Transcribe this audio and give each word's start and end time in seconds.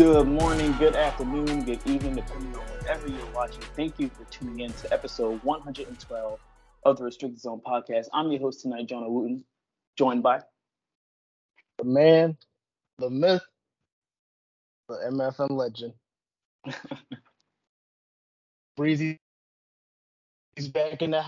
Good 0.00 0.28
morning, 0.28 0.72
good 0.78 0.96
afternoon, 0.96 1.64
good 1.64 1.86
evening, 1.86 2.14
depending 2.14 2.54
on 2.54 2.62
whatever 2.62 3.06
you're 3.06 3.34
watching. 3.34 3.60
Thank 3.76 3.98
you 3.98 4.08
for 4.08 4.24
tuning 4.30 4.60
in 4.60 4.72
to 4.72 4.90
episode 4.94 5.44
112 5.44 6.40
of 6.84 6.96
the 6.96 7.04
Restricted 7.04 7.38
Zone 7.38 7.60
podcast. 7.60 8.06
I'm 8.14 8.32
your 8.32 8.40
host 8.40 8.62
tonight, 8.62 8.86
Jonah 8.86 9.10
Wooten, 9.10 9.44
joined 9.98 10.22
by 10.22 10.40
the 11.76 11.84
man, 11.84 12.38
the 12.96 13.10
myth, 13.10 13.42
the 14.88 14.94
MFM 15.10 15.50
legend. 15.50 15.92
Breezy 18.78 19.18
he's 20.56 20.68
back 20.68 21.02
in 21.02 21.10
the 21.10 21.26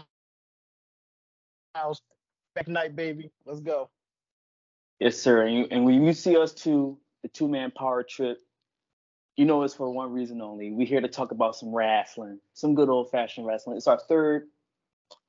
house. 1.74 2.00
Back 2.54 2.68
night, 2.68 2.96
baby. 2.96 3.30
Let's 3.44 3.60
go. 3.60 3.90
Yes, 4.98 5.18
sir. 5.18 5.42
And, 5.46 5.70
and 5.70 5.84
when 5.84 6.02
you 6.02 6.14
see 6.14 6.38
us 6.38 6.54
two, 6.54 6.96
the 7.22 7.28
two 7.28 7.48
man 7.48 7.70
power 7.70 8.02
trip, 8.02 8.38
you 9.36 9.44
know 9.44 9.62
it's 9.62 9.74
for 9.74 9.90
one 9.90 10.12
reason 10.12 10.40
only. 10.40 10.70
We're 10.70 10.86
here 10.86 11.00
to 11.00 11.08
talk 11.08 11.30
about 11.30 11.56
some 11.56 11.74
wrestling, 11.74 12.38
some 12.54 12.74
good 12.74 12.88
old 12.88 13.10
fashioned 13.10 13.46
wrestling. 13.46 13.76
It's 13.76 13.86
our 13.86 13.98
third 13.98 14.48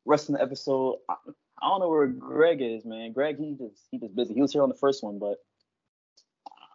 wrestling 0.05 0.41
episode. 0.41 0.97
I, 1.09 1.15
I 1.61 1.69
don't 1.69 1.79
know 1.79 1.89
where 1.89 2.07
Greg 2.07 2.61
is, 2.61 2.83
man. 2.83 3.13
Greg, 3.13 3.37
he 3.37 3.53
just 3.53 3.87
he 3.91 3.97
just 3.97 4.15
busy. 4.15 4.33
He 4.33 4.41
was 4.41 4.51
here 4.51 4.63
on 4.63 4.69
the 4.69 4.75
first 4.75 5.03
one, 5.03 5.19
but 5.19 5.37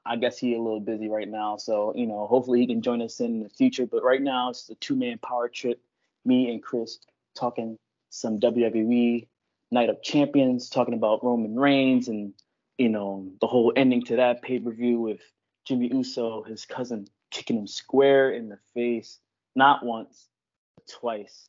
I 0.07 0.17
guess 0.17 0.39
he 0.39 0.55
a 0.55 0.59
little 0.59 0.81
busy 0.81 1.09
right 1.09 1.29
now. 1.29 1.59
So 1.59 1.93
you 1.95 2.07
know, 2.07 2.27
hopefully 2.27 2.61
he 2.61 2.67
can 2.67 2.81
join 2.81 3.03
us 3.03 3.21
in 3.21 3.43
the 3.43 3.51
future. 3.51 3.87
But 3.87 4.03
right 4.03 4.23
now 4.23 4.51
it's 4.51 4.69
a 4.71 4.75
two 4.77 4.97
man 4.97 5.19
power 5.19 5.49
trip. 5.49 5.81
Me 6.25 6.51
and 6.51 6.63
Chris 6.63 6.99
talking 7.37 7.79
some 8.11 8.41
WWE 8.41 9.27
Night 9.71 9.91
of 9.91 10.03
Champions, 10.03 10.71
talking 10.71 10.95
about 10.95 11.23
Roman 11.23 11.57
Reigns 11.57 12.09
and 12.09 12.33
you 12.79 12.89
know 12.89 13.31
the 13.43 13.47
whole 13.47 13.73
ending 13.77 14.03
to 14.05 14.17
that 14.17 14.41
pay 14.41 14.59
per 14.59 14.73
view 14.73 14.99
with 14.99 15.21
Jimmy 15.67 15.89
Uso, 15.93 16.43
his 16.43 16.65
cousin, 16.65 17.07
kicking 17.31 17.57
him 17.57 17.67
square 17.67 18.33
in 18.33 18.49
the 18.49 18.59
face, 18.75 19.19
not 19.55 19.85
once, 19.85 20.29
but 20.77 20.87
twice. 20.89 21.49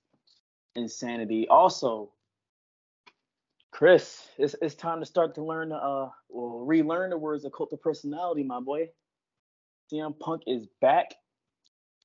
Insanity. 0.75 1.47
Also, 1.47 2.11
Chris, 3.71 4.27
it's, 4.37 4.55
it's 4.61 4.75
time 4.75 4.99
to 4.99 5.05
start 5.05 5.35
to 5.35 5.43
learn, 5.43 5.71
uh, 5.71 6.09
well, 6.29 6.63
relearn 6.65 7.11
the 7.11 7.17
words 7.17 7.45
of 7.45 7.51
cult 7.51 7.73
of 7.73 7.81
personality, 7.81 8.43
my 8.43 8.59
boy. 8.59 8.89
CM 9.91 10.17
Punk 10.19 10.43
is 10.47 10.67
back. 10.81 11.15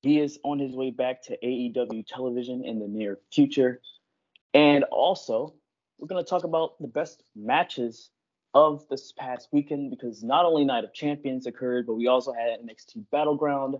He 0.01 0.19
is 0.19 0.39
on 0.43 0.59
his 0.59 0.75
way 0.75 0.91
back 0.91 1.23
to 1.23 1.37
AEW 1.43 2.05
television 2.07 2.63
in 2.63 2.79
the 2.79 2.87
near 2.87 3.19
future. 3.31 3.81
And 4.53 4.83
also, 4.85 5.53
we're 5.97 6.07
going 6.07 6.23
to 6.23 6.29
talk 6.29 6.43
about 6.43 6.79
the 6.79 6.87
best 6.87 7.23
matches 7.35 8.09
of 8.55 8.87
this 8.89 9.11
past 9.11 9.49
weekend 9.51 9.91
because 9.91 10.23
not 10.23 10.45
only 10.45 10.63
Night 10.63 10.85
of 10.85 10.93
Champions 10.93 11.45
occurred, 11.45 11.85
but 11.85 11.95
we 11.95 12.07
also 12.07 12.31
had 12.31 12.57
NXT 12.61 13.03
Battleground 13.11 13.75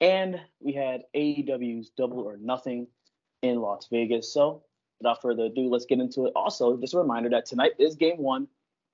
and 0.00 0.40
we 0.58 0.72
had 0.72 1.02
AEW's 1.14 1.90
Double 1.90 2.20
or 2.20 2.38
Nothing 2.38 2.86
in 3.42 3.60
Las 3.60 3.88
Vegas. 3.92 4.32
So, 4.32 4.64
without 4.98 5.20
further 5.20 5.44
ado, 5.44 5.68
let's 5.68 5.84
get 5.84 6.00
into 6.00 6.26
it. 6.26 6.32
Also, 6.34 6.78
just 6.78 6.94
a 6.94 6.98
reminder 6.98 7.28
that 7.28 7.44
tonight 7.44 7.72
is 7.78 7.94
game 7.94 8.16
one 8.16 8.48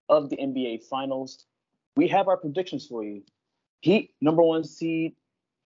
of 0.08 0.28
the 0.28 0.36
NBA 0.36 0.84
Finals. 0.88 1.46
We 1.96 2.08
have 2.08 2.27
our 2.27 2.36
predictions 2.36 2.86
for 2.88 3.05
you. 3.05 3.22
Heat, 3.80 4.14
number 4.20 4.42
one 4.42 4.64
seed, 4.64 5.14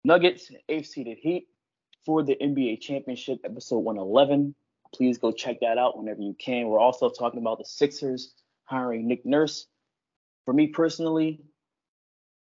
Nuggets, 0.05 0.51
eighth 0.69 0.87
seeded 0.87 1.19
Heat 1.19 1.47
for 2.05 2.25
the 2.25 2.37
NBA 2.37 2.81
Championship, 2.81 3.39
episode 3.45 3.79
111. 3.79 4.55
Please 4.93 5.19
go 5.19 5.31
check 5.31 5.61
that 5.61 5.79
out 5.79 5.97
whenever 5.97 6.23
you 6.23 6.35
can. 6.35 6.67
We're 6.67 6.81
also 6.81 7.09
talking 7.09 7.41
about 7.41 7.59
the 7.59 7.65
Sixers 7.65 8.35
hiring 8.65 9.07
Nick 9.09 9.25
Nurse. 9.25 9.67
For 10.45 10.53
me 10.53 10.69
personally, 10.69 11.41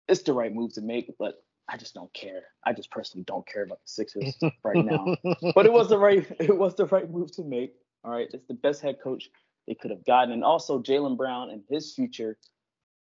it's 0.07 0.23
the 0.23 0.33
right 0.33 0.53
move 0.53 0.73
to 0.73 0.81
make, 0.81 1.11
but 1.19 1.43
I 1.69 1.77
just 1.77 1.93
don't 1.93 2.13
care. 2.13 2.43
I 2.65 2.73
just 2.73 2.91
personally 2.91 3.23
don't 3.25 3.47
care 3.47 3.63
about 3.63 3.79
the 3.81 3.87
Sixers 3.89 4.35
right 4.63 4.83
now. 4.83 5.15
But 5.55 5.65
it 5.65 5.73
was 5.73 5.89
the 5.89 5.97
right 5.97 6.25
it 6.39 6.55
was 6.55 6.75
the 6.75 6.85
right 6.85 7.09
move 7.09 7.31
to 7.33 7.43
make. 7.43 7.73
All 8.03 8.11
right, 8.11 8.27
it's 8.33 8.47
the 8.47 8.53
best 8.53 8.81
head 8.81 8.97
coach 9.01 9.29
they 9.67 9.75
could 9.75 9.91
have 9.91 10.05
gotten, 10.05 10.33
and 10.33 10.43
also 10.43 10.81
Jaylen 10.81 11.15
Brown 11.15 11.49
and 11.49 11.63
his 11.69 11.93
future 11.93 12.37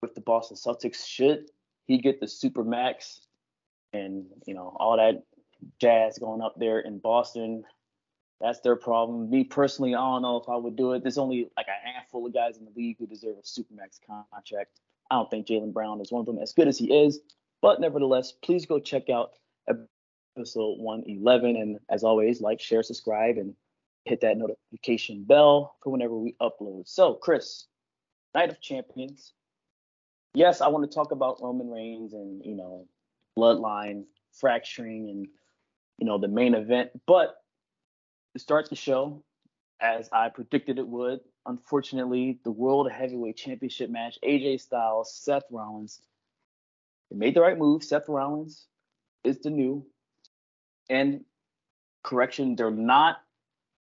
with 0.00 0.14
the 0.14 0.22
Boston 0.22 0.56
Celtics. 0.56 1.06
Should 1.06 1.50
he 1.84 1.98
get 1.98 2.18
the 2.20 2.28
super 2.28 2.64
max 2.64 3.20
and 3.92 4.26
you 4.46 4.54
know 4.54 4.74
all 4.80 4.96
that 4.96 5.22
jazz 5.80 6.18
going 6.18 6.40
up 6.40 6.54
there 6.58 6.80
in 6.80 6.98
Boston? 6.98 7.64
That's 8.40 8.60
their 8.60 8.76
problem. 8.76 9.30
Me 9.30 9.44
personally, 9.44 9.94
I 9.94 9.98
don't 9.98 10.22
know 10.22 10.36
if 10.36 10.48
I 10.48 10.56
would 10.56 10.76
do 10.76 10.92
it. 10.92 11.02
There's 11.02 11.18
only 11.18 11.50
like 11.56 11.68
a 11.68 11.88
handful 11.88 12.26
of 12.26 12.34
guys 12.34 12.58
in 12.58 12.64
the 12.64 12.72
league 12.76 12.96
who 12.98 13.06
deserve 13.06 13.36
a 13.38 13.42
supermax 13.42 13.98
contract. 14.06 14.80
I 15.10 15.16
don't 15.16 15.30
think 15.30 15.46
Jaylen 15.46 15.72
Brown 15.72 16.00
is 16.00 16.12
one 16.12 16.20
of 16.20 16.26
them, 16.26 16.38
as 16.38 16.52
good 16.52 16.68
as 16.68 16.78
he 16.78 16.92
is. 16.92 17.20
But 17.62 17.80
nevertheless, 17.80 18.32
please 18.32 18.66
go 18.66 18.78
check 18.78 19.08
out 19.08 19.30
episode 20.36 20.78
111. 20.78 21.56
And 21.56 21.78
as 21.88 22.04
always, 22.04 22.40
like, 22.42 22.60
share, 22.60 22.82
subscribe, 22.82 23.38
and 23.38 23.54
hit 24.04 24.20
that 24.20 24.36
notification 24.36 25.24
bell 25.24 25.76
for 25.82 25.90
whenever 25.90 26.16
we 26.16 26.36
upload. 26.40 26.86
So, 26.86 27.14
Chris, 27.14 27.66
Night 28.34 28.50
of 28.50 28.60
Champions. 28.60 29.32
Yes, 30.34 30.60
I 30.60 30.68
want 30.68 30.88
to 30.88 30.94
talk 30.94 31.12
about 31.12 31.40
Roman 31.40 31.70
Reigns 31.70 32.12
and, 32.12 32.44
you 32.44 32.54
know, 32.54 32.86
bloodline 33.38 34.04
fracturing 34.32 35.08
and, 35.08 35.26
you 35.98 36.06
know, 36.06 36.18
the 36.18 36.28
main 36.28 36.54
event. 36.54 36.90
But 37.06 37.36
start 38.38 38.68
the 38.68 38.76
show, 38.76 39.22
as 39.80 40.08
I 40.12 40.28
predicted 40.28 40.78
it 40.78 40.86
would, 40.86 41.20
unfortunately, 41.44 42.40
the 42.44 42.50
World 42.50 42.90
Heavyweight 42.90 43.36
Championship 43.36 43.90
match, 43.90 44.18
AJ 44.24 44.60
Styles, 44.60 45.14
Seth 45.14 45.44
Rollins. 45.50 46.00
They 47.10 47.16
made 47.16 47.34
the 47.34 47.40
right 47.40 47.58
move. 47.58 47.84
Seth 47.84 48.08
Rollins 48.08 48.66
is 49.22 49.40
the 49.40 49.50
new. 49.50 49.86
And 50.88 51.24
correction, 52.02 52.56
they're 52.56 52.70
not 52.70 53.18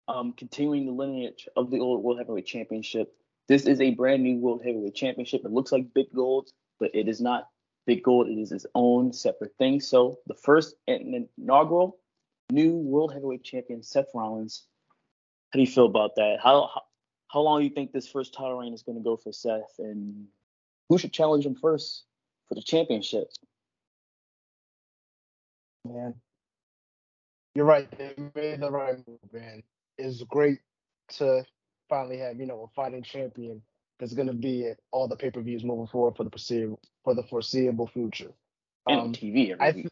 um, 0.07 0.33
continuing 0.33 0.85
the 0.85 0.91
lineage 0.91 1.47
of 1.55 1.69
the 1.69 1.79
old 1.79 2.03
World 2.03 2.17
Heavyweight 2.17 2.45
Championship. 2.45 3.13
This 3.47 3.65
is 3.65 3.81
a 3.81 3.91
brand 3.91 4.23
new 4.23 4.37
World 4.37 4.61
Heavyweight 4.63 4.95
Championship. 4.95 5.41
It 5.45 5.51
looks 5.51 5.71
like 5.71 5.93
Big 5.93 6.07
Gold, 6.13 6.49
but 6.79 6.91
it 6.93 7.07
is 7.07 7.21
not 7.21 7.49
Big 7.85 8.03
Gold. 8.03 8.27
It 8.27 8.39
is 8.39 8.51
its 8.51 8.65
own 8.73 9.13
separate 9.13 9.55
thing. 9.57 9.79
So 9.79 10.19
the 10.27 10.35
first 10.35 10.75
inaugural 10.87 11.97
new 12.51 12.71
World 12.71 13.13
Heavyweight 13.13 13.43
Champion 13.43 13.83
Seth 13.83 14.07
Rollins. 14.13 14.65
How 15.51 15.57
do 15.57 15.61
you 15.61 15.67
feel 15.67 15.85
about 15.85 16.15
that? 16.15 16.37
How 16.41 16.69
how, 16.73 16.81
how 17.29 17.39
long 17.41 17.59
do 17.59 17.65
you 17.65 17.73
think 17.73 17.91
this 17.91 18.07
first 18.07 18.33
title 18.33 18.57
reign 18.59 18.73
is 18.73 18.83
going 18.83 18.97
to 18.97 19.03
go 19.03 19.17
for 19.17 19.31
Seth, 19.31 19.75
and 19.79 20.27
who 20.89 20.97
should 20.97 21.13
challenge 21.13 21.45
him 21.45 21.55
first 21.55 22.03
for 22.47 22.55
the 22.55 22.61
championship? 22.61 23.27
Man, 25.85 26.15
you're 27.55 27.65
right. 27.65 27.87
They 27.97 28.13
made 28.35 28.61
the 28.61 28.71
right 28.71 28.95
move, 29.07 29.19
man. 29.31 29.63
It's 29.97 30.23
great 30.23 30.59
to 31.17 31.43
finally 31.89 32.17
have 32.17 32.39
you 32.39 32.45
know 32.45 32.63
a 32.63 32.67
fighting 32.75 33.03
champion 33.03 33.61
that's 33.99 34.13
going 34.13 34.27
to 34.27 34.33
be 34.33 34.67
at 34.67 34.77
all 34.91 35.07
the 35.07 35.15
pay-per-views 35.15 35.63
moving 35.63 35.87
forward 35.87 36.15
for 36.15 36.23
the 36.23 36.29
foreseeable 36.29 36.79
for 37.03 37.13
the 37.13 37.23
foreseeable 37.23 37.87
future. 37.87 38.31
And 38.87 38.99
um, 38.99 39.13
TV 39.13 39.51
every 39.51 39.65
I 39.65 39.71
th- 39.71 39.87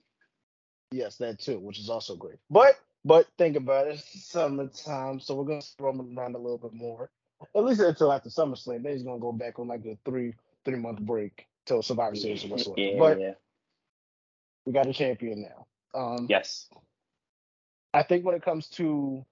Yes, 0.92 1.18
that 1.18 1.40
too, 1.40 1.60
which 1.60 1.80
is 1.80 1.90
also 1.90 2.16
great. 2.16 2.38
But 2.50 2.76
but 3.06 3.28
think 3.38 3.56
about 3.56 3.88
it, 3.88 3.94
it's 3.96 4.26
summertime, 4.26 5.20
so 5.20 5.36
we're 5.36 5.46
gonna 5.46 5.62
roam 5.80 6.18
around 6.18 6.36
a 6.36 6.40
little 6.40 6.58
bit 6.58 6.74
more. 6.74 7.10
At 7.56 7.64
least 7.64 7.82
until 7.82 8.12
after 8.12 8.30
SummerSlam, 8.30 8.84
then 8.84 8.94
he's 8.94 9.04
gonna 9.04 9.20
go 9.20 9.32
back 9.32 9.58
on 9.58 9.68
like 9.68 9.86
a 9.86 9.98
three 10.06 10.34
three 10.66 10.78
month 10.78 11.00
break 11.02 11.48
till 11.66 11.82
Survivor 11.82 12.16
Series 12.16 12.46
or 12.46 12.50
whatsoever. 12.50 12.82
Yeah, 12.82 13.00
but 13.00 13.20
yeah. 13.20 13.34
we 14.66 14.74
got 14.74 14.88
a 14.88 14.94
champion 14.94 15.42
now. 15.42 15.68
Um, 15.94 16.28
yes. 16.30 16.70
I 17.94 18.04
think 18.04 18.26
when 18.26 18.36
it 18.36 18.44
comes 18.44 18.68
to 18.70 19.26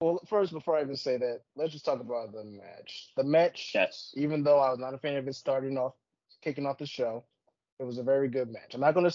well, 0.00 0.20
first 0.26 0.52
before 0.52 0.76
I 0.76 0.82
even 0.82 0.96
say 0.96 1.16
that, 1.18 1.40
let's 1.56 1.72
just 1.72 1.84
talk 1.84 2.00
about 2.00 2.32
the 2.32 2.44
match. 2.44 3.10
The 3.16 3.24
match, 3.24 3.72
yes. 3.74 4.12
Even 4.16 4.42
though 4.42 4.58
I 4.58 4.70
was 4.70 4.78
not 4.78 4.94
a 4.94 4.98
fan 4.98 5.16
of 5.16 5.28
it 5.28 5.34
starting 5.34 5.78
off, 5.78 5.94
kicking 6.42 6.66
off 6.66 6.78
the 6.78 6.86
show, 6.86 7.24
it 7.78 7.84
was 7.84 7.98
a 7.98 8.02
very 8.02 8.28
good 8.28 8.50
match. 8.50 8.74
I'm 8.74 8.80
not 8.80 8.94
gonna 8.94 9.10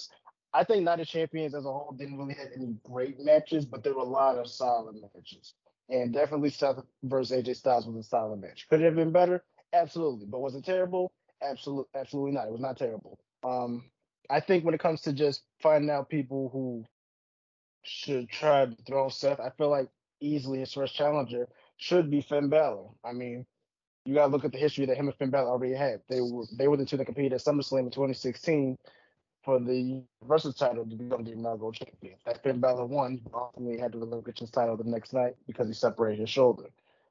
I 0.53 0.63
think 0.63 0.83
Night 0.83 0.99
of 0.99 1.07
Champions 1.07 1.53
as 1.53 1.65
a 1.65 1.71
whole 1.71 1.95
didn't 1.97 2.17
really 2.17 2.33
have 2.33 2.49
any 2.55 2.75
great 2.83 3.19
matches, 3.19 3.65
but 3.65 3.83
there 3.83 3.93
were 3.93 4.01
a 4.01 4.05
lot 4.05 4.37
of 4.37 4.47
solid 4.47 4.95
matches. 4.95 5.53
And 5.89 6.13
definitely 6.13 6.49
Seth 6.49 6.77
versus 7.03 7.37
AJ 7.37 7.55
Styles 7.57 7.87
was 7.87 8.05
a 8.05 8.09
solid 8.09 8.41
match. 8.41 8.67
Could 8.69 8.81
it 8.81 8.85
have 8.85 8.95
been 8.95 9.11
better? 9.11 9.43
Absolutely. 9.73 10.25
But 10.25 10.39
was 10.41 10.55
it 10.55 10.65
terrible? 10.65 11.11
Absolutely, 11.41 11.85
absolutely 11.99 12.31
not. 12.31 12.47
It 12.47 12.51
was 12.51 12.61
not 12.61 12.77
terrible. 12.77 13.19
Um, 13.43 13.89
I 14.29 14.39
think 14.39 14.65
when 14.65 14.73
it 14.73 14.79
comes 14.79 15.01
to 15.01 15.13
just 15.13 15.43
finding 15.61 15.89
out 15.89 16.09
people 16.09 16.49
who 16.51 16.85
should 17.83 18.29
try 18.29 18.65
to 18.65 18.75
throw 18.87 19.09
Seth, 19.09 19.39
I 19.39 19.51
feel 19.57 19.69
like 19.69 19.89
easily 20.19 20.59
his 20.59 20.73
first 20.73 20.95
challenger 20.95 21.47
should 21.77 22.11
be 22.11 22.21
Finn 22.21 22.49
Balor. 22.49 22.89
I 23.03 23.13
mean, 23.13 23.45
you 24.05 24.15
gotta 24.15 24.31
look 24.31 24.45
at 24.45 24.51
the 24.51 24.57
history 24.57 24.85
that 24.87 24.97
him 24.97 25.07
and 25.07 25.15
Finn 25.17 25.29
Balor 25.29 25.49
already 25.49 25.73
had. 25.73 26.01
They 26.09 26.21
were 26.21 26.45
they 26.57 26.67
were 26.67 26.77
the 26.77 26.85
two 26.85 26.97
that 26.97 27.05
competed 27.05 27.33
at 27.33 27.41
SummerSlam 27.41 27.79
in 27.79 27.91
2016 27.91 28.77
for 29.49 29.59
the 29.59 30.03
Universal 30.21 30.53
title 30.53 30.85
to 30.85 30.95
become 30.95 31.23
the 31.23 31.31
inaugural 31.31 31.71
champion. 31.71 32.13
That 32.23 32.43
Finn 32.43 32.59
Balor 32.59 32.85
won, 32.85 33.19
ultimately 33.33 33.79
had 33.79 33.93
to 33.93 33.97
relinquish 33.97 34.37
his 34.37 34.51
title 34.51 34.77
the 34.77 34.83
next 34.83 35.11
night 35.11 35.37
because 35.47 35.67
he 35.67 35.73
separated 35.73 36.19
his 36.19 36.29
shoulder. 36.29 36.65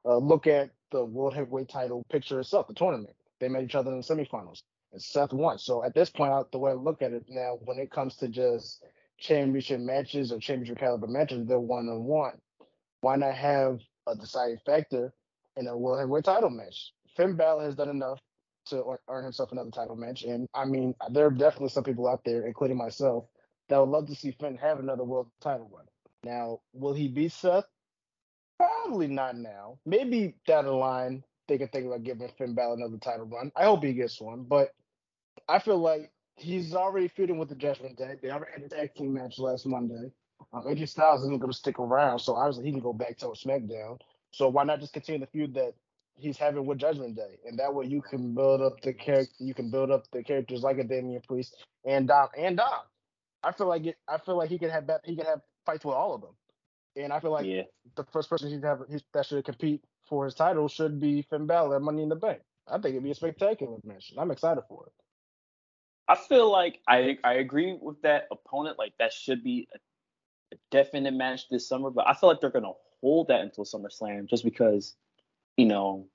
Uh, 0.05 0.19
look 0.19 0.46
at 0.46 0.70
the 0.93 1.05
World 1.05 1.35
Heavyweight 1.35 1.69
title 1.69 2.05
picture 2.12 2.38
itself, 2.38 2.69
the 2.69 2.75
tournament. 2.75 3.17
They 3.40 3.49
met 3.49 3.64
each 3.64 3.75
other 3.75 3.90
in 3.90 3.96
the 3.96 4.05
semifinals. 4.05 4.62
and 4.93 5.02
Seth 5.02 5.32
won. 5.32 5.58
So 5.58 5.82
at 5.82 5.94
this 5.94 6.11
point, 6.11 6.52
the 6.52 6.58
way 6.61 6.70
I 6.70 6.75
look 6.75 7.02
at 7.02 7.12
it 7.12 7.25
now, 7.29 7.58
when 7.64 7.81
it 7.81 7.90
comes 7.90 8.14
to 8.19 8.29
just 8.29 8.85
championship 9.19 9.81
matches 9.81 10.31
or 10.31 10.38
championship 10.38 10.79
caliber 10.79 11.08
matches, 11.08 11.44
they're 11.44 11.58
one 11.58 11.88
on 11.88 12.05
one. 12.05 12.38
Why 13.00 13.17
not 13.17 13.35
have 13.35 13.81
a 14.06 14.14
deciding 14.14 14.58
factor 14.64 15.12
in 15.56 15.67
a 15.67 15.76
world 15.76 15.99
heavyweight 15.99 16.23
title 16.23 16.50
match? 16.50 16.93
Finn 17.17 17.35
Balor 17.35 17.64
has 17.64 17.75
done 17.75 17.88
enough 17.88 18.20
to 18.70 18.97
earn 19.09 19.25
himself 19.25 19.53
another 19.53 19.70
title 19.70 19.97
match, 19.97 20.23
and 20.23 20.49
I 20.55 20.65
mean, 20.65 20.94
there 21.11 21.26
are 21.26 21.31
definitely 21.31 21.70
some 21.70 21.85
people 21.85 22.09
out 22.09 22.25
there, 22.25 22.47
including 22.47 22.76
myself, 22.76 23.25
that 23.69 23.79
would 23.79 23.91
love 23.91 24.06
to 24.09 24.15
see 24.15 24.32
Finn 24.32 24.56
have 24.56 24.79
another 24.79 25.05
world 25.05 25.31
title 25.41 25.70
run. 25.73 25.87
Now, 26.25 26.61
will 26.73 26.94
he 26.94 27.09
beat 27.09 27.32
Seth? 27.32 27.67
Probably 28.59 29.06
not 29.06 29.37
now. 29.37 29.79
Maybe 29.87 30.35
down 30.47 30.65
the 30.65 30.73
line 30.73 31.23
they 31.47 31.59
can 31.59 31.69
think 31.69 31.87
about 31.87 32.03
giving 32.03 32.29
Finn 32.37 32.55
Balor 32.55 32.75
another 32.75 32.99
title 32.99 33.26
run. 33.26 33.53
I 33.56 33.65
hope 33.65 33.82
he 33.82 33.93
gets 33.93 34.20
one, 34.20 34.44
but 34.44 34.75
I 35.49 35.59
feel 35.59 35.79
like 35.79 36.11
he's 36.37 36.75
already 36.75 37.09
feuding 37.09 37.38
with 37.38 37.49
the 37.49 37.55
Judgment 37.55 37.97
Day. 37.97 38.17
They 38.21 38.31
already 38.31 38.53
had 38.53 38.62
a 38.62 38.69
tag 38.69 38.94
team 38.94 39.14
match 39.14 39.38
last 39.38 39.67
Monday. 39.67 40.11
Um, 40.53 40.64
AJ 40.64 40.88
Styles 40.88 41.23
isn't 41.23 41.38
going 41.38 41.53
to 41.53 41.56
stick 41.56 41.79
around, 41.79 42.21
so 42.21 42.35
obviously 42.35 42.64
he 42.64 42.73
can 42.73 42.81
go 42.81 42.93
back 42.93 43.19
to 43.19 43.26
SmackDown. 43.26 43.99
So 44.31 44.49
why 44.49 44.64
not 44.64 44.81
just 44.81 44.93
continue 44.93 45.21
the 45.21 45.26
feud 45.26 45.55
that 45.55 45.75
he's 46.19 46.37
having 46.37 46.67
with 46.67 46.79
Judgment 46.79 47.17
Day, 47.17 47.38
and 47.47 47.59
that 47.59 47.73
way 47.75 47.87
you 47.87 48.03
can 48.03 48.35
build 48.35 48.61
up 48.61 48.81
the 48.82 48.93
character. 48.93 49.35
You 49.38 49.55
can 49.55 49.70
build 49.70 49.91
up 49.91 50.11
the 50.11 50.23
characters 50.23 50.62
like 50.62 50.79
a 50.79 50.85
Damian 50.85 51.23
Priest 51.26 51.56
and 51.85 52.09
Dom 52.09 52.29
and 52.37 52.56
Dom. 52.56 52.81
I 53.43 53.53
feel 53.53 53.69
like 53.69 53.87
it. 53.87 53.97
I 54.09 54.19
feel 54.19 54.37
like 54.37 54.50
he 54.50 54.59
could 54.59 54.70
have 54.70 54.88
he 55.05 55.17
could 55.17 55.26
have 55.26 55.41
fights 55.65 55.85
with 55.85 55.94
all 55.94 56.15
of 56.15 56.20
them, 56.23 56.35
and 56.97 57.12
I 57.12 57.20
feel 57.20 57.31
like 57.31 57.47
Yeah. 57.47 57.62
the 57.97 58.05
first 58.12 58.29
person 58.29 58.50
he'd 58.50 58.65
have 58.65 58.81
he, 58.91 59.00
that 59.15 59.26
should 59.26 59.44
compete 59.44 59.85
for 60.09 60.25
his 60.25 60.35
title 60.35 60.69
should 60.69 61.00
be 61.00 61.23
Finn 61.23 61.47
Balor 61.47 61.76
at 61.76 61.82
Money 61.82 62.03
in 62.03 62.09
the 62.09 62.17
Bank. 62.17 62.41
I 62.67 62.73
think 62.75 62.87
it'd 62.94 63.05
be 63.05 63.12
a 63.12 63.14
spectacular 63.14 63.79
match. 63.85 64.12
I'm 64.19 64.31
excited 64.31 64.62
for 64.69 64.87
it. 64.87 64.93
I 66.09 66.17
feel 66.17 66.50
like 66.50 66.81
I 66.88 67.19
I 67.23 67.35
agree 67.35 67.79
with 67.81 68.00
that 68.03 68.29
opponent. 68.32 68.79
Like 68.79 68.94
that 68.99 69.12
should 69.12 69.44
be 69.44 69.69
a, 69.75 70.55
a 70.55 70.59
definite 70.71 71.14
match 71.14 71.49
this 71.49 71.69
summer, 71.69 71.91
but 71.91 72.06
I 72.09 72.14
feel 72.14 72.29
like 72.29 72.41
they're 72.41 72.50
gonna 72.50 72.73
hold 73.00 73.29
that 73.29 73.41
until 73.43 73.64
SummerSlam 73.64 74.26
just 74.26 74.44
because, 74.44 74.97
you 75.58 75.66
know, 75.66 76.06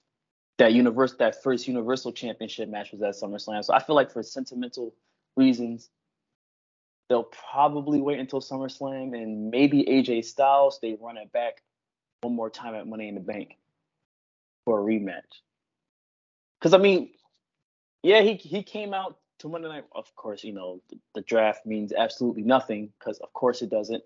that 0.58 0.74
universe 0.74 1.14
that 1.20 1.44
first 1.44 1.68
Universal 1.68 2.14
Championship 2.14 2.70
match 2.70 2.92
was 2.92 3.02
at 3.02 3.14
SummerSlam. 3.14 3.64
So 3.64 3.74
I 3.74 3.84
feel 3.84 3.96
like 3.96 4.12
for 4.12 4.24
sentimental 4.24 4.96
reasons, 5.36 5.90
they'll 7.10 7.30
probably 7.52 8.02
wait 8.02 8.20
until 8.20 8.40
SummerSlam 8.40 9.14
and 9.14 9.52
maybe 9.52 9.84
AJ 9.84 10.26
Styles 10.26 10.80
they 10.82 10.98
run 11.00 11.18
it 11.18 11.32
back 11.34 11.62
one 12.22 12.36
more 12.36 12.50
time 12.50 12.74
at 12.74 12.88
Money 12.88 13.10
in 13.10 13.16
the 13.16 13.22
Bank 13.22 13.58
for 14.64 14.80
a 14.80 14.84
rematch. 14.84 15.22
Because 16.60 16.74
I 16.74 16.78
mean, 16.78 17.10
yeah, 18.02 18.22
he 18.22 18.36
he 18.36 18.64
came 18.64 18.94
out 18.94 19.18
to 19.40 19.50
Monday 19.50 19.68
Night. 19.68 19.84
Of 19.94 20.16
course, 20.16 20.46
you 20.46 20.54
know 20.54 20.82
the, 20.90 20.98
the 21.16 21.22
draft 21.22 21.66
means 21.66 21.92
absolutely 21.92 22.44
nothing 22.44 22.94
because 22.98 23.20
of 23.20 23.34
course 23.34 23.62
it 23.62 23.70
doesn't. 23.70 24.04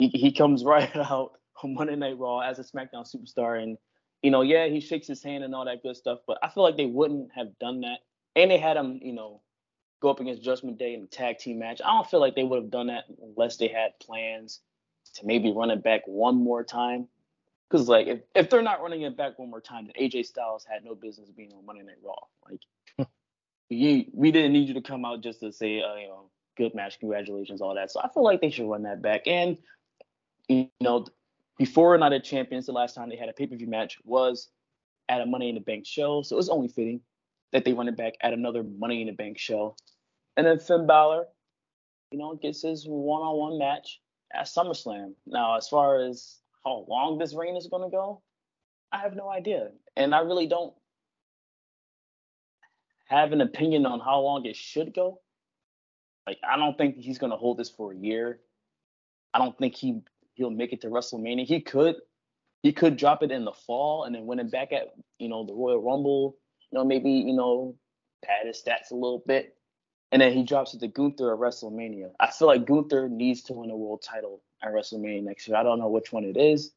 He 0.00 0.08
he 0.08 0.32
comes 0.32 0.64
right 0.64 0.94
out 0.96 1.34
on 1.62 1.74
Monday 1.74 1.94
Night 1.94 2.18
Raw 2.18 2.40
as 2.40 2.58
a 2.58 2.64
SmackDown 2.64 3.06
superstar, 3.08 3.62
and 3.62 3.78
you 4.24 4.30
know, 4.30 4.40
yeah, 4.40 4.68
he 4.68 4.80
shakes 4.80 5.06
his 5.06 5.22
hand 5.22 5.44
and 5.44 5.54
all 5.54 5.66
that 5.66 5.82
good 5.82 5.98
stuff. 5.98 6.20
But 6.26 6.38
I 6.42 6.48
feel 6.48 6.62
like 6.62 6.78
they 6.78 6.86
wouldn't 6.86 7.30
have 7.34 7.58
done 7.58 7.82
that, 7.82 7.98
and 8.34 8.50
they 8.50 8.56
had 8.56 8.78
him, 8.78 8.98
you 9.02 9.12
know, 9.12 9.42
go 10.00 10.08
up 10.08 10.18
against 10.18 10.42
Judgment 10.42 10.78
Day 10.78 10.94
in 10.94 11.02
a 11.02 11.06
tag 11.06 11.36
team 11.36 11.58
match. 11.58 11.82
I 11.84 11.88
don't 11.88 12.08
feel 12.08 12.20
like 12.20 12.34
they 12.34 12.42
would 12.42 12.62
have 12.62 12.70
done 12.70 12.86
that 12.86 13.04
unless 13.22 13.58
they 13.58 13.68
had 13.68 14.00
plans 14.00 14.60
to 15.16 15.26
maybe 15.26 15.52
run 15.52 15.70
it 15.70 15.84
back 15.84 16.06
one 16.06 16.36
more 16.36 16.64
time. 16.64 17.06
Because 17.68 17.86
like 17.86 18.06
if, 18.06 18.20
if 18.34 18.48
they're 18.48 18.62
not 18.62 18.80
running 18.80 19.02
it 19.02 19.14
back 19.14 19.38
one 19.38 19.50
more 19.50 19.60
time, 19.60 19.88
then 19.88 19.94
AJ 20.02 20.24
Styles 20.24 20.64
had 20.64 20.86
no 20.86 20.94
business 20.94 21.28
being 21.30 21.52
on 21.52 21.66
Monday 21.66 21.82
Night 21.82 21.96
Raw. 22.02 22.14
Like 22.48 23.08
you, 23.68 24.06
we 24.14 24.32
didn't 24.32 24.54
need 24.54 24.68
you 24.68 24.74
to 24.74 24.82
come 24.82 25.04
out 25.04 25.20
just 25.20 25.40
to 25.40 25.52
say, 25.52 25.82
uh, 25.82 25.96
you 25.96 26.08
know, 26.08 26.30
good 26.56 26.74
match, 26.74 26.98
congratulations, 26.98 27.60
all 27.60 27.74
that. 27.74 27.90
So 27.90 28.00
I 28.02 28.08
feel 28.08 28.24
like 28.24 28.40
they 28.40 28.50
should 28.50 28.70
run 28.70 28.84
that 28.84 29.02
back. 29.02 29.26
And 29.26 29.58
you 30.48 30.70
know, 30.80 31.06
before 31.58 31.96
Night 31.96 32.12
of 32.12 32.22
Champions, 32.24 32.66
the 32.66 32.72
last 32.72 32.94
time 32.94 33.08
they 33.08 33.16
had 33.16 33.28
a 33.28 33.32
pay 33.32 33.46
per 33.46 33.56
view 33.56 33.66
match 33.66 33.98
was 34.04 34.48
at 35.08 35.20
a 35.20 35.26
Money 35.26 35.48
in 35.48 35.54
the 35.54 35.60
Bank 35.60 35.86
show. 35.86 36.22
So 36.22 36.36
it 36.36 36.38
was 36.38 36.48
only 36.48 36.68
fitting 36.68 37.00
that 37.52 37.64
they 37.64 37.72
run 37.72 37.88
it 37.88 37.96
back 37.96 38.14
at 38.20 38.32
another 38.32 38.62
Money 38.62 39.00
in 39.00 39.06
the 39.06 39.12
Bank 39.12 39.38
show. 39.38 39.76
And 40.36 40.46
then 40.46 40.58
Finn 40.58 40.86
Balor, 40.86 41.26
you 42.10 42.18
know, 42.18 42.34
gets 42.34 42.62
his 42.62 42.84
one 42.88 43.22
on 43.22 43.36
one 43.36 43.58
match 43.58 44.00
at 44.32 44.46
SummerSlam. 44.46 45.12
Now, 45.26 45.56
as 45.56 45.68
far 45.68 46.00
as 46.00 46.38
how 46.64 46.84
long 46.88 47.18
this 47.18 47.34
reign 47.34 47.56
is 47.56 47.68
going 47.68 47.88
to 47.88 47.94
go, 47.94 48.22
I 48.92 48.98
have 48.98 49.14
no 49.14 49.30
idea. 49.30 49.68
And 49.96 50.14
I 50.14 50.20
really 50.20 50.46
don't 50.46 50.74
have 53.06 53.32
an 53.32 53.40
opinion 53.40 53.86
on 53.86 54.00
how 54.00 54.20
long 54.20 54.44
it 54.46 54.56
should 54.56 54.94
go. 54.94 55.20
Like, 56.26 56.38
I 56.48 56.56
don't 56.56 56.76
think 56.76 56.96
he's 56.96 57.18
going 57.18 57.30
to 57.30 57.36
hold 57.36 57.58
this 57.58 57.70
for 57.70 57.92
a 57.92 57.96
year. 57.96 58.40
I 59.32 59.38
don't 59.38 59.56
think 59.58 59.74
he 59.74 60.00
he'll 60.34 60.50
make 60.50 60.72
it 60.72 60.80
to 60.82 60.88
WrestleMania. 60.88 61.44
He 61.44 61.60
could 61.60 61.96
he 62.62 62.72
could 62.72 62.96
drop 62.96 63.22
it 63.22 63.30
in 63.30 63.44
the 63.44 63.52
fall 63.52 64.04
and 64.04 64.14
then 64.14 64.26
win 64.26 64.40
it 64.40 64.50
back 64.50 64.72
at 64.72 64.94
you 65.18 65.28
know 65.28 65.44
the 65.44 65.54
Royal 65.54 65.82
Rumble. 65.82 66.36
You 66.70 66.78
know 66.78 66.84
maybe 66.84 67.10
you 67.10 67.34
know 67.34 67.76
pad 68.24 68.46
his 68.46 68.62
stats 68.62 68.90
a 68.90 68.94
little 68.94 69.22
bit, 69.26 69.56
and 70.12 70.20
then 70.20 70.32
he 70.32 70.42
drops 70.42 70.74
it 70.74 70.80
to 70.80 70.88
Gunther 70.88 71.32
at 71.32 71.38
WrestleMania. 71.38 72.10
I 72.20 72.30
feel 72.30 72.48
like 72.48 72.66
Gunther 72.66 73.08
needs 73.08 73.42
to 73.44 73.52
win 73.52 73.70
a 73.70 73.76
world 73.76 74.02
title 74.02 74.42
at 74.62 74.72
WrestleMania 74.72 75.22
next 75.22 75.46
year. 75.46 75.56
I 75.56 75.62
don't 75.62 75.78
know 75.78 75.88
which 75.88 76.12
one 76.12 76.24
it 76.24 76.36
is 76.36 76.72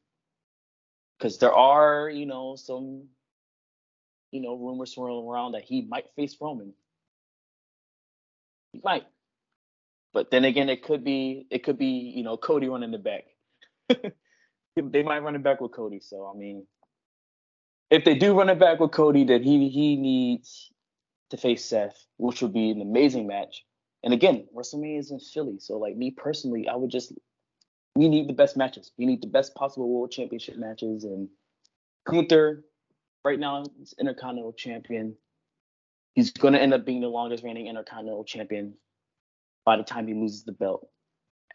because 1.18 1.38
there 1.38 1.52
are 1.54 2.08
you 2.08 2.26
know 2.26 2.56
some 2.56 3.04
you 4.30 4.40
know 4.40 4.54
rumors 4.54 4.92
swirling 4.94 5.26
around 5.26 5.52
that 5.52 5.64
he 5.64 5.82
might 5.82 6.06
face 6.16 6.36
Roman. 6.40 6.72
He 8.72 8.80
might. 8.84 9.04
But 10.12 10.30
then 10.30 10.44
again, 10.44 10.68
it 10.68 10.82
could 10.82 11.04
be 11.04 11.46
it 11.50 11.62
could 11.64 11.78
be 11.78 12.12
you 12.14 12.22
know 12.22 12.36
Cody 12.36 12.68
running 12.68 12.90
the 12.90 12.98
back. 12.98 13.24
They 13.88 15.02
might 15.02 15.22
run 15.22 15.34
it 15.34 15.42
back 15.42 15.60
with 15.60 15.72
Cody. 15.72 16.00
So 16.00 16.30
I 16.32 16.36
mean, 16.36 16.66
if 17.90 18.04
they 18.04 18.14
do 18.14 18.36
run 18.36 18.48
it 18.48 18.58
back 18.58 18.80
with 18.80 18.92
Cody, 18.92 19.24
then 19.24 19.42
he 19.42 19.68
he 19.68 19.96
needs 19.96 20.70
to 21.30 21.36
face 21.36 21.64
Seth, 21.64 22.06
which 22.16 22.42
would 22.42 22.52
be 22.52 22.70
an 22.70 22.80
amazing 22.80 23.26
match. 23.26 23.64
And 24.04 24.14
again, 24.14 24.46
WrestleMania 24.56 25.00
is 25.00 25.10
in 25.10 25.20
Philly, 25.20 25.58
so 25.58 25.78
like 25.78 25.96
me 25.96 26.10
personally, 26.12 26.68
I 26.68 26.76
would 26.76 26.90
just 26.90 27.12
we 27.98 28.08
need 28.08 28.28
the 28.28 28.32
best 28.32 28.56
matches. 28.56 28.92
We 28.96 29.06
need 29.06 29.22
the 29.22 29.26
best 29.26 29.56
possible 29.56 29.88
World 29.88 30.12
Championship 30.12 30.56
matches. 30.56 31.02
And 31.02 31.28
Gunther, 32.06 32.64
right 33.24 33.40
now, 33.40 33.64
is 33.82 33.92
Intercontinental 33.98 34.52
Champion. 34.52 35.16
He's 36.14 36.30
going 36.30 36.54
to 36.54 36.60
end 36.60 36.72
up 36.72 36.84
being 36.86 37.00
the 37.00 37.08
longest 37.08 37.42
reigning 37.42 37.66
Intercontinental 37.66 38.22
Champion 38.22 38.74
by 39.64 39.76
the 39.76 39.82
time 39.82 40.06
he 40.06 40.14
loses 40.14 40.44
the 40.44 40.52
belt, 40.52 40.86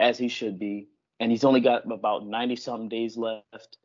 as 0.01 0.17
he 0.17 0.27
should 0.27 0.59
be. 0.59 0.89
And 1.23 1.31
he's 1.31 1.45
only 1.45 1.61
got 1.61 1.89
about 1.89 2.27
90 2.27 2.57
something 2.57 2.89
days 2.89 3.15
left. 3.15 3.77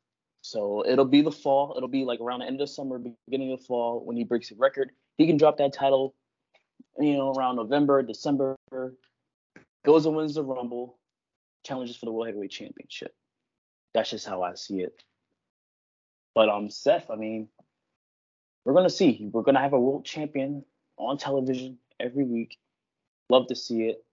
So 0.42 0.84
it'll 0.84 1.04
be 1.04 1.22
the 1.22 1.30
fall. 1.30 1.72
It'll 1.76 1.88
be 1.88 2.04
like 2.04 2.18
around 2.18 2.40
the 2.40 2.46
end 2.46 2.60
of 2.60 2.68
summer, 2.68 3.00
beginning 3.26 3.52
of 3.52 3.64
fall 3.64 4.04
when 4.04 4.16
he 4.16 4.24
breaks 4.24 4.48
the 4.48 4.56
record. 4.56 4.90
He 5.18 5.26
can 5.28 5.36
drop 5.36 5.56
that 5.58 5.72
title, 5.72 6.16
you 6.98 7.16
know, 7.16 7.32
around 7.32 7.54
November, 7.54 8.02
December. 8.02 8.56
Goes 9.84 10.04
and 10.04 10.16
wins 10.16 10.34
the 10.34 10.42
Rumble, 10.42 10.98
challenges 11.64 11.96
for 11.96 12.06
the 12.06 12.12
World 12.12 12.26
Heavyweight 12.26 12.50
Championship. 12.50 13.14
That's 13.94 14.10
just 14.10 14.26
how 14.26 14.42
I 14.42 14.54
see 14.54 14.80
it. 14.80 15.00
But 16.34 16.48
um, 16.48 16.68
Seth, 16.68 17.08
I 17.08 17.14
mean, 17.14 17.46
we're 18.64 18.74
gonna 18.74 18.90
see. 18.90 19.28
We're 19.32 19.42
gonna 19.42 19.60
have 19.60 19.74
a 19.74 19.80
world 19.80 20.04
champion 20.04 20.64
on 20.96 21.18
television 21.18 21.78
every 22.00 22.24
week. 22.24 22.58
Love 23.30 23.46
to 23.46 23.54
see 23.54 23.82
it. 23.82 24.04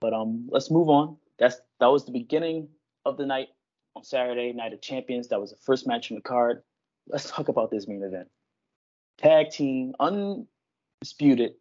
But 0.00 0.14
um, 0.14 0.48
let's 0.52 0.70
move 0.70 0.88
on. 0.88 1.16
That's 1.40 1.60
that 1.80 1.86
was 1.86 2.04
the 2.04 2.12
beginning 2.12 2.68
of 3.04 3.16
the 3.16 3.26
night 3.26 3.48
on 3.96 4.04
Saturday, 4.04 4.52
Night 4.52 4.72
of 4.72 4.80
Champions. 4.80 5.26
That 5.28 5.40
was 5.40 5.50
the 5.50 5.56
first 5.56 5.86
match 5.88 6.12
on 6.12 6.14
the 6.14 6.22
card. 6.22 6.62
Let's 7.08 7.28
talk 7.28 7.48
about 7.48 7.72
this 7.72 7.88
main 7.88 8.04
event. 8.04 8.28
Tag 9.18 9.50
team, 9.50 9.94
undisputed 9.98 11.54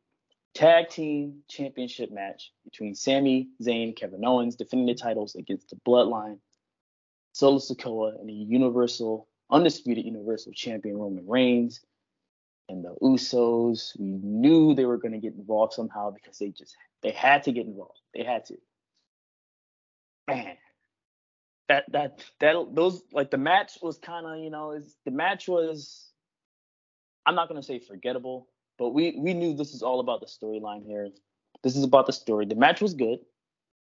tag 0.53 0.89
team 0.89 1.41
championship 1.47 2.11
match 2.11 2.51
between 2.63 2.95
Sami 2.95 3.49
Zayn, 3.61 3.95
Kevin 3.95 4.25
Owens, 4.25 4.55
defending 4.55 4.87
the 4.87 4.95
titles 4.95 5.35
against 5.35 5.69
the 5.69 5.77
Bloodline, 5.87 6.39
Solo 7.33 7.59
Sikoa, 7.59 8.19
and 8.19 8.27
the 8.27 8.33
Universal, 8.33 9.27
undisputed 9.49 10.05
Universal 10.05 10.53
Champion 10.53 10.97
Roman 10.97 11.27
Reigns. 11.27 11.81
And 12.67 12.83
the 12.85 12.95
Usos, 13.01 13.97
we 13.97 14.11
knew 14.21 14.75
they 14.75 14.85
were 14.85 14.97
going 14.97 15.13
to 15.13 15.17
get 15.17 15.33
involved 15.33 15.73
somehow 15.73 16.11
because 16.11 16.37
they 16.37 16.49
just 16.49 16.75
they 17.01 17.11
had 17.11 17.43
to 17.43 17.51
get 17.51 17.65
involved. 17.65 17.99
They 18.13 18.23
had 18.23 18.45
to. 18.45 18.57
Man, 20.27 20.55
that 21.91 22.23
that 22.39 22.55
those 22.73 23.03
like 23.11 23.31
the 23.31 23.37
match 23.37 23.77
was 23.81 23.97
kind 23.97 24.25
of 24.25 24.39
you 24.39 24.49
know 24.49 24.71
is 24.71 24.95
the 25.05 25.11
match 25.11 25.47
was 25.47 26.11
I'm 27.25 27.35
not 27.35 27.47
gonna 27.47 27.63
say 27.63 27.79
forgettable, 27.79 28.47
but 28.77 28.89
we 28.89 29.15
we 29.17 29.33
knew 29.33 29.53
this 29.55 29.73
is 29.73 29.83
all 29.83 29.99
about 29.99 30.21
the 30.21 30.27
storyline 30.27 30.85
here. 30.85 31.09
This 31.63 31.75
is 31.75 31.83
about 31.83 32.05
the 32.05 32.13
story. 32.13 32.45
The 32.45 32.55
match 32.55 32.81
was 32.81 32.93
good, 32.93 33.19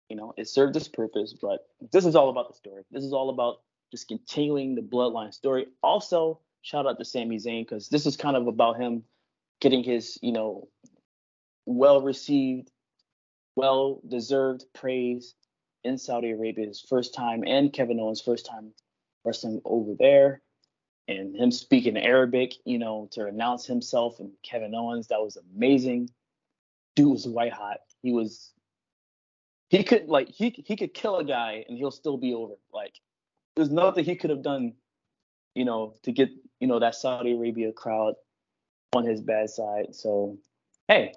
you 0.10 0.16
know, 0.16 0.34
it 0.38 0.50
served 0.50 0.76
its 0.76 0.90
purpose, 0.90 1.34
but 1.42 1.68
this 1.94 2.06
is 2.06 2.16
all 2.16 2.30
about 2.30 2.50
the 2.50 2.56
story. 2.56 2.84
This 2.92 3.04
is 3.04 3.14
all 3.14 3.30
about 3.30 3.62
just 3.92 4.10
continuing 4.10 4.76
the 4.76 4.82
bloodline 4.82 5.34
story. 5.34 5.68
Also, 5.82 6.40
shout 6.62 6.86
out 6.86 7.00
to 7.00 7.06
Sami 7.06 7.38
Zayn 7.38 7.66
because 7.66 7.88
this 7.90 8.06
is 8.06 8.18
kind 8.18 8.36
of 8.36 8.48
about 8.48 8.80
him 8.80 9.04
getting 9.62 9.84
his 9.84 10.20
you 10.22 10.34
know 10.34 10.68
well 11.66 12.02
received, 12.02 12.72
well 13.56 14.02
deserved 14.08 14.66
praise 14.74 15.34
in 15.84 15.98
Saudi 15.98 16.32
Arabia. 16.32 16.68
His 16.68 16.82
first 16.82 17.14
time 17.14 17.44
and 17.46 17.72
Kevin 17.72 18.00
Owens' 18.00 18.22
first 18.22 18.46
time 18.46 18.74
wrestling 19.24 19.62
over 19.66 19.94
there. 19.98 20.42
And 21.08 21.36
him 21.36 21.52
speaking 21.52 21.98
Arabic, 21.98 22.54
you 22.66 22.78
know, 22.78 23.10
to 23.12 23.26
announce 23.26 23.66
himself 23.66 24.20
and 24.20 24.32
Kevin 24.44 24.76
Owens, 24.76 25.08
that 25.08 25.22
was 25.22 25.38
amazing. 25.38 26.10
Dude 26.96 27.12
was 27.12 27.28
white 27.28 27.54
hot. 27.54 27.80
He 28.02 28.12
was 28.12 28.52
he 29.70 29.84
could 29.84 30.08
like 30.08 30.30
he 30.30 30.50
he 30.66 30.76
could 30.76 30.94
kill 30.94 31.18
a 31.18 31.24
guy 31.24 31.66
and 31.68 31.78
he'll 31.78 31.92
still 31.92 32.18
be 32.18 32.34
over. 32.34 32.56
Like 32.74 33.00
there's 33.56 33.72
nothing 33.72 34.06
he 34.06 34.16
could 34.16 34.30
have 34.30 34.44
done, 34.44 34.74
you 35.56 35.66
know, 35.66 35.96
to 36.04 36.12
get 36.12 36.30
you 36.60 36.68
know 36.68 36.80
that 36.80 36.96
Saudi 36.96 37.34
Arabia 37.34 37.72
crowd 37.72 38.16
on 38.94 39.06
his 39.06 39.22
bad 39.22 39.50
side. 39.50 39.96
So 39.96 40.38
hey, 40.88 41.14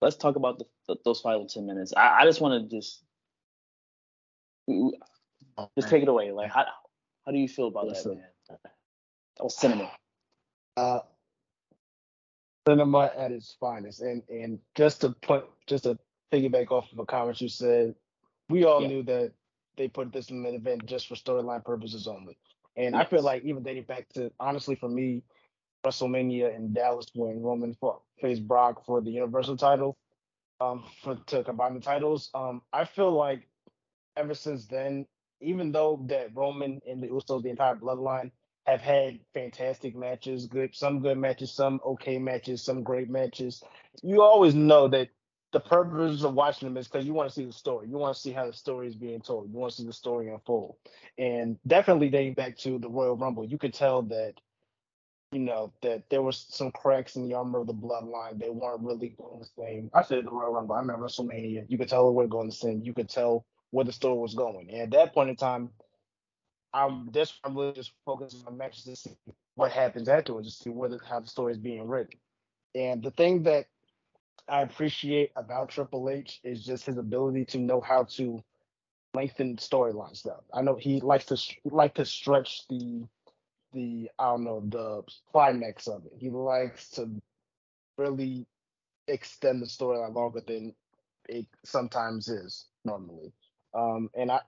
let's 0.00 0.16
talk 0.16 0.36
about 0.36 0.62
the, 0.88 0.96
those 1.04 1.20
final 1.20 1.46
ten 1.46 1.66
minutes. 1.66 1.92
I, 1.96 2.20
I 2.20 2.24
just 2.24 2.40
want 2.40 2.70
to 2.70 2.76
just 2.76 3.02
just 5.76 5.88
take 5.88 6.02
it 6.02 6.08
away. 6.08 6.32
Like 6.32 6.50
how 6.50 6.66
how 7.24 7.32
do 7.32 7.38
you 7.38 7.48
feel 7.48 7.68
about 7.68 7.86
Listen. 7.86 8.16
that, 8.16 8.16
man? 8.50 8.58
That 9.36 9.44
was 9.44 9.56
cinema. 9.56 9.90
Uh, 10.76 10.98
cinema 12.66 13.12
at 13.16 13.30
its 13.30 13.56
finest, 13.60 14.00
and 14.00 14.24
and 14.28 14.58
just 14.74 15.02
to 15.02 15.10
put 15.10 15.48
just 15.68 15.84
to 15.84 15.96
piggyback 16.32 16.72
off 16.72 16.90
of 16.92 16.98
a 16.98 17.06
comment 17.06 17.40
you 17.40 17.48
said, 17.48 17.94
we 18.48 18.64
all 18.64 18.82
yeah. 18.82 18.88
knew 18.88 19.02
that 19.04 19.30
they 19.76 19.86
put 19.86 20.12
this 20.12 20.30
in 20.30 20.44
an 20.44 20.54
event 20.54 20.84
just 20.86 21.06
for 21.06 21.14
storyline 21.14 21.64
purposes 21.64 22.08
only. 22.08 22.36
And 22.76 22.94
yes. 22.94 23.06
I 23.06 23.08
feel 23.08 23.22
like 23.22 23.44
even 23.44 23.62
dating 23.62 23.84
back 23.84 24.08
to 24.14 24.32
honestly 24.40 24.74
for 24.74 24.88
me, 24.88 25.22
WrestleMania 25.84 26.54
in 26.56 26.72
Dallas 26.72 27.06
when 27.14 27.40
Roman 27.40 27.74
fought, 27.74 28.02
faced 28.20 28.46
Brock 28.48 28.84
for 28.84 29.00
the 29.00 29.10
Universal 29.10 29.56
title, 29.58 29.96
um, 30.60 30.84
for 31.02 31.16
to 31.26 31.44
combine 31.44 31.74
the 31.74 31.80
titles. 31.80 32.30
Um, 32.34 32.62
I 32.72 32.84
feel 32.84 33.12
like 33.12 33.46
ever 34.16 34.34
since 34.34 34.66
then, 34.66 35.06
even 35.40 35.72
though 35.72 36.00
that 36.06 36.34
Roman 36.34 36.80
and 36.88 37.02
the 37.02 37.08
Usos, 37.08 37.42
the 37.42 37.50
entire 37.50 37.76
bloodline, 37.76 38.30
have 38.64 38.80
had 38.80 39.20
fantastic 39.34 39.94
matches, 39.94 40.46
good 40.46 40.74
some 40.74 41.00
good 41.00 41.18
matches, 41.18 41.52
some 41.52 41.80
okay 41.84 42.18
matches, 42.18 42.62
some 42.62 42.82
great 42.82 43.10
matches. 43.10 43.62
You 44.02 44.22
always 44.22 44.54
know 44.54 44.88
that 44.88 45.08
the 45.52 45.60
purpose 45.60 46.24
of 46.24 46.34
watching 46.34 46.68
them 46.68 46.76
is 46.76 46.88
because 46.88 47.06
you 47.06 47.12
want 47.12 47.28
to 47.28 47.34
see 47.34 47.44
the 47.44 47.52
story. 47.52 47.88
You 47.88 47.96
want 47.98 48.16
to 48.16 48.20
see 48.20 48.32
how 48.32 48.46
the 48.46 48.52
story 48.52 48.88
is 48.88 48.96
being 48.96 49.20
told. 49.20 49.52
You 49.52 49.58
want 49.58 49.72
to 49.72 49.82
see 49.82 49.86
the 49.86 49.92
story 49.92 50.28
unfold. 50.28 50.76
And 51.18 51.58
definitely 51.66 52.08
dating 52.08 52.34
back 52.34 52.56
to 52.58 52.78
the 52.78 52.88
Royal 52.88 53.16
Rumble, 53.16 53.44
you 53.44 53.58
could 53.58 53.74
tell 53.74 54.02
that, 54.02 54.34
you 55.30 55.40
know, 55.40 55.72
that 55.82 56.08
there 56.10 56.22
was 56.22 56.46
some 56.48 56.72
cracks 56.72 57.16
in 57.16 57.28
the 57.28 57.34
armor 57.34 57.60
of 57.60 57.68
the 57.68 57.74
bloodline. 57.74 58.38
They 58.38 58.50
weren't 58.50 58.82
really 58.82 59.14
going 59.16 59.40
the 59.40 59.48
same. 59.56 59.90
I 59.94 60.02
said 60.02 60.24
the 60.24 60.30
Royal 60.30 60.54
Rumble. 60.54 60.74
I 60.74 60.80
remember 60.80 61.06
WrestleMania. 61.06 61.66
You 61.68 61.78
could 61.78 61.88
tell 61.88 62.10
they 62.10 62.16
were 62.16 62.26
going 62.26 62.48
the 62.48 62.54
same. 62.54 62.80
You 62.82 62.94
could 62.94 63.08
tell 63.08 63.44
where 63.74 63.84
the 63.84 63.92
story 63.92 64.16
was 64.16 64.34
going. 64.34 64.70
And 64.70 64.82
at 64.82 64.90
that 64.92 65.12
point 65.12 65.30
in 65.30 65.36
time, 65.36 65.70
I'm 66.72 67.10
just 67.10 67.40
I'm 67.42 67.56
really 67.56 67.72
just 67.72 67.90
focusing 68.06 68.42
on 68.46 68.56
matches 68.56 68.84
to 68.84 68.94
see 68.94 69.16
what 69.56 69.72
happens 69.72 70.08
afterwards, 70.08 70.56
to 70.56 70.62
see 70.62 70.70
whether 70.70 71.00
how 71.08 71.18
the 71.18 71.26
story 71.26 71.54
is 71.54 71.58
being 71.58 71.88
written. 71.88 72.20
And 72.76 73.02
the 73.02 73.10
thing 73.10 73.42
that 73.44 73.66
I 74.48 74.62
appreciate 74.62 75.32
about 75.34 75.70
Triple 75.70 76.08
H 76.08 76.38
is 76.44 76.64
just 76.64 76.86
his 76.86 76.98
ability 76.98 77.46
to 77.46 77.58
know 77.58 77.80
how 77.80 78.04
to 78.10 78.44
lengthen 79.12 79.56
storylines 79.56 80.22
Though 80.22 80.44
I 80.52 80.62
know 80.62 80.76
he 80.76 81.00
likes 81.00 81.24
to 81.26 81.36
like 81.64 81.94
to 81.94 82.04
stretch 82.04 82.68
the 82.68 83.02
the 83.72 84.08
I 84.20 84.26
don't 84.26 84.44
know 84.44 84.62
the 84.68 85.02
climax 85.32 85.88
of 85.88 86.06
it. 86.06 86.12
He 86.16 86.30
likes 86.30 86.90
to 86.90 87.10
really 87.98 88.46
extend 89.08 89.62
the 89.62 89.66
storyline 89.66 90.14
longer 90.14 90.42
than 90.46 90.76
it 91.28 91.46
sometimes 91.64 92.28
is 92.28 92.66
normally. 92.84 93.32
Um, 93.74 94.10
and 94.14 94.30
I 94.30 94.40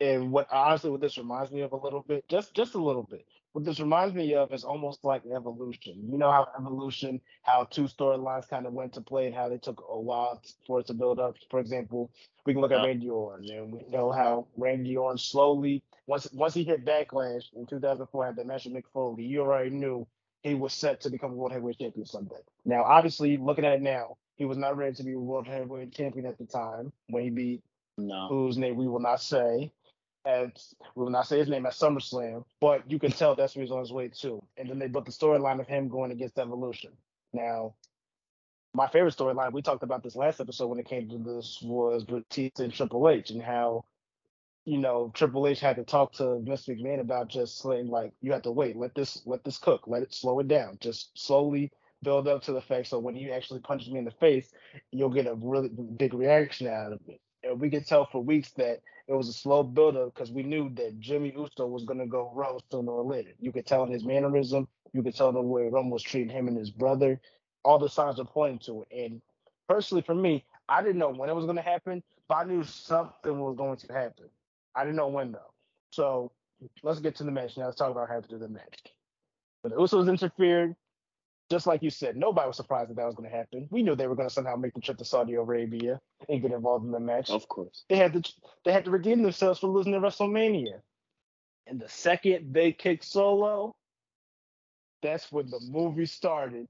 and 0.00 0.30
what 0.30 0.48
honestly 0.52 0.90
what 0.90 1.00
this 1.00 1.18
reminds 1.18 1.50
me 1.50 1.62
of 1.62 1.72
a 1.72 1.76
little 1.76 2.04
bit, 2.06 2.28
just 2.28 2.54
just 2.54 2.74
a 2.74 2.82
little 2.82 3.02
bit, 3.02 3.26
what 3.52 3.64
this 3.64 3.80
reminds 3.80 4.14
me 4.14 4.34
of 4.34 4.52
is 4.52 4.64
almost 4.64 5.04
like 5.04 5.22
evolution. 5.34 6.08
You 6.10 6.18
know 6.18 6.30
how 6.30 6.48
evolution, 6.58 7.20
how 7.42 7.64
two 7.64 7.84
storylines 7.84 8.48
kind 8.48 8.66
of 8.66 8.72
went 8.72 8.92
to 8.94 9.00
play 9.00 9.26
and 9.26 9.34
how 9.34 9.48
they 9.48 9.58
took 9.58 9.82
a 9.88 9.98
while 9.98 10.42
for 10.66 10.80
it 10.80 10.86
to 10.88 10.94
build 10.94 11.18
up. 11.18 11.36
For 11.50 11.60
example, 11.60 12.10
we 12.44 12.52
can 12.52 12.60
look 12.60 12.72
at 12.72 12.84
Randy 12.84 13.08
Orton 13.08 13.50
and 13.50 13.72
we 13.72 13.84
know 13.88 14.12
how 14.12 14.46
Randy 14.56 14.96
Orton 14.96 15.18
slowly, 15.18 15.82
once 16.06 16.28
once 16.32 16.54
he 16.54 16.64
hit 16.64 16.84
Backlash 16.84 17.44
in 17.54 17.66
2004 17.66 18.26
had 18.26 18.36
the 18.36 18.44
match 18.44 18.66
with 18.66 18.74
Mick 18.74 18.84
Foley, 18.92 19.24
you 19.24 19.40
already 19.40 19.70
knew 19.70 20.06
he 20.42 20.54
was 20.54 20.72
set 20.72 21.00
to 21.00 21.10
become 21.10 21.32
a 21.32 21.34
world 21.34 21.52
heavyweight 21.52 21.78
champion 21.78 22.06
someday. 22.06 22.36
Now, 22.64 22.84
obviously, 22.84 23.36
looking 23.36 23.64
at 23.64 23.74
it 23.74 23.82
now, 23.82 24.16
he 24.36 24.44
was 24.44 24.58
not 24.58 24.76
ready 24.76 24.94
to 24.96 25.02
be 25.02 25.14
a 25.14 25.18
world 25.18 25.46
heavyweight 25.48 25.92
champion 25.92 26.26
at 26.26 26.38
the 26.38 26.44
time 26.44 26.92
when 27.08 27.24
he 27.24 27.30
beat 27.30 27.62
no. 27.96 28.28
whose 28.28 28.58
name 28.58 28.76
we 28.76 28.88
will 28.88 29.00
not 29.00 29.20
say 29.20 29.72
at 30.26 30.60
we 30.94 31.04
will 31.04 31.10
not 31.10 31.26
say 31.26 31.38
his 31.38 31.48
name 31.48 31.66
at 31.66 31.72
SummerSlam, 31.72 32.44
but 32.60 32.90
you 32.90 32.98
can 32.98 33.12
tell 33.12 33.34
that's 33.34 33.54
where 33.54 33.64
he's 33.64 33.72
on 33.72 33.80
his 33.80 33.92
way 33.92 34.08
to. 34.08 34.42
And 34.56 34.68
then 34.68 34.78
they 34.78 34.88
built 34.88 35.06
the 35.06 35.12
storyline 35.12 35.60
of 35.60 35.68
him 35.68 35.88
going 35.88 36.10
against 36.10 36.38
Evolution. 36.38 36.92
Now, 37.32 37.74
my 38.74 38.88
favorite 38.88 39.16
storyline, 39.16 39.52
we 39.52 39.62
talked 39.62 39.84
about 39.84 40.02
this 40.02 40.16
last 40.16 40.40
episode 40.40 40.66
when 40.66 40.78
it 40.78 40.88
came 40.88 41.08
to 41.08 41.18
this, 41.18 41.60
was 41.62 42.04
Batista 42.04 42.64
and 42.64 42.72
Triple 42.72 43.08
H 43.08 43.30
and 43.30 43.40
how, 43.40 43.84
you 44.64 44.78
know, 44.78 45.12
Triple 45.14 45.46
H 45.46 45.60
had 45.60 45.76
to 45.76 45.84
talk 45.84 46.12
to 46.14 46.40
Vince 46.40 46.66
McMahon 46.66 47.00
about 47.00 47.28
just 47.28 47.60
saying 47.60 47.88
like, 47.88 48.12
you 48.20 48.32
have 48.32 48.42
to 48.42 48.50
wait, 48.50 48.76
let 48.76 48.94
this 48.94 49.22
let 49.26 49.44
this 49.44 49.58
cook, 49.58 49.84
let 49.86 50.02
it 50.02 50.12
slow 50.12 50.40
it 50.40 50.48
down, 50.48 50.76
just 50.80 51.16
slowly 51.16 51.72
build 52.02 52.28
up 52.28 52.42
to 52.42 52.52
the 52.52 52.60
fact 52.60 52.88
so 52.88 52.98
when 52.98 53.14
he 53.14 53.30
actually 53.30 53.60
punches 53.60 53.90
me 53.90 53.98
in 53.98 54.04
the 54.04 54.10
face, 54.10 54.52
you'll 54.90 55.08
get 55.08 55.26
a 55.26 55.34
really 55.34 55.68
big 55.68 56.12
reaction 56.14 56.66
out 56.66 56.92
of 56.92 57.00
it. 57.06 57.20
And 57.46 57.60
we 57.60 57.70
could 57.70 57.86
tell 57.86 58.06
for 58.06 58.22
weeks 58.22 58.50
that 58.52 58.80
it 59.08 59.14
was 59.14 59.28
a 59.28 59.32
slow 59.32 59.62
buildup 59.62 60.14
because 60.14 60.30
we 60.32 60.42
knew 60.42 60.70
that 60.74 60.98
Jimmy 61.00 61.32
Uso 61.36 61.66
was 61.66 61.84
going 61.84 62.00
to 62.00 62.06
go 62.06 62.32
rogue 62.34 62.62
sooner 62.70 62.92
or 62.92 63.04
later. 63.04 63.30
You 63.38 63.52
could 63.52 63.66
tell 63.66 63.84
in 63.84 63.92
his 63.92 64.04
mannerism, 64.04 64.68
you 64.92 65.02
could 65.02 65.14
tell 65.14 65.32
the 65.32 65.40
way 65.40 65.68
Roman 65.68 65.90
was 65.90 66.02
treating 66.02 66.30
him 66.30 66.48
and 66.48 66.56
his 66.56 66.70
brother. 66.70 67.20
All 67.64 67.78
the 67.78 67.88
signs 67.88 68.18
are 68.20 68.24
pointing 68.24 68.58
to 68.60 68.82
it. 68.82 69.04
And 69.04 69.22
personally, 69.68 70.02
for 70.02 70.14
me, 70.14 70.44
I 70.68 70.82
didn't 70.82 70.98
know 70.98 71.10
when 71.10 71.30
it 71.30 71.34
was 71.34 71.44
going 71.44 71.56
to 71.56 71.62
happen, 71.62 72.02
but 72.28 72.34
I 72.36 72.44
knew 72.44 72.64
something 72.64 73.38
was 73.38 73.56
going 73.56 73.76
to 73.78 73.92
happen. 73.92 74.26
I 74.74 74.84
didn't 74.84 74.96
know 74.96 75.08
when 75.08 75.32
though. 75.32 75.52
So 75.90 76.32
let's 76.82 77.00
get 77.00 77.16
to 77.16 77.24
the 77.24 77.30
match 77.30 77.56
now. 77.56 77.66
Let's 77.66 77.76
talk 77.76 77.90
about 77.90 78.08
how 78.08 78.20
to 78.20 78.28
do 78.28 78.38
the 78.38 78.48
match. 78.48 78.80
But 79.62 79.72
the 79.72 79.78
Usos 79.78 80.08
interfered 80.08 80.74
just 81.50 81.66
like 81.66 81.82
you 81.82 81.90
said, 81.90 82.16
nobody 82.16 82.46
was 82.46 82.56
surprised 82.56 82.90
that 82.90 82.96
that 82.96 83.06
was 83.06 83.14
going 83.14 83.28
to 83.28 83.36
happen. 83.36 83.68
We 83.70 83.82
knew 83.82 83.94
they 83.94 84.08
were 84.08 84.16
going 84.16 84.28
to 84.28 84.34
somehow 84.34 84.56
make 84.56 84.74
the 84.74 84.80
trip 84.80 84.98
to 84.98 85.04
Saudi 85.04 85.34
Arabia 85.34 86.00
and 86.28 86.42
get 86.42 86.50
involved 86.50 86.84
in 86.84 86.90
the 86.90 87.00
match. 87.00 87.30
Of 87.30 87.48
course, 87.48 87.84
they 87.88 87.96
had 87.96 88.12
to 88.14 88.32
they 88.64 88.72
had 88.72 88.84
to 88.84 88.90
redeem 88.90 89.22
themselves 89.22 89.60
for 89.60 89.68
losing 89.68 89.92
to 89.92 90.00
WrestleMania. 90.00 90.80
And 91.66 91.80
the 91.80 91.88
second 91.88 92.52
they 92.52 92.72
kicked 92.72 93.04
Solo, 93.04 93.74
that's 95.02 95.30
when 95.30 95.50
the 95.50 95.60
movie 95.68 96.06
started. 96.06 96.68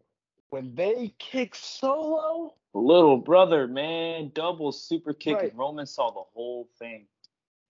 When 0.50 0.74
they 0.74 1.14
kicked 1.18 1.56
Solo, 1.56 2.54
little 2.72 3.16
brother, 3.16 3.66
man, 3.66 4.30
double 4.34 4.72
super 4.72 5.12
kick, 5.12 5.36
right. 5.36 5.50
and 5.50 5.58
Roman 5.58 5.86
saw 5.86 6.10
the 6.10 6.22
whole 6.34 6.68
thing. 6.78 7.06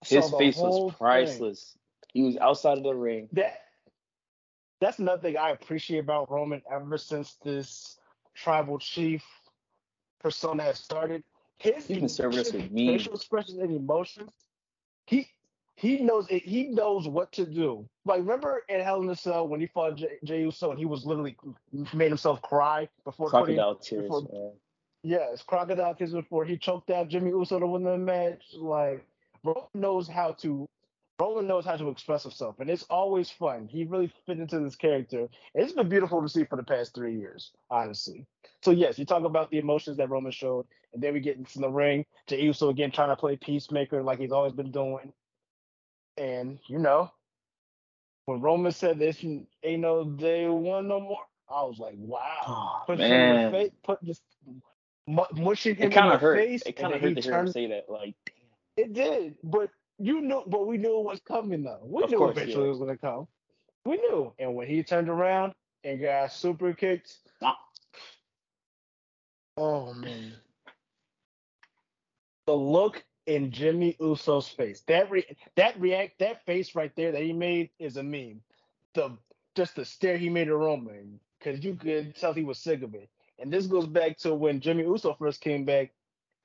His 0.05 0.29
face 0.31 0.57
was 0.57 0.93
priceless. 0.95 1.71
Thing. 1.73 1.81
He 2.13 2.23
was 2.23 2.37
outside 2.37 2.77
of 2.77 2.83
the 2.83 2.93
ring. 2.93 3.29
That 3.33 3.59
that's 4.79 4.99
another 4.99 5.21
thing 5.21 5.37
I 5.37 5.51
appreciate 5.51 5.99
about 5.99 6.31
Roman 6.31 6.61
ever 6.71 6.97
since 6.97 7.35
this 7.43 7.97
tribal 8.35 8.79
chief 8.79 9.23
persona 10.19 10.63
has 10.63 10.79
started. 10.79 11.23
His 11.57 11.87
facial 11.87 13.13
expressions 13.15 13.57
and 13.59 13.75
emotions, 13.75 14.31
he 15.05 15.27
he 15.75 15.97
knows 16.01 16.27
it, 16.29 16.43
he 16.43 16.67
knows 16.67 17.07
what 17.07 17.31
to 17.33 17.45
do. 17.45 17.87
Like 18.05 18.19
remember 18.19 18.63
in 18.69 18.81
Hell 18.81 19.01
in 19.01 19.09
a 19.09 19.15
Cell 19.15 19.47
when 19.47 19.59
he 19.59 19.67
fought 19.67 19.99
Jey, 20.23 20.41
Uso 20.41 20.69
and 20.69 20.79
he 20.79 20.85
was 20.85 21.05
literally 21.05 21.35
made 21.93 22.09
himself 22.09 22.41
cry 22.43 22.87
before 23.05 23.29
crocodile 23.29 23.75
putting, 23.75 23.89
tears. 23.89 24.03
Before, 24.03 24.53
yes, 25.03 25.41
crocodile 25.41 25.95
tears 25.95 26.13
before 26.13 26.45
he 26.45 26.57
choked 26.57 26.91
out 26.91 27.09
Jimmy 27.09 27.31
Uso 27.31 27.59
to 27.59 27.65
win 27.65 27.83
the 27.83 27.97
match. 27.97 28.43
Like 28.55 29.03
Roman 29.43 29.63
knows 29.73 30.07
how 30.07 30.33
to 30.41 30.69
Roman 31.19 31.47
knows 31.47 31.65
how 31.65 31.75
to 31.75 31.89
express 31.89 32.23
himself, 32.23 32.59
and 32.59 32.69
it's 32.69 32.83
always 32.83 33.29
fun. 33.29 33.67
He 33.67 33.85
really 33.85 34.11
fit 34.25 34.39
into 34.39 34.59
this 34.59 34.75
character. 34.75 35.21
And 35.21 35.63
it's 35.63 35.73
been 35.73 35.89
beautiful 35.89 36.21
to 36.21 36.29
see 36.29 36.43
for 36.43 36.57
the 36.57 36.63
past 36.63 36.93
three 36.93 37.17
years, 37.17 37.51
honestly. 37.71 38.27
So 38.61 38.71
yes, 38.71 38.99
you 38.99 39.05
talk 39.05 39.23
about 39.23 39.49
the 39.49 39.57
emotions 39.57 39.97
that 39.97 40.09
Roman 40.09 40.31
showed, 40.31 40.67
and 40.93 41.01
then 41.01 41.13
we 41.13 41.19
get 41.19 41.37
into 41.37 41.59
the 41.59 41.69
ring. 41.69 42.05
To 42.27 42.39
Uso 42.39 42.69
again 42.69 42.91
trying 42.91 43.09
to 43.09 43.15
play 43.15 43.35
peacemaker 43.35 44.03
like 44.03 44.19
he's 44.19 44.31
always 44.31 44.53
been 44.53 44.71
doing. 44.71 45.11
And 46.17 46.59
you 46.67 46.77
know, 46.77 47.11
when 48.25 48.41
Roman 48.41 48.71
said 48.71 48.99
this 48.99 49.23
ain't 49.23 49.81
no 49.81 50.03
day 50.03 50.47
one 50.47 50.87
no 50.87 50.99
more, 50.99 51.23
I 51.49 51.63
was 51.63 51.79
like, 51.79 51.95
wow. 51.97 52.83
Put 52.85 52.99
man. 52.99 53.09
him 53.09 53.45
in 53.45 53.51
the 53.51 53.57
face, 53.57 53.71
put 53.83 54.03
just 54.03 54.21
mushing 55.07 55.75
him 55.75 55.91
it 55.91 55.95
kind 55.95 56.13
of 56.13 56.21
hurt. 56.21 56.37
face. 56.37 56.61
It 56.65 56.75
kind 56.75 56.93
of 56.93 57.01
hurt 57.01 57.15
to 57.15 57.21
hear 57.21 57.39
him 57.39 57.51
say 57.51 57.67
that. 57.67 57.85
Like, 57.89 58.15
damn. 58.25 58.85
It 58.85 58.93
did, 58.93 59.35
but 59.43 59.71
you 59.99 60.21
knew, 60.21 60.43
but 60.47 60.67
we 60.67 60.77
knew 60.77 60.99
it 60.99 61.05
was 61.05 61.21
coming 61.27 61.63
though. 61.63 61.81
We 61.83 62.03
of 62.03 62.11
knew 62.11 62.17
course, 62.17 62.37
eventually 62.37 62.63
yeah. 62.63 62.67
it 62.67 62.69
was 62.69 62.79
gonna 62.79 62.97
come. 62.97 63.27
We 63.85 63.97
knew. 63.97 64.33
And 64.39 64.55
when 64.55 64.67
he 64.67 64.83
turned 64.83 65.09
around 65.09 65.53
and 65.83 66.01
got 66.01 66.31
super 66.31 66.73
kicked, 66.73 67.17
Oh 69.57 69.93
man. 69.93 70.33
The 72.45 72.53
look 72.53 73.03
in 73.25 73.51
Jimmy 73.51 73.97
Uso's 73.99 74.47
face. 74.47 74.83
That 74.87 75.09
re- 75.11 75.25
that 75.55 75.79
react 75.79 76.19
that 76.19 76.45
face 76.45 76.75
right 76.75 76.95
there 76.95 77.11
that 77.11 77.23
he 77.23 77.33
made 77.33 77.71
is 77.79 77.97
a 77.97 78.03
meme. 78.03 78.41
The 78.93 79.17
just 79.55 79.75
the 79.75 79.83
stare 79.83 80.17
he 80.17 80.29
made 80.29 80.47
at 80.47 80.53
Roman, 80.53 81.19
because 81.39 81.63
you 81.65 81.75
could 81.75 82.15
tell 82.15 82.33
he 82.33 82.43
was 82.43 82.59
sick 82.59 82.83
of 82.83 82.93
it. 82.93 83.09
And 83.39 83.51
this 83.51 83.65
goes 83.65 83.87
back 83.87 84.17
to 84.19 84.33
when 84.35 84.61
Jimmy 84.61 84.83
Uso 84.83 85.15
first 85.15 85.41
came 85.41 85.65
back. 85.65 85.91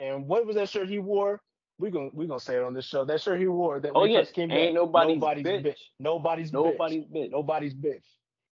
And 0.01 0.27
what 0.27 0.47
was 0.47 0.57
that 0.57 0.71
shirt 0.71 0.89
he 0.89 0.99
wore? 0.99 1.41
We 1.83 1.91
gonna 1.91 2.11
we 2.15 2.29
gonna 2.29 2.41
say 2.41 2.57
it 2.57 2.63
on 2.63 2.75
this 2.75 2.87
show. 2.87 3.05
That 3.05 3.21
shirt 3.21 3.41
he 3.41 3.49
wore 3.49 3.81
that 3.81 3.93
Oh 3.95 4.01
when 4.01 4.05
he 4.05 4.15
yeah, 4.15 4.21
first 4.21 4.35
came 4.35 4.51
ain't 4.51 4.75
back. 4.75 4.75
nobody's, 4.75 5.17
nobody's 5.17 5.45
bitch. 5.45 5.65
bitch. 5.65 5.79
Nobody's 5.99 6.53
Nobody's 6.53 7.05
bitch. 7.07 7.13
bitch. 7.13 7.31
Nobody's 7.33 7.75
bitch. 7.75 8.05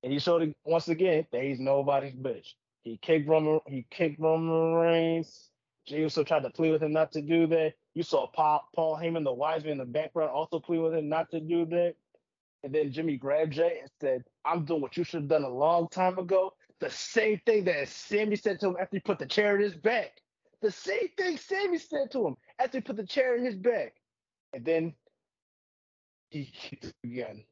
And 0.04 0.14
he 0.14 0.20
showed 0.20 0.44
it 0.44 0.56
once 0.66 0.88
again 0.88 1.28
that 1.34 1.44
he's 1.44 1.60
nobody's 1.60 2.16
bitch. 2.16 2.54
He 2.84 2.98
kicked 3.02 3.28
Roman. 3.28 3.60
He 3.68 3.86
kicked 3.92 4.20
Roman 4.20 4.76
Reigns. 4.76 5.50
Jey 5.86 6.00
Uso 6.02 6.24
tried 6.24 6.44
to 6.44 6.50
plead 6.52 6.72
with 6.72 6.84
him 6.84 6.94
not 6.94 7.12
to 7.14 7.22
do 7.22 7.48
that. 7.48 7.74
You 7.96 8.04
saw 8.04 8.28
Paul, 8.28 8.68
Paul 8.76 8.98
Heyman, 8.98 9.26
the 9.26 9.34
wise 9.34 9.64
man 9.64 9.74
in 9.74 9.78
the 9.80 9.86
background, 9.86 10.32
also 10.32 10.60
plead 10.60 10.80
with 10.80 10.94
him 10.94 11.10
not 11.10 11.30
to 11.32 11.42
do 11.42 11.66
that. 11.66 11.96
And 12.64 12.74
then 12.74 12.92
Jimmy 12.94 13.18
grabbed 13.18 13.54
Jey 13.54 13.80
and 13.82 13.92
said, 14.02 14.24
"I'm 14.46 14.66
doing 14.66 14.82
what 14.82 14.98
you 14.98 15.04
should 15.04 15.22
have 15.22 15.30
done 15.30 15.44
a 15.44 15.50
long 15.50 15.90
time 15.90 16.18
ago." 16.18 16.54
The 16.80 16.90
same 16.90 17.42
thing 17.46 17.66
that 17.66 17.90
Sami 17.90 18.38
said 18.38 18.60
to 18.62 18.68
him 18.70 18.78
after 18.80 18.98
he 18.98 19.02
put 19.02 19.20
the 19.20 19.26
chair 19.26 19.56
in 19.56 19.62
his 19.62 19.76
back. 19.76 20.22
The 20.62 20.72
same 20.72 21.10
thing 21.18 21.38
Sami 21.38 21.78
said 21.78 22.12
to 22.12 22.28
him 22.28 22.38
after 22.60 22.78
he 22.80 22.82
put 22.82 22.98
the 22.98 23.06
chair 23.06 23.36
in 23.36 23.46
his 23.46 23.56
back. 23.56 23.94
And 24.54 24.66
then 24.66 24.94
he 26.30 26.46
kicked 26.46 26.94
again. 27.04 27.44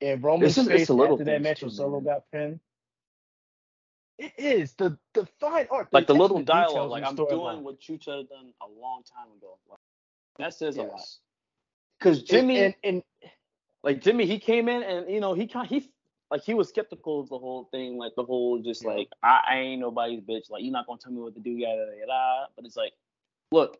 And 0.00 0.22
Roman's 0.22 0.56
It's 0.56 0.58
it's 0.58 0.68
face 0.68 0.90
little 0.90 1.14
after 1.14 1.24
that 1.24 1.42
match 1.42 1.62
when 1.62 1.70
Solo 1.70 2.00
got 2.00 2.22
pinned. 2.32 2.60
It 4.18 4.32
is 4.38 4.74
the 4.74 4.98
the 5.14 5.26
fine 5.40 5.66
art, 5.70 5.88
Like 5.92 6.06
the 6.06 6.14
little 6.14 6.42
dialogue, 6.42 6.90
like 6.90 7.04
I'm 7.04 7.16
doing 7.16 7.64
what 7.64 7.88
you 7.88 7.98
should 8.00 8.18
have 8.18 8.28
done 8.28 8.52
a 8.62 8.66
long 8.80 9.02
time 9.02 9.28
ago. 9.36 9.58
Like, 9.68 9.78
that 10.38 10.54
says 10.54 10.76
a 10.76 10.82
lot. 10.82 11.00
Because 11.98 12.22
Jimmy, 12.22 12.58
and, 12.58 12.74
and, 12.84 13.02
like 13.82 14.02
Jimmy, 14.02 14.26
he 14.26 14.38
came 14.38 14.68
in 14.68 14.82
and 14.82 15.10
you 15.10 15.20
know 15.20 15.34
he 15.34 15.46
kind 15.46 15.66
he 15.66 15.90
like 16.30 16.42
he 16.42 16.54
was 16.54 16.68
skeptical 16.68 17.20
of 17.20 17.28
the 17.28 17.38
whole 17.38 17.64
thing, 17.70 17.96
like 17.98 18.12
the 18.16 18.24
whole 18.24 18.58
just 18.60 18.82
Yeah. 18.84 18.90
like 18.90 19.08
I, 19.22 19.40
I 19.48 19.56
ain't 19.58 19.80
nobody's 19.80 20.20
bitch, 20.20 20.50
like 20.50 20.62
you're 20.62 20.72
not 20.72 20.86
gonna 20.86 20.98
tell 20.98 21.12
me 21.12 21.20
what 21.20 21.34
to 21.34 21.40
do, 21.40 21.50
yada 21.50 21.76
yada. 21.76 21.96
yada. 22.06 22.46
But 22.56 22.64
it's 22.64 22.76
like, 22.76 22.92
look, 23.52 23.78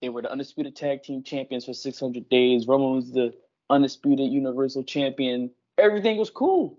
they 0.00 0.08
were 0.08 0.22
the 0.22 0.30
undisputed 0.30 0.76
tag 0.76 1.02
team 1.02 1.22
champions 1.22 1.64
for 1.64 1.74
600 1.74 2.28
days. 2.28 2.66
Roman 2.66 2.96
was 2.96 3.12
the 3.12 3.34
undisputed 3.68 4.30
universal 4.30 4.82
champion. 4.82 5.50
Everything 5.78 6.16
was 6.16 6.30
cool. 6.30 6.78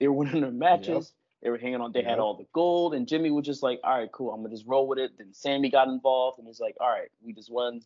They 0.00 0.08
were 0.08 0.14
winning 0.14 0.40
their 0.42 0.50
matches. 0.50 1.12
They 1.42 1.50
were 1.50 1.58
hanging 1.58 1.80
on. 1.80 1.92
They 1.92 2.02
had 2.02 2.18
all 2.18 2.36
the 2.36 2.46
gold, 2.54 2.94
and 2.94 3.06
Jimmy 3.06 3.30
was 3.30 3.44
just 3.44 3.62
like, 3.62 3.78
"All 3.84 3.98
right, 3.98 4.10
cool. 4.10 4.30
I'm 4.32 4.42
gonna 4.42 4.54
just 4.54 4.66
roll 4.66 4.86
with 4.88 4.98
it." 4.98 5.18
Then 5.18 5.34
Sami 5.34 5.68
got 5.68 5.88
involved, 5.88 6.38
and 6.38 6.46
he's 6.48 6.58
like, 6.60 6.76
"All 6.80 6.88
right, 6.88 7.10
we 7.22 7.32
just 7.34 7.50
one 7.52 7.82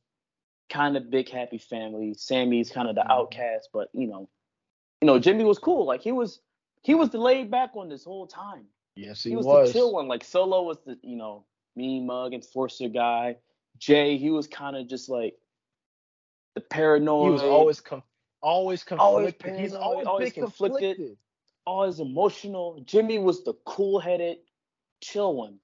kind 0.68 0.96
of 0.96 1.10
big 1.10 1.28
happy 1.28 1.58
family. 1.58 2.14
Sami's 2.14 2.70
kind 2.70 2.88
of 2.88 2.94
the 2.94 3.00
Mhm. 3.00 3.10
outcast, 3.10 3.70
but 3.72 3.88
you 3.92 4.06
know, 4.06 4.28
you 5.00 5.06
know, 5.06 5.18
Jimmy 5.18 5.44
was 5.44 5.58
cool. 5.58 5.86
Like 5.86 6.02
he 6.02 6.12
was, 6.12 6.40
he 6.82 6.94
was 6.94 7.10
the 7.10 7.18
laid 7.18 7.50
back 7.50 7.74
one 7.74 7.88
this 7.88 8.04
whole 8.04 8.26
time. 8.26 8.64
yes, 8.96 9.22
He, 9.22 9.30
he, 9.30 9.36
was, 9.36 9.46
was. 9.46 9.68
the 9.68 9.78
chill 9.78 9.92
one. 9.92 10.08
Like 10.08 10.24
Solo 10.24 10.62
was 10.62 10.78
the, 10.86 10.98
you 11.02 11.16
know, 11.16 11.44
mean 11.76 12.06
mug 12.06 12.32
and 12.34 12.44
forcer 12.44 12.88
guy. 12.88 13.36
Jey, 13.78 14.16
he 14.16 14.30
was 14.30 14.46
kind 14.46 14.76
of 14.76 14.88
just 14.88 15.08
like 15.08 15.34
the 16.54 16.60
paranoid. 16.60 17.26
He 17.26 17.30
was 17.32 17.42
always 17.42 17.80
com- 17.80 18.02
always 18.42 18.84
Always 18.98 19.32
conflicted. 19.32 19.60
He's 19.60 19.74
always, 19.74 20.06
always 20.06 20.32
conflicted. 20.32 20.96
conflicted. 20.96 21.16
always 21.66 22.00
emotional. 22.00 22.80
Jimmy 22.84 23.18
was 23.18 23.44
the 23.44 23.54
cool 23.64 23.98
headed, 24.00 24.38
chill 25.00 25.34
one. 25.34 25.58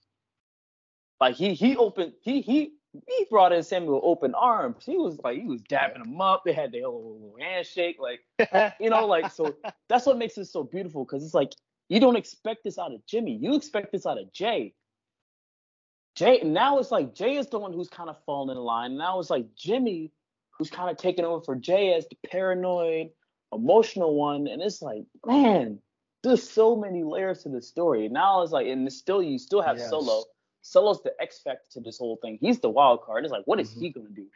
Like 1.20 1.37
he 1.37 1.55
he 1.55 1.77
opened 1.77 2.12
he 2.20 2.40
he 2.40 2.72
he 3.09 3.27
brought 3.31 3.53
in 3.53 3.63
Samuel 3.63 4.01
open 4.03 4.35
arms. 4.35 4.85
He 4.85 4.97
was 4.97 5.19
like 5.23 5.39
he 5.39 5.47
was 5.47 5.63
dapping 5.63 6.05
him 6.05 6.21
up. 6.21 6.43
They 6.45 6.53
had 6.53 6.73
their 6.73 6.83
little, 6.83 7.15
little 7.15 7.37
handshake. 7.41 7.99
Like 7.99 8.75
you 8.81 8.91
know, 8.91 9.07
like 9.07 9.33
so 9.33 9.57
that's 9.89 10.07
what 10.07 10.19
makes 10.19 10.39
it 10.39 10.47
so 10.47 10.63
beautiful 10.63 11.05
because 11.05 11.25
it's 11.25 11.35
like 11.35 11.53
you 11.89 12.01
don't 12.01 12.17
expect 12.17 12.65
this 12.65 12.79
out 12.79 12.93
of 12.93 13.05
Jimmy. 13.07 13.37
You 13.37 13.55
expect 13.55 13.93
this 13.93 14.07
out 14.07 14.19
of 14.19 14.33
Jey. 14.33 14.75
Jey 16.15 16.41
now 16.45 16.79
it's 16.79 16.91
like 16.91 17.15
Jey 17.15 17.37
is 17.37 17.49
the 17.49 17.59
one 17.59 17.73
who's 17.73 17.89
kind 17.89 18.09
of 18.09 18.17
fallen 18.25 18.57
in 18.57 18.63
line. 18.63 18.97
Now 18.97 19.19
it's 19.19 19.31
like 19.31 19.55
Jimmy 19.57 20.13
who's 20.59 20.71
kind 20.71 20.91
of 20.91 20.97
taking 20.97 21.25
over 21.25 21.45
for 21.45 21.57
Jey 21.57 21.95
as 21.95 22.07
the 22.09 22.17
paranoid, 22.29 23.11
emotional 23.53 24.15
one. 24.15 24.47
And 24.47 24.63
it's 24.63 24.83
like, 24.83 25.05
man, 25.27 25.79
there's 26.23 26.49
so 26.49 26.77
many 26.77 27.03
layers 27.03 27.43
to 27.43 27.49
the 27.49 27.61
story. 27.61 28.09
Now 28.09 28.43
it's 28.43 28.53
like, 28.53 28.67
and 28.67 28.87
it's 28.87 28.97
still 28.97 29.23
you 29.23 29.39
still 29.39 29.63
have 29.63 29.79
Yes. 29.79 29.91
Solo. 29.91 30.25
Solo's 30.66 31.03
the 31.03 31.12
X 31.20 31.40
factor 31.42 31.68
to 31.72 31.81
this 31.81 31.98
whole 31.98 32.16
thing. 32.22 32.38
He's 32.40 32.59
the 32.59 32.70
wild 32.70 33.03
card. 33.03 33.24
It's 33.24 33.33
like, 33.33 33.46
what 33.46 33.61
is 33.61 33.70
Mhm. 33.74 33.81
he 33.81 33.90
gonna 33.90 34.09
do? 34.09 34.27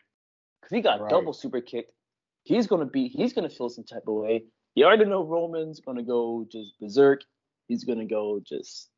Because 0.60 0.74
he 0.76 0.82
got 0.82 1.00
Right. 1.00 1.08
double 1.10 1.32
super 1.32 1.60
kicked. 1.62 1.92
He's 2.44 2.66
gonna 2.66 2.84
be. 2.84 3.08
He's 3.08 3.32
gonna 3.32 3.48
feel 3.48 3.70
some 3.70 3.84
type 3.84 4.06
of 4.06 4.14
way. 4.14 4.46
You 4.74 4.84
already 4.84 5.06
know 5.06 5.22
Roman's 5.24 5.80
gonna 5.80 6.02
go 6.02 6.44
just 6.44 6.78
berserk. 6.80 7.22
He's 7.66 7.84
gonna 7.84 8.04
go 8.04 8.40
just. 8.40 8.90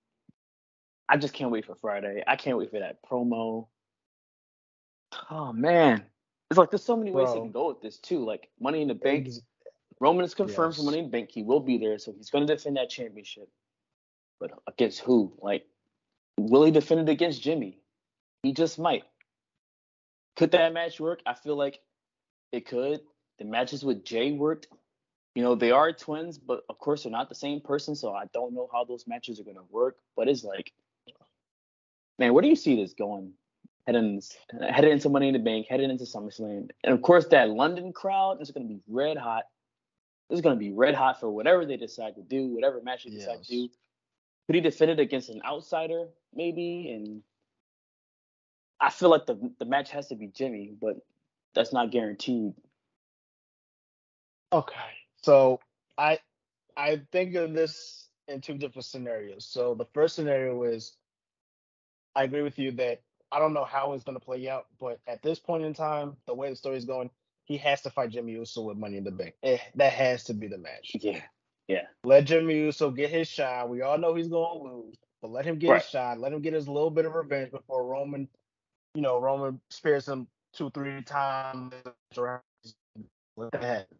I 1.09 1.17
just 1.17 1.33
can't 1.33 1.51
wait 1.53 1.65
for 1.65 1.75
Friday. 1.77 2.23
I 2.27 2.37
can't 2.37 2.59
wait 2.59 2.71
for 2.71 2.81
that 2.81 3.03
promo. 3.03 3.69
Oh 5.31 5.53
man, 5.53 6.05
it's 6.51 6.59
like 6.59 6.71
there's 6.71 6.85
so 6.85 6.97
many 6.97 7.11
ways 7.13 7.31
Bro. 7.31 7.41
can 7.43 7.53
go 7.53 7.69
with 7.69 7.81
this 7.81 7.99
too. 7.99 8.25
Like 8.25 8.51
Money 8.61 8.83
in 8.83 8.89
the 8.89 8.95
Bank. 8.95 9.27
Ex- 9.29 9.41
Roman 10.01 10.25
is 10.25 10.35
confirmed 10.35 10.75
for 10.77 10.83
Money 10.83 10.99
in 10.99 11.05
the 11.05 11.11
Bank. 11.11 11.31
He 11.31 11.43
will 11.43 11.61
be 11.61 11.79
there, 11.79 11.99
so 11.99 12.13
he's 12.13 12.31
going 12.31 12.47
to 12.47 12.55
defend 12.57 12.77
that 12.79 12.89
championship. 12.89 13.49
But 14.39 14.53
against 14.67 15.01
who? 15.01 15.37
Like, 15.43 15.67
will 16.49 16.65
he 16.65 16.71
defend 16.71 17.01
it 17.01 17.13
against 17.13 17.43
Jimmy? 17.43 17.79
He 18.43 18.53
just 18.53 18.79
might. 18.79 19.05
Could 20.37 20.53
that 20.53 20.73
match 20.73 21.01
work? 21.01 21.21
I 21.27 21.35
feel 21.35 21.57
like 21.57 21.81
it 22.53 22.67
could. 22.67 23.01
The 23.39 23.45
matches 23.45 23.85
with 23.85 24.05
Jey 24.05 24.33
worked. 24.33 24.69
You 25.35 25.43
know, 25.43 25.55
they 25.55 25.71
are 25.71 25.93
twins, 25.93 26.39
but 26.39 26.63
of 26.69 26.79
course 26.79 27.03
they're 27.03 27.13
not 27.13 27.29
the 27.29 27.35
same 27.35 27.61
person, 27.61 27.95
so 27.95 28.13
I 28.15 28.25
don't 28.33 28.55
know 28.55 28.69
how 28.73 28.85
those 28.85 29.07
matches 29.07 29.39
are 29.39 29.45
going 29.45 29.57
to 29.57 29.65
work. 29.71 29.97
But 30.17 30.29
it's 30.29 30.45
like, 30.45 30.73
man, 32.19 32.35
where 32.35 32.43
do 32.43 32.49
you 32.49 32.57
see 32.57 32.77
this 32.77 32.95
going? 32.95 33.33
Heading, 33.87 34.21
heading 34.61 34.93
into 34.93 35.09
Money 35.09 35.29
in 35.29 35.33
the 35.33 35.39
Bank, 35.39 35.67
heading 35.69 35.91
into 35.91 36.05
SummerSlam. 36.05 36.69
And 36.85 36.95
of 36.95 37.03
course, 37.03 37.27
that 37.29 37.51
London 37.51 37.93
crowd 37.93 38.41
is 38.41 38.51
going 38.51 38.67
to 38.69 38.75
be 38.75 38.81
red 38.89 39.17
hot. 39.17 39.45
This 40.29 40.39
is 40.39 40.43
going 40.43 40.57
to 40.57 40.61
be 40.61 40.73
red 40.73 40.95
hot 40.95 41.19
for 41.19 41.31
whatever 41.31 41.65
they 41.65 41.77
decide 41.77 42.15
to 42.17 42.23
do, 42.23 42.49
whatever 42.49 42.81
match 42.83 43.05
they 43.05 43.11
decide 43.11 43.43
to 43.43 43.51
do. 43.51 43.69
Could 44.47 44.55
he 44.55 44.61
defend 44.61 44.91
it 44.91 45.01
against 45.01 45.29
an 45.29 45.41
outsider, 45.45 46.09
maybe? 46.35 46.91
And 46.91 47.23
I 48.81 48.91
feel 48.91 49.11
like 49.11 49.27
the 49.27 49.53
the 49.59 49.65
match 49.65 49.91
has 49.91 50.09
to 50.09 50.15
be 50.15 50.29
Jimmy, 50.29 50.73
but 50.81 50.97
that's 51.55 51.73
not 51.73 51.91
guaranteed. 51.91 52.55
Okay. 54.53 54.75
So 55.23 55.61
I 55.99 56.19
I 56.77 57.03
think 57.13 57.35
of 57.35 57.53
this 57.53 58.09
in 58.29 58.41
two 58.41 58.55
different 58.55 58.87
scenarios. 58.87 59.47
So 59.47 59.75
the 59.75 59.87
first 59.93 60.17
scenario 60.17 60.63
is 60.63 60.97
I 62.15 62.25
agree 62.25 62.43
with 62.43 62.59
you 62.59 62.73
that 62.73 63.03
I 63.33 63.39
don't 63.39 63.55
know 63.55 63.65
how 63.65 63.93
it's 63.93 64.05
gonna 64.05 64.21
play 64.21 64.49
out, 64.49 64.67
but 64.81 64.99
at 65.07 65.23
this 65.23 65.39
point 65.39 65.65
in 65.65 65.75
time, 65.75 66.17
the 66.27 66.35
way 66.35 66.51
the 66.51 66.57
story 66.57 66.77
is 66.77 66.85
going, 66.85 67.11
he 67.45 67.57
has 67.59 67.83
to 67.83 67.91
fight 67.91 68.11
Jimmy 68.11 68.33
Uso 68.33 68.63
with 68.63 68.77
Money 68.77 68.97
in 68.97 69.05
the 69.05 69.11
Bank. 69.11 69.35
Eh, 69.43 69.59
that 69.77 69.93
has 69.93 70.25
to 70.25 70.35
be 70.35 70.49
the 70.49 70.59
match. 70.59 70.93
Yeah, 71.01 71.23
yeah. 71.69 71.83
Let 72.05 72.25
Jimmy 72.25 72.55
Uso 72.55 72.91
get 72.91 73.11
his 73.11 73.29
shot. 73.29 73.69
We 73.69 73.83
all 73.83 73.99
know 73.99 74.15
he's 74.15 74.29
gonna 74.29 74.63
lose, 74.63 74.97
but 75.23 75.31
let 75.31 75.45
him 75.45 75.59
get 75.59 75.71
Right. 75.71 75.83
his 75.83 75.91
shot. 75.91 76.19
Let 76.19 76.33
him 76.33 76.41
get 76.41 76.53
his 76.55 76.69
little 76.69 76.91
bit 76.91 77.05
of 77.05 77.15
revenge 77.15 77.51
before 77.51 77.85
Roman, 77.85 78.29
you 78.95 79.03
know, 79.03 79.21
Roman 79.21 79.61
spares 79.71 80.09
him 80.09 80.29
two, 80.53 80.71
three 80.71 81.03
times. 81.03 81.75
Let 83.37 83.53
that 83.53 83.63
happen. 83.63 83.99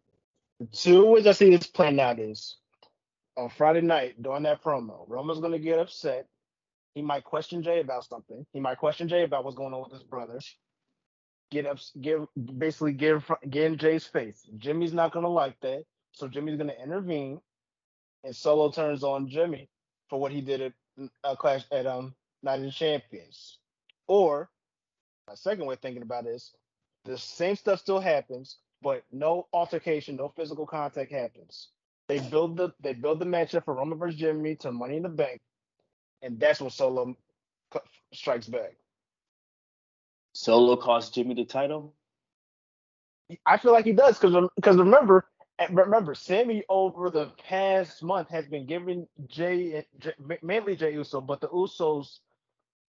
Two 0.71 1.07
ways 1.07 1.25
I 1.25 1.31
see 1.31 1.49
this 1.55 1.67
plan 1.67 1.99
out 1.99 2.19
is 2.19 2.57
on 3.37 3.49
Friday 3.49 3.81
night 3.81 4.21
during 4.21 4.43
that 4.43 4.63
promo, 4.63 5.05
Roman's 5.07 5.39
gonna 5.39 5.59
get 5.59 5.79
upset. 5.79 6.27
He 6.93 7.01
might 7.01 7.23
question 7.23 7.63
Jey 7.63 7.79
about 7.79 8.03
something. 8.05 8.45
He 8.53 8.59
might 8.59 8.77
question 8.77 9.07
Jey 9.07 9.23
about 9.23 9.45
what's 9.45 9.55
going 9.55 9.73
on 9.73 9.81
with 9.81 9.93
his 9.93 10.03
brother. 10.03 10.39
Get 11.49 11.65
up, 11.65 11.79
give 11.99 12.27
basically 12.57 12.93
get 12.93 13.21
get 13.49 13.63
in 13.71 13.77
Jey's 13.77 14.05
face. 14.05 14.41
Jimmy's 14.57 14.93
not 14.93 15.11
gonna 15.13 15.29
like 15.29 15.59
that, 15.61 15.85
so 16.11 16.27
Jimmy's 16.27 16.57
gonna 16.57 16.75
intervene, 16.83 17.41
and 18.23 18.35
Solo 18.35 18.71
turns 18.71 19.03
on 19.03 19.29
Jimmy 19.29 19.69
for 20.09 20.19
what 20.19 20.31
he 20.31 20.41
did 20.41 20.61
at 20.61 20.73
uh, 21.23 21.35
Clash 21.35 21.65
at 21.71 21.85
um 21.85 22.15
Night 22.43 22.59
of 22.59 22.65
the 22.65 22.71
Champions. 22.71 23.59
Or 24.07 24.49
my 25.27 25.35
second 25.35 25.65
way 25.65 25.73
of 25.73 25.79
thinking 25.79 26.01
about 26.03 26.25
it 26.25 26.29
is 26.31 26.53
the 27.05 27.17
same 27.17 27.55
stuff 27.55 27.79
still 27.79 27.99
happens, 27.99 28.57
but 28.81 29.03
no 29.11 29.47
altercation, 29.53 30.15
no 30.15 30.29
physical 30.29 30.65
contact 30.65 31.11
happens. 31.11 31.69
They 32.07 32.19
build 32.19 32.57
the 32.57 32.73
they 32.81 32.93
build 32.93 33.19
the 33.19 33.25
matchup 33.25 33.65
for 33.65 33.75
Roman 33.75 33.97
versus 33.97 34.19
Jimmy 34.19 34.55
to 34.57 34.71
Money 34.71 34.97
in 34.97 35.03
the 35.03 35.09
Bank, 35.09 35.41
and 36.21 36.39
that's 36.39 36.61
when 36.61 36.69
Solo 36.69 37.15
strikes 38.13 38.47
back. 38.47 38.75
Solo 40.33 40.75
cost 40.77 41.13
Jimmy 41.15 41.35
the 41.35 41.45
title. 41.45 41.95
I 43.45 43.57
feel 43.57 43.71
like 43.73 43.85
he 43.85 43.93
does 43.93 44.19
because 44.19 44.49
because 44.55 44.77
remember 44.77 45.30
eh, 45.61 45.67
remember 45.71 46.15
Sami 46.15 46.63
over 46.69 47.09
the 47.09 47.27
past 47.47 48.03
month 48.03 48.29
has 48.29 48.47
been 48.47 48.65
giving 48.65 49.07
Jey, 49.27 49.85
Jey 49.99 50.13
mainly 50.41 50.75
Jey 50.75 50.93
Uso, 50.93 51.21
but 51.21 51.41
the 51.41 51.49
Usos 51.49 52.19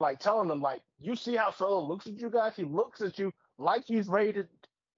like 0.00 0.18
telling 0.18 0.48
them 0.48 0.60
like, 0.60 0.82
you 1.00 1.16
see 1.16 1.36
how 1.36 1.50
Solo 1.50 1.80
looks 1.86 2.06
at 2.06 2.18
you 2.18 2.28
guys? 2.28 2.54
He 2.56 2.64
looks 2.64 3.00
at 3.00 3.18
you 3.18 3.32
like 3.58 3.84
he's 3.86 4.08
ready 4.08 4.32
to, 4.32 4.46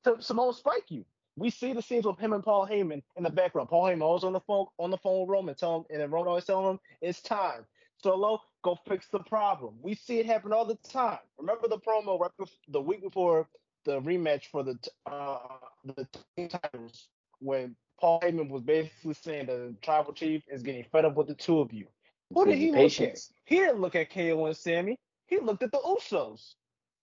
to 0.05 0.53
spike 0.53 0.91
you. 0.91 1.05
We 1.37 1.51
see 1.51 1.73
the 1.73 1.83
scenes 1.83 2.07
with 2.07 2.19
him 2.19 2.33
and 2.33 2.45
Paul 2.45 2.67
Heyman 2.67 3.03
in 3.17 3.25
the 3.25 3.31
background. 3.31 3.69
Paul 3.69 3.85
Heyman 3.85 4.03
always 4.03 4.25
on 4.25 4.33
the 4.33 4.41
phone 4.41 4.67
on 4.79 4.91
the 4.91 4.99
phone 4.99 5.21
with 5.23 5.31
Roman, 5.31 5.55
tell 5.55 5.79
him, 5.79 5.85
and 5.91 6.01
then 6.01 6.11
Roman 6.11 6.29
always 6.29 6.45
telling 6.45 6.71
him 6.71 6.81
it's 7.01 7.21
time. 7.21 7.65
Solo, 8.03 8.41
go 8.63 8.79
fix 8.87 9.09
the 9.09 9.21
problem. 9.21 9.75
We 9.83 9.95
see 9.95 10.19
it 10.21 10.27
happen 10.27 10.53
all 10.53 10.65
the 10.65 10.79
time. 10.89 11.19
Remember 11.39 11.69
the 11.69 11.79
promo 11.79 12.19
right 12.19 12.31
before, 12.39 12.59
the 12.69 12.81
week 12.81 13.03
before 13.03 13.49
the 13.85 14.01
rematch 14.01 14.47
for 14.47 14.63
the 14.63 14.79
uh, 15.07 15.39
the 15.85 16.07
titles 16.49 17.09
when 17.40 17.77
Paul 18.01 18.20
Heyman 18.20 18.49
was 18.49 18.62
basically 18.62 19.14
saying 19.14 19.47
the 19.47 19.75
tribal 19.83 20.12
chief 20.12 20.42
is 20.49 20.62
getting 20.62 20.85
fed 20.85 21.05
up 21.05 21.16
with 21.16 21.29
the 21.29 21.35
two 21.35 21.61
of 21.61 21.73
you. 21.73 21.87
Who 22.33 22.44
did 22.47 22.59
he 22.59 22.73
patience. 22.73 23.31
look 23.31 23.47
at? 23.47 23.55
He 23.55 23.57
didn't 23.57 23.81
look 23.81 23.94
at 23.94 24.11
KO 24.11 24.47
and 24.47 24.57
Sami. 24.57 24.99
He 25.27 25.38
looked 25.38 25.62
at 25.62 25.73
the 25.73 25.79
Usos. 25.79 26.55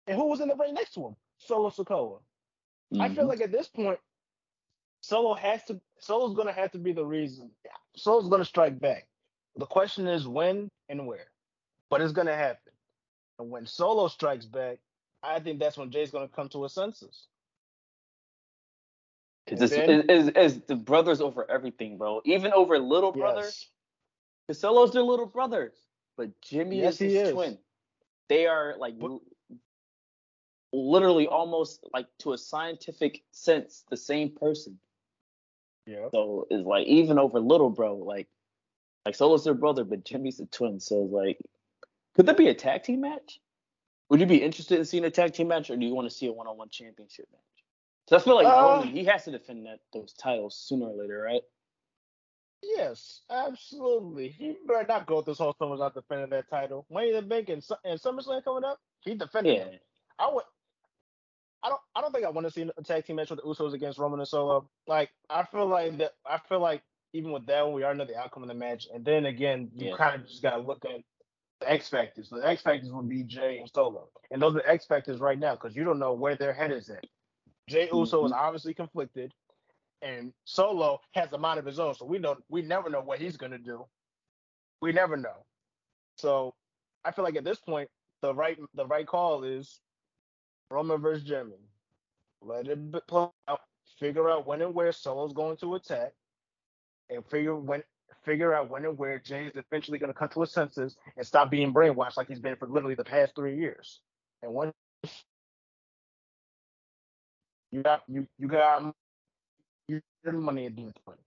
And 0.08 0.16
who 0.16 0.28
was 0.28 0.40
in 0.40 0.48
the 0.48 0.56
ring 0.56 0.74
next 0.74 0.94
to 0.94 1.08
him? 1.08 1.16
Solo 1.38 1.70
Sikoa. 1.70 2.20
Mm-hmm. 2.94 3.02
I 3.02 3.10
feel 3.10 3.18
mm-hmm. 3.18 3.28
like 3.28 3.42
at 3.42 3.52
this 3.52 3.68
point, 3.68 4.00
Solo 5.02 5.34
has 5.36 5.64
to 5.66 5.80
Solo's 6.00 6.36
gonna 6.36 6.54
have 6.54 6.72
to 6.72 6.78
be 6.78 6.94
the 6.94 7.06
reason. 7.06 7.52
Solo's 7.96 8.30
gonna 8.30 8.46
strike 8.46 8.80
back. 8.80 9.08
The 9.56 9.66
question 9.66 10.08
is 10.08 10.28
when 10.28 10.70
and 10.90 11.06
where. 11.06 11.28
But 11.90 12.02
it's 12.02 12.14
gonna 12.14 12.36
happen. 12.36 12.74
And 13.40 13.50
when 13.50 13.66
Solo 13.66 14.08
strikes 14.08 14.46
back, 14.46 14.80
I 15.22 15.40
think 15.40 15.60
that's 15.60 15.78
when 15.78 15.92
Jey's 15.92 16.12
gonna 16.12 16.28
come 16.28 16.50
to 16.50 16.64
his 16.64 16.74
senses. 16.74 17.28
Because 19.48 19.72
it's, 19.72 20.32
it's, 20.36 20.66
the 20.68 20.76
brothers 20.76 21.22
over 21.22 21.50
everything, 21.50 21.98
bro. 21.98 22.22
Even 22.26 22.52
over 22.52 22.78
little 22.78 23.14
brother. 23.14 23.44
Yes. 23.44 24.60
Solo's 24.60 24.92
their 24.92 25.04
little 25.04 25.26
brother, 25.26 25.74
but 26.18 26.30
Jimmy 26.42 26.82
yes, 26.82 26.96
is 26.96 27.14
his 27.14 27.28
is. 27.28 27.34
twin. 27.34 27.58
They 28.30 28.46
are 28.46 28.76
like 28.78 29.00
but, 29.00 29.20
literally 30.74 31.28
almost 31.28 31.86
like 31.94 32.08
to 32.20 32.34
a 32.34 32.38
scientific 32.38 33.24
sense 33.32 33.84
the 33.90 33.98
same 33.98 34.32
person. 34.32 34.80
Yeah. 35.86 36.10
So 36.12 36.48
it's 36.50 36.66
like 36.66 36.88
even 36.88 37.18
over 37.18 37.40
little 37.40 37.70
bro, 37.70 37.96
like 37.96 38.28
like 39.06 39.16
Solo's 39.16 39.46
their 39.46 39.54
brother, 39.54 39.86
but 39.86 40.04
Jimmy's 40.04 40.40
a 40.42 40.46
twin. 40.46 40.80
So 40.80 40.96
like, 40.96 41.40
could 42.16 42.26
there 42.26 42.36
be 42.36 42.50
a 42.50 42.54
tag 42.54 42.84
team 42.84 43.02
match? 43.02 43.40
Would 44.10 44.20
you 44.20 44.26
be 44.26 44.42
interested 44.42 44.80
in 44.80 44.86
seeing 44.86 45.06
a 45.06 45.10
tag 45.10 45.34
team 45.34 45.48
match, 45.48 45.70
or 45.70 45.78
do 45.78 45.86
you 45.86 45.94
want 45.94 46.10
to 46.10 46.16
see 46.16 46.28
a 46.28 46.32
one-on-one 46.32 46.70
championship 46.70 47.28
match? 47.32 47.57
So 48.08 48.16
I 48.16 48.20
feel 48.20 48.36
like 48.36 48.48
uh, 48.48 48.82
he 48.84 49.04
has 49.06 49.26
to 49.26 49.32
defend 49.32 49.66
that 49.66 49.80
those 49.94 50.14
titles 50.14 50.56
sooner 50.58 50.86
or 50.86 50.96
later, 50.96 51.22
right? 51.22 51.42
Yes, 52.64 53.22
absolutely. 53.30 54.30
He 54.30 54.56
better 54.66 54.86
not 54.88 55.06
go 55.06 55.22
this 55.22 55.38
whole 55.38 55.56
summer 55.60 55.72
without 55.72 55.94
defending 55.94 56.30
that 56.32 56.50
title. 56.50 56.86
Money 56.90 57.10
in 57.10 57.16
the 57.16 57.22
Bank 57.22 57.50
and, 57.50 57.64
and 57.84 58.00
SummerSlam 58.00 58.44
coming 58.44 58.64
up, 58.64 58.80
he 59.02 59.14
defended 59.16 59.58
yeah. 59.58 59.64
it. 59.64 59.82
I 60.18 60.30
would. 60.32 60.44
I 61.64 61.70
don't. 61.70 61.82
I 61.96 62.02
don't 62.02 62.14
think 62.14 62.26
I 62.26 62.30
want 62.30 62.48
to 62.48 62.52
see 62.52 62.70
a 62.78 62.84
tag 62.84 63.06
team 63.06 63.18
match 63.18 63.30
with 63.30 63.40
the 63.40 63.46
Usos 63.46 63.74
against 63.74 64.00
Roman 64.00 64.20
and 64.20 64.28
Solo. 64.28 64.70
Like 64.88 65.10
I 65.30 65.44
feel 65.44 65.68
like 65.68 65.98
that. 65.98 66.14
I 66.26 66.40
feel 66.48 66.60
like 66.60 66.82
even 67.14 67.32
with 67.32 67.46
that 67.48 67.66
one, 67.66 67.74
we 67.74 67.84
already 67.84 68.00
know 68.00 68.06
the 68.06 68.18
outcome 68.18 68.44
of 68.44 68.50
the 68.50 68.56
match. 68.56 68.88
And 68.94 69.04
then 69.04 69.26
again, 69.26 69.70
you 69.76 69.90
yeah. 69.90 69.98
kind 69.98 70.22
of 70.22 70.28
just 70.28 70.42
gotta 70.42 70.62
look 70.62 70.84
at 70.86 71.02
the 71.60 71.72
X 71.72 71.90
factors. 71.90 72.30
The 72.30 72.48
X 72.48 72.62
factors 72.62 72.92
would 72.92 73.10
be 73.10 73.24
Jey 73.24 73.58
and 73.60 73.70
Solo, 73.70 74.08
and 74.32 74.42
those 74.42 74.56
are 74.56 74.60
the 74.60 74.70
X 74.70 74.86
factors 74.86 75.20
right 75.20 75.38
now 75.38 75.56
because 75.56 75.76
you 75.76 75.84
don't 75.84 76.00
know 76.00 76.14
where 76.14 76.36
their 76.36 76.54
head 76.54 76.72
is 76.72 76.90
at. 76.90 77.06
Jey 77.70 77.90
Uso 77.92 78.18
mm-hmm. 78.18 78.28
is 78.28 78.32
obviously 78.32 78.74
conflicted, 78.74 79.34
and 80.02 80.34
Solo 80.46 81.00
has 81.14 81.32
a 81.34 81.38
mind 81.38 81.60
of 81.60 81.66
his 81.66 81.80
own, 81.80 81.94
so 81.96 82.06
we 82.06 82.20
know 82.20 82.38
we 82.50 82.62
never 82.62 82.90
know 82.90 83.02
what 83.02 83.20
he's 83.20 83.38
gonna 83.38 83.58
do. 83.58 83.86
We 84.82 84.92
never 84.92 85.18
know. 85.18 85.46
So 86.18 86.54
I 87.04 87.12
feel 87.12 87.26
like 87.26 87.36
at 87.36 87.44
this 87.44 87.60
point, 87.60 87.90
the 88.22 88.34
right 88.34 88.58
the 88.74 88.86
right 88.86 89.06
call 89.06 89.44
is 89.44 89.80
Roman 90.72 91.02
versus 91.02 91.24
Jimmy. 91.24 91.56
Let 92.42 92.68
it 92.68 93.08
play 93.08 93.28
out. 93.48 93.62
Figure 94.00 94.30
out 94.30 94.46
when 94.46 94.62
and 94.62 94.76
where 94.76 94.92
Solo's 94.92 95.34
going 95.34 95.58
to 95.58 95.76
attack, 95.76 96.12
and 97.10 97.26
figure 97.26 97.56
when 97.56 97.82
figure 98.24 98.54
out 98.54 98.70
when 98.70 98.86
and 98.86 98.98
where 98.98 99.20
Jey 99.20 99.46
is 99.46 99.56
eventually 99.56 99.98
going 99.98 100.12
to 100.12 100.18
come 100.18 100.30
to 100.30 100.42
his 100.42 100.52
senses 100.52 100.98
and 101.16 101.26
stop 101.26 101.50
being 101.50 101.74
brainwashed 101.74 102.18
like 102.18 102.28
he's 102.28 102.40
been 102.40 102.58
for 102.58 102.68
literally 102.68 102.96
the 102.96 103.04
past 103.04 103.34
three 103.36 103.58
years. 103.58 104.02
And 104.44 104.54
once 104.54 104.74
you 107.72 107.84
got 107.84 108.04
you 108.08 108.28
you 108.38 108.48
got 108.48 108.94
you 109.88 110.02
got 110.26 110.34
money 110.36 110.66
at 110.66 110.76
this 110.76 110.94
point. 111.06 111.20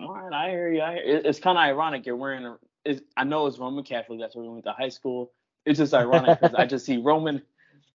All 0.00 0.14
right, 0.14 0.32
I 0.32 0.50
hear 0.50 0.72
you. 0.72 0.82
I 0.82 0.94
hear, 0.94 1.22
it's 1.24 1.40
kind 1.40 1.58
of 1.58 1.62
ironic 1.62 2.06
you're 2.06 2.16
wearing 2.16 2.46
a. 2.46 2.56
I 3.16 3.24
know 3.24 3.46
it's 3.46 3.58
Roman 3.58 3.84
Catholic. 3.84 4.20
That's 4.20 4.34
where 4.34 4.44
we 4.44 4.50
went 4.50 4.64
to 4.64 4.72
high 4.72 4.88
school. 4.88 5.32
It's 5.66 5.78
just 5.78 5.92
ironic 5.92 6.38
because 6.40 6.54
I 6.54 6.66
just 6.66 6.86
see 6.86 6.96
Roman 7.02 7.42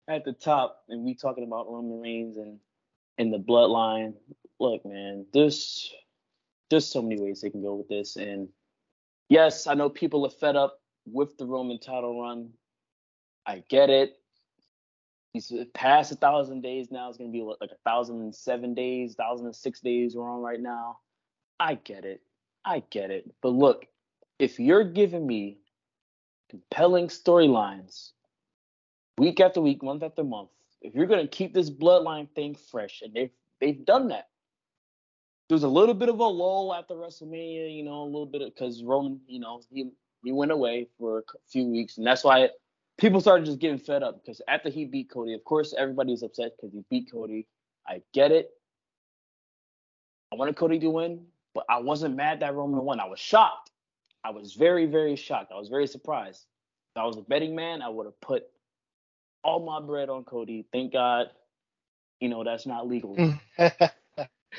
at 0.08 0.24
the 0.24 0.32
top, 0.32 0.84
and 0.88 1.04
we 1.04 1.14
talking 1.14 1.44
about 1.44 1.70
Roman 1.70 2.00
Reigns 2.00 2.36
and 2.36 2.58
and 3.18 3.32
the 3.32 3.38
bloodline. 3.38 4.14
Look, 4.60 4.84
man, 4.86 5.26
there's 5.32 5.92
there's 6.70 6.86
so 6.86 7.02
many 7.02 7.20
ways 7.20 7.40
they 7.40 7.50
can 7.50 7.62
go 7.62 7.74
with 7.74 7.88
this, 7.88 8.16
and 8.16 8.48
yes, 9.28 9.66
I 9.66 9.74
know 9.74 9.88
people 9.90 10.26
are 10.26 10.30
fed 10.30 10.56
up 10.56 10.80
with 11.06 11.36
the 11.38 11.46
Roman 11.46 11.78
title 11.78 12.20
run. 12.20 12.50
I 13.46 13.62
get 13.68 13.90
it. 13.90 14.16
He's 15.32 15.52
past 15.74 16.10
a 16.12 16.16
thousand 16.16 16.62
days 16.62 16.90
now. 16.90 17.08
It's 17.08 17.18
gonna 17.18 17.30
be 17.30 17.42
like 17.42 17.70
a 17.70 17.78
thousand 17.84 18.20
and 18.22 18.34
seven 18.34 18.74
days, 18.74 19.14
thousand 19.14 19.46
and 19.46 19.54
six 19.54 19.80
days 19.80 20.16
we're 20.16 20.28
on 20.28 20.40
right 20.40 20.60
now. 20.60 20.98
I 21.60 21.74
get 21.74 22.04
it. 22.04 22.22
I 22.64 22.82
get 22.90 23.10
it. 23.10 23.30
But 23.42 23.50
look, 23.50 23.86
if 24.38 24.58
you're 24.58 24.84
giving 24.84 25.26
me 25.26 25.58
compelling 26.50 27.08
storylines 27.08 28.12
week 29.18 29.40
after 29.40 29.60
week, 29.60 29.82
month 29.82 30.02
after 30.02 30.24
month, 30.24 30.50
if 30.80 30.94
you're 30.94 31.06
gonna 31.06 31.28
keep 31.28 31.52
this 31.52 31.70
bloodline 31.70 32.28
thing 32.34 32.54
fresh, 32.54 33.02
and 33.02 33.12
they've 33.12 33.30
they've 33.60 33.84
done 33.84 34.08
that. 34.08 34.28
There's 35.48 35.62
a 35.62 35.68
little 35.68 35.94
bit 35.94 36.10
of 36.10 36.20
a 36.20 36.24
lull 36.24 36.74
after 36.74 36.94
WrestleMania, 36.94 37.74
you 37.74 37.82
know, 37.82 38.02
a 38.02 38.04
little 38.04 38.26
bit 38.26 38.42
of 38.42 38.54
because 38.54 38.82
Roman, 38.82 39.20
you 39.26 39.40
know, 39.40 39.60
he 39.70 39.90
he 40.22 40.32
went 40.32 40.52
away 40.52 40.88
for 40.98 41.20
a 41.20 41.22
few 41.48 41.64
weeks, 41.64 41.98
and 41.98 42.06
that's 42.06 42.24
why 42.24 42.50
people 42.98 43.20
started 43.20 43.46
just 43.46 43.60
getting 43.60 43.78
fed 43.78 44.02
up 44.02 44.22
because 44.22 44.42
after 44.48 44.70
he 44.70 44.84
beat 44.84 45.10
Cody, 45.10 45.34
of 45.34 45.44
course 45.44 45.74
everybody 45.78 46.12
was 46.12 46.22
upset 46.22 46.52
because 46.56 46.74
he 46.74 46.84
beat 46.90 47.10
Cody. 47.10 47.46
I 47.88 48.02
get 48.12 48.32
it. 48.32 48.50
I 50.32 50.36
wanted 50.36 50.56
Cody 50.56 50.78
to 50.80 50.90
win, 50.90 51.26
but 51.54 51.64
I 51.70 51.78
wasn't 51.80 52.16
mad 52.16 52.40
that 52.40 52.54
Roman 52.54 52.84
won. 52.84 53.00
I 53.00 53.06
was 53.06 53.20
shocked. 53.20 53.70
I 54.24 54.30
was 54.30 54.54
very, 54.54 54.86
very 54.86 55.16
shocked. 55.16 55.52
I 55.52 55.58
was 55.58 55.68
very 55.68 55.86
surprised. 55.86 56.44
If 56.94 57.00
I 57.02 57.06
was 57.06 57.16
a 57.16 57.22
betting 57.22 57.54
man, 57.56 57.82
I 57.82 57.88
would 57.88 58.06
have 58.06 58.20
put 58.20 58.44
all 59.44 59.64
my 59.64 59.80
bread 59.84 60.10
on 60.10 60.24
Cody. 60.24 60.66
Thank 60.72 60.92
God, 60.92 61.28
you 62.20 62.28
know, 62.28 62.44
that's 62.44 62.66
not 62.66 62.88
legal. 62.88 63.22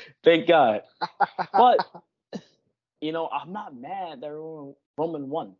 Thank 0.24 0.48
God. 0.48 0.82
But, 1.56 1.80
you 3.00 3.12
know, 3.12 3.28
I'm 3.28 3.52
not 3.52 3.76
mad 3.76 4.22
that 4.22 4.32
Roman 4.98 5.28
won 5.30 5.54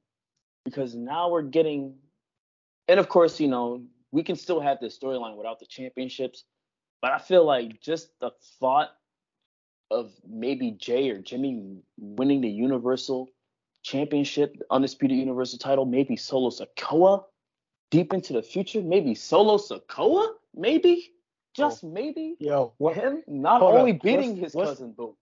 because 0.65 0.95
now 0.95 1.31
we're 1.31 1.43
getting 1.43 1.97
and 2.91 2.99
of 2.99 3.09
course, 3.09 3.39
you 3.39 3.47
know, 3.47 3.83
we 4.11 4.25
can 4.25 4.35
still 4.35 4.61
have 4.61 4.81
this 4.81 4.99
storyline 4.99 5.37
without 5.37 5.61
the 5.61 5.67
championships. 5.67 6.45
But 7.01 7.13
I 7.13 7.19
feel 7.19 7.45
like 7.45 7.81
just 7.81 8.11
the 8.21 8.33
thought 8.59 8.91
of 9.93 10.13
maybe 10.29 10.73
Jey 10.73 11.09
or 11.11 11.19
Jimmy 11.19 11.79
winning 11.97 12.41
the 12.41 12.49
Universal 12.49 13.29
Championship, 13.85 14.57
Undisputed 14.71 15.17
Universal 15.17 15.61
title, 15.61 15.87
maybe 15.87 16.17
Solo 16.17 16.51
Sikoa 16.51 17.23
deep 17.93 18.13
into 18.13 18.33
the 18.33 18.43
future, 18.43 18.83
maybe 18.83 19.15
Solo 19.15 19.57
Sikoa, 19.57 20.29
maybe, 20.55 21.13
just 21.55 21.85
maybe. 21.85 22.37
Yo, 22.41 22.73
what, 22.79 22.97
him 22.97 23.23
not 23.29 23.63
only 23.63 23.93
up. 23.93 24.03
beating 24.03 24.31
what's, 24.31 24.41
his 24.41 24.55
what's, 24.55 24.71
cousin, 24.71 24.93
boom. 24.93 25.15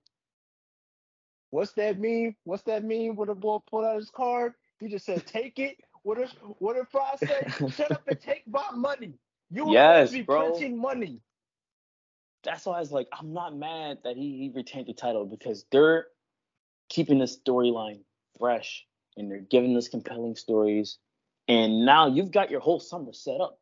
What's 1.51 1.73
that 1.73 1.99
mean? 1.99 2.35
What's 2.45 2.63
that 2.65 2.83
mean 2.83 3.15
when 3.15 3.29
the 3.29 3.35
boy 3.35 3.59
pulled 3.71 3.85
out 3.85 3.97
his 3.97 4.11
card? 4.11 4.55
He 4.81 4.89
just 4.89 5.05
said, 5.07 5.27
"Take 5.27 5.59
it." 5.59 5.77
What 6.03 6.19
if 6.19 6.31
what 6.59 6.77
if 6.77 6.95
I 6.95 7.17
say, 7.17 7.69
shut 7.77 7.91
up 7.93 8.03
and 8.09 8.21
take 8.21 8.43
my 8.47 8.71
money? 8.75 9.15
You 9.51 9.73
yes, 9.73 10.13
be 10.13 10.23
bro. 10.23 10.51
printing 10.51 10.81
money. 10.81 11.21
That's 12.45 12.67
why 12.67 12.77
I 12.77 12.81
was 12.81 12.93
like, 12.93 13.09
I'm 13.13 13.33
not 13.33 13.57
mad 13.57 13.99
that 14.05 14.17
he, 14.17 14.39
he 14.39 14.53
retained 14.55 14.87
the 14.87 14.95
title 14.95 15.27
because 15.27 15.65
they're 15.73 16.07
keeping 16.89 17.19
the 17.19 17.25
storyline 17.25 18.01
fresh 18.39 18.87
and 19.17 19.31
they're 19.31 19.41
giving 19.41 19.77
us 19.77 19.89
compelling 19.89 20.37
stories. 20.37 20.99
And 21.49 21.85
now 21.85 22.07
you've 22.07 22.31
got 22.31 22.51
your 22.51 22.61
whole 22.61 22.79
summer 22.79 23.13
set 23.13 23.41
up. 23.41 23.59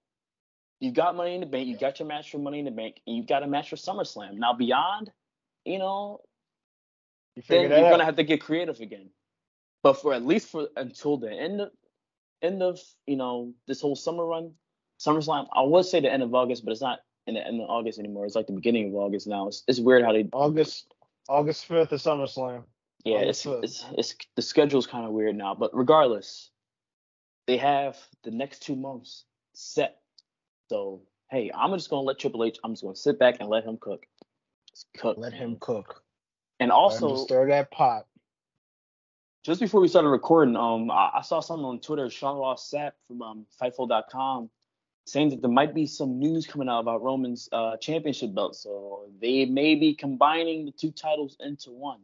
You've 0.80 0.94
got 0.94 1.16
Money 1.16 1.34
in 1.34 1.40
the 1.40 1.46
Bank, 1.46 1.68
you 1.68 1.78
got 1.78 1.98
your 1.98 2.08
match 2.08 2.30
for 2.30 2.38
Money 2.38 2.58
in 2.58 2.66
the 2.66 2.70
Bank, 2.70 3.00
and 3.06 3.16
you 3.16 3.24
got 3.24 3.42
a 3.42 3.46
match 3.46 3.70
for 3.70 3.76
SummerSlam. 3.76 4.34
Now 4.34 4.52
beyond, 4.52 5.10
you 5.64 5.78
know, 5.78 6.20
you 7.34 7.42
then 7.48 7.70
you're 7.70 7.86
out. 7.86 7.90
gonna 7.90 8.04
have 8.04 8.16
to 8.16 8.24
get 8.24 8.42
creative 8.42 8.80
again. 8.80 9.08
But 9.82 9.94
for 9.94 10.12
at 10.12 10.24
least 10.24 10.48
for 10.48 10.68
until 10.76 11.16
the 11.16 11.30
end 11.30 11.60
of 11.62 11.70
end 12.42 12.62
of 12.62 12.78
you 13.06 13.16
know 13.16 13.52
this 13.66 13.80
whole 13.80 13.96
summer 13.96 14.24
run, 14.24 14.52
SummerSlam. 15.00 15.46
I 15.52 15.62
would 15.62 15.84
say 15.84 16.00
the 16.00 16.12
end 16.12 16.22
of 16.22 16.34
August, 16.34 16.64
but 16.64 16.72
it's 16.72 16.80
not 16.80 17.00
in 17.26 17.34
the 17.34 17.46
end 17.46 17.60
of 17.60 17.68
August 17.68 17.98
anymore. 17.98 18.26
It's 18.26 18.34
like 18.34 18.46
the 18.46 18.52
beginning 18.52 18.88
of 18.88 18.94
August 18.94 19.26
now. 19.26 19.48
It's, 19.48 19.64
it's 19.66 19.80
weird 19.80 20.04
how 20.04 20.12
they 20.12 20.28
August 20.32 20.94
August 21.28 21.66
fifth 21.66 21.92
is 21.92 22.02
SummerSlam. 22.02 22.64
Yeah, 23.04 23.18
it's, 23.18 23.46
it's, 23.46 23.84
it's 23.96 24.16
the 24.34 24.42
schedule's 24.42 24.86
kind 24.86 25.06
of 25.06 25.12
weird 25.12 25.36
now, 25.36 25.54
but 25.54 25.70
regardless, 25.72 26.50
they 27.46 27.56
have 27.56 27.96
the 28.24 28.32
next 28.32 28.62
two 28.62 28.74
months 28.74 29.24
set. 29.52 29.98
So 30.68 31.02
hey, 31.30 31.50
I'm 31.54 31.72
just 31.72 31.90
gonna 31.90 32.02
let 32.02 32.18
Triple 32.18 32.44
H. 32.44 32.58
I'm 32.64 32.72
just 32.72 32.82
gonna 32.82 32.96
sit 32.96 33.18
back 33.18 33.36
and 33.40 33.48
let 33.48 33.64
him 33.64 33.78
cook. 33.80 34.06
Just 34.70 34.86
cook. 34.96 35.18
Let 35.18 35.32
him 35.32 35.56
cook. 35.60 36.02
And 36.58 36.72
also, 36.72 37.16
stir 37.16 37.48
that 37.48 37.70
pot. 37.70 38.06
Just 39.46 39.60
before 39.60 39.80
we 39.80 39.86
started 39.86 40.08
recording, 40.08 40.56
um, 40.56 40.90
I, 40.90 41.10
I 41.14 41.20
saw 41.22 41.38
something 41.38 41.64
on 41.64 41.78
Twitter. 41.78 42.10
Sean 42.10 42.36
Ross 42.36 42.68
Sapp 42.68 42.92
from 43.06 43.22
um, 43.22 43.46
Fightful.com 43.62 44.50
saying 45.04 45.28
that 45.28 45.40
there 45.40 45.50
might 45.50 45.72
be 45.72 45.86
some 45.86 46.18
news 46.18 46.48
coming 46.48 46.68
out 46.68 46.80
about 46.80 47.00
Roman's 47.00 47.48
uh, 47.52 47.76
championship 47.76 48.34
belt. 48.34 48.56
So 48.56 49.08
they 49.22 49.44
may 49.44 49.76
be 49.76 49.94
combining 49.94 50.64
the 50.64 50.72
two 50.72 50.90
titles 50.90 51.36
into 51.38 51.70
one. 51.70 52.00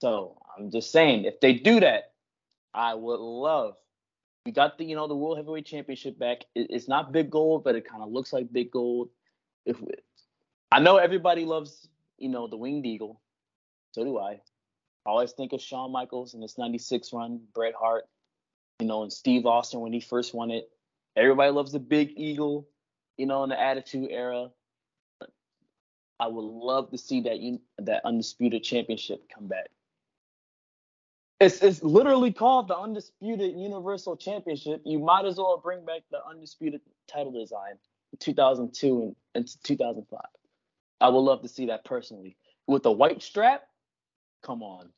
So 0.00 0.38
I'm 0.56 0.70
just 0.70 0.90
saying, 0.90 1.24
if 1.24 1.38
they 1.40 1.52
do 1.52 1.80
that, 1.80 2.12
I 2.72 2.94
would 2.94 3.20
love. 3.20 3.74
We 4.46 4.52
got 4.52 4.78
the 4.78 4.86
you 4.86 4.96
know 4.96 5.06
the 5.06 5.14
World 5.14 5.36
Heavyweight 5.36 5.66
Championship 5.66 6.18
back. 6.18 6.46
It, 6.54 6.68
it's 6.70 6.88
not 6.88 7.12
big 7.12 7.30
gold, 7.30 7.62
but 7.62 7.74
it 7.74 7.86
kind 7.86 8.02
of 8.02 8.10
looks 8.10 8.32
like 8.32 8.50
big 8.50 8.70
gold. 8.70 9.10
If 9.66 9.78
we, 9.78 9.92
I 10.72 10.80
know 10.80 10.96
everybody 10.96 11.44
loves 11.44 11.88
you 12.16 12.30
know 12.30 12.46
the 12.46 12.56
Winged 12.56 12.86
Eagle, 12.86 13.20
so 13.92 14.02
do 14.02 14.18
I. 14.18 14.40
I 15.10 15.12
always 15.12 15.32
think 15.32 15.52
of 15.52 15.60
Shawn 15.60 15.90
Michaels 15.90 16.34
and 16.34 16.42
his 16.42 16.56
'96 16.56 17.12
run, 17.12 17.40
Bret 17.52 17.74
Hart, 17.74 18.04
you 18.78 18.86
know, 18.86 19.02
and 19.02 19.12
Steve 19.12 19.44
Austin 19.44 19.80
when 19.80 19.92
he 19.92 19.98
first 19.98 20.32
won 20.32 20.52
it. 20.52 20.70
Everybody 21.16 21.50
loves 21.50 21.72
the 21.72 21.80
Big 21.80 22.12
Eagle, 22.16 22.68
you 23.16 23.26
know, 23.26 23.42
in 23.42 23.50
the 23.50 23.60
Attitude 23.60 24.08
Era. 24.12 24.50
I 26.20 26.28
would 26.28 26.44
love 26.44 26.92
to 26.92 26.98
see 26.98 27.22
that 27.22 27.32
un- 27.32 27.60
that 27.78 28.02
undisputed 28.04 28.62
championship 28.62 29.28
come 29.34 29.48
back. 29.48 29.70
It's 31.40 31.60
it's 31.60 31.82
literally 31.82 32.32
called 32.32 32.68
the 32.68 32.78
undisputed 32.78 33.56
Universal 33.56 34.16
Championship. 34.18 34.80
You 34.84 35.00
might 35.00 35.24
as 35.24 35.38
well 35.38 35.60
bring 35.60 35.84
back 35.84 36.02
the 36.12 36.24
undisputed 36.24 36.82
title 37.08 37.32
design 37.32 37.78
in 38.12 38.18
2002 38.20 39.16
and 39.34 39.42
into 39.42 39.60
2005. 39.64 40.20
I 41.00 41.08
would 41.08 41.18
love 41.18 41.42
to 41.42 41.48
see 41.48 41.66
that 41.66 41.84
personally 41.84 42.36
with 42.68 42.84
the 42.84 42.92
white 42.92 43.22
strap. 43.22 43.64
Come 44.42 44.62
on, 44.62 44.90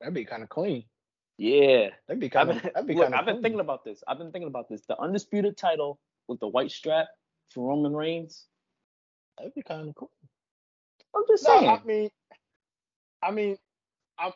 That'd 0.00 0.14
be 0.14 0.24
kind 0.24 0.42
of 0.42 0.48
clean. 0.48 0.84
yeah. 1.38 1.90
That'd 2.08 2.20
be 2.20 2.28
kind 2.28 2.50
of. 2.50 2.62
That'd 2.62 2.86
be 2.86 2.94
look, 2.94 3.04
kind 3.04 3.14
of. 3.14 3.20
I've 3.20 3.26
been 3.26 3.42
thinking 3.42 3.60
about 3.60 3.84
this. 3.84 4.02
I've 4.08 4.18
been 4.18 4.32
thinking 4.32 4.48
about 4.48 4.68
this. 4.68 4.82
The 4.88 5.00
undisputed 5.00 5.56
title 5.56 5.98
with 6.28 6.40
the 6.40 6.48
white 6.48 6.70
strap 6.70 7.08
for 7.50 7.68
Roman 7.68 7.94
Reigns. 7.94 8.46
That'd 9.38 9.54
be 9.54 9.62
kind 9.62 9.88
of 9.88 9.94
cool. 9.94 10.10
I'm 11.14 11.22
just 11.28 11.44
No, 11.44 11.58
saying. 11.60 11.68
I 11.70 11.80
mean, 11.84 12.10
I 13.22 13.30
mean, 13.30 13.56
I'm. 14.18 14.32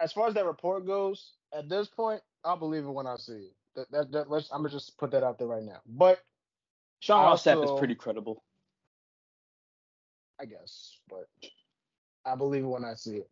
As 0.00 0.12
far 0.12 0.26
as 0.28 0.34
that 0.34 0.44
report 0.44 0.86
goes, 0.86 1.32
at 1.56 1.68
this 1.68 1.86
point, 1.88 2.20
I'll 2.44 2.56
believe 2.56 2.84
it 2.84 2.90
when 2.90 3.06
I 3.06 3.16
see 3.16 3.32
it. 3.32 3.52
That, 3.76 3.90
that, 3.92 4.12
that 4.12 4.30
let's. 4.30 4.50
I'm 4.52 4.58
gonna 4.58 4.70
just 4.70 4.98
put 4.98 5.10
that 5.12 5.22
out 5.22 5.38
there 5.38 5.48
right 5.48 5.62
now. 5.62 5.80
But 5.86 6.18
Sean 7.00 7.22
Ross 7.24 7.46
is 7.46 7.70
pretty 7.78 7.94
credible. 7.94 8.42
I 10.40 10.46
guess, 10.46 10.98
but 11.08 11.28
I 12.24 12.34
believe 12.36 12.64
it 12.64 12.68
when 12.68 12.84
I 12.84 12.94
see 12.94 13.16
it. 13.16 13.30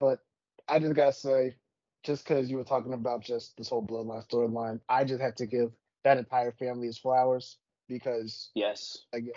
But 0.00 0.20
I 0.68 0.78
just 0.78 0.94
gotta 0.94 1.12
say, 1.12 1.56
just 2.02 2.24
because 2.24 2.50
you 2.50 2.56
were 2.58 2.64
talking 2.64 2.92
about 2.92 3.22
just 3.22 3.56
this 3.56 3.68
whole 3.68 3.86
bloodline 3.86 4.26
storyline, 4.28 4.80
I 4.88 5.04
just 5.04 5.20
have 5.22 5.34
to 5.36 5.46
give 5.46 5.72
that 6.04 6.18
entire 6.18 6.52
family 6.52 6.86
his 6.86 6.98
flowers 6.98 7.58
because 7.88 8.50
Yes. 8.54 9.06
again, 9.12 9.34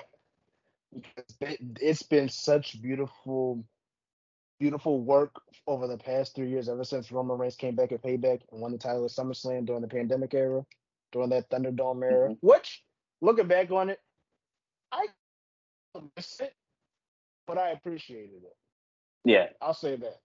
because 0.93 1.37
it- 1.41 1.59
it's 1.81 2.03
been 2.03 2.29
such 2.29 2.81
beautiful, 2.81 3.63
beautiful 4.59 5.01
work 5.01 5.41
over 5.67 5.87
the 5.87 5.97
past 5.97 6.35
three 6.35 6.49
years. 6.49 6.69
Ever 6.69 6.83
since 6.83 7.11
Roman 7.11 7.37
Reigns 7.37 7.55
came 7.55 7.75
back 7.75 7.91
at 7.91 8.01
Payback 8.01 8.41
and 8.51 8.61
won 8.61 8.71
the 8.71 8.77
title 8.77 9.05
at 9.05 9.11
SummerSlam 9.11 9.65
during 9.65 9.81
the 9.81 9.87
pandemic 9.87 10.33
era, 10.33 10.65
during 11.11 11.29
that 11.29 11.49
Thunderdome 11.49 12.03
era, 12.03 12.29
Mhm. 12.29 12.37
which 12.41 12.85
looking 13.21 13.47
back 13.47 13.71
on 13.71 13.89
it, 13.89 14.01
I 14.91 15.07
miss 16.15 16.39
it, 16.39 16.55
but 17.45 17.57
I 17.57 17.71
appreciated 17.71 18.43
it. 18.43 18.57
Yeah. 19.23 19.47
I'll 19.61 19.73
say 19.73 19.95
that. 19.95 20.19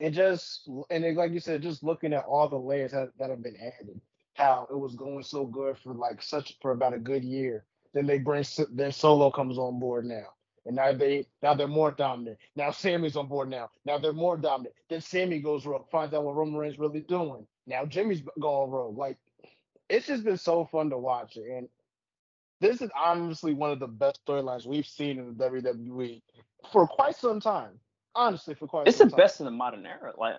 And 0.00 0.14
just 0.14 0.68
and 0.90 1.04
it, 1.04 1.16
like 1.16 1.32
you 1.32 1.40
said, 1.40 1.62
just 1.62 1.82
looking 1.82 2.12
at 2.12 2.24
all 2.24 2.48
the 2.48 2.56
layers 2.56 2.92
that, 2.92 3.10
that 3.18 3.30
have 3.30 3.42
been 3.42 3.56
added, 3.56 4.00
how 4.34 4.66
it 4.70 4.78
was 4.78 4.94
going 4.94 5.22
so 5.22 5.46
good 5.46 5.78
for 5.78 5.94
like 5.94 6.22
such 6.22 6.56
for 6.60 6.72
about 6.72 6.94
a 6.94 6.98
good 6.98 7.24
year. 7.24 7.64
Then 7.94 8.06
they 8.06 8.18
bring 8.18 8.44
then 8.72 8.92
Solo 8.92 9.30
comes 9.30 9.56
on 9.56 9.78
board 9.78 10.04
now, 10.04 10.26
and 10.66 10.76
now 10.76 10.92
they 10.92 11.26
now 11.42 11.54
they're 11.54 11.66
more 11.66 11.92
dominant. 11.92 12.36
Now 12.56 12.72
Sami's 12.72 13.16
on 13.16 13.26
board 13.26 13.48
now. 13.48 13.70
Now 13.86 13.96
they're 13.96 14.12
more 14.12 14.36
dominant. 14.36 14.74
Then 14.90 15.00
Sami 15.00 15.40
goes 15.40 15.64
rogue, 15.64 15.88
finds 15.90 16.12
out 16.12 16.24
what 16.24 16.36
Roman 16.36 16.56
Reigns 16.56 16.78
really 16.78 17.00
doing. 17.00 17.46
Now 17.66 17.86
Jimmy's 17.86 18.22
going 18.38 18.70
rogue. 18.70 18.98
Like 18.98 19.16
it's 19.88 20.06
just 20.06 20.24
been 20.24 20.36
so 20.36 20.66
fun 20.66 20.90
to 20.90 20.98
watch 20.98 21.38
it, 21.38 21.50
and 21.50 21.68
this 22.60 22.82
is 22.82 22.90
honestly 22.94 23.54
one 23.54 23.70
of 23.70 23.78
the 23.78 23.86
best 23.86 24.20
storylines 24.26 24.66
we've 24.66 24.86
seen 24.86 25.18
in 25.18 25.36
the 25.36 25.44
WWE 25.44 26.20
for 26.72 26.86
quite 26.86 27.16
some 27.16 27.40
time. 27.40 27.78
Honestly, 28.14 28.54
for 28.54 28.66
quite 28.66 28.88
It's 28.88 28.98
the 28.98 29.08
time. 29.08 29.16
best 29.16 29.40
in 29.40 29.44
the 29.44 29.52
modern 29.52 29.84
era. 29.86 30.12
Like 30.16 30.36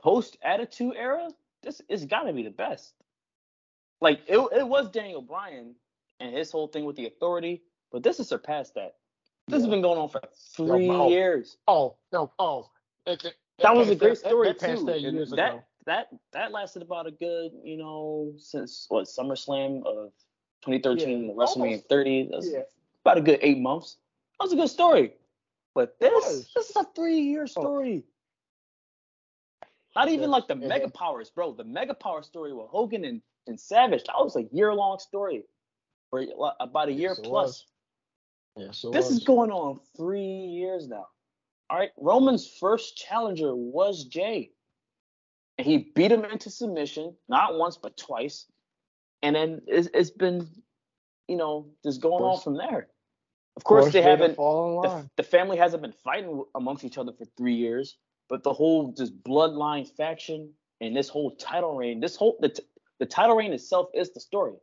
post 0.00 0.36
Attitude 0.42 0.94
Era, 0.96 1.28
this 1.62 1.80
it's 1.88 2.04
got 2.04 2.22
to 2.22 2.32
be 2.32 2.42
the 2.42 2.50
best. 2.50 2.94
Like 4.00 4.20
it, 4.26 4.38
it 4.56 4.66
was 4.66 4.90
Daniel 4.90 5.22
Bryan 5.22 5.74
and 6.20 6.34
his 6.34 6.50
whole 6.50 6.68
thing 6.68 6.84
with 6.84 6.96
the 6.96 7.06
authority, 7.06 7.62
but 7.90 8.02
this 8.02 8.18
has 8.18 8.28
surpassed 8.28 8.74
that. 8.74 8.96
This 9.48 9.60
has 9.60 9.68
been 9.68 9.82
going 9.82 9.98
on 9.98 10.08
for 10.08 10.20
three 10.54 10.88
oh. 10.88 11.08
years. 11.08 11.56
Oh 11.66 11.96
no! 12.12 12.32
Oh, 12.38 12.70
it, 13.06 13.24
it, 13.24 13.34
That 13.58 13.74
was 13.74 13.90
a 13.90 13.94
great 13.94 14.18
story 14.18 14.48
that, 14.48 14.58
too. 14.60 14.84
That 14.84 15.00
years 15.00 15.30
that 15.30 15.54
ago. 15.54 15.62
that 15.86 16.08
that 16.32 16.52
lasted 16.52 16.82
about 16.82 17.06
a 17.06 17.10
good, 17.10 17.52
you 17.62 17.76
know, 17.76 18.32
since 18.38 18.86
what 18.88 19.06
SummerSlam 19.06 19.84
of 19.84 20.12
2013, 20.64 21.24
Yeah, 21.24 21.32
WrestleMania 21.32 21.56
almost. 21.56 21.88
30. 21.88 22.28
That's 22.30 22.50
Yeah. 22.50 22.60
about 23.04 23.18
a 23.18 23.20
good 23.20 23.40
eight 23.42 23.58
months. 23.58 23.96
That 24.42 24.46
was 24.46 24.52
a 24.54 24.56
good 24.56 24.70
story. 24.70 25.12
But 25.72 26.00
this 26.00 26.50
this 26.56 26.70
is 26.70 26.74
a 26.74 26.84
three 26.96 27.20
year 27.20 27.46
story. 27.46 28.02
Not 29.94 30.08
even 30.08 30.22
Yes, 30.22 30.30
like 30.30 30.48
the 30.48 30.56
mega 30.56 30.88
powers, 30.88 31.30
bro. 31.30 31.52
The 31.52 31.62
mega 31.62 31.94
power 31.94 32.24
story 32.24 32.52
with 32.52 32.66
Hogan 32.66 33.04
and, 33.04 33.22
and 33.46 33.60
Savage, 33.60 34.02
that 34.02 34.16
was 34.16 34.34
a 34.34 34.42
year 34.50 34.74
long 34.74 34.98
story. 34.98 35.44
For 36.10 36.26
about 36.58 36.88
a 36.88 36.92
year 36.92 37.14
Yes, 37.16 37.20
plus. 37.22 37.66
Yes, 38.56 38.82
it 38.82 38.92
This 38.92 39.06
was. 39.06 39.18
is 39.18 39.24
going 39.24 39.52
on 39.52 39.78
three 39.96 40.18
years 40.26 40.88
now. 40.88 41.06
All 41.70 41.78
right. 41.78 41.90
Roman's 41.96 42.48
first 42.58 42.96
challenger 42.96 43.54
was 43.54 44.06
Jey. 44.06 44.50
And 45.56 45.66
he 45.68 45.92
beat 45.94 46.10
him 46.10 46.24
into 46.24 46.50
submission, 46.50 47.14
not 47.28 47.56
once, 47.58 47.76
but 47.76 47.96
twice. 47.96 48.46
And 49.22 49.36
then 49.36 49.62
it's, 49.68 49.88
it's 49.94 50.10
been, 50.10 50.48
you 51.28 51.36
know, 51.36 51.68
just 51.84 52.02
going 52.02 52.24
on 52.24 52.40
from 52.40 52.56
there. 52.56 52.88
Of 53.56 53.64
course, 53.64 53.86
they 53.92 54.00
Jay 54.00 54.02
to 54.02 54.08
haven't, 54.10 54.36
the, 54.82 54.88
the 55.16 55.22
family 55.22 55.56
hasn't 55.56 55.82
been 55.82 55.92
fighting 55.92 56.44
amongst 56.54 56.84
each 56.84 56.98
other 56.98 57.12
for 57.12 57.24
three 57.36 57.54
years, 57.54 57.96
but 58.28 58.42
the 58.42 58.52
whole 58.52 58.92
just 58.92 59.22
bloodline 59.22 59.88
faction 59.96 60.52
and 60.80 60.96
this 60.96 61.08
whole 61.08 61.32
title 61.36 61.76
reign, 61.76 62.00
this 62.00 62.16
whole, 62.16 62.38
the, 62.40 62.48
t- 62.50 62.64
the 62.98 63.06
title 63.06 63.36
reign 63.36 63.52
itself 63.52 63.88
is 63.94 64.12
the 64.12 64.20
story. 64.20 64.54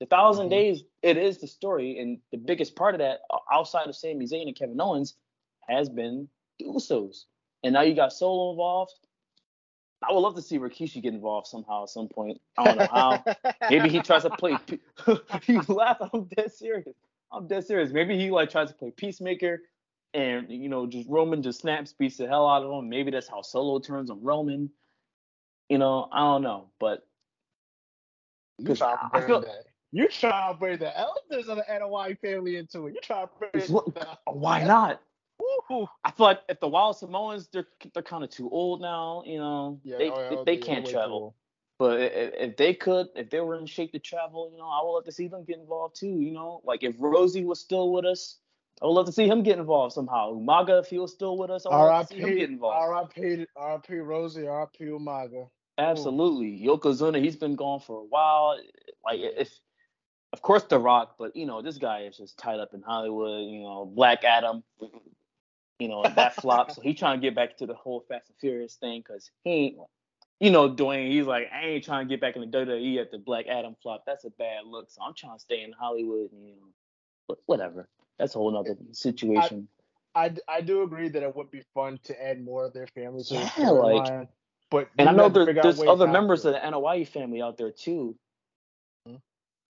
The 0.00 0.06
1000 0.06 0.46
Mhm. 0.46 0.50
days, 0.50 0.84
it 1.02 1.16
is 1.16 1.38
the 1.38 1.46
story, 1.46 1.98
and 1.98 2.20
the 2.32 2.38
biggest 2.38 2.76
part 2.76 2.94
of 2.94 3.00
that, 3.00 3.20
outside 3.52 3.88
of 3.88 3.96
Sami 3.96 4.26
Zayn 4.26 4.46
and 4.46 4.56
Kevin 4.56 4.80
Owens, 4.80 5.16
has 5.68 5.88
been 5.88 6.28
the 6.58 6.66
Usos. 6.66 7.24
And 7.62 7.72
now 7.74 7.82
you 7.82 7.94
got 7.94 8.12
Solo 8.12 8.50
involved. 8.50 8.92
I 10.06 10.12
would 10.12 10.20
love 10.20 10.34
to 10.34 10.42
see 10.42 10.58
Rikishi 10.58 11.02
get 11.02 11.14
involved 11.14 11.46
somehow 11.46 11.84
at 11.84 11.88
some 11.88 12.08
point. 12.08 12.40
I 12.58 12.64
don't 12.64 12.76
know 12.76 12.88
how. 12.92 13.24
Maybe 13.70 13.88
he 13.88 14.00
tries 14.02 14.22
to 14.22 14.30
play. 14.30 14.58
He 15.46 15.58
laughed. 15.60 16.02
I'm 16.12 16.24
dead 16.24 16.52
serious. 16.52 16.94
I'm 17.34 17.46
dead 17.46 17.66
serious. 17.66 17.92
Maybe 17.92 18.18
he 18.18 18.30
like 18.30 18.50
tries 18.50 18.68
to 18.68 18.74
play 18.74 18.90
peacemaker, 18.90 19.62
and 20.12 20.50
you 20.50 20.68
know, 20.68 20.86
just 20.86 21.08
Roman 21.08 21.42
just 21.42 21.60
snaps, 21.60 21.92
beats 21.92 22.16
the 22.16 22.26
hell 22.26 22.48
out 22.48 22.62
of 22.62 22.70
him. 22.70 22.88
Maybe 22.88 23.10
that's 23.10 23.28
how 23.28 23.42
Solo 23.42 23.78
turns 23.80 24.10
on 24.10 24.22
Roman. 24.22 24.70
You 25.68 25.78
know, 25.78 26.08
I 26.12 26.20
don't 26.20 26.42
know, 26.42 26.70
but 26.78 27.06
You 28.58 28.74
trying 28.74 28.98
to 28.98 29.08
bring 29.20 29.40
that. 29.40 29.64
You 29.92 30.08
trying 30.08 30.52
to 30.52 30.58
bring 30.58 30.78
the 30.78 30.96
elders 30.98 31.48
of 31.48 31.56
the 31.56 31.64
Anoa'i 31.70 32.18
family 32.18 32.56
into 32.56 32.88
it. 32.88 32.94
You 32.94 33.00
trying 33.02 33.26
to 33.26 33.32
bring 33.38 33.66
Look, 33.68 33.94
the, 33.94 34.06
why 34.26 34.64
not? 34.64 35.00
Woo-hoo. 35.38 35.86
I 36.04 36.10
feel 36.10 36.26
like 36.26 36.40
if 36.48 36.60
the 36.60 36.68
Wild 36.68 36.96
Samoans, 36.96 37.48
they're 37.52 37.66
they're 37.92 38.02
kind 38.02 38.24
of 38.24 38.30
too 38.30 38.50
old 38.50 38.80
now. 38.80 39.22
You 39.26 39.38
know, 39.38 39.80
Yeah, 39.84 39.98
they 39.98 40.10
oh, 40.10 40.20
yeah, 40.20 40.28
they, 40.30 40.36
oh, 40.36 40.44
they 40.44 40.56
can't 40.56 40.84
way 40.84 40.92
travel. 40.92 41.36
But 41.84 42.00
if 42.00 42.56
they 42.56 42.72
could, 42.72 43.08
if 43.14 43.28
they 43.28 43.40
were 43.40 43.56
in 43.56 43.66
shape 43.66 43.92
to 43.92 43.98
travel, 43.98 44.48
you 44.50 44.56
know, 44.56 44.64
I 44.64 44.82
would 44.82 44.92
love 44.92 45.04
to 45.04 45.12
see 45.12 45.28
them 45.28 45.44
get 45.44 45.58
involved 45.58 45.96
too. 46.00 46.06
You 46.06 46.32
know, 46.32 46.62
like 46.64 46.82
if 46.82 46.96
Rosey 46.96 47.44
was 47.44 47.60
still 47.60 47.92
with 47.92 48.06
us, 48.06 48.38
I 48.80 48.86
would 48.86 48.92
love 48.92 49.04
to 49.04 49.12
see 49.12 49.28
him 49.28 49.42
get 49.42 49.58
involved 49.58 49.92
somehow. 49.92 50.32
Umaga, 50.32 50.80
if 50.80 50.86
he 50.86 50.98
was 50.98 51.12
still 51.12 51.36
with 51.36 51.50
us, 51.50 51.66
I 51.66 51.68
would 51.68 51.84
love 51.84 52.08
to 52.08 52.14
see 52.14 52.20
him 52.22 52.38
get 52.38 52.48
involved. 52.48 52.78
R.I.P. 52.78 53.46
R.I.P. 53.54 53.94
Rosey. 53.96 54.50
R.I.P. 54.50 54.84
Umaga. 54.86 55.50
Absolutely, 55.76 56.58
Yokozuna, 56.66 57.22
he's 57.22 57.36
been 57.36 57.54
gone 57.54 57.80
for 57.80 57.98
a 57.98 58.04
while. 58.04 58.58
Like 59.04 59.20
if, 59.20 59.50
of 60.32 60.40
course, 60.40 60.62
The 60.62 60.78
Rock, 60.78 61.16
but 61.18 61.36
you 61.36 61.44
know, 61.44 61.60
this 61.60 61.76
guy 61.76 62.04
is 62.04 62.16
just 62.16 62.38
tied 62.38 62.60
up 62.60 62.72
in 62.72 62.80
Hollywood. 62.80 63.44
You 63.44 63.60
know, 63.60 63.84
Black 63.84 64.24
Adam. 64.24 64.64
You 65.78 65.88
know, 65.88 66.02
that 66.02 66.34
flop. 66.36 66.70
So 66.74 66.80
he 66.80 66.94
trying 66.94 67.20
to 67.20 67.26
get 67.26 67.34
back 67.34 67.58
to 67.58 67.66
the 67.66 67.74
whole 67.74 68.06
Fast 68.08 68.30
and 68.30 68.38
Furious 68.38 68.76
thing 68.76 69.02
because 69.06 69.30
he 69.42 69.50
ain't, 69.50 69.76
you 70.40 70.50
know, 70.50 70.68
Dwayne, 70.74 71.10
he's 71.10 71.26
like, 71.26 71.48
I 71.52 71.62
ain't 71.66 71.84
trying 71.84 72.06
to 72.06 72.12
get 72.12 72.20
back 72.20 72.36
in 72.36 72.42
the 72.42 72.56
WWE 72.56 73.00
at 73.00 73.10
the 73.10 73.18
Black 73.18 73.46
Adam 73.46 73.76
flop. 73.82 74.04
That's 74.06 74.24
a 74.24 74.30
bad 74.30 74.66
look. 74.66 74.90
So 74.90 75.00
I'm 75.02 75.14
trying 75.14 75.36
to 75.36 75.40
stay 75.40 75.62
in 75.62 75.72
Hollywood 75.72 76.32
and, 76.32 76.46
you 76.48 76.54
know, 76.56 76.68
but 77.28 77.38
whatever. 77.46 77.88
That's 78.18 78.34
a 78.34 78.38
whole 78.38 78.50
nother 78.52 78.76
situation. 78.92 79.68
I, 80.14 80.34
I 80.48 80.60
do 80.60 80.82
agree 80.82 81.08
that 81.08 81.22
it 81.22 81.34
would 81.34 81.50
be 81.50 81.62
fun 81.74 81.98
to 82.04 82.22
add 82.24 82.44
more 82.44 82.64
of 82.66 82.72
their 82.72 82.86
families. 82.88 83.30
Yeah, 83.30 83.48
the 83.56 83.72
like- 83.72 84.02
storyline, 84.04 84.28
but 84.70 84.88
and 84.98 85.08
I 85.08 85.12
know 85.12 85.28
there, 85.28 85.52
there's 85.52 85.80
other 85.82 86.06
members 86.06 86.44
of 86.44 86.52
the 86.54 86.60
Anoa'i 86.60 87.06
family 87.06 87.42
out 87.42 87.56
there 87.56 87.70
too 87.70 88.16
Mhm. 89.08 89.20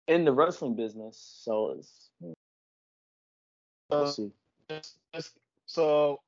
in 0.06 0.24
the 0.24 0.32
wrestling 0.32 0.74
business. 0.76 1.18
So 1.42 1.70
it's, 1.78 2.10
we'll 2.20 2.34
Uh, 3.90 4.06
see. 4.06 4.30
Just- 4.70 4.98
just- 5.14 5.38
so 5.66 6.20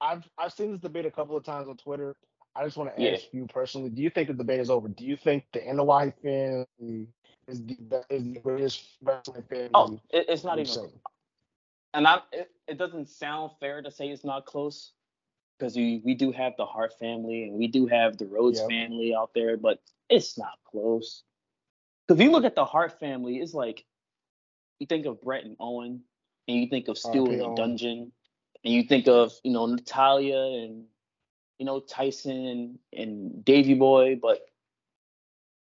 I've 0.00 0.28
I've 0.36 0.52
seen 0.52 0.72
this 0.72 0.80
debate 0.80 1.06
a 1.06 1.10
couple 1.10 1.36
of 1.36 1.44
times 1.44 1.68
on 1.68 1.76
Twitter. 1.76 2.16
I 2.56 2.64
just 2.64 2.76
want 2.76 2.90
to 2.94 3.00
Yeah. 3.00 3.12
ask 3.12 3.26
you 3.32 3.46
personally: 3.46 3.90
Do 3.90 4.02
you 4.02 4.10
think 4.10 4.28
the 4.28 4.34
debate 4.34 4.60
is 4.60 4.70
over? 4.70 4.88
Do 4.88 5.04
you 5.04 5.16
think 5.16 5.44
the 5.52 5.60
Anoa'i 5.60 6.12
family 6.22 7.08
is 7.48 7.62
the 7.66 7.76
is 8.10 8.24
the 8.24 8.40
greatest 8.40 8.98
wrestling 9.02 9.44
family? 9.44 9.74
Oh, 9.74 10.00
it, 10.10 10.26
it's 10.28 10.44
not 10.44 10.58
even 10.58 10.78
and 11.94 12.06
I 12.06 12.20
it, 12.32 12.50
it 12.68 12.78
doesn't 12.78 13.08
sound 13.08 13.52
fair 13.60 13.82
to 13.82 13.90
say 13.90 14.08
it's 14.08 14.24
not 14.24 14.46
close 14.46 14.92
because 15.58 15.76
we 15.76 16.02
we 16.04 16.14
do 16.14 16.32
have 16.32 16.54
the 16.56 16.66
Hart 16.66 16.92
family 16.98 17.44
and 17.44 17.54
we 17.58 17.68
do 17.68 17.86
have 17.86 18.16
the 18.18 18.26
Rhodes 18.26 18.60
Yep. 18.60 18.68
family 18.68 19.14
out 19.14 19.32
there, 19.34 19.56
but 19.56 19.80
it's 20.08 20.38
not 20.38 20.58
close. 20.64 21.24
Because 22.06 22.20
if 22.20 22.24
you 22.24 22.32
look 22.32 22.44
at 22.44 22.54
the 22.54 22.64
Hart 22.64 22.98
family, 23.00 23.38
it's 23.38 23.54
like 23.54 23.84
you 24.78 24.86
think 24.86 25.06
of 25.06 25.22
Brett 25.22 25.44
and 25.44 25.56
Owen, 25.60 26.02
and 26.48 26.56
you 26.60 26.68
think 26.68 26.88
of 26.88 26.98
in 27.28 27.38
the 27.38 27.48
dungeon, 27.48 28.12
and 28.64 28.74
you 28.74 28.82
think 28.84 29.08
of 29.08 29.32
you 29.44 29.52
know 29.52 29.66
Natalya 29.66 30.38
and 30.64 30.84
you 31.58 31.66
know 31.66 31.80
Tyson 31.80 32.78
and, 32.92 33.44
Davy 33.44 33.74
Boy, 33.74 34.18
but 34.20 34.46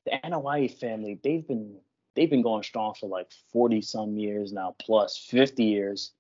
the 0.07 0.13
Anoa'i 0.25 0.73
family, 0.79 1.19
they've 1.23 1.47
been 1.47 1.77
they've 2.15 2.31
been 2.31 2.43
going 2.43 2.63
strong 2.63 2.95
for 2.95 3.09
like 3.09 3.31
40 3.53 3.81
some 3.83 4.17
years 4.17 4.53
now, 4.53 4.75
plus 4.79 5.17
50 5.17 5.65
years. 5.65 6.13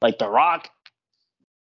Like 0.00 0.18
The 0.18 0.28
Rock, 0.28 0.68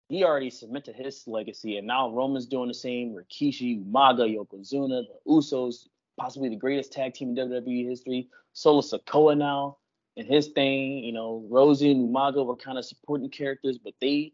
he 0.08 0.24
already 0.24 0.50
cemented 0.50 0.94
his 0.96 1.26
legacy, 1.26 1.78
and 1.78 1.86
now 1.86 2.10
Roman's 2.10 2.46
doing 2.46 2.68
the 2.68 2.74
same. 2.74 3.14
Rikishi, 3.14 3.84
Umaga, 3.84 4.28
Yokozuna, 4.28 5.04
the 5.06 5.30
Usos, 5.30 5.88
possibly 6.18 6.48
the 6.48 6.56
greatest 6.56 6.92
tag 6.92 7.14
team 7.14 7.30
in 7.30 7.50
WWE 7.50 7.88
history. 7.88 8.28
Solo 8.52 8.82
Sikoa 8.82 9.36
now 9.36 9.78
and 10.16 10.26
his 10.26 10.48
thing. 10.48 10.98
You 10.98 11.12
know, 11.12 11.46
Rosey 11.50 11.90
and 11.90 12.08
Umaga 12.08 12.44
were 12.44 12.56
kind 12.56 12.78
of 12.78 12.84
supporting 12.84 13.30
characters, 13.30 13.78
but 13.78 13.94
they, 14.00 14.32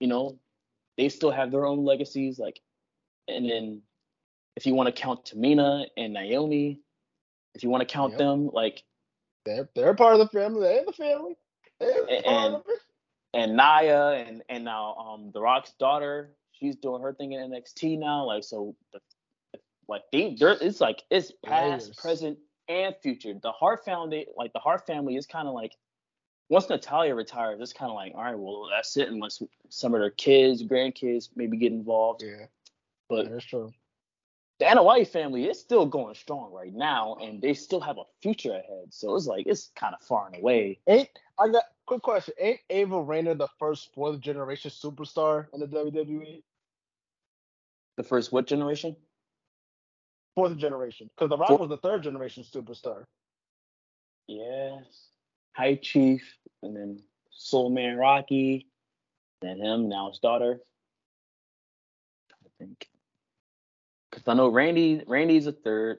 you 0.00 0.06
know, 0.06 0.38
they 0.96 1.08
still 1.08 1.30
have 1.30 1.50
their 1.50 1.66
own 1.66 1.84
legacies. 1.84 2.38
Like, 2.38 2.60
and 3.28 3.48
then 3.48 3.82
if 4.56 4.66
you 4.66 4.74
want 4.74 4.86
to 4.94 5.02
count 5.02 5.24
Tamina 5.26 5.86
and 5.96 6.12
Naomi, 6.14 6.80
if 7.54 7.62
you 7.62 7.70
want 7.70 7.86
to 7.86 7.92
count 7.92 8.12
Yep. 8.12 8.18
them, 8.18 8.50
like 8.52 8.82
They're 9.44 9.68
they're 9.74 9.94
part 9.94 10.14
of 10.14 10.18
the 10.20 10.28
family. 10.28 10.60
They're 10.62 10.84
the 10.84 10.92
family. 10.92 11.36
They're 11.80 12.06
And- 12.10 12.24
part 12.24 12.54
of 12.54 12.64
and 13.34 13.54
Nia 13.56 14.12
and 14.12 14.42
and 14.48 14.64
now 14.64 14.94
um 14.94 15.30
The 15.32 15.40
Rock's 15.42 15.72
daughter, 15.78 16.34
she's 16.52 16.76
doing 16.76 17.02
her 17.02 17.12
thing 17.12 17.32
in 17.32 17.50
NXT 17.50 17.98
now. 17.98 18.24
Like 18.24 18.44
so, 18.44 18.74
the, 18.92 19.00
like 19.88 20.02
they, 20.10 20.34
they're, 20.38 20.56
it's 20.60 20.80
like 20.80 21.02
it's 21.10 21.32
past, 21.44 21.86
Layers. 21.86 21.96
present, 21.98 22.38
and 22.68 22.94
future. 23.02 23.34
The 23.40 23.52
Hart 23.52 23.84
family, 23.84 24.26
like 24.36 24.52
the 24.54 24.58
Hart 24.58 24.86
family, 24.86 25.16
is 25.16 25.26
kind 25.26 25.46
of 25.46 25.54
like 25.54 25.76
once 26.48 26.68
Natalya 26.68 27.14
retires, 27.14 27.60
it's 27.60 27.72
kind 27.72 27.90
of 27.90 27.96
like 27.96 28.12
all 28.14 28.22
right, 28.22 28.38
well 28.38 28.68
that's 28.70 28.96
it. 28.96 29.08
Unless 29.08 29.42
some 29.68 29.94
of 29.94 30.00
their 30.00 30.10
kids, 30.10 30.62
grandkids, 30.62 31.30
maybe 31.34 31.56
get 31.56 31.72
involved. 31.72 32.22
Yeah, 32.22 32.46
But 33.08 33.30
that's 33.30 33.44
true. 33.44 33.72
the 34.58 34.66
Anoa'i 34.66 35.06
family 35.06 35.46
is 35.46 35.58
still 35.58 35.86
going 35.86 36.14
strong 36.14 36.52
right 36.52 36.72
now, 36.72 37.16
and 37.20 37.42
they 37.42 37.54
still 37.54 37.80
have 37.80 37.98
a 37.98 38.04
future 38.22 38.52
ahead. 38.52 38.86
So 38.90 39.14
it's 39.16 39.26
like 39.26 39.46
it's 39.46 39.70
kind 39.76 39.94
of 39.94 40.06
far 40.06 40.26
and 40.26 40.36
away. 40.36 40.78
Ain't 40.86 41.08
I 41.38 41.48
got 41.48 41.64
quick 41.86 42.02
question? 42.02 42.34
Ain't 42.40 42.60
Ava 42.70 43.00
Rayner 43.00 43.34
the 43.34 43.48
first 43.58 43.92
fourth 43.94 44.20
generation 44.20 44.70
superstar 44.70 45.46
in 45.52 45.60
the 45.60 45.66
WWE? 45.66 46.42
The 47.96 48.02
first 48.02 48.30
what 48.32 48.46
generation? 48.46 48.94
Fourth 50.34 50.56
generation, 50.58 51.08
because 51.16 51.30
The 51.30 51.38
Rock 51.38 51.58
was 51.58 51.70
the 51.70 51.78
third 51.78 52.02
generation 52.02 52.44
superstar. 52.44 53.04
Yes. 54.28 54.84
High 55.56 55.76
Chief, 55.76 56.22
and 56.62 56.76
then 56.76 57.02
Soul 57.30 57.70
Man 57.70 57.96
Rocky, 57.96 58.66
and 59.42 59.60
him, 59.60 59.88
now 59.88 60.08
his 60.10 60.18
daughter. 60.18 60.60
I 62.32 62.48
think. 62.58 62.88
Because 64.10 64.28
I 64.28 64.34
know 64.34 64.48
Randy 64.48 65.02
Randy's 65.06 65.46
a 65.46 65.52
third. 65.52 65.98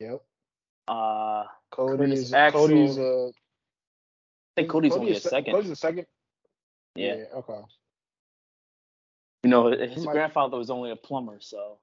Yep. 0.00 0.22
Uh 0.88 0.92
I 0.92 1.46
Cody's 1.70 2.32
Axel. 2.32 2.68
Cody's 2.68 2.98
uh 2.98 3.30
think 4.56 4.70
Cody's 4.70 4.92
only 4.92 5.12
a 5.12 5.20
se- 5.20 5.28
second. 5.30 5.54
Cody's 5.54 5.70
a 5.70 5.76
second. 5.76 6.06
yeah. 6.94 7.24
Okay. 7.34 7.60
You 9.42 9.50
know, 9.50 9.70
his 9.70 10.04
Might- 10.04 10.12
grandfather 10.12 10.56
was 10.58 10.70
only 10.70 10.90
a 10.90 10.96
plumber, 10.96 11.38
so 11.40 11.78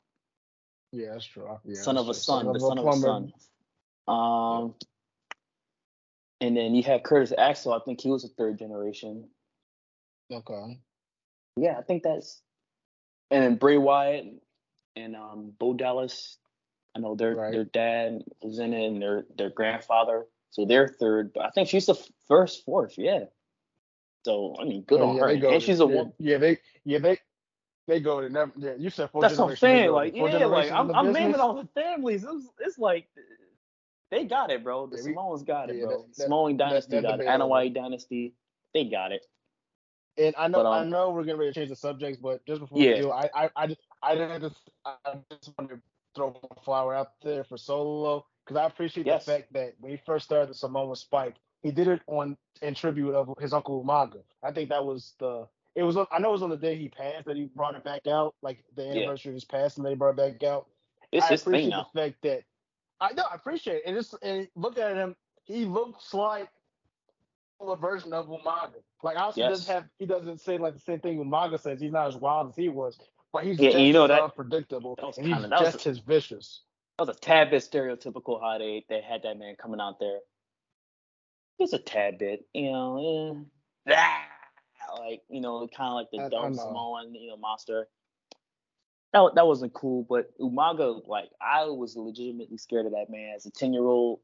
Yeah, 0.91 1.11
that's 1.13 1.25
true. 1.25 1.59
Yeah, 1.65 1.81
son 1.81 1.97
of 1.97 2.05
a 2.09 2.13
true. 2.13 2.13
son, 2.13 2.53
the 2.53 2.59
son 2.59 2.77
of 2.79 2.87
a 2.87 2.93
son. 2.97 3.33
Um 4.07 4.75
and 6.43 6.57
then 6.57 6.75
you 6.75 6.83
have 6.83 7.03
Curtis 7.03 7.31
Axel, 7.37 7.71
I 7.73 7.79
think 7.85 8.01
he 8.01 8.09
was 8.11 8.25
a 8.25 8.27
third 8.27 8.59
generation. 8.59 9.29
Okay. 10.29 10.79
Yeah, 11.55 11.77
I 11.77 11.81
think 11.83 12.03
that's. 12.03 12.41
And 13.31 13.41
then 13.43 13.55
Bray 13.55 13.77
Wyatt 13.77 14.25
and 14.97 15.15
um, 15.15 15.53
Bo 15.57 15.73
Dallas. 15.73 16.37
I 16.95 16.99
know 16.99 17.15
their 17.15 17.35
Right. 17.35 17.51
their 17.53 17.63
dad 17.63 18.23
was 18.41 18.59
in 18.59 18.73
it, 18.73 18.85
and 18.87 19.01
their 19.01 19.25
their 19.37 19.49
grandfather, 19.49 20.25
so 20.51 20.65
they're 20.65 20.87
third. 20.89 21.31
But 21.33 21.45
I 21.45 21.49
think 21.51 21.69
she's 21.69 21.85
the 21.85 21.95
first, 22.27 22.65
fourth. 22.65 22.95
Yeah. 22.97 23.25
So 24.25 24.55
I 24.59 24.65
mean, 24.65 24.83
good 24.83 24.99
Oh, 24.99 25.09
on 25.09 25.15
yeah, 25.15 25.21
her. 25.21 25.37
go 25.37 25.51
And 25.53 25.61
to- 25.61 25.65
she's 25.65 25.79
a 25.79 25.85
yeah, 25.85 25.95
woman. 25.95 26.13
Yeah, 26.19 26.37
they 26.39 26.57
yeah 26.83 26.99
they 26.99 27.17
they 27.87 27.99
go 28.01 28.19
to 28.19 28.29
never. 28.29 28.51
Yeah, 28.57 28.73
you 28.77 28.89
said 28.89 29.09
four 29.11 29.21
That's 29.21 29.37
what 29.37 29.51
I'm 29.51 29.55
saying. 29.55 29.91
Like, 29.91 30.13
yeah, 30.13 30.45
like 30.45 30.71
I'm, 30.71 30.93
I'm 30.93 31.13
naming 31.13 31.39
all 31.39 31.55
the 31.55 31.67
families. 31.73 32.23
It's, 32.23 32.47
it's 32.59 32.77
like 32.77 33.07
they 34.13 34.25
got 34.25 34.51
it, 34.51 34.63
bro. 34.63 34.85
The 34.87 34.97
Yeah, 34.97 35.03
Samoans 35.03 35.43
got 35.43 35.69
it, 35.69 35.77
yeah, 35.77 35.85
bro. 35.85 36.03
that- 36.03 36.15
Samoan 36.15 36.57
that- 36.57 36.69
dynasty 36.69 36.91
that 36.99 37.01
got 37.03 37.19
it. 37.65 37.73
dynasty, 37.73 38.35
they 38.73 38.85
got 38.85 39.11
it. 39.11 39.25
And 40.17 40.35
I 40.37 40.47
know, 40.47 40.59
But, 40.59 40.69
I 40.69 40.79
um, 40.81 40.89
know 40.91 41.09
we're 41.09 41.23
getting 41.23 41.39
ready 41.39 41.51
to 41.51 41.59
change 41.59 41.69
the 41.69 41.75
subjects, 41.75 42.19
but 42.21 42.45
just 42.45 42.61
before 42.61 42.77
Yeah. 42.79 42.93
we 42.95 43.01
do, 43.01 43.11
I, 43.11 43.29
I, 43.33 43.49
I 43.55 43.67
just, 43.67 43.79
I 44.03 44.15
just, 44.37 44.55
I 44.85 45.17
just 45.31 45.51
want 45.57 45.71
to 45.71 45.81
throw 46.13 46.39
a 46.51 46.61
flower 46.61 46.93
out 46.93 47.13
there 47.23 47.43
for 47.43 47.57
Solo 47.57 48.27
because 48.45 48.57
I 48.61 48.65
appreciate 48.67 49.07
Yes. 49.07 49.25
the 49.25 49.31
fact 49.31 49.53
that 49.53 49.73
when 49.79 49.91
he 49.91 49.97
first 50.05 50.25
started 50.25 50.49
the 50.49 50.53
Samoan 50.53 50.95
Spike, 50.95 51.35
he 51.63 51.71
did 51.71 51.87
it 51.87 52.01
on 52.05 52.37
in 52.61 52.75
tribute 52.75 53.15
of 53.15 53.33
his 53.39 53.53
uncle 53.53 53.83
Umaga. 53.83 54.21
I 54.43 54.51
think 54.51 54.69
that 54.69 54.85
was 54.85 55.15
the. 55.19 55.47
It 55.75 55.81
was. 55.81 55.97
I 55.97 56.19
know 56.19 56.29
it 56.29 56.33
was 56.33 56.43
on 56.43 56.51
the 56.51 56.57
day 56.57 56.75
he 56.75 56.89
passed 56.89 57.25
that 57.25 57.35
he 57.35 57.45
brought 57.45 57.73
it 57.73 57.83
back 57.83 58.05
out, 58.05 58.35
like 58.43 58.63
the 58.75 58.87
anniversary 58.87 59.29
of 59.31 59.33
his 59.35 59.45
passing. 59.45 59.83
They 59.83 59.95
brought 59.95 60.11
it 60.11 60.17
back 60.17 60.43
out. 60.47 60.67
It's 61.11 61.25
I 61.25 61.33
appreciate 61.33 61.71
the 61.71 61.85
fact 61.99 62.15
that 62.21 62.43
I 63.01 63.13
know 63.13 63.23
I 63.31 63.35
appreciate 63.35 63.77
it. 63.77 63.83
And 63.85 63.95
just 63.95 64.15
and 64.21 64.47
look 64.55 64.77
at 64.77 64.95
him, 64.95 65.15
he 65.43 65.65
looks 65.65 66.13
like 66.13 66.49
a 67.61 67.75
version 67.75 68.13
of 68.13 68.27
Umaga. 68.27 68.73
Like 69.03 69.17
also 69.17 69.39
Yes. 69.41 69.49
doesn't 69.51 69.73
have 69.73 69.85
he 69.99 70.05
doesn't 70.05 70.39
say 70.41 70.57
like 70.57 70.73
the 70.73 70.79
same 70.79 70.99
thing 70.99 71.17
Umaga 71.23 71.59
says. 71.59 71.79
He's 71.81 71.91
not 71.91 72.07
as 72.07 72.15
wild 72.15 72.49
as 72.49 72.55
he 72.55 72.69
was, 72.69 72.99
but 73.31 73.43
he's 73.43 73.59
Yeah, 73.59 73.71
just 73.71 73.83
you 73.83 73.93
know 73.93 74.07
that- 74.07 74.21
unpredictable. 74.21 74.95
that 74.95 75.05
was 75.05 75.17
and 75.17 75.27
he's 75.27 75.35
kinda- 75.37 75.49
was 75.59 75.73
just 75.73 75.87
as 75.87 75.99
vicious. 75.99 76.63
That 76.97 77.07
was 77.07 77.17
a 77.17 77.19
tad 77.19 77.49
bit 77.49 77.63
stereotypical 77.63 78.39
how 78.39 78.57
they, 78.59 78.85
they 78.87 79.01
had 79.01 79.23
that 79.23 79.37
man 79.39 79.55
coming 79.55 79.79
out 79.81 79.99
there. 79.99 80.19
Just 81.59 81.73
a 81.73 81.79
tad 81.79 82.17
bit, 82.19 82.45
you 82.53 82.71
know, 82.71 83.45
eh, 83.87 83.93
ah, 83.95 84.99
like 84.99 85.21
you 85.29 85.41
know, 85.41 85.67
kind 85.67 85.89
of 85.89 85.95
like 85.95 86.11
the 86.11 86.29
dumb. 86.29 86.53
Samoan, 86.53 87.13
you 87.15 87.29
know, 87.29 87.37
monster. 87.37 87.87
That 89.13 89.35
that 89.35 89.47
wasn't 89.47 89.73
cool, 89.73 90.05
but 90.09 90.37
Umaga, 90.39 91.07
like 91.07 91.29
I 91.39 91.65
was 91.65 91.95
legitimately 91.95 92.57
scared 92.57 92.87
of 92.87 92.93
that 92.93 93.09
man 93.09 93.33
as 93.35 93.45
a 93.45 93.51
ten 93.51 93.71
year 93.73 93.83
old, 93.83 94.19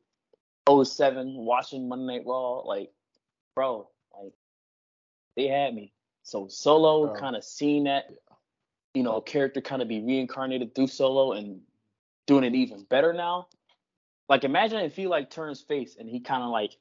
07 0.67 1.33
watching 1.35 1.87
Monday 1.87 2.17
Night 2.17 2.25
Raw, 2.25 2.59
like, 2.59 2.91
bro, 3.55 3.87
like 4.19 4.33
they 5.35 5.47
had 5.47 5.73
me. 5.73 5.93
So 6.23 6.47
Solo 6.47 7.15
kind 7.15 7.35
of 7.35 7.43
seeing 7.43 7.85
that, 7.85 8.09
you 8.93 9.03
know, 9.03 9.21
character 9.21 9.61
kind 9.61 9.81
of 9.81 9.87
be 9.87 10.01
reincarnated 10.01 10.75
through 10.75 10.87
Solo 10.87 11.33
and 11.33 11.61
doing 12.27 12.43
it 12.43 12.55
even 12.55 12.83
better 12.83 13.13
now. 13.13 13.47
Like 14.27 14.43
imagine 14.43 14.79
if 14.79 14.95
he 14.95 15.07
like 15.07 15.29
turns 15.29 15.61
face 15.61 15.97
and 15.99 16.09
he 16.09 16.19
kind 16.19 16.43
of 16.43 16.49
like 16.49 16.75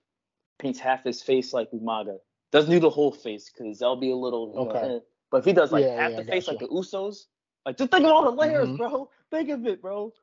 paints 0.58 0.78
half 0.78 1.04
his 1.04 1.22
face 1.22 1.52
like 1.52 1.70
Umaga. 1.70 2.18
Doesn't 2.52 2.70
do 2.70 2.80
the 2.80 2.90
whole 2.90 3.12
face 3.12 3.50
because 3.50 3.78
that'll 3.78 3.96
be 3.96 4.10
a 4.10 4.16
little. 4.16 4.52
Okay. 4.56 4.96
Eh. 4.96 4.98
But 5.30 5.38
if 5.38 5.44
he 5.44 5.52
does 5.52 5.72
like 5.72 5.84
Yeah, 5.84 6.00
half 6.00 6.10
yeah, 6.12 6.20
the 6.20 6.24
face 6.24 6.48
like 6.48 6.58
the 6.58 6.68
Usos, 6.68 7.26
like 7.68 7.76
just 7.76 7.90
think 7.90 8.04
of 8.06 8.10
all 8.10 8.24
the 8.24 8.30
layers, 8.30 8.70
Mhm. 8.70 8.78
bro. 8.78 9.10
Think 9.30 9.50
of 9.50 9.66
it, 9.66 9.82
bro. 9.82 10.14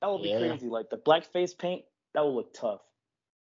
That 0.00 0.10
would 0.10 0.22
be 0.22 0.30
Yeah. 0.30 0.38
crazy. 0.38 0.68
Like 0.68 0.88
the 0.88 0.98
black 0.98 1.24
face 1.24 1.52
paint, 1.52 1.84
that 2.14 2.24
would 2.24 2.32
look 2.34 2.54
tough. 2.54 2.80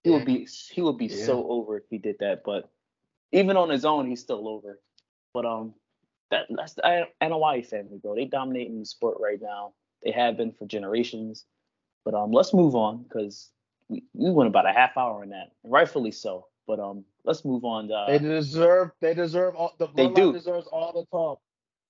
He 0.04 0.12
Yeah. 0.12 0.18
would 0.18 0.26
be 0.26 0.48
he 0.72 0.82
would 0.82 0.98
be 1.00 1.10
Yeah. 1.10 1.26
so 1.26 1.48
over 1.50 1.78
if 1.78 1.84
he 1.90 1.98
did 1.98 2.18
that. 2.20 2.44
But 2.44 2.70
even 3.32 3.58
on 3.58 3.70
his 3.70 3.86
own, 3.86 4.08
he's 4.08 4.22
still 4.22 4.48
over. 4.48 4.80
But 5.34 5.46
um, 5.46 5.74
that 6.30 6.46
that's 6.52 6.76
the 6.76 7.08
Anoa'i 7.22 7.66
family, 7.66 7.98
bro. 7.98 8.16
They 8.16 8.26
dominate 8.26 8.68
in 8.68 8.80
the 8.80 8.86
sport 8.86 9.18
right 9.20 9.42
now. 9.42 9.74
They 10.04 10.12
have 10.12 10.38
been 10.38 10.52
for 10.54 10.68
generations. 10.68 11.46
But 12.06 12.14
um, 12.16 12.32
let's 12.32 12.54
move 12.54 12.76
on 12.76 13.04
because 13.04 13.52
we, 13.90 14.04
we 14.14 14.32
went 14.32 14.48
about 14.50 14.68
a 14.70 14.74
half 14.74 14.98
hour 14.98 15.24
on 15.24 15.30
that, 15.30 15.52
rightfully 15.64 16.12
so. 16.12 16.48
But 16.68 16.80
um, 16.80 17.06
let's 17.26 17.46
move 17.46 17.66
on. 17.66 17.88
To, 17.90 17.96
uh, 17.96 18.08
they 18.08 18.20
deserve. 18.20 18.92
They 19.02 19.14
deserve 19.16 19.56
all. 19.56 19.74
The 19.80 19.88
they 19.96 20.08
do. 20.08 20.34
deserves 20.34 20.68
all 20.68 20.94
the 20.94 21.06
talk. 21.12 21.40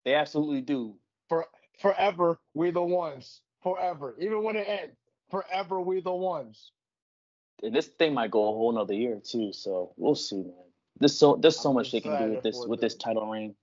They 0.06 0.16
absolutely 0.16 0.62
do. 0.62 0.96
For 1.32 1.48
forever, 1.80 2.42
we 2.54 2.72
the 2.72 2.82
ones. 2.82 3.40
Forever, 3.64 4.16
even 4.20 4.44
when 4.44 4.58
it 4.58 4.68
ends. 4.68 4.98
Forever, 5.30 5.80
we 5.80 6.02
the 6.02 6.12
ones. 6.12 6.74
And 7.64 7.74
this 7.74 7.88
thing 7.88 8.14
might 8.14 8.32
go 8.32 8.50
a 8.50 8.52
whole 8.52 8.74
nother 8.74 8.94
year 8.94 9.22
too. 9.24 9.54
So 9.54 9.94
we'll 9.96 10.16
see, 10.16 10.44
man. 10.44 10.68
There's 11.00 11.18
so 11.18 11.38
there's 11.42 11.58
so 11.58 11.70
I'm 11.70 11.76
much 11.76 11.94
they 11.94 12.02
can 12.02 12.22
do 12.22 12.34
with 12.34 12.44
this 12.44 12.62
with 12.68 12.82
this 12.82 12.96
title 12.96 13.32
reign. 13.32 13.56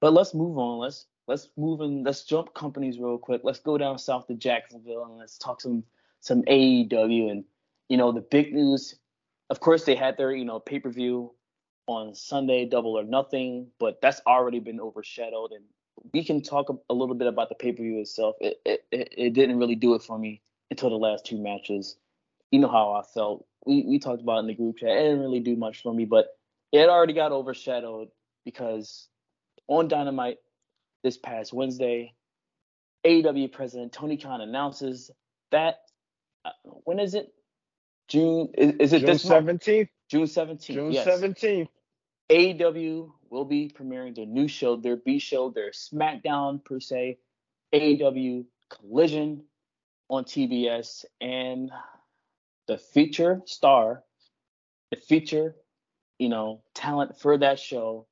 But 0.00 0.14
let's 0.14 0.34
move 0.34 0.58
on. 0.58 0.80
Let's 0.80 1.06
let's 1.28 1.48
move 1.56 1.80
and 1.80 2.04
let's 2.04 2.24
jump 2.24 2.54
companies 2.54 2.98
real 2.98 3.18
quick. 3.18 3.42
Let's 3.44 3.60
go 3.60 3.78
down 3.78 3.96
south 4.00 4.26
to 4.26 4.34
Jacksonville 4.34 5.04
and 5.04 5.16
let's 5.16 5.38
talk 5.38 5.60
some 5.60 5.84
some 6.18 6.42
AEW 6.42 7.30
and 7.30 7.44
you 7.88 7.98
know 7.98 8.10
the 8.10 8.20
big 8.20 8.52
news. 8.52 8.96
Of 9.48 9.60
course, 9.60 9.84
they 9.84 9.94
had 9.94 10.16
their 10.16 10.32
you 10.32 10.44
know 10.44 10.58
pay 10.58 10.80
per 10.80 10.90
view 10.90 11.34
on 11.86 12.16
Sunday, 12.16 12.64
Double 12.64 12.98
or 12.98 13.04
Nothing, 13.04 13.68
but 13.78 14.00
that's 14.00 14.20
already 14.26 14.58
been 14.58 14.80
overshadowed. 14.80 15.52
And 15.52 15.66
we 16.12 16.24
can 16.24 16.42
talk 16.42 16.68
a, 16.88 16.94
little 16.94 17.14
bit 17.14 17.26
about 17.26 17.48
the 17.48 17.54
pay 17.54 17.72
per 17.72 17.82
view 17.82 17.98
itself. 17.98 18.36
It, 18.40 18.60
it 18.64 18.84
it 18.90 19.32
didn't 19.32 19.58
really 19.58 19.74
do 19.74 19.94
it 19.94 20.02
for 20.02 20.18
me 20.18 20.40
until 20.70 20.90
the 20.90 20.96
last 20.96 21.26
two 21.26 21.38
matches. 21.38 21.96
You 22.50 22.60
know 22.60 22.68
how 22.68 22.92
I 22.92 23.02
felt. 23.02 23.46
We 23.66 23.84
we 23.86 23.98
talked 23.98 24.22
about 24.22 24.38
it 24.38 24.40
in 24.40 24.46
the 24.48 24.54
group 24.54 24.78
chat. 24.78 24.90
It 24.90 25.02
didn't 25.02 25.20
really 25.20 25.40
do 25.40 25.56
much 25.56 25.82
for 25.82 25.92
me, 25.92 26.04
but 26.04 26.28
it 26.72 26.88
already 26.88 27.12
got 27.12 27.32
overshadowed 27.32 28.08
because 28.44 29.08
on 29.66 29.88
Dynamite 29.88 30.38
this 31.02 31.16
past 31.16 31.52
Wednesday, 31.52 32.14
AEW 33.04 33.52
president 33.52 33.92
Tony 33.92 34.16
Khan 34.16 34.40
announces 34.40 35.10
that 35.50 35.80
uh, 36.44 36.50
when 36.84 36.98
is 36.98 37.14
it? 37.14 37.32
June 38.08 38.48
is, 38.56 38.72
is 38.80 38.92
it 38.92 39.00
June 39.00 39.06
this 39.06 39.22
seventeenth? 39.22 39.88
June 40.08 40.26
seventeenth. 40.26 40.78
June 40.78 40.92
yes. 40.92 41.04
seventeenth. 41.04 41.68
AEW 42.30 43.10
will 43.28 43.44
be 43.44 43.68
premiering 43.68 44.14
their 44.14 44.26
new 44.26 44.46
show, 44.46 44.76
their 44.76 44.96
B 44.96 45.18
show, 45.18 45.50
their 45.50 45.72
SmackDown 45.72 46.64
per 46.64 46.78
se, 46.78 47.18
AEW 47.74 48.44
Collision 48.68 49.42
on 50.08 50.24
TBS, 50.24 51.04
and 51.20 51.72
the 52.68 52.78
feature 52.78 53.42
star, 53.46 54.04
the 54.92 54.96
feature, 54.96 55.56
you 56.20 56.28
know, 56.28 56.62
talent 56.72 57.18
for 57.18 57.36
that 57.36 57.58
show, 57.58 58.06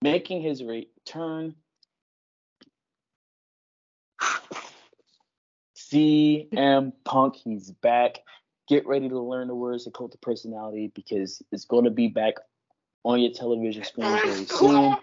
making 0.00 0.42
his 0.42 0.64
return. 0.64 1.54
CM 5.76 6.92
Punk, 7.04 7.36
he's 7.36 7.70
back. 7.70 8.18
Get 8.68 8.86
ready 8.86 9.08
to 9.08 9.20
learn 9.20 9.46
the 9.46 9.54
words 9.54 9.86
of 9.86 9.92
cult 9.92 10.14
of 10.14 10.20
personality 10.20 10.90
because 10.94 11.42
it's 11.52 11.66
going 11.66 11.84
to 11.84 11.90
be 11.90 12.08
back 12.08 12.34
on 13.04 13.20
your 13.20 13.32
television 13.32 13.84
screen 13.84 14.06
very 14.24 14.44
soon. 14.46 14.96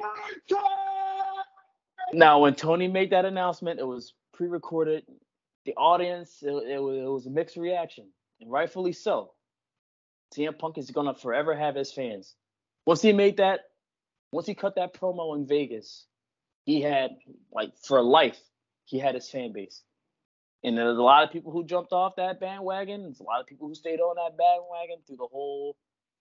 Now, 2.13 2.39
when 2.39 2.55
Tony 2.55 2.87
made 2.87 3.11
that 3.11 3.25
announcement, 3.25 3.79
it 3.79 3.85
was 3.85 4.13
pre-recorded. 4.33 5.03
The 5.65 5.73
audience, 5.75 6.37
it, 6.41 6.49
it, 6.49 6.81
was, 6.81 6.97
it 6.97 7.09
was 7.09 7.25
a 7.27 7.29
mixed 7.29 7.57
reaction, 7.57 8.07
and 8.41 8.49
rightfully 8.51 8.93
so. 8.93 9.33
CM 10.35 10.57
Punk 10.57 10.77
is 10.77 10.91
gonna 10.91 11.13
forever 11.13 11.55
have 11.55 11.75
his 11.75 11.91
fans. 11.91 12.35
Once 12.85 13.01
he 13.01 13.13
made 13.13 13.37
that, 13.37 13.61
once 14.31 14.47
he 14.47 14.55
cut 14.55 14.75
that 14.75 14.93
promo 14.93 15.35
in 15.35 15.45
Vegas, 15.47 16.05
he 16.65 16.81
had 16.81 17.11
like 17.51 17.71
for 17.83 18.01
life, 18.01 18.39
he 18.85 18.99
had 18.99 19.15
his 19.15 19.29
fan 19.29 19.51
base. 19.53 19.81
And 20.63 20.77
there's 20.77 20.97
a 20.97 21.01
lot 21.01 21.23
of 21.23 21.31
people 21.31 21.51
who 21.51 21.63
jumped 21.63 21.93
off 21.93 22.17
that 22.17 22.39
bandwagon. 22.39 23.03
There's 23.03 23.21
a 23.21 23.23
lot 23.23 23.39
of 23.39 23.47
people 23.47 23.67
who 23.67 23.75
stayed 23.75 23.99
on 23.99 24.15
that 24.15 24.37
bandwagon 24.37 24.97
through 25.07 25.17
the 25.17 25.27
whole 25.31 25.77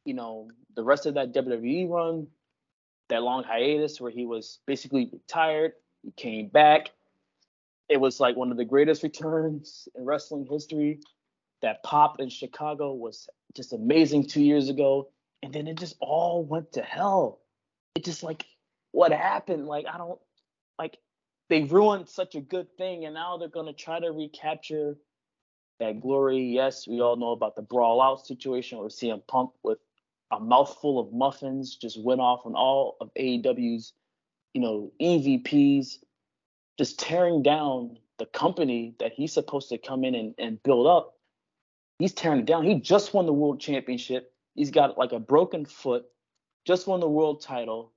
you 0.09 0.15
know, 0.15 0.49
the 0.75 0.83
rest 0.83 1.05
of 1.05 1.15
that 1.15 1.35
WWE 1.35 1.87
run, 1.91 2.27
that 3.11 3.23
long 3.23 3.45
hiatus 3.45 4.01
where 4.01 4.11
he 4.11 4.25
was 4.25 4.59
basically 4.67 5.11
retired, 5.13 5.73
he 6.03 6.13
came 6.13 6.49
back. 6.49 6.91
It 7.91 8.01
was 8.01 8.19
like 8.19 8.35
one 8.35 8.51
of 8.51 8.57
the 8.57 8.65
greatest 8.65 9.03
returns 9.03 9.87
in 9.95 10.07
wrestling 10.07 10.47
history. 10.51 11.01
That 11.61 11.83
pop 11.83 12.21
in 12.21 12.31
Chicago 12.31 12.95
was 12.95 13.29
just 13.55 13.75
amazing 13.75 14.29
two 14.29 14.41
years 14.41 14.71
ago. 14.71 15.11
And 15.43 15.53
then 15.53 15.67
it 15.67 15.77
just 15.77 15.97
all 16.01 16.43
went 16.43 16.73
to 16.73 16.83
hell. 16.83 17.41
It 17.95 18.05
just 18.05 18.23
like, 18.23 18.47
what 18.93 19.13
happened? 19.13 19.67
Like, 19.67 19.85
I 19.93 19.99
don't, 19.99 20.19
like, 20.79 20.97
they 21.51 21.65
ruined 21.65 22.09
such 22.09 22.35
a 22.35 22.41
good 22.41 22.69
thing 22.79 23.05
and 23.05 23.13
now 23.13 23.37
they're 23.37 23.49
going 23.49 23.67
to 23.67 23.75
try 23.75 24.01
to 24.01 24.11
recapture 24.11 24.97
that 25.81 26.01
glory. 26.01 26.45
Yes, 26.45 26.89
we 26.89 27.03
all 27.03 27.17
know 27.17 27.33
about 27.33 27.57
the 27.57 27.63
brawl 27.63 28.01
out 28.01 28.27
situation 28.27 28.79
with 28.79 28.95
CM 28.95 29.21
Punk 29.27 29.51
with 29.63 29.79
a 30.31 30.41
mouthful 30.41 30.99
of 30.99 31.13
muffins, 31.13 31.77
just 31.77 32.01
went 32.03 32.21
off 32.21 32.45
on 32.45 32.55
all 32.55 32.97
of 33.01 33.11
AEW's, 33.19 33.93
you 34.55 34.61
know, 34.61 34.93
EVPs, 35.01 35.99
just 36.79 36.99
tearing 36.99 37.43
down 37.43 37.99
the 38.19 38.27
company 38.27 38.95
that 38.99 39.13
he's 39.13 39.33
supposed 39.33 39.69
to 39.71 39.79
come 39.79 40.05
in 40.05 40.15
and, 40.15 40.35
and 40.39 40.63
build 40.63 40.87
up. 40.87 41.15
He's 41.99 42.13
tearing 42.13 42.41
it 42.41 42.47
down. 42.47 42.65
He 42.65 42.75
just 42.75 43.15
won 43.15 43.27
the 43.27 43.33
world 43.33 43.61
championship. 43.61 44.33
He's 44.55 44.71
got 44.71 44.99
like 44.99 45.13
a 45.13 45.19
broken 45.19 45.65
foot, 45.65 46.05
just 46.67 46.87
won 46.87 47.01
the 47.01 47.09
world 47.09 47.43
title, 47.43 47.93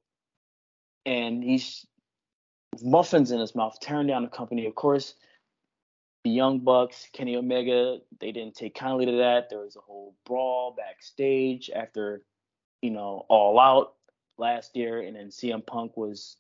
and 1.06 1.44
he's 1.44 1.86
muffins 2.82 3.32
in 3.32 3.40
his 3.40 3.56
mouth, 3.56 3.78
tearing 3.82 4.08
down 4.08 4.24
the 4.24 4.30
company. 4.30 4.66
Of 4.66 4.76
course, 4.76 5.16
the 6.24 6.30
Young 6.30 6.60
Bucks, 6.60 7.08
Kenny 7.14 7.36
Omega, 7.36 7.98
they 8.20 8.32
didn't 8.32 8.56
take 8.56 8.76
kindly 8.76 9.06
to 9.08 9.18
that. 9.18 9.50
There 9.50 9.60
was 9.60 9.76
a 9.76 9.82
whole 9.82 10.16
brawl 10.26 10.76
backstage 10.78 11.70
after, 11.76 12.22
you 12.82 12.92
know, 12.92 13.26
All 13.28 13.60
Out 13.60 13.94
last 14.38 14.76
year, 14.76 15.02
and 15.02 15.16
then 15.16 15.28
CM 15.28 15.66
Punk 15.66 15.98
was 15.98 16.38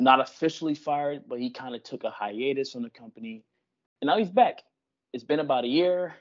not 0.00 0.20
officially 0.20 0.74
fired, 0.74 1.22
but 1.26 1.40
he 1.40 1.50
kind 1.50 1.74
of 1.74 1.82
took 1.82 2.04
a 2.04 2.10
hiatus 2.10 2.72
from 2.72 2.82
the 2.82 2.90
company, 2.90 3.42
and 4.00 4.06
now 4.06 4.18
he's 4.18 4.30
back. 4.30 4.62
It's 5.12 5.24
been 5.24 5.40
about 5.40 5.64
a 5.64 5.68
year. 5.68 6.14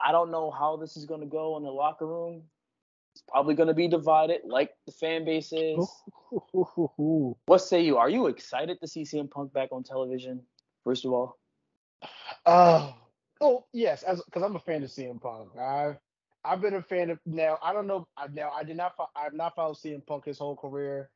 I 0.00 0.12
don't 0.12 0.30
know 0.30 0.50
how 0.50 0.76
this 0.76 0.96
is 0.96 1.06
going 1.06 1.20
to 1.20 1.26
go 1.26 1.56
in 1.56 1.62
the 1.62 1.70
locker 1.70 2.06
room. 2.06 2.42
It's 3.14 3.22
probably 3.26 3.54
going 3.54 3.68
to 3.68 3.74
be 3.74 3.88
divided, 3.88 4.42
like 4.44 4.72
the 4.84 4.92
fan 4.92 5.24
base 5.24 5.50
is. 5.54 5.88
what 6.52 7.62
say 7.62 7.80
you? 7.80 7.96
Are 7.96 8.10
you 8.10 8.26
excited 8.26 8.78
to 8.80 8.86
see 8.86 9.04
CM 9.04 9.30
Punk 9.30 9.54
back 9.54 9.70
on 9.72 9.82
television? 9.82 10.42
First 10.84 11.06
of 11.06 11.12
all. 11.12 11.38
Uh, 12.46 12.92
oh 13.40 13.64
yes, 13.72 14.04
because 14.06 14.42
I'm 14.42 14.56
a 14.56 14.60
fan 14.60 14.84
of 14.84 14.90
CM 14.90 15.20
Punk. 15.20 15.50
I've 15.58 15.96
I've 16.44 16.60
been 16.60 16.74
a 16.74 16.82
fan 16.82 17.10
of 17.10 17.18
now. 17.26 17.58
I 17.62 17.72
don't 17.72 17.88
know 17.88 18.06
now. 18.32 18.50
I 18.50 18.62
did 18.62 18.76
not. 18.76 18.94
I've 19.16 19.34
not 19.34 19.56
followed 19.56 19.76
CM 19.76 20.06
Punk 20.06 20.24
his 20.24 20.38
whole 20.38 20.56
career. 20.56 21.10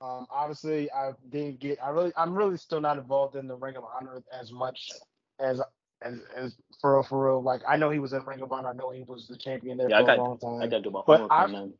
Um, 0.00 0.26
obviously, 0.30 0.90
I 0.92 1.12
didn't 1.30 1.60
get. 1.60 1.78
I 1.82 1.90
really, 1.90 2.12
I'm 2.16 2.34
really 2.34 2.56
still 2.56 2.80
not 2.80 2.98
involved 2.98 3.36
in 3.36 3.46
the 3.46 3.54
Ring 3.54 3.76
of 3.76 3.84
Honor 3.84 4.22
as 4.32 4.50
much 4.50 4.90
as 5.38 5.60
as 6.02 6.20
as 6.34 6.56
for 6.80 6.94
real, 6.94 7.02
for 7.02 7.26
real. 7.26 7.42
Like 7.42 7.60
I 7.68 7.76
know 7.76 7.90
he 7.90 7.98
was 7.98 8.14
in 8.14 8.24
Ring 8.24 8.40
of 8.40 8.52
Honor. 8.52 8.70
I 8.70 8.72
know 8.72 8.90
he 8.90 9.02
was 9.02 9.28
the 9.28 9.36
champion 9.36 9.76
there 9.76 9.90
yeah, 9.90 10.00
for 10.00 10.06
got, 10.06 10.18
a 10.18 10.22
long 10.22 10.38
time. 10.38 10.62
I 10.62 10.66
got 10.66 10.78
to 10.78 10.82
do 10.82 10.90
my 10.90 11.00
homework 11.04 11.30
on. 11.30 11.74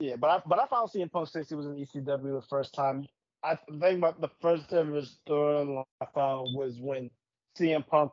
Yeah, 0.00 0.16
but 0.16 0.30
I 0.30 0.42
but 0.46 0.58
I 0.58 0.66
followed 0.66 0.90
CM 0.90 1.10
Punk 1.10 1.28
since 1.28 1.48
he 1.48 1.54
was 1.54 1.66
in 1.66 1.76
ECW 1.76 2.40
the 2.40 2.46
first 2.48 2.74
time. 2.74 3.06
I 3.42 3.56
think 3.80 3.98
about 3.98 4.20
the 4.20 4.30
first 4.40 4.68
time 4.68 4.88
ever 4.88 5.02
storyline 5.02 5.84
I 6.00 6.06
found 6.14 6.54
was 6.54 6.78
when 6.78 7.10
CM 7.58 7.86
Punk, 7.86 8.12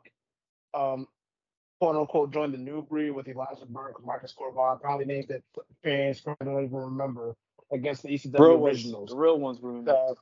um, 0.74 1.06
quote 1.80 1.96
unquote, 1.96 2.32
joined 2.32 2.54
the 2.54 2.58
new 2.58 2.82
breed 2.82 3.10
with 3.10 3.28
Elijah 3.28 3.66
Burke, 3.68 4.04
Marcus 4.04 4.32
Cor 4.32 4.52
Von, 4.52 4.78
probably 4.78 5.06
names 5.06 5.26
that 5.28 5.42
fans 5.82 6.20
probably 6.20 6.46
don't 6.46 6.64
even 6.64 6.76
remember 6.76 7.34
against 7.72 8.02
the 8.02 8.08
ECW 8.08 8.38
real 8.38 8.66
originals. 8.66 8.94
Ones, 8.94 9.10
the 9.10 9.16
real 9.16 9.38
ones 9.38 9.58
remember. 9.62 9.92
Uh, 9.92 10.14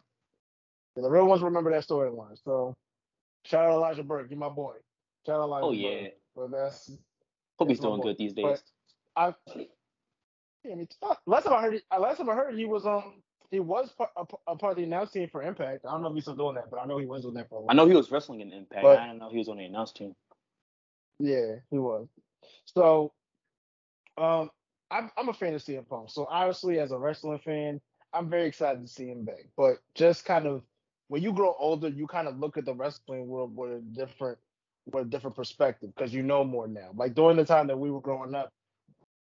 the 0.97 1.11
real 1.11 1.27
ones 1.27 1.43
remember 1.43 1.71
that 1.71 1.87
storyline. 1.87 2.43
So 2.45 2.75
shout 3.45 3.67
out 3.67 3.73
Elijah 3.73 4.03
Burke, 4.03 4.31
you're 4.31 4.39
my 4.39 4.49
boy. 4.49 4.75
Shout 5.27 5.41
out 5.41 5.45
Elijah 5.45 5.67
Oh 5.67 5.73
yeah. 5.73 6.03
Burke. 6.03 6.12
But 6.35 6.51
that's 6.51 6.91
hope 7.59 7.69
he's 7.69 7.81
doing 7.81 8.01
good 8.01 8.19
these 8.19 8.33
days. 8.35 8.45
But 8.45 8.62
I, 9.17 9.35
yeah, 10.64 10.73
I 10.73 10.75
mean, 10.75 10.89
last 11.27 11.45
time 11.45 11.55
I 11.55 11.62
heard, 11.62 11.83
last 11.99 12.19
time 12.19 12.29
I 12.29 12.35
heard 12.35 12.55
he 12.55 12.67
was 12.67 12.85
um 12.87 13.23
he 13.51 13.61
was 13.61 13.90
part, 13.92 14.11
a, 14.16 14.24
a, 14.47 14.57
part 14.57 14.72
of 14.72 14.76
the 14.78 14.84
announce 14.84 15.12
team 15.12 15.28
for 15.30 15.42
Impact. 15.42 15.84
I 15.86 15.92
don't 15.92 16.03
know 16.03 16.09
if 16.09 16.14
he's 16.14 16.24
still 16.24 16.36
doing 16.36 16.55
that, 16.57 16.70
but 16.70 16.80
I 16.80 16.86
know 16.86 16.99
he 16.99 17.07
was 17.07 17.22
doing 17.22 17.34
that 17.34 17.49
for 17.49 17.59
a 17.59 17.61
while. 17.62 17.70
I 17.70 17.74
know 17.74 17.86
he 17.86 17.94
was 17.94 18.11
wrestling 18.11 18.40
in 18.40 18.53
Impact. 18.53 18.82
But, 18.82 18.99
I 18.99 19.07
don't 19.07 19.18
know 19.18 19.30
he 19.30 19.38
was 19.38 19.49
on 19.49 19.59
the 19.59 19.64
announce 19.64 19.92
team. 19.92 20.14
Yeah, 21.18 21.57
he 21.70 21.78
was. 21.78 22.09
So, 22.66 23.12
um, 24.18 24.51
I'm 24.90 25.11
I'm 25.16 25.28
a 25.28 25.34
fan 25.34 25.55
of 25.55 25.62
CM 25.62 25.88
Punk. 25.88 26.11
So 26.11 26.26
obviously, 26.30 26.78
as 26.78 26.92
a 26.92 26.99
wrestling 26.99 27.38
fan, 27.38 27.80
I'm 28.12 28.30
very 28.30 28.47
excited 28.47 28.82
to 28.82 28.88
see 28.88 29.09
him 29.09 29.24
back. 29.24 29.49
But 29.57 29.78
just 29.94 30.24
kind 30.24 30.47
of 30.47 30.62
when 31.09 31.22
you 31.22 31.32
grow 31.32 31.55
older, 31.59 31.88
you 31.88 32.07
kind 32.07 32.28
of 32.28 32.38
look 32.38 32.57
at 32.57 32.64
the 32.64 32.74
wrestling 32.74 33.26
world 33.26 33.57
with 33.57 33.72
a 33.72 33.80
different 33.80 34.38
with 34.86 35.07
a 35.07 35.11
different 35.11 35.36
perspective 35.36 35.90
because 35.94 36.14
you 36.14 36.22
know 36.22 36.44
more 36.44 36.68
now. 36.68 36.90
Like 36.94 37.14
during 37.14 37.36
the 37.36 37.44
time 37.44 37.66
that 37.68 37.78
we 37.78 37.90
were 37.90 38.01
growing 38.01 38.34
up, 38.34 38.53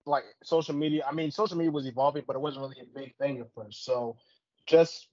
like 0.05 0.23
social 0.43 0.75
media. 0.75 1.05
I 1.09 1.13
mean, 1.13 1.31
social 1.31 1.57
media 1.57 1.71
was 1.71 1.87
evolving, 1.87 2.23
but 2.27 2.35
it 2.35 2.41
wasn't 2.41 2.63
really 2.63 2.81
a 2.81 2.99
big 2.99 3.15
thing 3.17 3.39
at 3.39 3.53
first. 3.55 3.85
So 3.85 4.17
just 4.65 5.07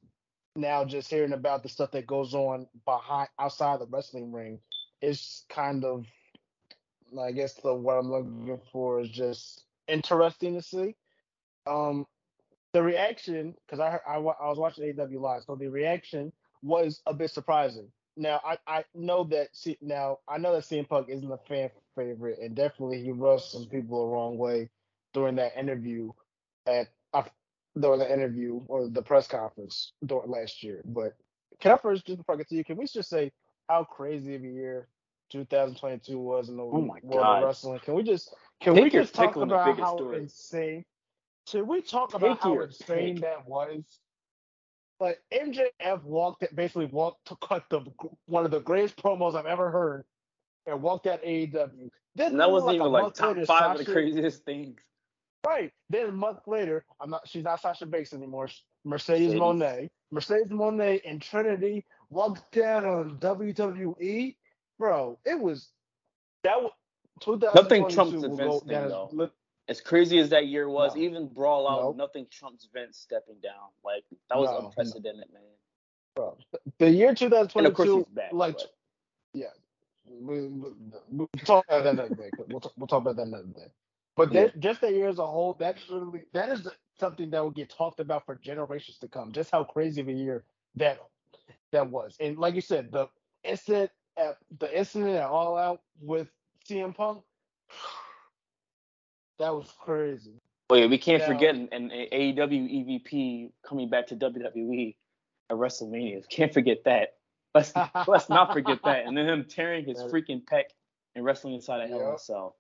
now, 0.57 0.85
just 0.85 1.11
hearing 1.11 1.33
about 1.33 1.63
the 1.63 1.69
stuff 1.69 1.93
that 1.93 2.07
goes 2.07 2.35
on 2.35 2.67
behind 2.85 3.29
outside 3.39 3.81
the 3.81 3.87
wrestling 3.87 4.33
ring 4.33 4.59
is 5.01 5.45
kind 5.49 5.85
of, 5.85 6.07
I 7.21 7.33
guess, 7.33 7.55
the 7.55 7.75
what 7.75 7.95
I'm 7.95 8.11
looking 8.11 8.61
for 8.73 9.01
is 9.01 9.11
just 9.11 9.65
interesting 9.89 10.55
to 10.55 10.63
see. 10.63 10.97
Um, 11.67 12.07
the 12.73 12.83
reaction 12.83 13.55
because 13.67 13.81
I, 13.81 13.99
I 14.07 14.17
I 14.17 14.49
was 14.49 14.59
watching 14.59 14.85
AW 14.99 15.21
live, 15.21 15.43
so 15.45 15.57
the 15.57 15.69
reaction 15.69 16.33
was 16.63 17.03
a 17.07 17.15
bit 17.15 17.31
surprising. 17.31 17.89
Now 18.17 18.41
I, 18.45 18.59
I 18.67 18.85
know 18.95 19.25
that 19.25 19.49
see 19.57 19.79
now 19.81 20.19
I 20.29 20.39
know 20.39 20.53
that 20.53 20.65
CM 20.65 20.89
Punk 20.89 21.09
isn't 21.09 21.31
a 21.31 21.39
fan 21.49 21.71
favorite, 21.97 22.39
and 22.41 22.55
definitely 22.55 23.03
he 23.03 23.13
rubbed 23.13 23.43
some 23.43 23.67
people 23.67 24.07
the 24.07 24.13
wrong 24.13 24.37
way 24.39 24.69
during 25.13 25.37
that 25.37 25.59
interview 25.59 26.13
at 26.67 26.89
uh, 27.13 27.23
during 27.79 28.01
the 28.01 28.13
interview 28.13 28.61
or 28.69 28.89
the 28.89 29.03
press 29.03 29.27
conference 29.27 29.93
during 30.05 30.31
last 30.31 30.63
year. 30.63 30.83
But 30.85 31.15
can 31.61 31.73
I 31.73 31.77
first 31.77 32.07
just 32.07 32.19
before 32.19 32.35
I 32.35 32.39
get 32.39 32.49
to 32.49 32.57
you, 32.57 32.65
can 32.65 32.77
we 32.77 32.87
just 32.87 33.09
say 33.11 33.33
how 33.69 33.85
crazy 33.85 34.35
of 34.35 34.43
a 34.45 34.49
year 34.49 34.89
2022 35.31 36.19
was 36.19 36.49
in 36.49 36.57
the 36.57 36.63
oh 36.63 36.67
world 36.67 37.01
God. 37.11 37.43
of 37.43 37.49
wrestling? 37.49 37.81
Can 37.81 37.95
we 37.95 38.03
just 38.03 38.35
can 38.61 38.75
Take 38.75 38.85
we 38.85 38.91
just 38.91 39.15
talk 39.15 39.37
about 39.37 39.79
how 39.79 39.97
story. 39.97 40.19
insane? 40.19 40.85
Should 41.49 41.67
we 41.67 41.81
talk 41.81 42.15
about 42.15 42.37
Take 42.37 42.43
how 42.43 42.61
insane 42.61 43.15
pick. 43.15 43.23
that 43.23 43.49
was? 43.49 43.85
But 44.99 45.19
MJF 45.33 46.05
walked 46.05 46.45
basically 46.55 46.87
walked 46.87 47.27
to 47.29 47.37
cut 47.37 47.65
the 47.71 47.81
one 48.27 48.45
of 48.45 48.51
the 48.51 48.61
greatest 48.61 48.97
promos 48.97 49.35
I've 49.35 49.47
ever 49.47 49.71
heard 49.71 50.05
and 50.67 50.83
walked 50.83 51.07
at 51.07 51.25
AEW. 51.25 51.89
Then 52.17 52.37
that 52.37 52.51
wasn't 52.51 52.67
like 52.69 52.75
even 52.77 52.93
like 52.93 53.15
top 53.15 53.37
five 53.37 53.47
Sasha, 53.47 53.81
of 53.81 53.87
the 53.87 53.93
craziest 53.93 54.45
things. 54.45 54.79
Right. 55.47 55.73
Then 55.89 56.09
a 56.09 56.13
month 56.13 56.41
later, 56.47 56.85
I'm 57.01 57.11
not 57.11 57.27
she's 57.27 57.45
not 57.45 57.61
Sasha 57.61 57.87
Banks 57.87 58.13
anymore. 58.13 58.49
Mercedes, 58.85 59.35
Mercedes. 59.35 59.41
Moné. 59.41 59.91
Mercedes 60.11 60.49
Moné 60.49 61.01
and 61.07 61.21
Trinity 61.23 61.85
walked 62.11 62.53
down 62.53 62.85
on 62.85 63.19
WWE. 63.19 64.37
Bro, 64.79 65.19
it 65.25 65.39
was 65.39 65.69
that 66.43 66.57
Nothing 67.55 67.89
trumps 67.89 68.21
the 68.21 68.29
Vince 68.29 68.63
thing 68.63 68.89
though 68.89 69.31
as 69.71 69.81
crazy 69.81 70.19
as 70.19 70.29
that 70.31 70.49
year 70.49 70.69
was, 70.69 70.97
no. 70.97 71.03
even 71.03 71.29
Brawl 71.29 71.69
Out, 71.69 71.83
nope. 71.83 71.97
nothing 71.97 72.27
trumps 72.31 72.69
Vince 72.75 72.99
stepping 72.99 73.37
down. 73.41 73.71
Like 73.85 74.03
that 74.29 74.37
was 74.37 74.51
no, 74.51 74.67
unprecedented, 74.67 75.29
no. 75.33 75.39
man. 75.39 75.49
Bro, 76.17 76.39
the 76.81 76.91
year 76.91 77.15
2022, 77.15 78.07
back, 78.13 78.33
like, 78.33 78.57
but. 78.57 78.67
yeah, 79.33 79.47
we, 80.05 80.49
we'll 81.09 81.29
talk 81.45 81.65
about 81.69 81.85
that 81.85 81.93
another 81.95 82.15
day. 82.17 82.31
We'll, 82.37 82.61
we'll 82.77 82.89
talk 82.89 83.03
about 83.03 83.15
that 83.17 83.29
another 83.29 83.45
day. 83.45 83.71
But 84.21 84.35
yeah. 84.35 84.43
that, 84.43 84.61
just 84.61 84.83
that 84.83 84.93
year 84.93 85.09
as 85.09 85.19
a 85.19 85.27
whole, 85.27 85.57
that's 85.59 85.81
literally 85.89 86.25
that 86.35 86.51
is 86.51 86.69
something 86.99 87.31
that 87.31 87.43
will 87.43 87.51
get 87.51 87.71
talked 87.71 88.01
about 88.01 88.27
for 88.27 88.35
generations 88.35 88.99
to 88.99 89.09
come. 89.09 89.33
Just 89.33 89.51
how 89.51 89.65
crazy 89.65 90.03
of 90.03 90.09
a 90.09 90.13
year 90.13 90.45
that 90.75 90.99
that 91.73 91.89
was, 91.89 92.19
and 92.21 92.37
like 92.39 92.55
you 92.55 92.61
said, 92.61 92.93
the 92.93 93.09
incident 93.45 93.91
at 94.19 94.37
the 94.59 94.79
incident 94.79 95.17
at 95.17 95.25
All 95.25 95.57
Out 95.57 95.81
with 96.03 96.29
CM 96.69 96.95
Punk 96.95 97.23
that 99.39 99.55
was 99.55 99.73
crazy. 99.83 100.35
Oh 100.69 100.75
yeah, 100.75 100.85
we 100.85 100.99
can't 100.99 101.23
forget 101.23 101.55
an, 101.55 101.71
an 101.73 101.89
AEW 101.89 103.09
EVP 103.09 103.53
coming 103.67 103.89
back 103.89 104.07
to 104.09 104.17
WWE 104.17 104.97
at 105.49 105.57
WrestleMania. 105.57 106.29
Can't 106.29 106.53
forget 106.53 106.85
that. 106.85 107.15
Let's 107.55 107.73
let's 108.07 108.29
not 108.29 108.53
forget 108.53 108.81
that. 108.85 109.07
And 109.07 109.17
then 109.17 109.27
him 109.27 109.47
tearing 109.49 109.87
his 109.87 109.97
freaking 110.03 110.45
pec 110.45 110.65
and 111.15 111.25
wrestling 111.25 111.55
inside 111.55 111.81
a 111.81 111.89
Hell 111.89 112.07
in 112.07 112.15
a 112.15 112.19
Cell. 112.19 112.57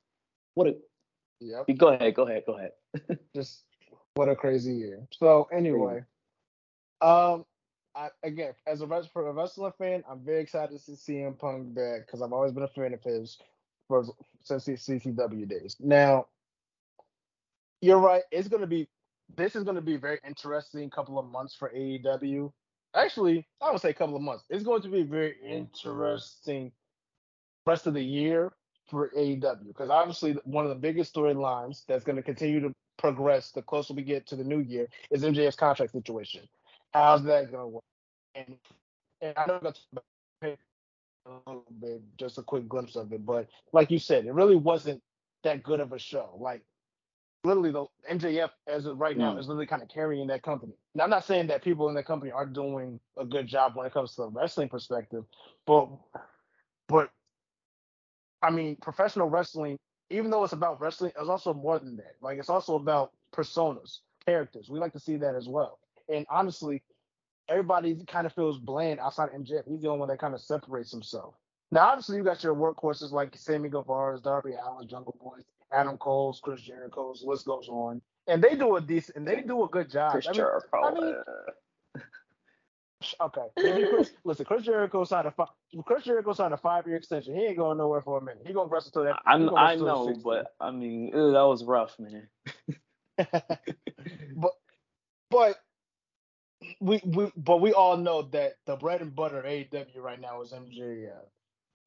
What 0.54 0.66
a 0.66 0.74
Yep. 1.40 1.78
Go 1.78 1.88
ahead, 1.88 2.14
go 2.14 2.26
ahead, 2.26 2.44
go 2.46 2.58
ahead. 2.58 2.72
Just 3.34 3.64
what 4.14 4.28
a 4.28 4.36
crazy 4.36 4.74
year. 4.74 5.06
So 5.12 5.48
anyway, 5.52 6.04
um, 7.00 7.44
I, 7.94 8.08
again, 8.22 8.52
as 8.66 8.82
a 8.82 9.02
for 9.12 9.28
a 9.28 9.32
wrestling 9.32 9.72
fan, 9.78 10.04
I'm 10.08 10.20
very 10.20 10.40
excited 10.40 10.70
to 10.72 10.96
see 10.96 11.14
CM 11.14 11.38
Punk 11.38 11.74
back 11.74 12.06
because 12.06 12.22
I've 12.22 12.32
always 12.32 12.52
been 12.52 12.62
a 12.62 12.68
fan 12.68 12.94
of 12.94 13.02
his 13.02 13.38
for 13.88 14.04
since 14.42 14.66
his 14.66 14.80
ECW 14.80 15.48
days. 15.48 15.76
Now, 15.80 16.26
you're 17.80 17.98
right. 17.98 18.22
It's 18.30 18.48
gonna 18.48 18.66
be 18.66 18.88
this 19.36 19.56
is 19.56 19.64
gonna 19.64 19.80
be 19.80 19.94
a 19.94 19.98
very 19.98 20.18
interesting 20.26 20.90
couple 20.90 21.18
of 21.18 21.26
months 21.26 21.54
for 21.54 21.70
AEW. 21.70 22.52
Actually, 22.94 23.46
I 23.62 23.70
would 23.70 23.80
say 23.80 23.90
a 23.90 23.94
couple 23.94 24.16
of 24.16 24.22
months. 24.22 24.44
It's 24.50 24.64
going 24.64 24.82
to 24.82 24.88
be 24.88 25.02
very 25.02 25.36
interesting 25.46 26.72
rest 27.66 27.86
of 27.86 27.94
the 27.94 28.02
year 28.02 28.52
for 28.90 29.10
AEW 29.16 29.68
because 29.68 29.90
obviously 29.90 30.36
one 30.44 30.64
of 30.64 30.70
the 30.70 30.76
biggest 30.76 31.14
storylines 31.14 31.84
that's 31.86 32.04
going 32.04 32.16
to 32.16 32.22
continue 32.22 32.60
to 32.60 32.74
progress 32.98 33.50
the 33.50 33.62
closer 33.62 33.94
we 33.94 34.02
get 34.02 34.26
to 34.26 34.36
the 34.36 34.44
new 34.44 34.60
year 34.60 34.86
is 35.10 35.22
MJF's 35.22 35.56
contract 35.56 35.92
situation. 35.92 36.42
How's 36.92 37.22
that 37.24 37.50
going 37.50 37.62
to 37.62 37.68
work? 37.68 37.84
And, 38.34 38.56
and 39.22 39.34
I 39.36 39.46
know 39.46 39.60
to 39.60 40.56
a 41.26 41.30
little 41.46 41.64
bit, 41.80 42.02
just 42.18 42.38
a 42.38 42.42
quick 42.42 42.68
glimpse 42.68 42.96
of 42.96 43.12
it, 43.12 43.24
but 43.24 43.48
like 43.72 43.90
you 43.90 43.98
said, 43.98 44.26
it 44.26 44.32
really 44.32 44.56
wasn't 44.56 45.02
that 45.44 45.62
good 45.62 45.80
of 45.80 45.92
a 45.92 45.98
show. 45.98 46.30
Like 46.38 46.62
literally 47.44 47.70
the 47.70 47.86
MJF 48.10 48.50
as 48.66 48.86
of 48.86 48.98
right 48.98 49.16
now 49.16 49.34
mm. 49.34 49.38
is 49.38 49.48
literally 49.48 49.66
kind 49.66 49.82
of 49.82 49.88
carrying 49.88 50.26
that 50.28 50.42
company. 50.42 50.72
Now 50.94 51.04
I'm 51.04 51.10
not 51.10 51.24
saying 51.24 51.46
that 51.48 51.62
people 51.62 51.88
in 51.88 51.94
that 51.94 52.06
company 52.06 52.32
are 52.32 52.46
doing 52.46 53.00
a 53.16 53.24
good 53.24 53.46
job 53.46 53.76
when 53.76 53.86
it 53.86 53.92
comes 53.92 54.14
to 54.14 54.22
the 54.22 54.28
wrestling 54.28 54.68
perspective, 54.68 55.24
but 55.66 55.88
but 56.88 57.10
I 58.42 58.50
mean 58.50 58.76
professional 58.76 59.28
wrestling, 59.28 59.78
even 60.10 60.30
though 60.30 60.44
it's 60.44 60.52
about 60.52 60.80
wrestling, 60.80 61.12
it's 61.18 61.28
also 61.28 61.54
more 61.54 61.78
than 61.78 61.96
that. 61.96 62.16
Like 62.20 62.38
it's 62.38 62.50
also 62.50 62.76
about 62.76 63.12
personas, 63.34 63.98
characters. 64.24 64.68
We 64.68 64.78
like 64.78 64.92
to 64.92 65.00
see 65.00 65.16
that 65.16 65.34
as 65.34 65.48
well. 65.48 65.78
And 66.08 66.26
honestly, 66.30 66.82
everybody 67.48 67.96
kind 68.06 68.26
of 68.26 68.32
feels 68.32 68.58
bland 68.58 69.00
outside 69.00 69.28
of 69.28 69.40
MJF. 69.40 69.68
He's 69.68 69.82
the 69.82 69.88
only 69.88 70.00
one 70.00 70.08
that 70.08 70.18
kind 70.18 70.34
of 70.34 70.40
separates 70.40 70.90
himself. 70.90 71.34
Now, 71.70 71.88
obviously, 71.88 72.16
you 72.16 72.24
got 72.24 72.42
your 72.42 72.54
workhorses 72.54 73.12
like 73.12 73.36
Sammy 73.36 73.68
Guevara, 73.68 74.18
Darby 74.20 74.54
Allin, 74.54 74.88
Jungle 74.88 75.16
Boy. 75.20 75.38
Adam 75.72 75.96
Cole's, 75.98 76.40
Chris 76.40 76.60
Jericho's, 76.60 77.22
list 77.24 77.46
goes 77.46 77.68
on, 77.68 78.02
and 78.26 78.42
they 78.42 78.56
do 78.56 78.76
a 78.76 78.80
decent, 78.80 79.16
and 79.16 79.26
they 79.26 79.40
do 79.42 79.62
a 79.64 79.68
good 79.68 79.90
job. 79.90 80.12
Chris 80.12 80.26
I 80.26 80.30
mean, 80.30 80.36
Jericho. 80.36 80.82
I 80.82 80.94
mean, 80.94 81.14
uh, 81.14 81.50
okay. 83.20 83.46
Chris, 83.58 84.10
listen, 84.24 84.44
Chris 84.44 84.62
Jericho 84.62 85.04
signed 85.04 85.26
a 85.26 85.30
five. 85.30 85.48
Chris 85.84 86.04
Jericho 86.04 86.32
signed 86.32 86.54
a 86.54 86.58
five-year 86.58 86.96
extension. 86.96 87.34
He 87.34 87.46
ain't 87.46 87.56
going 87.56 87.78
nowhere 87.78 88.02
for 88.02 88.18
a 88.18 88.22
minute. 88.22 88.42
He 88.46 88.52
gonna 88.52 88.68
wrestle 88.68 88.92
till 88.92 89.04
that. 89.04 89.20
I, 89.26 89.34
I 89.34 89.76
know, 89.76 90.14
but 90.22 90.54
I 90.60 90.70
mean, 90.70 91.08
ew, 91.08 91.32
that 91.32 91.42
was 91.42 91.64
rough, 91.64 91.96
man. 91.98 92.28
but 94.36 94.52
but 95.30 95.56
we 96.80 97.00
we 97.04 97.32
but 97.36 97.60
we 97.60 97.72
all 97.72 97.96
know 97.96 98.22
that 98.22 98.54
the 98.66 98.76
bread 98.76 99.00
and 99.00 99.14
butter 99.14 99.38
of 99.38 99.44
AEW 99.44 99.96
right 99.96 100.20
now 100.20 100.42
is 100.42 100.52
MJF. 100.52 101.12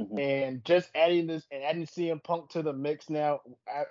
Mm-hmm. 0.01 0.19
And 0.19 0.65
just 0.65 0.89
adding 0.95 1.27
this 1.27 1.45
and 1.51 1.63
adding 1.63 1.85
CM 1.85 2.23
Punk 2.23 2.49
to 2.49 2.63
the 2.63 2.73
mix 2.73 3.09
now, 3.09 3.41
I, 3.67 3.83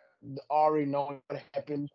already 0.51 0.87
knowing 0.87 1.21
what 1.29 1.43
happened 1.55 1.91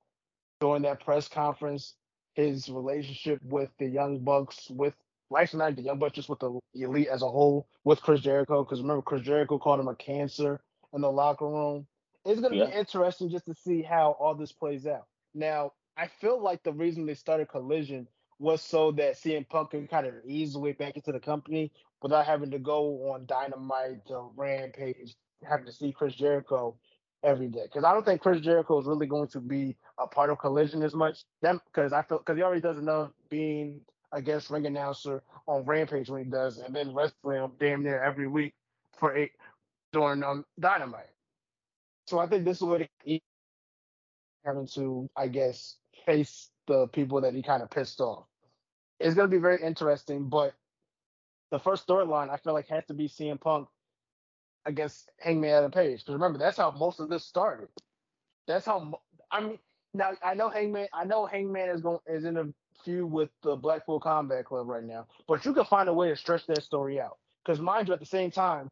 during 0.59 0.83
that 0.83 1.03
press 1.03 1.27
conference, 1.27 1.95
his 2.33 2.69
relationship 2.69 3.39
with 3.43 3.69
the 3.79 3.87
Young 3.87 4.19
Bucks, 4.19 4.69
with 4.69 4.93
like 5.29 5.53
not 5.53 5.75
the 5.75 5.81
Young 5.81 5.99
Bucks, 5.99 6.15
just 6.15 6.29
with 6.29 6.39
the 6.39 6.59
elite 6.73 7.07
as 7.07 7.21
a 7.21 7.27
whole, 7.27 7.67
with 7.83 8.01
Chris 8.01 8.21
Jericho. 8.21 8.63
Because 8.63 8.81
remember, 8.81 9.01
Chris 9.01 9.21
Jericho 9.21 9.57
called 9.57 9.79
him 9.79 9.87
a 9.87 9.95
cancer 9.95 10.61
in 10.93 11.01
the 11.01 11.11
locker 11.11 11.47
room. 11.47 11.85
It's 12.25 12.39
going 12.39 12.53
to 12.53 12.59
yeah. 12.59 12.65
be 12.67 12.73
interesting 12.73 13.29
just 13.29 13.45
to 13.45 13.53
see 13.53 13.81
how 13.81 14.15
all 14.19 14.35
this 14.35 14.51
plays 14.51 14.85
out. 14.85 15.07
Now, 15.33 15.73
I 15.97 16.07
feel 16.07 16.41
like 16.41 16.63
the 16.63 16.73
reason 16.73 17.05
they 17.05 17.13
started 17.13 17.49
Collision 17.49 18.07
was 18.39 18.61
so 18.61 18.91
that 18.91 19.15
CM 19.15 19.47
Punk 19.47 19.71
can 19.71 19.87
kind 19.87 20.05
of 20.05 20.13
ease 20.25 20.53
the 20.53 20.59
way 20.59 20.73
back 20.73 20.95
into 20.95 21.11
the 21.11 21.19
company 21.19 21.71
without 22.01 22.25
having 22.25 22.51
to 22.51 22.59
go 22.59 23.11
on 23.11 23.25
Dynamite 23.25 24.01
or 24.09 24.31
Rampage, 24.35 25.15
having 25.43 25.65
to 25.65 25.71
see 25.71 25.91
Chris 25.91 26.13
Jericho 26.13 26.75
every 27.23 27.47
day. 27.47 27.63
Because 27.63 27.83
I 27.83 27.93
don't 27.93 28.05
think 28.05 28.21
Chris 28.21 28.41
Jericho 28.41 28.79
is 28.79 28.85
really 28.85 29.07
going 29.07 29.27
to 29.29 29.39
be 29.39 29.75
a 29.97 30.07
part 30.07 30.29
of 30.29 30.37
Collision 30.37 30.83
as 30.83 30.93
much. 30.93 31.23
Them 31.41 31.59
because 31.65 31.93
I 31.93 32.03
feel 32.03 32.19
because 32.19 32.37
he 32.37 32.43
already 32.43 32.61
does 32.61 32.77
enough 32.77 33.11
being 33.29 33.81
a 34.11 34.21
guest 34.21 34.49
ring 34.49 34.65
announcer 34.65 35.23
on 35.47 35.65
Rampage 35.65 36.09
when 36.09 36.23
he 36.23 36.29
does, 36.29 36.59
and 36.59 36.75
then 36.75 36.93
wrestling 36.93 37.43
him 37.43 37.51
damn 37.59 37.83
near 37.83 38.01
every 38.01 38.27
week 38.27 38.53
for 38.97 39.15
eight 39.15 39.31
during 39.91 40.23
um, 40.23 40.45
Dynamite. 40.59 41.09
So 42.07 42.19
I 42.19 42.27
think 42.27 42.45
this 42.45 42.57
is 42.57 42.63
what 42.63 42.87
he 43.03 43.21
having 44.45 44.67
to, 44.67 45.09
I 45.15 45.27
guess, 45.27 45.75
face 46.05 46.49
the 46.67 46.87
people 46.87 47.21
that 47.21 47.33
he 47.33 47.43
kind 47.43 47.61
of 47.61 47.69
pissed 47.69 47.99
off. 47.99 48.25
It's 48.99 49.13
going 49.13 49.29
to 49.29 49.35
be 49.35 49.41
very 49.41 49.61
interesting, 49.61 50.29
but 50.29 50.53
the 51.51 51.59
first 51.59 51.87
storyline 51.87 52.29
I 52.29 52.37
feel 52.37 52.53
like 52.53 52.67
has 52.69 52.85
to 52.85 52.93
be 52.93 53.07
CM 53.07 53.39
Punk 53.39 53.67
against 54.65 55.09
Hangman 55.19 55.49
Adam 55.49 55.71
Page. 55.71 55.99
Because 55.99 56.13
remember, 56.13 56.39
that's 56.39 56.57
how 56.57 56.71
most 56.71 56.99
of 56.99 57.09
this 57.09 57.25
started. 57.25 57.67
That's 58.47 58.65
how 58.65 58.99
I 59.31 59.41
mean. 59.41 59.59
Now 59.93 60.11
I 60.23 60.33
know 60.33 60.49
Hangman. 60.49 60.87
I 60.93 61.05
know 61.05 61.25
Hangman 61.25 61.69
is 61.69 61.81
going 61.81 61.99
is 62.07 62.25
in 62.25 62.37
a 62.37 62.45
feud 62.83 63.11
with 63.11 63.29
the 63.43 63.55
Blackpool 63.55 63.99
Combat 63.99 64.45
Club 64.45 64.67
right 64.67 64.83
now, 64.83 65.07
but 65.27 65.45
you 65.45 65.53
can 65.53 65.65
find 65.65 65.89
a 65.89 65.93
way 65.93 66.09
to 66.09 66.15
stretch 66.15 66.45
that 66.47 66.63
story 66.63 66.99
out. 67.01 67.17
Because 67.45 67.59
mind 67.61 67.87
you, 67.87 67.93
at 67.93 67.99
the 67.99 68.05
same 68.05 68.31
time, 68.31 68.69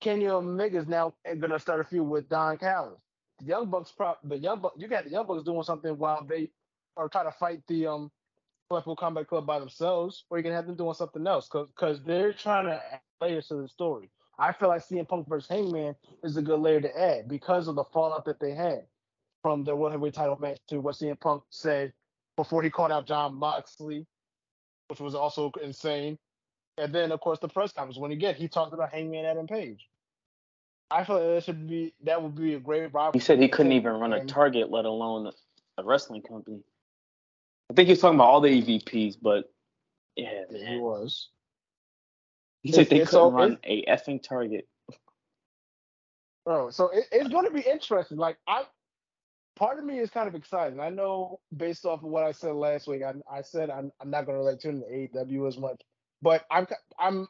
Kenny 0.00 0.28
Omega 0.28 0.78
is 0.78 0.88
now 0.88 1.14
to 1.26 1.58
start 1.60 1.80
a 1.80 1.84
feud 1.84 2.08
with 2.08 2.28
Don 2.28 2.58
Callis. 2.58 3.00
the 3.40 3.46
Young 3.46 3.70
Bucks 3.70 3.92
prop 3.92 4.20
the 4.24 4.38
Young 4.38 4.60
Bucks 4.60 4.76
you 4.78 4.88
got 4.88 5.04
the 5.04 5.10
Young 5.10 5.26
Bucks 5.26 5.44
doing 5.44 5.62
something 5.62 5.98
while 5.98 6.24
they 6.24 6.50
are 6.96 7.08
trying 7.08 7.26
to 7.26 7.32
fight 7.38 7.62
the 7.68 7.86
um 7.88 8.10
Blackpool 8.70 8.96
Combat 8.96 9.28
Club 9.28 9.46
by 9.46 9.60
themselves, 9.60 10.24
or 10.30 10.38
you 10.38 10.44
can 10.44 10.52
have 10.52 10.66
them 10.66 10.76
doing 10.76 10.94
something 10.94 11.26
else 11.26 11.48
because 11.48 12.02
they're 12.04 12.32
trying 12.34 12.66
to 12.66 12.74
add 12.92 13.00
layers 13.20 13.48
to 13.48 13.56
the 13.62 13.68
story. 13.68 14.10
I 14.38 14.52
feel 14.52 14.68
like 14.68 14.82
CM 14.86 15.08
Punk 15.08 15.28
versus 15.28 15.48
Hangman 15.48 15.96
is 16.24 16.36
a 16.36 16.42
good 16.42 16.60
layer 16.60 16.80
to 16.80 17.00
add 17.00 17.28
because 17.28 17.68
of 17.68 17.76
the 17.76 17.84
fallout 17.84 18.24
that 18.26 18.40
they 18.40 18.52
had 18.52 18.86
from 19.42 19.64
the 19.64 19.76
World 19.76 19.92
Heavyweight 19.92 20.14
Title 20.14 20.38
match 20.40 20.58
to 20.68 20.80
what 20.80 20.96
CM 20.96 21.18
Punk 21.20 21.44
said 21.50 21.92
before 22.38 22.62
he 22.62 22.70
called 22.70 22.92
out 22.92 23.04
Jon 23.04 23.34
Moxley, 23.34 24.06
which 24.86 25.00
was 25.00 25.16
also 25.16 25.50
insane. 25.60 26.16
And 26.78 26.94
then, 26.94 27.10
of 27.10 27.18
course, 27.18 27.40
the 27.40 27.48
press 27.48 27.72
conference 27.72 27.98
when 27.98 28.12
again 28.12 28.36
he 28.36 28.46
talked 28.46 28.72
about 28.72 28.92
Hangman 28.92 29.24
Adam 29.24 29.48
Page. 29.48 29.88
I 30.88 31.04
feel 31.04 31.16
like 31.16 31.34
that 31.34 31.44
should 31.44 31.68
be 31.68 31.92
that 32.04 32.22
would 32.22 32.36
be 32.36 32.54
a 32.54 32.60
great 32.60 32.94
rivalry. 32.94 33.10
He 33.14 33.18
said 33.18 33.40
he 33.40 33.48
couldn't 33.48 33.72
even 33.72 33.92
run 33.94 34.12
a 34.12 34.24
Target, 34.24 34.70
let 34.70 34.84
alone 34.84 35.30
a 35.76 35.84
wrestling 35.84 36.22
company. 36.22 36.60
I 37.70 37.74
think 37.74 37.88
he 37.88 37.92
was 37.92 38.00
talking 38.00 38.14
about 38.14 38.28
all 38.28 38.40
the 38.40 38.62
EVPs, 38.62 39.16
but 39.20 39.52
yeah, 40.14 40.44
man. 40.50 40.74
he 40.74 40.78
was. 40.78 41.28
He 42.62 42.70
said 42.70 42.88
they 42.88 43.04
couldn't 43.04 43.32
run 43.32 43.58
a 43.64 43.84
effing 43.86 44.22
Target. 44.22 44.68
Bro, 46.46 46.70
so 46.70 46.88
it, 46.90 47.04
it's 47.10 47.28
going 47.28 47.44
to 47.44 47.50
be 47.50 47.60
interesting. 47.60 48.16
Like 48.16 48.38
I, 48.46 48.62
part 49.58 49.78
of 49.78 49.84
me 49.84 49.98
is 49.98 50.10
kind 50.10 50.28
of 50.28 50.34
excited. 50.36 50.78
I 50.78 50.90
know 50.90 51.40
based 51.56 51.84
off 51.84 52.02
of 52.02 52.08
what 52.08 52.24
I 52.24 52.32
said 52.32 52.54
last 52.54 52.86
week, 52.86 53.02
I, 53.02 53.14
I 53.30 53.42
said 53.42 53.70
I'm, 53.70 53.92
I'm 54.00 54.10
not 54.10 54.24
going 54.26 54.36
to 54.36 54.44
relate 54.44 54.60
to 54.60 54.72
the 54.72 55.08
AEW 55.18 55.48
as 55.48 55.58
much, 55.58 55.82
but 56.22 56.46
I'm 56.50 56.66
I'm 56.98 57.28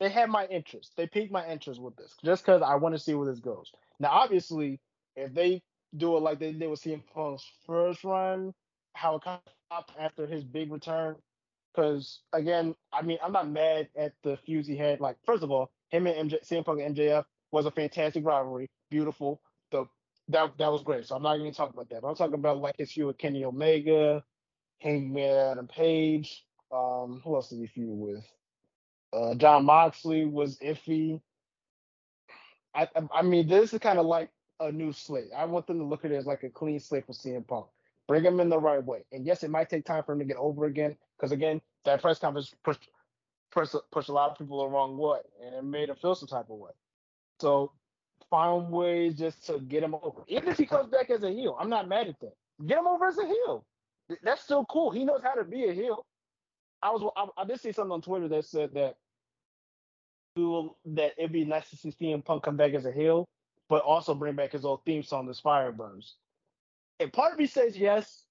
they 0.00 0.10
have 0.10 0.28
my 0.28 0.46
interest. 0.46 0.92
They 0.96 1.06
piqued 1.06 1.32
my 1.32 1.48
interest 1.48 1.80
with 1.80 1.96
this 1.96 2.14
just 2.24 2.44
because 2.44 2.62
I 2.62 2.74
want 2.76 2.94
to 2.94 2.98
see 2.98 3.14
where 3.14 3.30
this 3.30 3.40
goes. 3.40 3.72
Now, 4.00 4.10
obviously, 4.10 4.80
if 5.16 5.32
they 5.34 5.62
do 5.96 6.16
it 6.16 6.20
like 6.20 6.38
they 6.40 6.52
did 6.52 6.68
with 6.68 6.82
CM 6.82 7.02
Punk's 7.14 7.44
first 7.66 8.04
run, 8.04 8.52
how 8.94 9.16
it 9.16 9.22
kind 9.24 9.40
of 9.70 9.84
after 9.98 10.26
his 10.26 10.44
big 10.44 10.70
return, 10.72 11.16
because 11.74 12.20
again, 12.32 12.74
I 12.92 13.02
mean, 13.02 13.18
I'm 13.24 13.32
not 13.32 13.50
mad 13.50 13.88
at 13.96 14.12
the 14.22 14.36
fuse 14.44 14.66
he 14.66 14.76
had. 14.76 15.00
Like, 15.00 15.16
first 15.24 15.42
of 15.42 15.50
all, 15.50 15.70
him 15.90 16.06
and 16.06 16.30
MJ, 16.30 16.44
CM 16.44 16.64
Punk 16.64 16.80
and 16.80 16.96
MJF 16.96 17.24
was 17.52 17.66
a 17.66 17.70
fantastic 17.70 18.24
rivalry, 18.26 18.70
beautiful. 18.90 19.40
The 19.70 19.86
that 20.28 20.56
that 20.58 20.72
was 20.72 20.82
great. 20.82 21.06
So 21.06 21.16
I'm 21.16 21.22
not 21.22 21.38
even 21.38 21.52
talking 21.52 21.74
about 21.74 21.90
that. 21.90 22.02
But 22.02 22.08
I'm 22.08 22.14
talking 22.14 22.34
about 22.34 22.58
like 22.58 22.76
his 22.78 22.92
feud 22.92 23.06
with 23.08 23.18
Kenny 23.18 23.44
Omega, 23.44 24.24
Hangman 24.78 25.50
Adam 25.52 25.68
Page. 25.68 26.44
Um, 26.72 27.20
who 27.24 27.34
else 27.34 27.50
did 27.50 27.60
he 27.60 27.66
feud 27.66 27.90
with? 27.90 28.24
Uh, 29.12 29.34
Jon 29.34 29.64
Moxley 29.64 30.24
was 30.24 30.58
iffy. 30.58 31.20
I, 32.74 32.88
I 33.14 33.22
mean, 33.22 33.46
this 33.46 33.72
is 33.72 33.78
kind 33.78 34.00
of 34.00 34.06
like 34.06 34.30
a 34.58 34.72
new 34.72 34.92
slate. 34.92 35.28
I 35.36 35.44
want 35.44 35.66
them 35.66 35.78
to 35.78 35.84
look 35.84 36.04
at 36.04 36.10
it 36.10 36.16
as 36.16 36.26
like 36.26 36.42
a 36.42 36.50
clean 36.50 36.80
slate 36.80 37.06
for 37.06 37.12
CM 37.12 37.46
Punk. 37.46 37.66
Bring 38.08 38.24
him 38.24 38.40
in 38.40 38.48
the 38.48 38.58
right 38.58 38.84
way. 38.84 39.04
And 39.12 39.24
yes, 39.24 39.44
it 39.44 39.50
might 39.50 39.70
take 39.70 39.84
time 39.84 40.02
for 40.04 40.12
him 40.12 40.18
to 40.18 40.24
get 40.24 40.36
over 40.36 40.64
again, 40.64 40.96
because 41.16 41.30
again, 41.30 41.60
that 41.84 42.02
press 42.02 42.18
conference 42.18 42.52
pushed, 42.64 42.88
pushed 43.52 43.76
pushed 43.92 44.08
a 44.08 44.12
lot 44.12 44.30
of 44.30 44.38
people 44.38 44.58
the 44.58 44.68
wrong 44.68 44.98
way, 44.98 45.20
and 45.44 45.54
it 45.54 45.64
made 45.64 45.88
him 45.88 45.96
feel 45.96 46.14
some 46.14 46.28
type 46.28 46.50
of 46.50 46.58
way. 46.58 46.72
So 47.40 47.72
find 48.34 48.68
ways 48.68 49.14
just 49.14 49.46
to 49.46 49.60
get 49.60 49.84
him 49.84 49.94
over. 49.94 50.22
Even 50.26 50.48
if 50.48 50.58
he 50.58 50.66
comes 50.66 50.90
back 50.90 51.08
as 51.08 51.22
a 51.22 51.30
heel, 51.30 51.56
I'm 51.60 51.70
not 51.70 51.88
mad 51.88 52.08
at 52.08 52.18
that. 52.20 52.34
Get 52.66 52.78
him 52.78 52.88
over 52.88 53.06
as 53.06 53.16
a 53.16 53.24
heel. 53.24 53.64
That's 54.24 54.42
still 54.42 54.64
cool. 54.64 54.90
He 54.90 55.04
knows 55.04 55.20
how 55.22 55.34
to 55.34 55.44
be 55.44 55.66
a 55.68 55.72
heel. 55.72 56.04
I 56.82 56.90
was 56.90 57.08
I, 57.16 57.42
I 57.42 57.44
did 57.44 57.60
see 57.60 57.70
something 57.70 57.92
on 57.92 58.02
Twitter 58.02 58.26
that 58.28 58.44
said 58.44 58.74
that 58.74 58.96
that 60.36 61.12
it'd 61.16 61.32
be 61.32 61.44
nice 61.44 61.70
to 61.70 61.76
see 61.76 61.92
CM 61.92 62.24
Punk 62.24 62.42
come 62.42 62.56
back 62.56 62.74
as 62.74 62.86
a 62.86 62.92
heel, 62.92 63.24
but 63.68 63.84
also 63.84 64.16
bring 64.16 64.34
back 64.34 64.50
his 64.50 64.64
old 64.64 64.84
theme 64.84 65.04
song, 65.04 65.26
"This 65.26 65.38
Fire 65.38 65.70
Burns." 65.70 66.16
And 66.98 67.12
part 67.12 67.32
of 67.32 67.38
me 67.38 67.46
says 67.46 67.78
yes, 67.78 68.24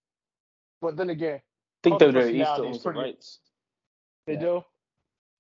but 0.82 0.98
then 0.98 1.12
again, 1.12 1.36
I 1.36 1.42
think 1.82 2.00
they're 2.00 2.12
the 2.12 2.30
East 2.30 2.50
owns 2.50 2.84
the 2.84 2.92
rights. 2.92 3.40
They 4.28 4.34
yeah. 4.34 4.40
do. 4.40 4.64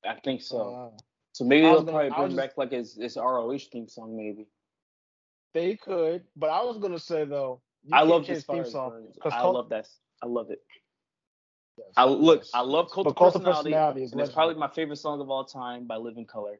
I 0.06 0.16
think 0.24 0.42
so. 0.42 0.92
Uh, 0.96 1.02
so 1.34 1.44
maybe 1.44 1.64
they'll 1.64 1.84
probably 1.84 2.10
bring 2.10 2.28
just, 2.28 2.38
back 2.38 2.58
like 2.58 2.72
his, 2.72 2.94
his 2.94 3.18
ROH 3.18 3.58
theme 3.72 3.88
song, 3.88 4.16
maybe. 4.16 4.48
They 5.54 5.76
could, 5.76 6.24
but 6.36 6.50
I 6.50 6.64
was 6.64 6.78
gonna 6.78 7.00
say 7.00 7.26
though, 7.26 7.62
I 7.92 8.04
love 8.04 8.26
this 8.26 8.44
theme 8.44 8.66
song. 8.66 9.08
I 9.24 9.30
Cult- 9.30 9.56
love 9.56 9.70
that. 9.70 9.88
I 10.22 10.28
love 10.28 10.50
it. 10.50 10.62
Yes, 11.78 11.88
I 11.98 12.06
look. 12.06 12.44
I 12.54 12.62
love 12.62 12.92
Cult 12.92 13.08
of 13.08 13.16
Personality. 13.16 13.72
personality 13.72 14.04
and 14.12 14.22
it's 14.22 14.32
probably 14.32 14.56
my 14.56 14.70
favorite 14.70 14.98
song 14.98 15.22
of 15.22 15.30
all 15.30 15.44
time 15.44 15.86
by 15.86 15.98
Living 15.98 16.26
Colour, 16.26 16.60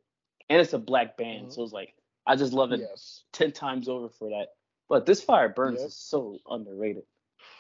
and 0.50 0.62
it's 0.62 0.74
a 0.74 0.80
black 0.80 1.18
band, 1.18 1.44
mm-hmm. 1.44 1.52
so 1.52 1.64
it's 1.64 1.74
like 1.74 1.94
I 2.28 2.36
just 2.36 2.54
love 2.54 2.72
it 2.72 2.82
yes. 2.82 3.24
ten 3.32 3.52
times 3.52 3.90
over 3.90 4.10
for 4.10 4.30
that. 4.30 4.48
But 4.90 5.06
this 5.06 5.22
fire 5.22 5.50
burns 5.50 5.80
yep. 5.80 5.88
is 5.88 5.96
so 5.96 6.38
underrated. 6.48 7.04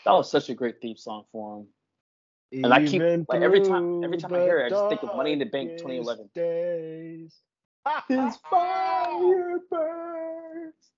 That 0.05 0.11
was 0.11 0.29
such 0.29 0.49
a 0.49 0.53
great 0.53 0.81
theme 0.81 0.97
song 0.97 1.25
for 1.31 1.59
him. 1.59 1.67
And 2.63 2.73
I 2.73 2.85
keep 2.85 3.01
like 3.01 3.41
every 3.41 3.61
time 3.61 4.03
every 4.03 4.17
time 4.17 4.33
I 4.33 4.41
hear 4.41 4.59
it, 4.59 4.65
I 4.67 4.69
just 4.69 4.89
think 4.89 5.01
of 5.03 5.15
Money 5.15 5.33
in 5.33 5.39
the 5.39 5.45
Bank 5.45 5.71
2011. 5.77 6.29
Days, 6.35 7.35
this 8.09 8.37
fire 8.49 9.59
burns 9.71 10.92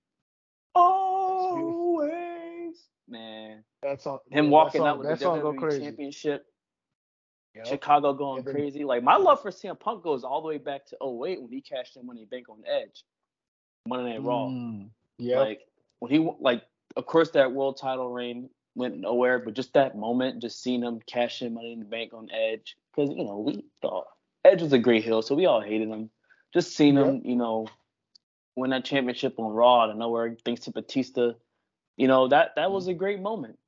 always. 0.76 2.76
Man, 3.08 3.64
that's 3.82 4.06
all. 4.06 4.22
Him 4.30 4.50
walking 4.50 4.82
out 4.82 4.98
with 4.98 5.08
the 5.08 5.24
WWE 5.24 5.80
Championship. 5.80 6.44
Yep. 7.54 7.66
Chicago 7.66 8.12
going 8.12 8.44
then, 8.44 8.54
crazy. 8.54 8.84
Like 8.84 9.02
my 9.02 9.16
love 9.16 9.40
for 9.40 9.50
CM 9.50 9.80
Punk 9.80 10.02
goes 10.02 10.24
all 10.24 10.42
the 10.42 10.48
way 10.48 10.58
back 10.58 10.86
to 10.88 10.96
08 10.96 11.40
when 11.40 11.50
he 11.50 11.62
cashed 11.62 11.96
in 11.96 12.06
Money 12.06 12.20
in 12.20 12.28
the 12.28 12.36
Bank 12.36 12.50
on 12.50 12.58
Edge. 12.66 13.02
Monday 13.86 14.12
Night 14.12 14.22
Raw. 14.22 14.46
Mm, 14.46 14.90
yeah. 15.18 15.40
Like 15.40 15.60
when 16.00 16.10
he 16.10 16.30
like, 16.40 16.62
of 16.96 17.06
course, 17.06 17.30
that 17.30 17.52
world 17.52 17.78
title 17.80 18.10
reign 18.10 18.50
went 18.74 18.98
nowhere, 18.98 19.38
but 19.38 19.54
just 19.54 19.72
that 19.72 19.96
moment, 19.96 20.42
just 20.42 20.62
seeing 20.62 20.82
him 20.82 21.00
cash 21.06 21.42
in 21.42 21.54
money 21.54 21.72
in 21.72 21.78
the 21.78 21.86
bank 21.86 22.12
on 22.12 22.28
Edge, 22.30 22.76
because 22.94 23.14
you 23.16 23.24
know 23.24 23.38
we 23.38 23.64
thought 23.80 24.06
Edge 24.44 24.62
was 24.62 24.72
a 24.72 24.78
great 24.78 25.04
heel, 25.04 25.22
so 25.22 25.34
we 25.34 25.46
all 25.46 25.60
hated 25.60 25.88
him. 25.88 26.10
Just 26.52 26.76
seeing 26.76 26.96
him, 26.96 27.22
you 27.24 27.36
know, 27.36 27.66
win 28.56 28.70
that 28.70 28.84
championship 28.84 29.38
on 29.38 29.52
Raw 29.52 29.84
out 29.84 29.90
of 29.90 29.96
nowhere, 29.96 30.36
thanks 30.44 30.62
to 30.62 30.72
Batista, 30.72 31.32
you 31.96 32.08
know 32.08 32.28
that 32.28 32.52
that 32.56 32.70
was 32.70 32.88
a 32.88 32.94
great 32.94 33.20
moment. 33.20 33.58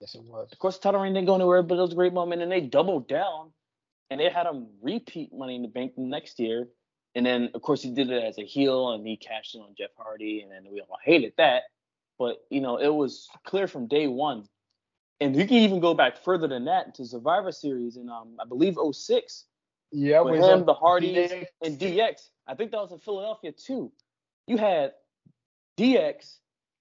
Yes, 0.00 0.14
it 0.14 0.22
was. 0.22 0.50
Of 0.50 0.58
course, 0.58 0.78
the 0.78 0.82
title 0.82 1.00
reign 1.00 1.12
didn't 1.12 1.26
go 1.26 1.34
anywhere, 1.34 1.62
but 1.62 1.78
it 1.78 1.82
was 1.82 1.92
a 1.92 1.96
great 1.96 2.14
moment, 2.14 2.40
and 2.40 2.50
they 2.50 2.60
doubled 2.60 3.06
down, 3.06 3.52
and 4.08 4.18
they 4.18 4.30
had 4.30 4.46
him 4.46 4.68
repeat 4.80 5.32
Money 5.32 5.56
in 5.56 5.62
the 5.62 5.68
Bank 5.68 5.92
next 5.96 6.40
year. 6.40 6.68
And 7.14 7.26
then, 7.26 7.50
of 7.54 7.62
course, 7.62 7.82
he 7.82 7.90
did 7.90 8.08
it 8.08 8.22
as 8.22 8.38
a 8.38 8.44
heel, 8.44 8.92
and 8.92 9.06
he 9.06 9.16
cashed 9.16 9.54
in 9.54 9.60
on 9.60 9.74
Jeff 9.76 9.90
Hardy, 9.96 10.40
and 10.40 10.50
then 10.50 10.72
we 10.72 10.80
all 10.80 10.96
hated 11.04 11.34
that. 11.36 11.64
But 12.18 12.36
you 12.50 12.60
know, 12.60 12.76
it 12.76 12.92
was 12.92 13.28
clear 13.44 13.66
from 13.66 13.88
day 13.88 14.06
one, 14.06 14.44
and 15.20 15.36
you 15.36 15.46
can 15.46 15.58
even 15.58 15.80
go 15.80 15.94
back 15.94 16.18
further 16.18 16.48
than 16.48 16.64
that 16.66 16.94
to 16.96 17.04
Survivor 17.04 17.52
Series 17.52 17.96
in 17.96 18.08
um, 18.08 18.36
I 18.40 18.46
believe 18.46 18.76
06. 18.92 19.44
Yeah, 19.92 20.20
with 20.20 20.40
him, 20.40 20.64
the 20.66 20.74
Hardys, 20.74 21.30
DX. 21.30 21.46
and 21.62 21.78
DX. 21.78 22.28
I 22.46 22.54
think 22.54 22.70
that 22.70 22.80
was 22.80 22.92
in 22.92 22.98
Philadelphia 22.98 23.52
too. 23.52 23.92
You 24.50 24.56
had 24.56 24.94
DX 25.78 26.38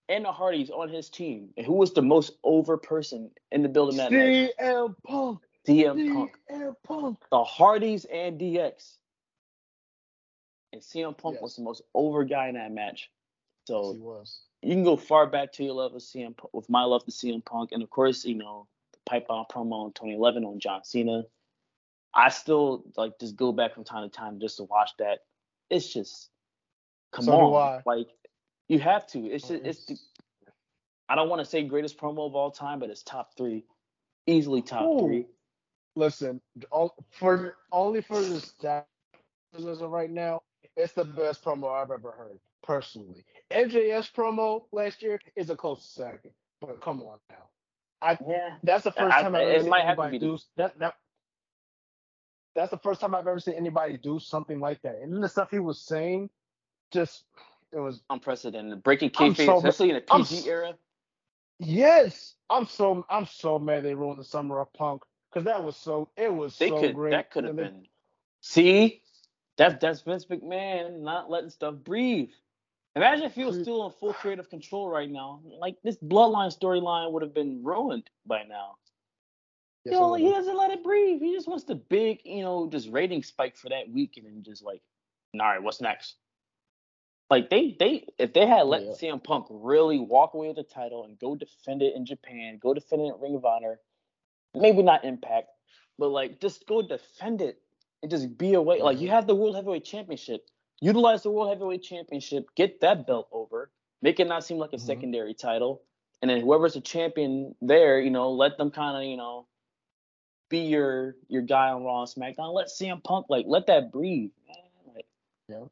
and 0.07 0.25
the 0.25 0.31
Hardys 0.31 0.71
on 0.71 0.89
his 0.89 1.07
team, 1.07 1.49
and 1.55 1.63
who 1.63 1.73
was 1.73 1.93
the 1.93 2.01
most 2.01 2.31
over 2.43 2.77
person 2.77 3.29
in 3.51 3.61
the 3.61 3.69
building 3.69 3.97
that 3.97 4.11
night? 4.11 4.53
CM 4.59 4.95
Punk. 5.05 5.41
CM 5.67 6.15
Punk. 6.15 6.31
CM 6.49 6.73
Punk. 6.83 7.19
The 7.29 7.43
Hardys 7.43 8.05
and 8.05 8.41
DX. 8.41 8.95
And 10.73 10.81
CM 10.81 11.15
Punk 11.15 11.35
yes. 11.35 11.43
was 11.43 11.55
the 11.57 11.61
most 11.61 11.83
over 11.93 12.23
guy 12.23 12.47
in 12.47 12.55
that 12.55 12.71
match. 12.71 13.11
So 13.67 13.83
yes, 13.83 13.93
he 13.93 14.01
was. 14.01 14.41
You 14.63 14.73
can 14.73 14.83
go 14.83 14.97
far 14.97 15.27
back 15.27 15.53
to 15.53 15.63
your 15.63 15.75
love 15.75 15.93
of 15.93 16.01
CM 16.01 16.35
Punk, 16.35 16.51
with 16.51 16.71
my 16.71 16.85
love 16.85 17.05
to 17.05 17.11
CM 17.11 17.45
Punk, 17.45 17.69
and 17.71 17.83
of 17.83 17.91
course, 17.91 18.25
you 18.25 18.33
know, 18.33 18.65
the 18.93 18.99
pipe 19.05 19.27
bomb 19.27 19.45
promo 19.45 19.85
in 19.85 19.91
2011 19.91 20.43
on 20.43 20.59
John 20.59 20.83
Cena. 20.83 21.21
I 22.15 22.29
still 22.29 22.83
like 22.97 23.19
just 23.19 23.35
go 23.35 23.51
back 23.51 23.75
from 23.75 23.83
time 23.83 24.09
to 24.09 24.09
time 24.09 24.39
just 24.39 24.57
to 24.57 24.63
watch 24.63 24.89
that. 24.97 25.19
It's 25.69 25.93
just 25.93 26.31
come 27.11 27.25
so 27.25 27.55
on, 27.55 27.81
like 27.85 28.07
you 28.67 28.79
have 28.79 29.07
to. 29.07 29.19
It's 29.19 29.47
just, 29.47 29.65
it's 29.65 29.85
the, 29.85 29.97
I 31.09 31.15
don't 31.15 31.29
want 31.29 31.39
to 31.39 31.45
say 31.45 31.63
greatest 31.63 31.97
promo 31.97 32.27
of 32.27 32.35
all 32.35 32.51
time, 32.51 32.79
but 32.79 32.89
it's 32.89 33.03
top 33.03 33.35
three, 33.35 33.65
easily 34.27 34.61
top 34.61 34.83
Ooh. 34.83 34.99
three. 34.99 35.25
Listen, 35.95 36.39
all, 36.71 36.95
for 37.11 37.57
only 37.71 38.01
for 38.01 38.21
the 38.21 38.35
stats 38.35 38.85
right 39.81 40.09
now, 40.09 40.41
it's 40.77 40.93
the 40.93 41.03
best 41.03 41.43
promo 41.43 41.71
I've 41.71 41.91
ever 41.91 42.11
heard 42.11 42.39
personally. 42.63 43.25
MJS 43.51 44.13
promo 44.13 44.63
last 44.71 45.01
year 45.01 45.19
is 45.35 45.49
a 45.49 45.55
close 45.55 45.83
second, 45.83 46.31
but 46.61 46.79
come 46.81 47.01
on 47.01 47.17
now. 47.29 47.49
I 48.01 48.17
yeah. 48.27 48.55
That's 48.63 48.83
the 48.83 48.91
first 48.91 49.17
time 49.17 49.35
I, 49.35 49.39
have 49.39 49.49
ever 49.49 49.63
seen 49.63 49.73
anybody 49.73 50.19
do 50.19 50.37
that, 50.57 50.77
that. 50.79 50.93
That's 52.55 52.71
the 52.71 52.77
first 52.77 53.01
time 53.01 53.15
I've 53.15 53.27
ever 53.27 53.39
seen 53.39 53.55
anybody 53.55 53.97
do 53.97 54.19
something 54.19 54.59
like 54.59 54.81
that. 54.83 54.99
And 55.01 55.13
then 55.13 55.21
the 55.21 55.29
stuff 55.29 55.49
he 55.51 55.59
was 55.59 55.81
saying, 55.81 56.29
just 56.91 57.23
it 57.71 57.79
was 57.79 58.01
unprecedented. 58.09 58.83
Breaking 58.83 59.09
kayfabe, 59.09 59.45
so, 59.45 59.57
especially 59.57 59.91
in 59.91 59.95
a 59.97 60.01
PG 60.01 60.39
I'm, 60.39 60.47
era. 60.47 60.73
Yes, 61.59 62.35
I'm 62.49 62.65
so 62.65 63.05
I'm 63.09 63.25
so 63.25 63.59
mad 63.59 63.83
they 63.83 63.93
ruined 63.93 64.19
the 64.19 64.23
summer 64.23 64.59
of 64.59 64.71
punk 64.73 65.03
because 65.29 65.45
that 65.45 65.63
was 65.63 65.75
so 65.75 66.09
it 66.17 66.33
was 66.33 66.57
they 66.57 66.69
so 66.69 66.79
could, 66.79 66.95
great. 66.95 67.11
That 67.11 67.31
could 67.31 67.43
have 67.43 67.55
been. 67.55 67.85
See, 68.41 69.01
that's 69.57 69.75
that's 69.81 70.01
Vince 70.01 70.25
McMahon 70.25 71.01
not 71.01 71.29
letting 71.29 71.49
stuff 71.49 71.75
breathe. 71.83 72.29
Imagine 72.95 73.25
if 73.25 73.35
he 73.35 73.45
was 73.45 73.59
still 73.61 73.85
in 73.85 73.91
full 73.91 74.13
creative 74.13 74.49
control 74.49 74.89
right 74.89 75.09
now. 75.09 75.41
Like 75.59 75.75
this 75.83 75.97
bloodline 75.97 76.57
storyline 76.57 77.11
would 77.11 77.21
have 77.21 77.33
been 77.33 77.63
ruined 77.63 78.09
by 78.25 78.43
now. 78.43 78.77
Yes, 79.85 79.93
you 79.93 79.99
know, 79.99 80.13
he 80.15 80.29
doesn't 80.29 80.57
let 80.57 80.71
it 80.71 80.83
breathe. 80.83 81.21
He 81.21 81.33
just 81.33 81.47
wants 81.47 81.63
the 81.63 81.75
big, 81.75 82.19
you 82.25 82.41
know, 82.41 82.67
just 82.69 82.89
rating 82.89 83.23
spike 83.23 83.55
for 83.55 83.69
that 83.69 83.89
week 83.89 84.15
and 84.17 84.25
then 84.25 84.43
just 84.43 84.63
like, 84.63 84.81
all 85.33 85.41
right, 85.41 85.61
what's 85.61 85.81
next? 85.81 86.15
Like 87.29 87.49
they 87.49 87.75
they 87.79 88.05
if 88.17 88.33
they 88.33 88.45
had 88.47 88.63
let 88.63 88.83
Yeah. 88.83 88.91
CM 88.93 89.23
Punk 89.23 89.47
really 89.49 89.99
walk 89.99 90.33
away 90.33 90.47
with 90.47 90.57
the 90.57 90.63
title 90.63 91.03
and 91.05 91.19
go 91.19 91.35
defend 91.35 91.81
it 91.81 91.95
in 91.95 92.05
Japan, 92.05 92.57
go 92.59 92.73
defend 92.73 93.03
it 93.03 93.13
in 93.15 93.19
Ring 93.21 93.35
of 93.35 93.45
Honor, 93.45 93.79
maybe 94.55 94.83
not 94.83 95.05
Impact, 95.05 95.49
but 95.99 96.09
like 96.09 96.39
just 96.41 96.65
go 96.67 96.81
defend 96.81 97.41
it 97.41 97.61
and 98.01 98.11
just 98.11 98.37
be 98.37 98.55
away. 98.55 98.81
Like 98.81 98.99
you 98.99 99.07
Mhm. 99.07 99.11
have 99.11 99.27
the 99.27 99.35
World 99.35 99.55
Heavyweight 99.55 99.85
Championship, 99.85 100.49
utilize 100.81 101.23
the 101.23 101.31
World 101.31 101.49
Heavyweight 101.49 101.83
Championship, 101.83 102.53
get 102.55 102.81
that 102.81 103.05
belt 103.07 103.27
over, 103.31 103.71
make 104.01 104.19
it 104.19 104.27
not 104.27 104.43
seem 104.43 104.57
like 104.57 104.73
a 104.73 104.77
Mhm. 104.77 104.79
secondary 104.79 105.33
title, 105.35 105.83
and 106.21 106.31
then 106.31 106.41
whoever's 106.41 106.75
a 106.77 106.81
champion 106.81 107.55
there, 107.61 107.99
you 107.99 108.09
know, 108.11 108.31
let 108.31 108.57
them 108.57 108.71
kind 108.71 108.97
of 108.97 109.03
you 109.03 109.17
know 109.17 109.47
be 110.49 110.59
your 110.61 111.15
your 111.27 111.43
guy 111.43 111.69
on 111.69 111.83
Raw 111.83 112.01
and 112.01 112.09
SmackDown. 112.09 112.53
Let 112.53 112.69
CM 112.69 113.01
Punk 113.03 113.27
like 113.29 113.45
let 113.47 113.67
that 113.67 113.91
breathe. 113.91 114.31
Man. 114.47 114.95
Like, 114.95 115.05
Yeah. 115.47 115.65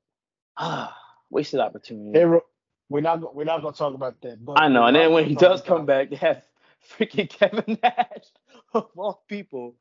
ah, 0.58 1.07
wasted 1.30 1.60
opportunity. 1.60 2.18
Hey, 2.18 2.26
we're 2.90 3.02
not 3.02 3.36
we're 3.36 3.44
not 3.44 3.62
gonna 3.62 3.76
talk 3.76 3.94
about 3.94 4.22
that. 4.22 4.44
But 4.44 4.60
I 4.60 4.68
know. 4.68 4.86
And 4.86 4.96
then 4.96 5.12
when 5.12 5.26
he 5.26 5.36
does 5.36 5.62
come 5.62 5.86
back, 5.86 6.10
they 6.10 6.16
have 6.18 6.44
freaking 6.98 7.30
Kevin 7.30 7.78
Nash 7.84 8.26
of 8.74 8.88
all 8.96 9.24
people 9.28 9.76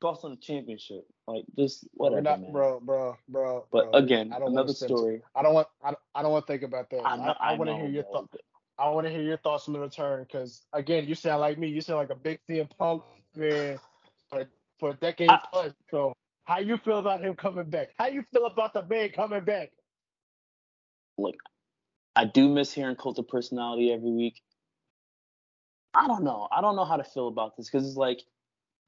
costing 0.00 0.30
the 0.30 0.36
championship. 0.36 1.06
Like 1.26 1.44
just 1.56 1.86
whatever, 1.94 2.22
not, 2.22 2.40
man. 2.40 2.52
bro, 2.52 2.80
bro, 2.80 3.16
bro. 3.28 3.66
But 3.72 3.90
bro, 3.90 4.00
again, 4.00 4.32
I 4.34 4.38
don't 4.38 4.52
another 4.52 4.72
story. 4.72 5.22
I 5.34 5.42
don't 5.42 5.54
want. 5.54 5.68
I 5.82 5.94
I 6.14 6.22
don't 6.22 6.32
want 6.32 6.46
to 6.46 6.52
think 6.52 6.62
about 6.62 6.90
that. 6.90 7.02
I 7.04 7.16
know. 7.16 7.34
I, 7.40 7.54
want 7.54 7.70
to 7.70 7.76
hear 7.76 7.88
your 7.88 8.04
thoughts. 8.04 8.36
I 8.78 8.88
want 8.90 9.06
to 9.06 9.12
hear 9.12 9.22
your 9.22 9.36
thoughts 9.38 9.68
on 9.68 9.74
the 9.74 9.80
return 9.80 10.24
because 10.24 10.62
again, 10.72 11.06
you 11.06 11.14
sound 11.14 11.40
like 11.40 11.58
me. 11.58 11.68
You 11.68 11.80
sound 11.80 11.98
like 11.98 12.10
a 12.10 12.14
big 12.14 12.40
CM 12.48 12.68
Punk 12.78 13.02
fan 13.36 13.78
for 14.28 14.46
for 14.78 14.90
a 14.90 14.94
decade 14.94 15.30
I- 15.30 15.40
plus. 15.52 15.72
So 15.90 16.14
how 16.44 16.58
you 16.58 16.78
feel 16.78 16.98
about 16.98 17.20
him 17.20 17.34
coming 17.34 17.70
back? 17.70 17.90
How 17.98 18.08
you 18.08 18.24
feel 18.32 18.46
about 18.46 18.74
the 18.74 18.84
man 18.84 19.10
coming 19.10 19.44
back? 19.44 19.70
Look, 21.20 21.36
I 22.16 22.24
do 22.24 22.48
miss 22.48 22.72
hearing 22.72 22.96
cult 22.96 23.18
of 23.18 23.28
personality 23.28 23.92
every 23.92 24.10
week. 24.10 24.42
I 25.94 26.06
don't 26.06 26.24
know. 26.24 26.48
I 26.50 26.60
don't 26.60 26.76
know 26.76 26.84
how 26.84 26.96
to 26.96 27.04
feel 27.04 27.28
about 27.28 27.56
this 27.56 27.68
because 27.68 27.86
it's 27.86 27.96
like, 27.96 28.22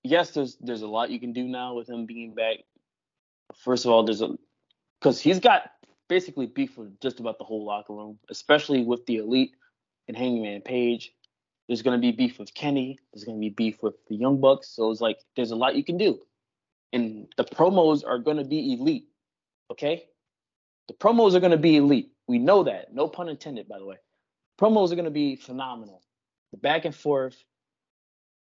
yes, 0.02 0.30
there's 0.30 0.56
there's 0.60 0.82
a 0.82 0.88
lot 0.88 1.10
you 1.10 1.20
can 1.20 1.32
do 1.32 1.44
now 1.44 1.74
with 1.74 1.88
him 1.88 2.06
being 2.06 2.34
back. 2.34 2.58
First 3.54 3.84
of 3.84 3.90
all, 3.90 4.04
there's 4.04 4.22
a 4.22 4.30
because 5.00 5.20
he's 5.20 5.40
got 5.40 5.70
basically 6.08 6.46
beef 6.46 6.76
with 6.76 7.00
just 7.00 7.20
about 7.20 7.38
the 7.38 7.44
whole 7.44 7.64
locker 7.64 7.94
room, 7.94 8.18
especially 8.30 8.84
with 8.84 9.04
the 9.06 9.16
elite 9.16 9.52
and 10.08 10.16
Hangman 10.16 10.62
Page. 10.62 11.12
There's 11.68 11.82
gonna 11.82 11.98
be 11.98 12.12
beef 12.12 12.38
with 12.38 12.54
Kenny. 12.54 12.98
There's 13.12 13.24
gonna 13.24 13.38
be 13.38 13.50
beef 13.50 13.82
with 13.82 13.94
the 14.08 14.16
Young 14.16 14.40
Bucks. 14.40 14.68
So 14.68 14.90
it's 14.90 15.00
like 15.00 15.18
there's 15.36 15.50
a 15.50 15.56
lot 15.56 15.74
you 15.74 15.84
can 15.84 15.98
do, 15.98 16.20
and 16.92 17.26
the 17.36 17.44
promos 17.44 18.06
are 18.06 18.18
gonna 18.18 18.44
be 18.44 18.74
elite. 18.74 19.08
Okay, 19.70 20.04
the 20.88 20.94
promos 20.94 21.34
are 21.34 21.40
gonna 21.40 21.56
be 21.56 21.76
elite. 21.76 22.12
We 22.32 22.38
know 22.38 22.62
that. 22.64 22.94
No 22.94 23.08
pun 23.08 23.28
intended, 23.28 23.68
by 23.68 23.78
the 23.78 23.84
way. 23.84 23.96
Promos 24.58 24.90
are 24.90 24.96
gonna 24.96 25.10
be 25.10 25.36
phenomenal. 25.36 26.00
The 26.52 26.56
back 26.56 26.86
and 26.86 26.94
forth, 26.94 27.36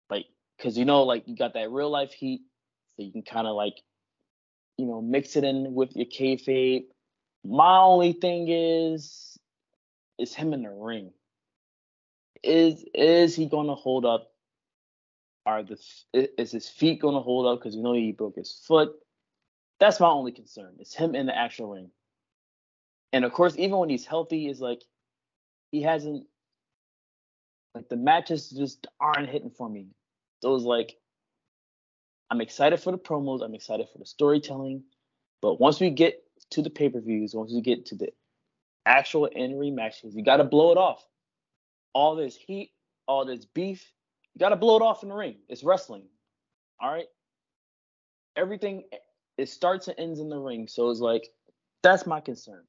like, 0.09 0.25
cause 0.59 0.79
you 0.79 0.87
know, 0.87 1.03
like 1.03 1.29
you 1.29 1.37
got 1.37 1.53
that 1.53 1.71
real 1.71 1.91
life 1.91 2.11
heat, 2.11 2.41
so 2.89 3.03
you 3.03 3.13
can 3.13 3.21
kind 3.21 3.47
of 3.47 3.55
like, 3.55 3.75
you 4.79 4.87
know, 4.87 5.03
mix 5.03 5.37
it 5.37 5.45
in 5.45 5.75
with 5.75 5.95
your 5.95 6.07
kayfabe. 6.07 6.87
My 7.45 7.77
only 7.81 8.15
thing 8.15 8.49
is, 8.49 9.39
is 10.19 10.35
him 10.35 10.55
in 10.55 10.63
the 10.63 10.71
ring. 10.71 11.13
Is 12.43 12.83
is 12.95 13.37
he 13.37 13.45
gonna 13.45 13.75
hold 13.75 14.07
up? 14.07 14.33
Are 15.45 15.63
the 15.63 15.79
is 16.15 16.51
his 16.51 16.67
feet 16.67 17.03
gonna 17.03 17.21
hold 17.21 17.45
up? 17.45 17.63
Cause 17.63 17.77
you 17.77 17.83
know 17.83 17.93
he 17.93 18.13
broke 18.13 18.37
his 18.37 18.59
foot. 18.67 18.95
That's 19.81 20.01
my 20.01 20.09
only 20.09 20.33
concern. 20.33 20.77
It's 20.79 20.95
him 20.95 21.15
in 21.15 21.27
the 21.27 21.37
actual 21.37 21.75
ring. 21.75 21.91
And 23.13 23.25
of 23.25 23.33
course, 23.33 23.55
even 23.57 23.79
when 23.79 23.89
he's 23.89 24.07
healthy, 24.07 24.49
is 24.49 24.61
like 24.61 24.83
he 25.71 25.83
hasn't 25.83 26.27
like 27.75 27.89
the 27.89 27.97
matches 27.97 28.51
just 28.51 28.87
aren't 29.01 29.29
hitting 29.29 29.51
for 29.51 29.69
me. 29.69 29.89
It's 30.43 30.65
like 30.65 30.97
I'm 32.31 32.41
excited 32.41 32.81
for 32.81 32.91
the 32.91 32.99
promos, 32.99 33.43
I'm 33.43 33.55
excited 33.55 33.89
for 33.93 33.99
the 33.99 34.07
storytelling, 34.07 34.83
but 35.41 35.61
once 35.61 35.81
we 35.81 35.91
get 35.91 36.23
to 36.51 36.63
the 36.63 36.71
pay-per-views, 36.71 37.35
once 37.35 37.53
we 37.53 37.61
get 37.61 37.87
to 37.87 37.95
the 37.95 38.09
actual 38.85 39.27
in-ring 39.27 39.75
matches, 39.75 40.15
you 40.15 40.23
got 40.23 40.39
to 40.39 40.45
blow 40.45 40.73
it 40.73 40.79
off. 40.79 41.05
All 41.93 42.17
this 42.17 42.37
heat, 42.37 42.73
all 43.07 43.25
this 43.25 43.45
beef, 43.45 43.93
you 44.35 44.39
got 44.39 44.51
to 44.51 44.57
blow 44.57 44.77
it 44.77 44.83
off 44.83 45.03
in 45.03 45.09
the 45.09 45.15
ring. 45.15 45.37
It's 45.49 45.65
wrestling. 45.65 46.03
All 46.81 46.93
right? 46.93 47.07
Everything 48.37 48.85
it 49.39 49.49
starts 49.49 49.89
and 49.89 49.99
ends 49.99 50.21
in 50.21 50.29
the 50.29 50.39
ring. 50.39 50.69
So 50.69 50.91
it's 50.91 51.01
like 51.01 51.29
that's 51.83 52.07
my 52.07 52.21
concern. 52.21 52.63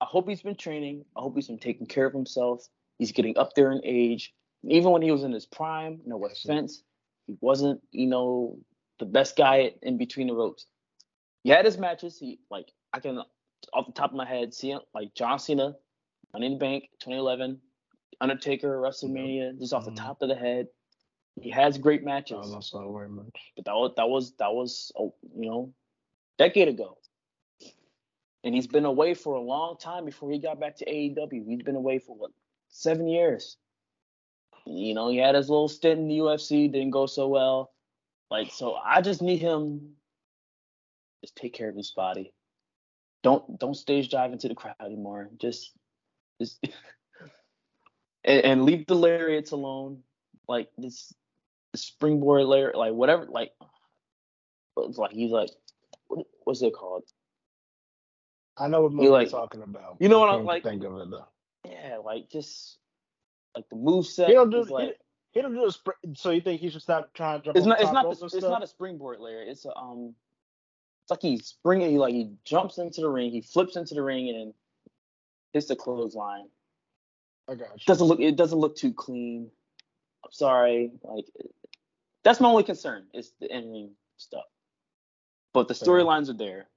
I 0.00 0.06
hope 0.06 0.28
he's 0.28 0.42
been 0.42 0.56
training. 0.56 1.04
I 1.16 1.20
hope 1.20 1.34
he's 1.34 1.48
been 1.48 1.58
taking 1.58 1.86
care 1.86 2.06
of 2.06 2.12
himself. 2.12 2.66
He's 2.98 3.12
getting 3.12 3.36
up 3.38 3.54
there 3.54 3.72
in 3.72 3.80
age. 3.84 4.32
Even 4.66 4.92
when 4.92 5.02
he 5.02 5.10
was 5.10 5.24
in 5.24 5.32
his 5.32 5.46
prime, 5.46 6.00
no 6.06 6.24
offense, 6.24 6.82
he 7.26 7.36
wasn't, 7.40 7.80
you 7.90 8.06
know, 8.06 8.58
the 8.98 9.04
best 9.06 9.36
guy 9.36 9.72
in 9.82 9.98
between 9.98 10.26
the 10.28 10.34
ropes. 10.34 10.66
He 11.42 11.50
had 11.50 11.64
his 11.64 11.78
matches. 11.78 12.18
He 12.18 12.38
like 12.50 12.70
I 12.92 13.00
can 13.00 13.18
off 13.72 13.86
the 13.86 13.92
top 13.92 14.10
of 14.10 14.16
my 14.16 14.26
head 14.26 14.54
see 14.54 14.70
him 14.70 14.80
like 14.94 15.14
John 15.14 15.38
Cena, 15.38 15.74
Money 16.32 16.46
in 16.46 16.52
the 16.52 16.58
Bank, 16.58 16.84
2011, 17.00 17.60
Undertaker, 18.20 18.80
WrestleMania, 18.80 19.58
just 19.58 19.72
off 19.74 19.84
the 19.84 19.90
top 19.92 20.22
of 20.22 20.28
the 20.28 20.34
head. 20.34 20.68
He 21.40 21.50
has 21.50 21.76
great 21.78 22.04
matches, 22.04 22.38
Oh, 22.40 22.52
that's 22.52 22.72
not 22.72 22.90
very 22.92 23.08
much. 23.08 23.36
but 23.56 23.64
that 23.64 23.74
was 23.74 23.92
that 23.96 24.08
was 24.08 24.32
that 24.38 24.52
was 24.54 24.92
oh, 24.98 25.14
you 25.36 25.50
know, 25.50 25.74
decade 26.38 26.68
ago. 26.68 26.96
And 28.44 28.54
he's 28.54 28.66
been 28.66 28.84
away 28.84 29.14
for 29.14 29.34
a 29.34 29.40
long 29.40 29.78
time 29.78 30.04
before 30.04 30.30
he 30.30 30.38
got 30.38 30.60
back 30.60 30.76
to 30.76 30.84
AEW. 30.84 31.48
He's 31.48 31.62
been 31.62 31.76
away 31.76 31.98
for 31.98 32.14
what 32.14 32.30
seven 32.68 33.08
years. 33.08 33.56
You 34.66 34.94
know, 34.94 35.08
he 35.08 35.16
had 35.16 35.34
his 35.34 35.48
little 35.48 35.68
stint 35.68 35.98
in 35.98 36.08
the 36.08 36.18
UFC, 36.18 36.70
didn't 36.70 36.90
go 36.90 37.06
so 37.06 37.28
well. 37.28 37.72
Like, 38.30 38.50
so 38.52 38.74
I 38.74 39.00
just 39.00 39.22
need 39.22 39.40
him 39.40 39.94
just 41.24 41.36
take 41.36 41.54
care 41.54 41.70
of 41.70 41.76
his 41.76 41.90
body. 41.90 42.34
Don't 43.22 43.58
don't 43.58 43.74
stage 43.74 44.10
dive 44.10 44.32
into 44.32 44.48
the 44.48 44.54
crowd 44.54 44.76
anymore. 44.84 45.30
Just 45.38 45.72
just 46.38 46.62
and, 48.24 48.44
and 48.44 48.64
leave 48.64 48.86
the 48.86 48.94
lariats 48.94 49.52
alone. 49.52 50.02
Like 50.46 50.68
this 50.76 51.14
springboard 51.74 52.44
layer, 52.44 52.72
like 52.74 52.92
whatever, 52.92 53.24
like 53.24 53.52
like 54.76 55.12
he's 55.12 55.30
like 55.30 55.48
what, 56.08 56.26
what's 56.44 56.60
it 56.60 56.74
called? 56.74 57.04
I 58.56 58.68
know 58.68 58.82
what 58.82 58.92
You 58.92 58.96
movie 58.96 59.08
like- 59.08 59.30
you're 59.30 59.40
talking 59.40 59.62
about. 59.62 59.96
you 60.00 60.08
know 60.08 60.20
what 60.20 60.28
I'm 60.30 60.44
like- 60.44 60.62
Think 60.62 60.84
of 60.84 60.96
it 60.98 61.10
though. 61.10 61.26
Yeah, 61.68 61.98
like 62.04 62.28
just 62.30 62.78
like 63.56 63.68
the 63.68 63.76
move 63.76 64.06
set 64.06 64.28
He 64.28 64.34
don't 64.34 64.50
do. 64.50 64.62
like 64.64 64.88
he, 64.88 64.94
he 65.32 65.42
don't 65.42 65.54
do 65.54 65.64
a 65.66 65.72
spring. 65.72 65.96
So 66.14 66.30
you 66.30 66.40
think 66.40 66.60
he 66.60 66.68
should 66.70 66.82
stop 66.82 67.12
trying 67.14 67.40
to 67.40 67.44
jump? 67.46 67.56
it's 67.56 67.66
not 67.66 67.80
it's 67.80 67.92
not 67.92 68.04
the, 68.18 68.26
it's 68.26 68.42
not 68.42 68.62
a 68.62 68.66
springboard 68.66 69.20
Larry. 69.20 69.48
It's 69.48 69.64
a 69.64 69.74
um 69.76 70.14
it's 71.04 71.10
like 71.10 71.22
he's 71.22 71.46
springing 71.46 71.90
he 71.90 71.98
like 71.98 72.14
he 72.14 72.32
jumps 72.44 72.78
into 72.78 73.00
the 73.00 73.08
ring, 73.08 73.30
he 73.30 73.40
flips 73.40 73.76
into 73.76 73.94
the 73.94 74.02
ring 74.02 74.28
and 74.30 74.54
hits 75.52 75.66
the 75.66 75.76
clothesline. 75.76 76.48
I 77.48 77.54
got 77.54 77.68
you. 77.74 77.84
Doesn't 77.86 78.06
look 78.06 78.20
it 78.20 78.36
doesn't 78.36 78.58
look 78.58 78.76
too 78.76 78.92
clean. 78.92 79.50
I'm 80.24 80.32
sorry. 80.32 80.92
Like 81.02 81.26
that's 82.24 82.40
my 82.40 82.48
only 82.48 82.62
concern 82.64 83.06
is 83.14 83.32
the 83.40 83.50
ending 83.50 83.90
stuff. 84.16 84.44
But 85.52 85.68
the 85.68 85.74
storylines 85.74 86.28
are 86.28 86.34
there. 86.36 86.68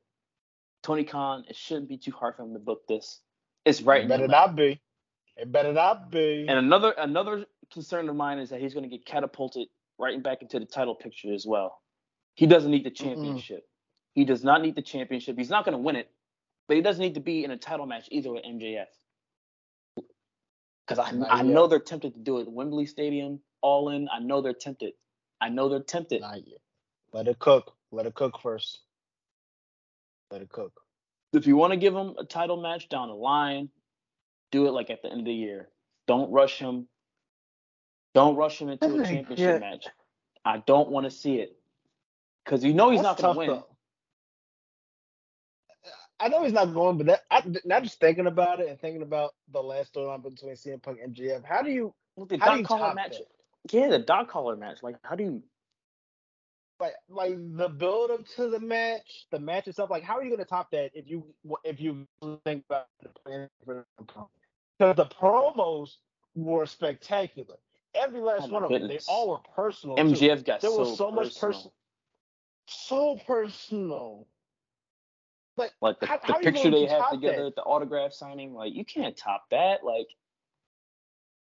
Tony 0.88 1.04
Khan, 1.04 1.44
it 1.50 1.56
shouldn't 1.58 1.90
be 1.90 1.98
too 1.98 2.12
hard 2.12 2.38
for 2.38 2.44
him 2.44 2.54
to 2.54 2.60
book 2.60 2.88
this. 2.88 3.20
It's 3.66 3.82
right 3.82 4.04
It 4.04 4.08
better 4.08 4.28
not 4.30 4.56
be. 4.56 4.80
It 5.36 5.52
better 5.52 5.74
not 5.74 6.10
be. 6.12 6.46
And 6.48 6.58
another 6.58 6.94
another 6.98 7.46
concern 7.74 8.08
of 8.08 8.16
mine 8.16 8.40
is 8.40 8.52
that 8.52 8.62
he's 8.62 8.74
going 8.74 8.90
to 8.90 8.90
get 8.90 9.06
catapulted 9.06 9.68
right 10.00 10.24
back 10.24 10.42
into 10.42 10.60
the 10.60 10.66
title 10.66 10.96
picture 10.96 11.34
as 11.34 11.46
well. 11.46 11.82
He 12.36 12.48
doesn't 12.48 12.72
need 12.72 12.86
the 12.86 12.90
championship. 12.92 13.68
He 14.14 14.24
does 14.24 14.46
not 14.46 14.62
need 14.62 14.76
the 14.76 14.82
championship. 14.82 15.38
He's 15.38 15.50
not 15.50 15.66
going 15.66 15.74
to 15.74 15.84
win 15.84 15.98
it, 15.98 16.10
but 16.70 16.78
he 16.78 16.82
doesn't 16.82 17.02
need 17.02 17.16
to 17.16 17.20
be 17.20 17.44
in 17.44 17.52
a 17.52 17.58
title 17.58 17.86
match 17.86 18.08
either 18.10 18.32
with 18.32 18.46
MJF. 18.46 18.86
Because 20.88 21.00
I 21.06 21.12
Not 21.12 21.30
I 21.30 21.44
yet. 21.44 21.46
know 21.48 21.68
they're 21.68 21.80
tempted 21.80 22.14
to 22.14 22.20
do 22.22 22.40
it. 22.40 22.50
Wembley 22.50 22.86
Stadium, 22.86 23.42
all 23.62 23.90
in. 23.90 24.08
I 24.10 24.20
know 24.20 24.42
they're 24.42 24.54
tempted. 24.54 24.94
I 25.42 25.50
know 25.50 25.68
they're 25.68 25.84
tempted. 25.84 26.22
Not 26.22 26.48
yet. 26.48 26.60
Let 27.12 27.28
it 27.28 27.40
cook. 27.40 27.74
Let 27.92 28.06
it 28.06 28.16
cook 28.16 28.40
first. 28.42 28.80
Let 30.32 30.42
it 30.42 30.50
cook. 30.50 30.74
If 31.34 31.48
you 31.48 31.58
want 31.58 31.72
to 31.74 31.78
give 31.78 31.94
him 31.96 32.16
a 32.18 32.26
title 32.26 32.62
match 32.62 32.90
down 32.90 33.10
the 33.10 33.14
line, 33.16 33.70
do 34.52 34.68
it 34.68 34.72
like 34.72 34.90
at 34.90 35.02
the 35.02 35.10
end 35.10 35.22
of 35.22 35.26
the 35.26 35.34
year. 35.34 35.70
Don't 36.08 36.32
rush 36.32 36.60
him. 36.60 36.88
Don't 38.14 38.36
rush 38.36 38.60
him 38.62 38.70
into 38.70 38.96
a 38.96 39.04
championship 39.06 39.38
yeah. 39.38 39.60
match. 39.60 39.86
I 40.46 40.64
don't 40.66 40.90
want 40.90 41.06
to 41.06 41.12
see 41.12 41.36
it. 41.36 41.58
Because 42.44 42.64
you 42.64 42.74
know 42.74 42.90
he's 42.90 43.02
That's 43.02 43.22
not 43.22 43.36
going 43.36 43.48
to 43.48 43.54
win. 43.54 43.60
though. 43.60 43.68
I 46.20 46.30
know 46.30 46.44
he's 46.44 46.54
not 46.54 46.74
going, 46.74 46.98
but 46.98 47.08
that 47.08 47.22
I, 47.30 47.44
not 47.66 47.84
just 47.84 48.00
thinking 48.00 48.26
about 48.26 48.60
it 48.60 48.70
and 48.70 48.80
thinking 48.80 49.04
about 49.04 49.36
the 49.52 49.62
last 49.62 49.94
storyline 49.94 50.24
between 50.24 50.54
CM 50.54 50.82
Punk 50.82 51.00
and 51.04 51.16
MJF. 51.16 51.44
How 51.46 51.62
do 51.62 51.70
you 51.70 51.94
Well, 52.16 52.26
the 52.26 52.38
how 52.38 52.48
do 52.48 52.52
dog 52.54 52.60
you 52.60 52.66
collar 52.66 52.88
top 52.88 52.96
match. 52.96 53.18
that? 53.18 53.28
Yeah, 53.72 53.90
the 53.90 54.00
dog 54.00 54.30
collar 54.30 54.56
match. 54.56 54.80
Like, 54.82 54.96
how 55.04 55.16
do 55.16 55.24
you? 55.24 55.44
Like 56.80 56.94
like 57.10 57.36
the 57.58 57.70
build 57.70 58.12
up 58.12 58.26
to 58.36 58.50
the 58.50 58.60
match, 58.60 59.28
the 59.32 59.40
match 59.40 59.68
itself? 59.68 59.90
Like, 59.90 60.04
how 60.04 60.18
are 60.18 60.24
you 60.24 60.32
gonna 60.32 60.46
top 60.46 60.72
that 60.72 60.92
if 60.94 61.08
you 61.10 61.26
if 61.64 61.80
you 61.82 62.08
think 62.46 62.66
about 62.70 62.88
the 63.04 63.10
plan 63.10 63.50
for 63.66 63.86
because 64.80 64.96
the 64.98 65.06
promos 65.06 65.98
were 66.36 66.66
spectacular. 66.66 67.58
Every 67.96 68.20
last 68.22 68.44
Oh 68.44 68.52
one 68.52 68.64
of 68.64 68.74
them, 68.74 68.88
they 68.88 69.00
all 69.08 69.30
were 69.30 69.40
personal. 69.56 69.98
MJF 69.98 70.44
too. 70.44 70.44
Got 70.46 70.62
There 70.62 70.72
so, 70.72 70.78
was 70.80 70.98
so 70.98 71.12
much 71.12 71.36
personal. 71.36 71.74
so 72.68 73.18
personal. 73.28 74.28
Like, 75.58 75.72
Like 75.82 76.00
the, 76.00 76.08
How- 76.08 76.20
the 76.28 76.34
how 76.34 76.40
picture 76.42 76.72
they 76.72 76.86
to 76.86 76.88
have 76.88 77.10
together 77.10 77.46
that? 77.46 77.48
at 77.48 77.56
the 77.56 77.64
autograph 77.64 78.14
signing, 78.14 78.54
like 78.54 78.74
you 78.76 78.86
can't 78.86 79.18
top 79.18 79.46
that. 79.52 79.84
Like, 79.86 80.08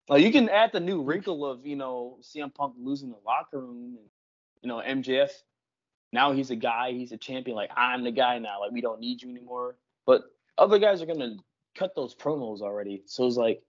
like 0.10 0.24
you 0.24 0.32
can 0.32 0.50
add 0.50 0.72
the 0.74 0.82
new 0.82 1.04
wrinkle 1.04 1.46
of 1.46 1.66
you 1.66 1.78
know 1.78 2.20
CM 2.22 2.54
Punk 2.54 2.76
losing 2.80 3.12
the 3.12 3.20
locker 3.26 3.60
room, 3.62 3.98
and 4.00 4.11
you 4.62 4.68
know 4.68 4.78
MJF. 4.78 5.32
Now 6.14 6.34
he's 6.34 6.52
a 6.52 6.56
guy, 6.56 6.92
he's 6.92 7.12
a 7.12 7.18
champion. 7.18 7.56
Like 7.56 7.72
I'm 7.76 8.04
the 8.04 8.12
guy 8.12 8.40
now. 8.40 8.60
Like 8.62 8.72
we 8.72 8.82
don't 8.82 9.00
need 9.00 9.22
you 9.22 9.30
anymore. 9.30 9.78
But 10.06 10.24
other 10.58 10.80
guys 10.80 11.02
are 11.02 11.06
gonna 11.06 11.38
cut 11.78 11.96
those 11.96 12.16
promos 12.16 12.62
already. 12.62 13.04
So 13.06 13.28
it's 13.28 13.38
like, 13.38 13.64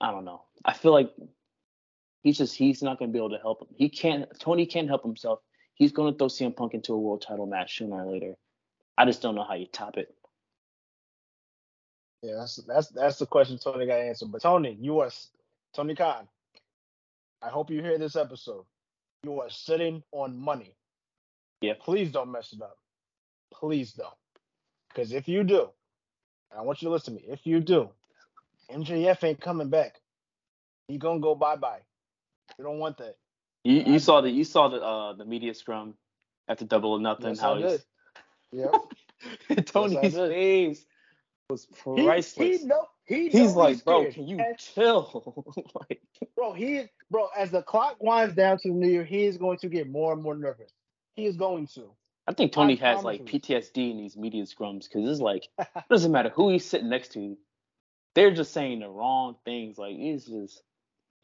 I 0.00 0.10
don't 0.10 0.24
know. 0.24 0.42
I 0.64 0.72
feel 0.72 0.92
like 0.92 1.12
he's 2.22 2.38
just 2.38 2.56
he's 2.56 2.82
not 2.82 2.98
gonna 2.98 3.12
be 3.12 3.18
able 3.18 3.30
to 3.30 3.38
help 3.38 3.62
him. 3.62 3.68
He 3.76 3.88
can't. 3.88 4.28
Tony 4.40 4.66
can't 4.66 4.88
help 4.88 5.02
himself. 5.02 5.40
He's 5.74 5.92
gonna 5.92 6.12
throw 6.16 6.28
CM 6.28 6.56
Punk 6.56 6.74
into 6.74 6.92
a 6.92 6.98
world 6.98 7.22
title 7.22 7.46
match 7.46 7.78
sooner 7.78 8.04
or 8.04 8.12
later. 8.12 8.36
I 8.98 9.04
just 9.04 9.22
don't 9.22 9.34
know 9.34 9.44
how 9.44 9.54
you 9.54 9.66
top 9.66 9.96
it. 9.96 10.14
yeah, 12.22 12.34
that's 12.38 12.56
that's 12.66 12.88
that's 12.88 13.18
the 13.18 13.26
question 13.26 13.58
Tony 13.58 13.86
got 13.86 14.00
answered. 14.00 14.30
But 14.32 14.42
Tony, 14.42 14.76
you 14.80 15.00
are 15.00 15.10
Tony 15.74 15.94
Khan. 15.94 16.28
I 17.42 17.48
hope 17.48 17.70
you 17.70 17.82
hear 17.82 17.98
this 17.98 18.16
episode. 18.16 18.64
You 19.24 19.40
are 19.40 19.50
sitting 19.50 20.02
on 20.12 20.36
money. 20.38 20.74
Yeah. 21.60 21.74
Please 21.80 22.10
don't 22.10 22.32
mess 22.32 22.52
it 22.52 22.60
up. 22.60 22.76
Please 23.52 23.92
don't. 23.92 24.08
Because 24.88 25.12
if 25.12 25.28
you 25.28 25.44
do, 25.44 25.68
and 26.50 26.58
I 26.58 26.62
want 26.62 26.82
you 26.82 26.88
to 26.88 26.92
listen 26.92 27.14
to 27.16 27.20
me. 27.22 27.28
If 27.28 27.46
you 27.46 27.60
do, 27.60 27.90
MJF 28.70 29.22
ain't 29.24 29.40
coming 29.40 29.68
back. 29.68 30.00
He 30.88 30.98
gonna 30.98 31.20
go 31.20 31.34
bye 31.34 31.56
bye. 31.56 31.80
You 32.58 32.64
don't 32.64 32.78
want 32.78 32.98
that. 32.98 33.16
You 33.64 33.80
I- 33.80 33.84
you 33.90 33.98
saw 34.00 34.20
the 34.20 34.30
you 34.30 34.44
saw 34.44 34.68
the 34.68 34.82
uh 34.82 35.12
the 35.14 35.24
media 35.24 35.54
scrum 35.54 35.94
after 36.48 36.64
double 36.64 36.92
or 36.92 37.00
nothing. 37.00 37.28
Yes, 37.28 37.40
how 37.40 37.54
I 37.54 37.58
he's 37.62 37.70
did. 37.70 37.82
Yep. 38.52 39.66
Tony's 39.66 40.14
did. 40.14 40.30
face 40.30 40.84
was 41.48 41.66
He, 41.94 42.02
priceless. 42.04 42.60
he 42.60 42.66
know 42.66 42.86
he 43.04 43.28
he's 43.28 43.54
like, 43.54 43.84
bro, 43.84 44.10
can 44.10 44.26
you 44.26 44.38
And- 44.38 44.58
chill? 44.58 45.44
like, 45.88 46.00
bro, 46.36 46.52
he 46.52 46.76
is, 46.78 46.88
bro, 47.10 47.28
as 47.36 47.50
the 47.50 47.62
clock 47.62 47.96
winds 48.00 48.34
down 48.34 48.58
to 48.58 48.68
the 48.68 48.74
new 48.74 48.88
year, 48.88 49.04
he 49.04 49.24
is 49.24 49.36
going 49.38 49.58
to 49.58 49.68
get 49.68 49.88
more 49.90 50.12
and 50.12 50.22
more 50.22 50.36
nervous. 50.36 50.72
He 51.14 51.26
is 51.26 51.36
going 51.36 51.66
to. 51.74 51.92
I 52.26 52.32
think 52.34 52.52
Tony 52.52 52.80
I 52.80 52.94
has 52.94 53.04
like 53.04 53.20
you. 53.32 53.40
PTSD 53.40 53.90
in 53.90 53.96
these 53.98 54.16
media 54.16 54.44
scrums 54.44 54.84
because 54.88 55.08
it's 55.10 55.20
like 55.20 55.48
it 55.58 55.66
doesn't 55.90 56.12
matter 56.12 56.30
who 56.30 56.50
he's 56.50 56.64
sitting 56.64 56.88
next 56.88 57.12
to, 57.12 57.36
they're 58.14 58.30
just 58.34 58.52
saying 58.52 58.80
the 58.80 58.88
wrong 58.88 59.36
things. 59.44 59.76
Like 59.78 59.96
he's 59.96 60.26
just 60.26 60.62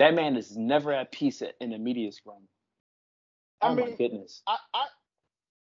that 0.00 0.14
man 0.14 0.36
is 0.36 0.56
never 0.56 0.92
at 0.92 1.12
peace 1.12 1.42
in 1.60 1.72
a 1.72 1.78
media 1.78 2.10
scrum. 2.12 2.48
I 3.62 3.68
Oh 3.68 3.74
my 3.74 3.86
mean, 3.86 3.96
goodness. 3.96 4.42
I 4.46 4.56
I 4.74 4.84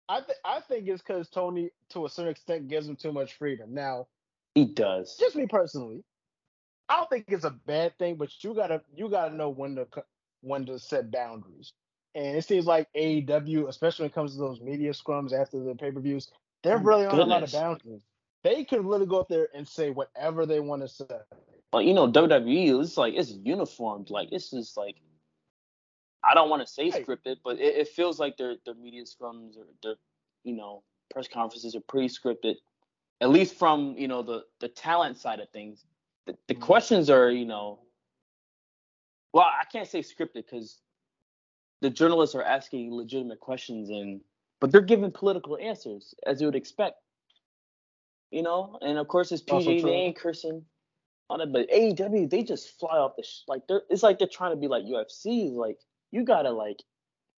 I, 0.09 0.21
th- 0.21 0.39
I 0.45 0.61
think 0.61 0.87
it's 0.87 1.03
because 1.03 1.29
Tony, 1.29 1.71
to 1.91 2.07
a 2.07 2.09
certain 2.09 2.31
extent, 2.31 2.69
gives 2.69 2.89
him 2.89 2.95
too 2.95 3.13
much 3.13 3.35
freedom. 3.39 3.75
Now, 3.75 4.07
He 4.57 4.67
does. 4.67 5.17
just 5.21 5.37
me 5.37 5.47
personally, 5.47 6.05
I 6.89 6.97
don't 6.97 7.11
think 7.11 7.27
it's 7.29 7.45
a 7.45 7.51
bad 7.51 7.99
thing, 7.99 8.17
but 8.17 8.31
you 8.45 8.55
gotta 8.55 8.83
you 8.97 9.11
gotta 9.11 9.35
know 9.37 9.51
when 9.51 9.77
to 9.77 9.87
when 10.43 10.67
to 10.67 10.79
set 10.79 11.13
boundaries. 11.13 11.75
And 12.15 12.37
it 12.39 12.45
seems 12.47 12.67
like 12.67 12.89
AEW, 12.97 13.69
especially 13.69 14.05
when 14.05 14.11
it 14.11 14.15
comes 14.15 14.33
to 14.35 14.39
those 14.39 14.61
media 14.63 14.93
scrums 14.93 15.35
after 15.35 15.63
the 15.63 15.75
pay 15.77 15.93
per 15.93 16.01
views, 16.01 16.31
they're 16.65 16.79
Oh 16.79 16.83
really 16.83 17.07
on 17.07 17.21
a 17.21 17.25
lot 17.25 17.45
of 17.45 17.53
boundaries. 17.53 18.03
They 18.45 18.65
could 18.65 18.85
literally 18.87 19.07
go 19.07 19.21
up 19.21 19.29
there 19.29 19.49
and 19.55 19.69
say 19.69 19.91
whatever 19.91 20.47
they 20.47 20.61
want 20.61 20.83
to 20.83 20.89
say. 20.89 21.07
like 21.73 21.87
you 21.87 21.95
know 21.95 22.11
WWE, 22.11 22.83
it's 22.83 22.97
like 22.97 23.15
it's 23.15 23.33
uniformed. 23.33 24.11
Like 24.11 24.31
it's 24.33 24.51
just 24.51 24.77
like 24.77 24.97
I 26.25 26.35
don't 26.35 26.51
want 26.51 26.63
to 26.63 26.69
say 26.73 26.91
Right. 26.91 27.07
scripted, 27.07 27.39
but 27.45 27.61
it, 27.61 27.77
it 27.77 27.89
feels 27.89 28.19
like 28.21 28.37
their 28.37 28.57
their 28.65 28.75
media 28.75 29.05
scrums 29.05 29.57
or 29.59 29.67
their 29.83 29.97
you 30.45 30.55
know 30.57 30.83
press 31.11 31.29
conferences 31.29 31.77
are 31.77 31.81
pretty 31.81 32.09
scripted. 32.09 32.57
At 33.21 33.31
least 33.31 33.55
from 33.57 33.97
you 33.97 34.09
know 34.09 34.23
the 34.23 34.45
the 34.61 34.69
talent 34.69 35.17
side 35.19 35.41
of 35.41 35.49
things, 35.51 35.85
the, 36.27 36.37
the 36.49 36.55
Mhm. 36.55 36.61
questions 36.61 37.11
are 37.11 37.31
you 37.31 37.47
know. 37.47 37.81
Well, 39.33 39.45
I 39.47 39.65
can't 39.71 39.89
say 39.89 40.01
scripted 40.01 40.35
because 40.35 40.81
the 41.83 41.91
journalists 41.91 42.35
are 42.35 42.43
asking 42.43 42.93
legitimate 42.95 43.41
questions 43.41 43.91
and 43.91 44.21
but 44.61 44.73
they're 44.73 44.81
giving 44.81 45.11
political 45.11 45.59
answers 45.59 46.15
as 46.27 46.41
you 46.41 46.47
would 46.47 46.57
expect. 46.57 46.97
You 48.31 48.43
know, 48.43 48.79
and 48.83 48.99
of 48.99 49.09
course 49.09 49.31
it's 49.33 49.43
PG, 49.43 49.81
true. 49.81 49.91
they 49.91 49.97
ain't 49.97 50.17
cursing 50.17 50.65
on 51.31 51.41
it, 51.41 51.53
but 51.53 51.69
AEW 51.71 52.29
they 52.31 52.43
just 52.43 52.79
fly 52.79 52.99
off 52.99 53.17
the 53.17 53.23
sh- 53.23 53.43
like 53.49 53.67
they're 53.69 53.83
it's 53.91 54.03
like 54.03 54.19
they're 54.19 54.29
trying 54.29 54.53
to 54.53 54.57
be 54.57 54.69
like 54.69 54.85
UFC. 54.85 55.53
Like 55.53 55.79
you 56.13 56.25
gotta 56.25 56.51
like 56.51 56.83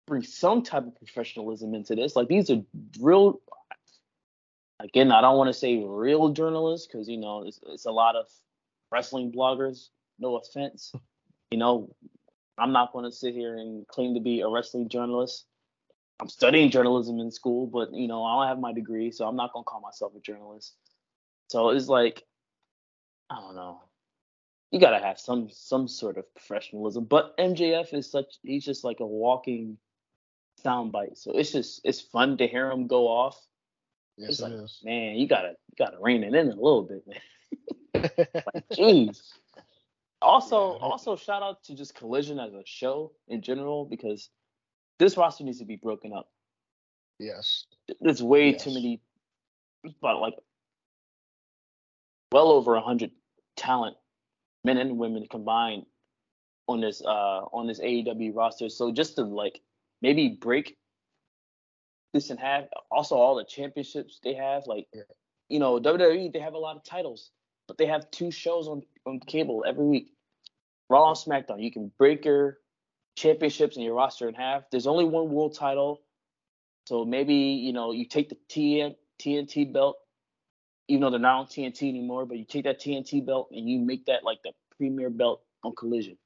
bring 0.06 0.22
some 0.22 0.62
type 0.62 0.86
of 0.86 0.96
professionalism 0.96 1.74
into 1.74 1.94
this. 1.94 2.16
Like 2.16 2.28
these 2.28 2.50
are 2.50 2.62
real. 3.00 3.40
Again, 4.80 5.10
I 5.10 5.20
don't 5.20 5.36
want 5.36 5.48
to 5.48 5.58
say 5.58 5.82
real 5.84 6.28
journalists 6.30 6.86
because 6.86 7.08
you 7.08 7.18
know 7.18 7.44
it's, 7.44 7.60
it's 7.66 7.86
a 7.86 7.90
lot 7.90 8.16
of 8.16 8.26
wrestling 8.92 9.32
bloggers. 9.32 9.88
No 10.18 10.36
offense, 10.36 10.92
you 11.50 11.58
know, 11.58 11.94
I'm 12.58 12.72
not 12.72 12.92
going 12.92 13.04
to 13.04 13.12
sit 13.12 13.34
here 13.34 13.56
and 13.56 13.86
claim 13.86 14.14
to 14.14 14.20
be 14.20 14.40
a 14.40 14.48
wrestling 14.48 14.88
journalist. 14.88 15.46
I'm 16.20 16.28
studying 16.28 16.70
journalism 16.70 17.20
in 17.20 17.30
school, 17.30 17.66
but 17.66 17.92
you 17.92 18.08
know, 18.08 18.24
I 18.24 18.34
don't 18.34 18.48
have 18.48 18.58
my 18.58 18.72
degree, 18.72 19.12
so 19.12 19.26
I'm 19.26 19.36
not 19.36 19.52
going 19.52 19.64
to 19.64 19.68
call 19.68 19.80
myself 19.80 20.12
a 20.16 20.20
journalist. 20.20 20.74
So 21.48 21.70
it's 21.70 21.88
like, 21.88 22.24
I 23.30 23.36
don't 23.40 23.54
know. 23.54 23.82
You 24.70 24.80
gotta 24.80 24.98
have 24.98 25.18
some 25.18 25.48
some 25.50 25.88
sort 25.88 26.18
of 26.18 26.34
professionalism. 26.34 27.04
But 27.04 27.36
MJF 27.38 27.94
is 27.94 28.10
such 28.10 28.26
he's 28.42 28.66
just 28.66 28.84
like 28.84 29.00
a 29.00 29.06
walking 29.06 29.78
soundbite. 30.62 31.16
So 31.16 31.32
it's 31.32 31.52
just 31.52 31.80
it's 31.84 32.02
fun 32.02 32.36
to 32.36 32.46
hear 32.46 32.70
him 32.70 32.86
go 32.86 33.08
off. 33.08 33.40
Yes, 34.18 34.30
It's 34.30 34.40
it 34.40 34.44
like, 34.44 34.52
is. 34.52 34.80
man, 34.84 35.14
you 35.16 35.28
gotta 35.28 35.50
you 35.50 35.74
gotta 35.78 35.96
rein 36.00 36.24
it 36.24 36.34
in 36.34 36.48
a 36.48 36.54
little 36.54 36.82
bit, 36.82 37.04
man. 37.06 37.20
Like, 38.54 38.64
jeez. 38.72 39.22
Also, 40.20 40.72
Yeah. 40.74 40.78
also 40.86 41.14
shout 41.16 41.42
out 41.42 41.62
to 41.64 41.74
just 41.74 41.94
Collision 41.94 42.38
as 42.40 42.52
a 42.52 42.62
show 42.66 43.12
in 43.28 43.40
general 43.42 43.84
because 43.84 44.28
this 44.98 45.16
roster 45.16 45.44
needs 45.44 45.58
to 45.60 45.64
be 45.64 45.76
broken 45.76 46.12
up. 46.12 46.28
yes. 47.20 47.66
There's 48.00 48.22
way 48.22 48.52
too 48.52 48.74
many, 48.74 49.00
about 50.00 50.20
like 50.20 50.34
well 52.32 52.48
over 52.50 52.74
a 52.74 52.80
hundred 52.80 53.12
talent, 53.56 53.96
men 54.64 54.76
and 54.78 54.98
women 54.98 55.26
combined 55.30 55.86
on 56.66 56.80
this 56.80 57.00
uh 57.04 57.08
on 57.52 57.66
this 57.68 57.80
AEW 57.80 58.34
roster. 58.34 58.68
So 58.68 58.92
just 58.92 59.14
to 59.16 59.22
like 59.22 59.60
maybe 60.02 60.36
break 60.40 60.76
this 62.12 62.30
in 62.30 62.36
half. 62.36 62.64
Also, 62.90 63.16
all 63.16 63.36
the 63.36 63.44
championships 63.44 64.20
they 64.22 64.34
have, 64.34 64.66
like 64.66 64.86
you 65.48 65.58
know 65.58 65.78
WWE, 65.78 66.32
they 66.32 66.40
have 66.40 66.54
a 66.54 66.58
lot 66.58 66.76
of 66.76 66.84
titles, 66.84 67.30
but 67.66 67.78
they 67.78 67.86
have 67.86 68.10
two 68.10 68.30
shows 68.30 68.68
on 68.68 68.82
on 69.06 69.20
cable 69.20 69.64
every 69.66 69.84
week. 69.84 70.12
Raw 70.88 71.08
and 71.10 71.16
SmackDown. 71.16 71.62
You 71.62 71.70
can 71.70 71.92
break 71.98 72.24
your 72.24 72.58
championships 73.16 73.76
and 73.76 73.84
your 73.84 73.94
roster 73.94 74.28
in 74.28 74.34
half. 74.34 74.62
There's 74.70 74.86
only 74.86 75.04
one 75.04 75.30
world 75.30 75.54
title. 75.54 76.00
So 76.86 77.04
maybe, 77.04 77.34
you 77.34 77.72
know, 77.72 77.92
you 77.92 78.06
take 78.06 78.30
the 78.30 78.38
TN, 78.48 78.94
TNT 79.20 79.70
belt, 79.70 79.98
even 80.86 81.02
though 81.02 81.10
they're 81.10 81.18
not 81.18 81.40
on 81.40 81.46
TNT 81.46 81.88
anymore, 81.88 82.24
but 82.24 82.38
you 82.38 82.44
take 82.44 82.64
that 82.64 82.80
TNT 82.80 83.24
belt 83.26 83.48
and 83.52 83.68
you 83.68 83.78
make 83.78 84.06
that 84.06 84.24
like 84.24 84.38
the 84.42 84.52
premier 84.76 85.10
belt 85.10 85.42
on 85.62 85.74
Collision. 85.74 86.16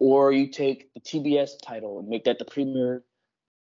Or 0.00 0.32
you 0.32 0.48
take 0.48 0.92
the 0.92 1.00
TBS 1.00 1.52
title 1.62 1.98
and 1.98 2.08
make 2.08 2.24
that 2.24 2.38
the 2.38 2.44
premier 2.44 3.02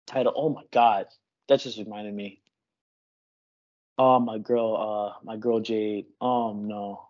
title. 0.07 0.33
Oh 0.37 0.51
my 0.51 0.65
God. 0.73 1.07
That 1.49 1.61
just 1.61 1.79
reminded 1.79 2.15
me. 2.15 2.41
Oh 3.99 4.21
my 4.21 4.39
girl, 4.39 5.15
uh 5.21 5.25
my 5.25 5.37
girl 5.37 5.61
Jade. 5.61 6.07
Oh 6.21 6.55
no. 6.55 7.09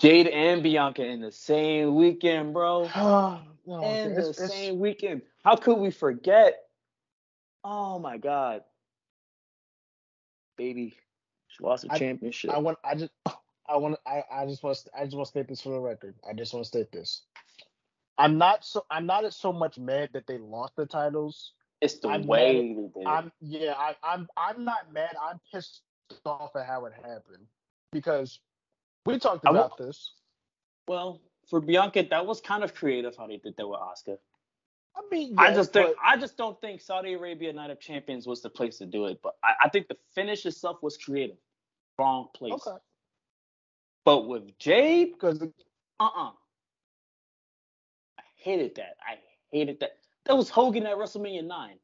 Jade 0.00 0.28
and 0.28 0.62
Bianca 0.62 1.04
in 1.04 1.20
the 1.22 1.32
same 1.32 1.96
weekend, 1.96 2.54
bro 2.54 2.90
Oh, 2.96 3.40
in 3.66 4.14
the 4.14 4.30
it's- 4.30 4.48
same 4.50 4.78
weekend. 4.80 5.22
How 5.44 5.56
could 5.56 5.78
we 5.78 5.90
forget? 5.90 6.58
Oh 7.64 7.98
my 7.98 8.18
God, 8.18 8.62
baby, 10.56 10.96
she 11.48 11.64
lost 11.64 11.84
a 11.84 11.92
I- 11.92 11.98
championship. 11.98 12.50
I 12.52 12.58
want. 12.58 12.78
I 12.84 12.94
just. 12.96 13.12
I 13.68 13.76
want. 13.76 13.98
I. 14.06 14.22
I 14.32 14.46
just 14.46 14.62
want. 14.62 14.78
I 14.98 15.04
just 15.04 15.16
want 15.16 15.26
to 15.26 15.30
state 15.30 15.48
this 15.48 15.62
for 15.62 15.70
the 15.70 15.80
record. 15.80 16.14
I 16.28 16.34
just 16.34 16.54
want 16.54 16.64
to 16.64 16.68
state 16.68 16.92
this. 16.92 17.22
I'm 18.18 18.38
not 18.38 18.64
so. 18.64 18.84
I'm 18.90 19.06
not 19.06 19.32
so 19.34 19.52
much 19.52 19.78
mad 19.78 20.10
that 20.14 20.26
they 20.26 20.38
lost 20.38 20.76
the 20.76 20.86
titles. 20.86 21.52
It's 21.80 21.98
the 21.98 22.08
I'm 22.08 22.26
way 22.26 22.60
mad 22.60 22.76
they 22.76 23.00
did 23.00 23.06
it. 23.06 23.06
I'm. 23.06 23.32
Yeah. 23.40 23.74
I, 23.76 23.96
I'm. 24.02 24.28
I'm 24.36 24.64
not 24.64 24.92
mad. 24.92 25.14
I'm 25.22 25.40
pissed 25.52 25.82
off 26.24 26.56
at 26.56 26.66
how 26.66 26.86
it 26.86 26.92
happened 26.94 27.46
because 27.92 28.40
we 29.06 29.18
talked 29.18 29.44
about 29.46 29.78
this. 29.78 30.12
Well, 30.86 31.20
for 31.48 31.60
Bianca, 31.60 32.06
that 32.10 32.26
was 32.26 32.40
kind 32.40 32.64
of 32.64 32.74
creative 32.74 33.16
how 33.16 33.26
they 33.26 33.36
did 33.36 33.56
that 33.56 33.66
with 33.66 33.78
Oscar. 33.78 34.18
I 34.96 35.02
mean, 35.10 35.34
I 35.38 35.54
just 35.54 35.72
think 35.72 35.96
I 36.02 36.16
just 36.16 36.36
don't 36.36 36.60
think 36.60 36.80
Saudi 36.80 37.14
Arabia 37.14 37.52
Night 37.52 37.70
of 37.70 37.78
Champions 37.80 38.26
was 38.26 38.42
the 38.42 38.50
place 38.50 38.78
to 38.78 38.86
do 38.86 39.06
it. 39.06 39.20
But 39.22 39.36
I, 39.44 39.52
I 39.64 39.68
think 39.68 39.88
the 39.88 39.96
finish 40.14 40.44
itself 40.44 40.78
was 40.82 40.96
creative. 40.96 41.36
Wrong 41.98 42.28
place. 42.34 42.52
okay 42.54 42.78
But 44.04 44.26
with 44.28 44.58
Jade, 44.58 45.12
because 45.12 45.42
uh-uh. 46.00 46.30
I 48.18 48.22
hated 48.36 48.74
that. 48.76 48.96
I 49.06 49.18
hated 49.52 49.80
that. 49.80 49.98
That 50.28 50.36
was 50.36 50.50
Hogan 50.50 50.86
at 50.86 50.96
WrestleMania 50.96 51.44
9. 51.44 51.76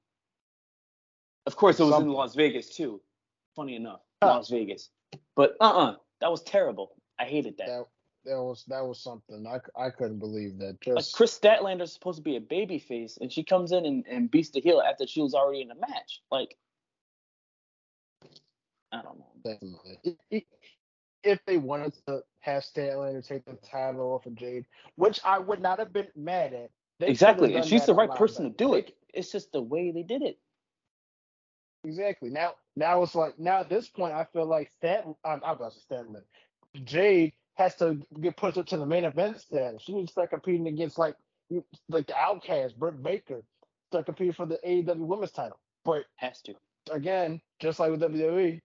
Of 1.47 1.57
course, 1.57 1.81
it 1.81 1.85
was 1.85 1.93
Something. 1.93 2.11
in 2.11 2.15
Las 2.15 2.35
Vegas 2.35 2.69
too. 2.75 3.01
Funny 3.57 3.77
enough, 3.77 4.01
Huh. 4.23 4.29
Las 4.37 4.51
Vegas. 4.51 4.91
But 5.35 5.57
uh-uh, 5.61 5.97
that 6.21 6.31
was 6.31 6.43
terrible. 6.43 6.95
I 7.19 7.25
hated 7.25 7.57
that. 7.59 7.67
that 7.67 7.87
that 8.25 8.43
was 8.43 8.65
that 8.69 8.85
was 8.85 9.03
something 9.03 9.47
I, 9.47 9.61
I 9.81 9.91
couldn't 9.91 10.19
believe 10.19 10.59
that. 10.59 10.79
Like 10.87 10.97
Just 10.97 11.15
Kris 11.15 11.39
Statlander's 11.39 11.93
supposed 11.93 12.17
to 12.17 12.23
be 12.23 12.37
a 12.37 12.41
baby 12.41 12.79
face, 12.79 13.19
and 13.21 13.31
she 13.31 13.45
comes 13.45 13.73
in 13.73 13.85
and, 13.87 14.05
and 14.09 14.31
beats 14.31 14.51
the 14.51 14.61
heel 14.61 14.81
after 14.81 15.07
she 15.07 15.21
was 15.21 15.35
already 15.35 15.61
in 15.61 15.69
the 15.69 15.75
match. 15.75 16.23
Like, 16.31 16.57
I 18.93 19.03
don't 19.03 19.19
know. 19.19 19.27
Definitely. 19.45 20.47
If 21.23 21.39
they 21.47 21.57
wanted 21.59 21.95
to 22.07 22.23
have 22.41 22.63
Statlander 22.63 23.27
take 23.27 23.45
the 23.45 23.55
title 23.55 24.13
off 24.13 24.27
of 24.27 24.35
Jade, 24.35 24.65
which 24.97 25.21
I 25.25 25.39
would 25.39 25.61
not 25.61 25.79
have 25.79 25.93
been 25.93 26.09
mad 26.17 26.53
at. 26.55 26.71
Exactly, 27.01 27.55
and 27.55 27.65
she's 27.65 27.87
the 27.87 27.95
right 27.95 28.11
person 28.11 28.45
to 28.45 28.51
do 28.51 28.75
it. 28.75 28.95
It's 29.13 29.31
just 29.31 29.53
the 29.53 29.63
way 29.63 29.91
they 29.93 30.03
did 30.03 30.23
it. 30.23 30.39
Exactly. 31.85 32.31
Now, 32.31 32.55
now 32.77 33.03
it's 33.03 33.15
like 33.15 33.39
now 33.39 33.61
at 33.61 33.69
this 33.69 33.89
point, 33.89 34.15
I 34.15 34.27
feel 34.33 34.47
like 34.47 34.71
Stat, 34.71 35.05
I'm, 35.25 35.41
I'm 35.45 35.57
about 35.57 35.73
to 35.73 35.79
say 35.81 35.97
Statlander. 35.97 36.23
Jade 36.85 37.33
has 37.55 37.77
to 37.77 38.01
get 38.21 38.37
pushed 38.37 38.59
up 38.59 38.67
to 38.67 38.77
the 38.77 38.87
main 38.87 39.05
event 39.05 39.41
status. 39.41 39.83
She 39.83 39.95
needs 39.95 40.09
to 40.09 40.13
start 40.13 40.31
competing 40.31 40.67
against 40.67 40.99
like 40.99 41.15
like 41.89 42.07
the 42.07 42.17
Outcast, 42.17 42.79
Britt 42.79 43.03
Baker, 43.03 43.43
start 43.91 44.07
competing 44.07 44.33
for 44.33 44.47
the 44.47 44.59
AEW 44.67 44.97
Women's 44.97 45.31
Title. 45.31 45.59
But 45.85 46.05
Has 46.17 46.41
to. 46.43 46.55
again, 46.91 47.41
just 47.61 47.79
like 47.79 47.91
with 47.91 48.01
WWE, 48.01 48.61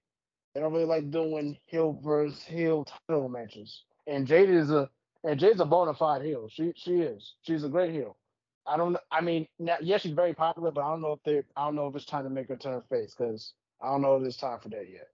they 0.53 0.59
don't 0.59 0.73
really 0.73 0.85
like 0.85 1.11
doing 1.11 1.57
heel 1.65 1.99
versus 2.03 2.41
heel 2.43 2.85
title 3.07 3.29
matches. 3.29 3.83
And 4.07 4.25
Jade 4.25 4.49
is 4.49 4.71
a 4.71 4.89
and 5.23 5.39
Jade's 5.39 5.59
a 5.59 5.65
bona 5.65 5.93
fide 5.93 6.23
heel. 6.23 6.47
She 6.49 6.73
she 6.75 7.01
is. 7.01 7.35
She's 7.41 7.63
a 7.63 7.69
great 7.69 7.91
heel. 7.91 8.17
I 8.65 8.77
don't. 8.77 8.97
I 9.11 9.21
mean, 9.21 9.47
now, 9.57 9.77
yes, 9.81 10.01
she's 10.01 10.13
very 10.13 10.33
popular, 10.33 10.71
but 10.71 10.81
I 10.81 10.89
don't 10.91 11.01
know 11.01 11.13
if 11.13 11.23
they. 11.23 11.43
I 11.55 11.65
don't 11.65 11.75
know 11.75 11.87
if 11.87 11.95
it's 11.95 12.05
time 12.05 12.23
to 12.23 12.29
make 12.29 12.47
her 12.49 12.55
turn 12.55 12.81
face 12.89 13.15
because 13.17 13.53
I 13.81 13.87
don't 13.87 14.01
know 14.01 14.15
if 14.17 14.23
it's 14.23 14.37
time 14.37 14.59
for 14.59 14.69
that 14.69 14.89
yet. 14.89 15.07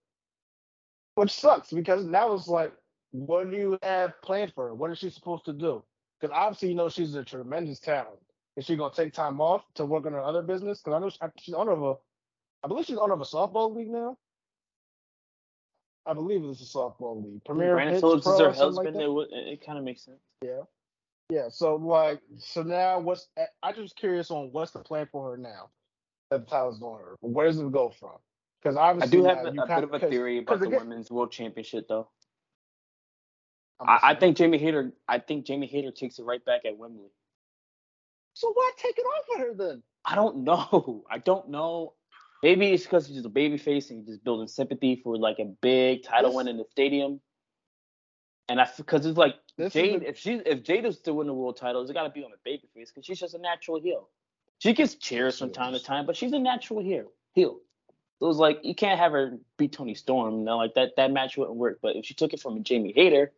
Which 1.16 1.32
sucks 1.32 1.72
because 1.72 2.06
now 2.06 2.34
it's 2.34 2.48
like, 2.48 2.74
what 3.12 3.50
do 3.50 3.56
you 3.56 3.80
have 3.82 4.22
planned 4.22 4.54
for 4.54 4.68
her? 4.68 4.76
What 4.76 4.92
is 4.92 5.00
she 5.00 5.10
supposed 5.10 5.46
to 5.46 5.54
do? 5.54 5.84
Because 6.20 6.36
obviously, 6.36 6.70
you 6.70 6.76
know, 6.76 6.90
she's 6.90 7.16
a 7.16 7.24
tremendous 7.24 7.80
talent. 7.80 8.20
Is 8.58 8.66
she 8.66 8.76
gonna 8.76 8.94
take 8.94 9.14
time 9.14 9.40
off 9.42 9.64
to 9.76 9.86
work 9.86 10.06
on 10.06 10.14
her 10.14 10.22
other 10.22 10.42
business? 10.42 10.82
Because 10.82 10.98
I 10.98 11.00
know 11.00 11.10
she, 11.10 11.20
she's 11.40 11.56
owner 11.56 11.72
of 11.72 11.84
a, 11.84 11.96
I 12.64 12.68
believe 12.68 12.86
she's 12.86 12.98
owner 12.98 13.14
of 13.14 13.22
a 13.22 13.26
softball 13.26 13.74
league 13.76 13.90
now. 13.90 14.18
I 16.06 16.14
believe 16.14 16.44
it's 16.44 16.62
a 16.62 16.78
softball 16.78 17.24
league. 17.24 17.44
Premier 17.46 17.74
Brandon 17.74 18.00
Phillips 18.00 18.28
is 18.28 18.40
her 18.40 18.54
something 18.54 18.76
like 18.76 18.88
husband. 18.88 19.30
it 19.32 19.38
it, 19.38 19.54
it 19.54 19.66
kind 19.66 19.78
of 19.78 19.84
makes 19.84 20.06
sense. 20.06 20.22
Yeah. 20.42 20.62
Yeah. 21.30 21.50
So 21.50 21.76
like, 21.76 22.22
so 22.38 22.62
now 22.62 23.00
what's? 23.00 23.28
I 23.64 23.72
just 23.72 23.96
curious 23.96 24.30
on 24.30 24.50
what's 24.52 24.72
the 24.72 24.80
plan 24.80 25.08
for 25.12 25.32
her 25.32 25.38
now 25.38 25.70
that 26.30 26.46
the 26.46 26.52
title's 26.52 26.82
on 26.82 27.00
her. 27.00 27.16
Where 27.22 27.48
does 27.48 27.60
it 27.60 27.72
go 27.72 27.90
from? 27.90 28.18
Because 28.62 28.78
I 28.78 28.90
obviously 28.90 29.20
do 29.20 29.26
have 29.26 29.38
now 29.54 29.64
a, 29.64 29.66
a 29.66 29.82
bit 29.82 29.84
of 29.84 29.94
a 29.94 30.00
theory 30.10 30.40
about 30.40 30.60
the 30.60 30.68
again- 30.68 30.80
women's 30.82 31.12
world 31.12 31.32
championship, 31.32 31.88
though. 31.88 32.10
I, 33.80 34.00
I 34.04 34.16
think 34.16 34.38
Jamie 34.38 34.58
Hayter. 34.58 34.94
I 35.08 35.20
think 35.20 35.46
Jamie 35.46 35.68
Hayter 35.68 35.92
takes 35.92 36.20
it 36.20 36.24
right 36.24 36.44
back 36.46 36.62
at 36.66 36.78
Wembley. 36.78 37.10
So 38.34 38.52
why 38.54 38.72
take 38.78 38.98
it 38.98 39.02
off 39.02 39.26
of 39.34 39.40
her 39.40 39.54
then? 39.54 39.84
I 40.06 40.16
don't 40.16 40.38
know. 40.44 41.04
I 41.10 41.18
don't 41.18 41.50
know. 41.50 41.94
Maybe 42.44 42.72
it's 42.74 42.84
because 42.84 43.08
he's 43.08 43.16
just 43.16 43.26
a 43.26 43.30
baby 43.30 43.58
face 43.58 43.90
and 43.90 44.00
he's 44.00 44.08
just 44.08 44.24
building 44.24 44.48
sympathy 44.48 45.02
for 45.04 45.18
like 45.18 45.40
a 45.40 45.46
big 45.46 46.04
title 46.04 46.30
This- 46.30 46.36
win 46.38 46.48
in 46.48 46.58
the 46.58 46.66
stadium. 46.72 47.22
And 48.48 48.62
I 48.62 48.70
because 48.78 49.06
it's 49.06 49.18
like 49.18 49.36
Jade. 49.58 50.02
the- 50.02 50.10
if 50.10 50.18
she 50.20 50.34
if 50.46 50.62
Jade 50.64 50.86
is 50.86 51.00
to 51.02 51.14
win 51.14 51.28
the 51.28 51.34
world 51.34 51.58
title, 51.58 51.82
it's 51.82 51.92
got 51.92 52.04
to 52.04 52.10
be 52.12 52.24
on 52.24 52.32
a 52.32 52.38
baby 52.44 52.68
face 52.76 52.92
because 52.92 53.06
she's 53.06 53.20
just 53.20 53.34
a 53.34 53.40
natural 53.40 53.82
heel. 53.82 54.10
She 54.60 54.74
gets 54.74 54.96
cheers 54.96 55.40
from 55.40 55.52
time 55.52 55.74
to 55.74 55.80
time, 55.80 56.06
but 56.06 56.16
she's 56.16 56.32
a 56.32 56.40
natural 56.40 56.82
heel. 56.82 57.12
Heel. 57.34 57.60
So 58.20 58.30
it's 58.30 58.38
like 58.38 58.60
you 58.64 58.76
can't 58.76 59.00
have 59.00 59.12
her 59.14 59.38
beat 59.58 59.74
Toni 59.74 59.96
Storm. 59.96 60.44
No, 60.44 60.58
like 60.58 60.76
that 60.76 60.92
that 60.98 61.12
match 61.12 61.38
wouldn't 61.38 61.58
work. 61.58 61.80
But 61.82 61.96
if 61.96 62.06
she 62.06 62.14
took 62.14 62.34
it 62.34 62.40
from 62.40 62.56
a 62.58 62.60
Jamie 62.60 62.94
Hayter, 62.96 63.34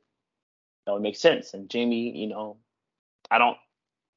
that 0.85 0.91
would 0.91 1.01
make 1.01 1.15
sense. 1.15 1.53
And 1.53 1.69
Jamie, 1.69 2.15
you 2.17 2.27
know, 2.27 2.57
I 3.31 3.37
don't, 3.37 3.57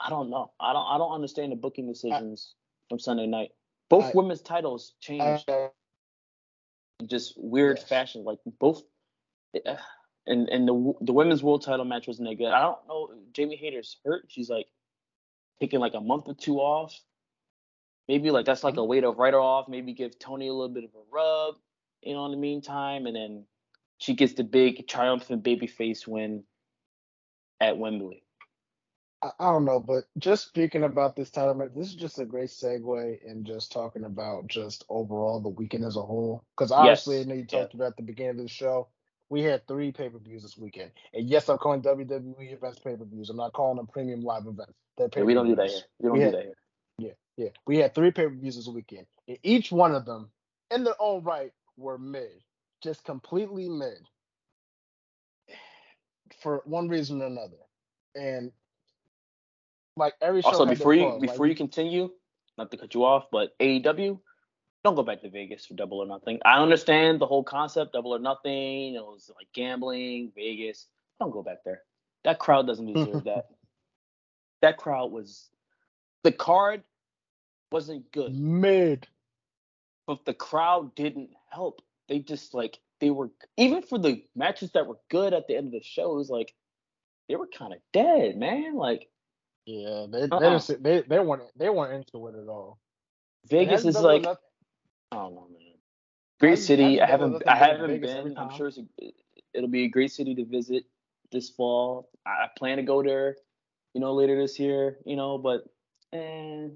I 0.01 0.11
don't 0.11 0.29
know. 0.29 0.51
I 0.61 0.73
don't, 0.73 0.87
I 0.87 0.99
don't 0.99 1.13
understand 1.13 1.53
the 1.53 1.57
booking 1.57 1.87
decisions 1.87 2.55
from 2.89 2.99
Sunday 2.99 3.27
night. 3.27 3.53
Both 3.91 4.07
I- 4.07 4.13
women's 4.15 4.41
titles 4.43 4.95
changed 5.01 5.51
Uh, 5.51 5.69
in 7.01 7.09
just 7.09 7.35
weird 7.37 7.79
yes. 7.79 7.89
fashion. 7.89 8.25
Like 8.25 8.39
both, 8.59 8.83
uh, 9.67 9.77
and 10.27 10.49
and 10.49 10.67
the 10.69 10.95
the 11.03 11.13
women's 11.13 11.43
world 11.43 11.63
title 11.63 11.85
match 11.85 12.07
wasn't 12.07 12.29
that 12.29 12.37
good. 12.37 12.53
I 12.53 12.63
don't 12.63 12.87
know. 12.89 13.11
Jamie 13.33 13.57
Hayter's 13.57 13.99
hurt. 14.05 14.27
She's 14.29 14.49
like 14.51 14.69
taking 15.61 15.81
like 15.81 15.95
a 15.95 16.01
month 16.01 16.29
or 16.29 16.35
two 16.35 16.59
off. 16.61 16.99
Maybe 18.09 18.31
like 18.31 18.47
that's 18.47 18.65
like 18.65 18.77
a 18.77 18.85
way 18.85 19.01
to 19.01 19.11
write 19.11 19.35
her 19.35 19.41
off. 19.41 19.69
Maybe 19.69 19.93
give 19.93 20.19
Toni 20.19 20.49
a 20.49 20.53
little 20.53 20.75
bit 20.75 20.85
of 20.85 20.91
a 20.95 21.03
rub, 21.13 21.57
you 22.03 22.15
know, 22.15 22.25
in 22.27 22.33
the 22.33 22.37
meantime, 22.39 23.07
and 23.07 23.15
then 23.17 23.47
she 23.99 24.15
gets 24.15 24.35
the 24.35 24.45
big 24.45 24.89
triumphant 24.89 25.45
babyface 25.45 26.07
win 26.07 26.45
at 27.61 27.77
Wembley. 27.79 28.25
I, 29.23 29.31
I 29.41 29.53
don't 29.53 29.67
know, 29.67 29.81
but 29.81 30.05
just 30.19 30.49
speaking 30.49 30.85
about 30.85 31.17
this 31.17 31.31
title 31.31 31.55
this 31.75 31.89
is 31.89 31.97
just 31.97 32.21
a 32.21 32.27
great 32.27 32.51
segue 32.51 33.23
in 33.25 33.45
just 33.45 33.73
talking 33.73 34.05
about 34.05 34.49
just 34.49 34.85
overall 34.89 35.41
the 35.41 35.51
weekend 35.51 35.85
as 35.85 35.97
a 35.97 36.03
whole. 36.03 36.45
Because 36.57 36.73
obviously, 36.73 37.17
Yes. 37.17 37.21
I 37.21 37.25
know 37.25 37.35
you 37.35 37.47
Yeah. 37.51 37.67
talked 37.67 37.75
about 37.75 37.89
at 37.93 37.97
the 37.99 38.05
beginning 38.05 38.33
of 38.33 38.45
the 38.45 38.49
show. 38.49 38.89
We 39.31 39.43
had 39.43 39.67
three 39.69 39.93
pay 39.93 40.09
per 40.11 40.19
views 40.19 40.43
this 40.43 40.59
weekend, 40.59 40.93
and 41.15 41.29
yes, 41.29 41.49
I'm 41.51 41.59
calling 41.59 41.83
WWE 41.83 42.53
events 42.53 42.81
pay 42.81 42.97
per 42.97 43.05
views. 43.05 43.31
I'm 43.31 43.37
not 43.39 43.53
calling 43.55 43.77
them 43.79 43.87
premium 43.89 44.23
live 44.23 44.47
events. 44.47 44.75
Yeah, 45.17 45.25
we 45.25 45.35
don't 45.35 45.49
do 45.49 45.57
that 45.57 45.69
here. 45.71 45.83
We 46.01 46.09
don't 46.11 46.21
Yeah. 46.21 46.25
do 46.25 46.31
that 46.33 46.43
here. 46.43 46.55
Yeah, 46.99 47.13
yeah, 47.37 47.51
we 47.67 47.79
had 47.79 47.95
three 47.95 48.13
pay 48.13 48.25
per 48.25 48.31
views 48.35 48.57
this 48.57 48.69
weekend, 48.69 49.07
and 49.29 49.39
each 49.43 49.73
one 49.73 49.95
of 49.95 50.07
them, 50.07 50.31
in 50.71 50.85
their 50.85 51.01
own 51.01 51.25
right, 51.25 51.53
were 51.77 51.99
mid, 51.99 52.45
just 52.83 53.05
completely 53.05 53.69
mid, 53.69 53.99
for 56.43 56.63
one 56.67 56.89
reason 56.89 57.23
or 57.23 57.27
another. 57.27 57.59
And 58.17 58.53
like 60.01 60.15
every 60.21 60.43
show 60.43 60.49
Also, 60.49 60.67
before 60.67 60.95
you 60.95 61.19
before 61.21 61.47
Like, 61.47 61.51
you 61.51 61.55
continue, 61.55 62.11
not 62.59 62.71
to 62.73 62.77
cut 62.77 62.95
you 62.95 63.05
off, 63.05 63.27
but 63.31 63.57
AEW, 63.61 64.19
don't 64.83 64.95
go 64.95 65.03
back 65.03 65.21
to 65.21 65.31
Vegas 65.31 65.67
for 65.67 65.75
Double 65.75 65.99
or 65.99 66.07
Nothing. 66.07 66.41
I 66.45 66.61
understand 66.61 67.21
the 67.21 67.27
whole 67.27 67.45
concept, 67.45 67.93
Double 67.93 68.15
or 68.15 68.19
Nothing. 68.19 68.95
It 68.95 69.05
was 69.05 69.31
like 69.37 69.47
gambling, 69.53 70.33
Vegas. 70.35 70.87
Don't 71.21 71.31
go 71.31 71.43
back 71.43 71.59
there. 71.65 71.83
That 72.25 72.39
crowd 72.39 72.67
doesn't 72.67 72.93
deserve 72.93 73.25
that. 73.25 73.47
That 74.63 74.77
crowd 74.77 75.13
was 75.13 75.49
the 76.25 76.33
card 76.33 76.83
wasn't 77.71 78.11
good, 78.11 78.35
mid. 78.35 79.07
but 80.07 80.25
the 80.25 80.35
crowd 80.35 80.95
didn't 80.95 81.31
help. 81.51 81.83
They 82.09 82.19
just 82.19 82.55
like 82.55 82.81
they 83.01 83.11
were 83.11 83.31
even 83.57 83.83
for 83.83 83.99
the 83.99 84.25
matches 84.35 84.73
that 84.73 84.87
were 84.87 84.99
good 85.11 85.33
at 85.33 85.47
the 85.47 85.57
end 85.57 85.67
of 85.69 85.73
the 85.73 85.83
show. 85.83 86.13
It 86.13 86.17
was 86.17 86.31
like 86.31 86.55
they 87.29 87.37
were 87.37 87.47
kind 87.47 87.73
of 87.73 87.79
dead, 87.93 88.37
man. 88.37 88.75
Like 88.75 89.09
Yeah, 89.73 90.07
they 90.11 90.23
Uh-uh. 90.23 90.39
they, 90.41 90.51
just, 90.51 90.83
they 90.83 91.03
they 91.03 91.19
weren't 91.21 91.43
they 91.57 91.69
weren't 91.71 91.93
into 91.95 92.27
it 92.29 92.35
at 92.35 92.49
all. 92.49 92.79
Vegas 93.49 93.85
It 93.85 93.89
is 93.91 94.01
like. 94.01 94.23
enough- 94.23 94.39
I 95.13 95.17
don't 95.17 95.35
know, 95.35 95.49
man. 95.51 95.61
Great 96.41 96.51
Hasn't- 96.51 96.67
city. 96.67 97.01
I 97.01 97.07
hasn't 97.07 97.33
haven't. 97.45 97.49
I 97.49 97.57
haven't 97.57 98.01
been. 98.01 98.39
I'm 98.39 98.51
sure 98.57 98.69
it's 98.69 98.79
a, 98.79 98.85
it'll 99.55 99.69
be 99.69 99.85
a 99.85 99.89
great 99.89 100.11
city 100.13 100.35
to 100.37 100.45
visit 100.45 100.85
this 101.31 101.51
fall. 101.51 102.09
I 102.27 102.31
I 102.31 102.49
plan 102.57 102.77
to 102.79 102.83
go 102.83 103.03
there, 103.03 103.37
you 103.95 104.01
know, 104.01 104.15
later 104.15 104.41
this 104.41 104.59
year. 104.59 104.99
You 105.05 105.17
know, 105.17 105.39
but 105.39 105.65
and 106.13 106.73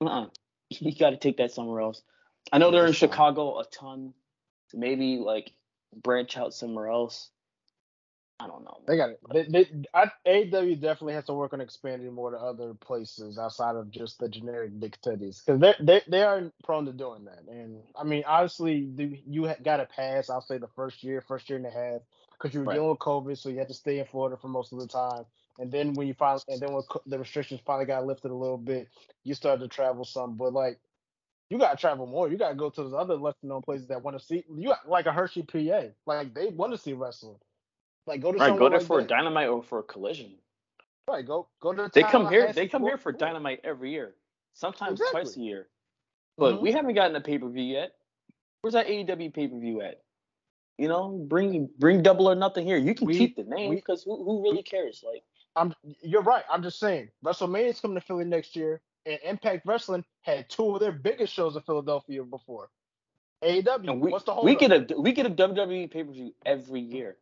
uh, 0.00 0.26
you 0.70 0.94
got 0.96 1.10
to 1.10 1.16
take 1.16 1.36
that 1.38 1.52
somewhere 1.52 1.80
else. 1.80 2.02
I 2.52 2.58
know 2.58 2.70
they're 2.70 2.86
in. 2.86 2.92
Chicago 2.92 3.58
a 3.60 3.64
ton, 3.66 4.14
so 4.68 4.78
maybe 4.78 5.18
like 5.18 5.52
branch 6.02 6.36
out 6.36 6.54
somewhere 6.54 6.88
else. 6.88 7.30
I 8.38 8.46
don't 8.46 8.64
know. 8.64 8.82
They 8.86 8.96
got 8.96 9.10
it. 9.10 9.20
They, 9.32 9.44
they, 9.44 9.66
I, 9.94 10.10
AEW 10.26 10.80
definitely 10.80 11.14
has 11.14 11.24
to 11.26 11.34
work 11.34 11.54
on 11.54 11.60
expanding 11.60 12.12
more 12.12 12.30
to 12.30 12.36
other 12.36 12.74
places 12.74 13.38
outside 13.38 13.76
of 13.76 13.90
just 13.90 14.18
the 14.18 14.28
generic 14.28 14.78
big 14.78 14.96
cities 15.02 15.42
because 15.44 15.60
they 15.60 15.74
they 15.80 16.02
they 16.08 16.22
are 16.22 16.52
prone 16.64 16.84
to 16.86 16.92
doing 16.92 17.24
that. 17.24 17.44
And 17.50 17.82
I 17.98 18.04
mean, 18.04 18.24
obviously, 18.26 18.90
the, 18.94 19.20
you 19.26 19.50
got 19.64 19.78
to 19.78 19.86
pass. 19.86 20.28
I'll 20.30 20.42
say 20.42 20.58
the 20.58 20.68
first 20.76 21.02
year, 21.02 21.22
first 21.22 21.48
year 21.48 21.56
and 21.56 21.66
a 21.66 21.70
half, 21.70 22.02
because 22.32 22.54
you 22.54 22.60
were 22.60 22.66
Right. 22.66 22.68
dealing 22.68 22.90
with 22.90 22.98
COVID, 22.98 23.38
so 23.38 23.48
you 23.48 23.58
had 23.58 23.68
to 23.68 23.74
stay 23.74 23.98
in 24.00 24.06
Florida 24.06 24.36
for 24.40 24.48
most 24.48 24.72
of 24.72 24.78
the 24.80 24.86
time. 24.88 25.24
And 25.58 25.72
then 25.72 25.94
when 25.94 26.06
you 26.06 26.14
finally, 26.14 26.42
and 26.48 26.60
then 26.60 26.72
when 26.74 26.82
the 27.06 27.18
restrictions 27.18 27.62
finally 27.66 27.86
got 27.86 28.06
lifted 28.06 28.30
a 28.30 28.34
little 28.36 28.58
bit, 28.58 28.88
you 29.24 29.34
started 29.34 29.62
to 29.62 29.68
travel 29.68 30.04
some. 30.04 30.36
But 30.36 30.52
like 30.52 30.78
you 31.50 31.58
gotta 31.58 31.76
travel 31.78 32.06
more. 32.06 32.28
You 32.28 32.38
gotta 32.38 32.56
go 32.56 32.70
to 32.70 32.82
those 32.84 32.94
other 32.94 33.16
lesser 33.16 33.38
known 33.44 33.62
places 33.62 33.88
that 33.88 34.02
want 34.02 34.18
to 34.18 34.24
see. 34.24 34.44
You 34.54 34.70
got 34.70 34.88
like 34.88 35.06
a 35.06 35.12
Hershey, 35.12 35.42
PA. 35.44 35.82
Like 36.06 36.34
they 36.34 36.48
want 36.48 36.72
to 36.72 36.78
see 36.78 36.94
wrestling. 36.94 37.38
Like 38.08 38.22
go 38.22 38.32
to 38.32 38.38
right, 38.38 38.58
go 38.58 38.68
there 38.70 38.78
like 38.78 38.86
for 38.86 38.98
that. 38.98 39.04
a 39.04 39.08
dynamite 39.08 39.48
or 39.48 39.62
for 39.62 39.80
a 39.80 39.82
collision. 39.84 40.32
Right, 41.08 41.24
go 41.26 41.48
go 41.60 41.72
to. 41.74 41.82
The 41.84 41.90
They 41.94 42.02
come 42.02 42.28
here. 42.28 42.52
They 42.52 42.66
come 42.66 42.82
here 42.82 42.96
for 42.96 43.12
Forum. 43.12 43.18
dynamite 43.18 43.60
every 43.64 43.92
year, 43.92 44.14
sometimes 44.54 45.00
Exactly. 45.00 45.20
twice 45.22 45.36
a 45.36 45.40
year. 45.40 45.68
But 46.38 46.56
Mhm. 46.56 46.60
we 46.62 46.72
haven't 46.72 46.94
gotten 46.94 47.14
a 47.16 47.20
pay 47.20 47.38
per 47.38 47.48
view 47.48 47.64
yet. 47.64 47.92
Where's 48.62 48.74
that 48.74 48.86
AEW 48.88 49.30
pay 49.30 49.46
per 49.48 49.58
view 49.58 49.82
at? 49.82 50.02
You 50.78 50.88
know, 50.88 51.10
bring 51.28 51.66
bring 51.78 52.02
double 52.02 52.28
or 52.30 52.34
nothing 52.34 52.66
here. 52.66 52.78
You 52.78 52.94
can 52.94 53.06
We- 53.06 53.18
keep 53.18 53.36
the 53.36 53.44
name 53.44 53.74
because 53.74 54.04
who 54.04 54.24
who 54.24 54.42
really 54.42 54.62
cares? 54.62 55.02
Like, 55.06 55.22
I'm. 55.56 55.74
You're 56.02 56.22
right. 56.22 56.44
I'm 56.50 56.62
just 56.62 56.78
saying. 56.78 57.10
WrestleMania's 57.24 57.80
coming 57.80 57.96
to 57.96 58.00
Philly 58.06 58.24
next 58.24 58.56
year, 58.56 58.80
and 59.06 59.20
Impact 59.22 59.66
Wrestling 59.66 60.04
had 60.22 60.48
two 60.48 60.74
of 60.74 60.80
their 60.80 60.92
biggest 60.92 61.32
shows 61.32 61.56
in 61.56 61.62
Philadelphia 61.62 62.24
before. 62.24 62.70
AEW. 63.42 63.90
and 63.92 64.00
we 64.00 64.10
what's 64.10 64.24
the 64.24 64.34
whole? 64.34 64.44
we 64.44 64.56
get 64.56 64.72
a 64.72 64.98
we 64.98 65.12
get 65.12 65.26
a 65.26 65.30
WWE 65.30 65.86
pay 65.90 66.02
per 66.04 66.10
view 66.12 66.34
every 66.46 66.80
year. 66.80 67.18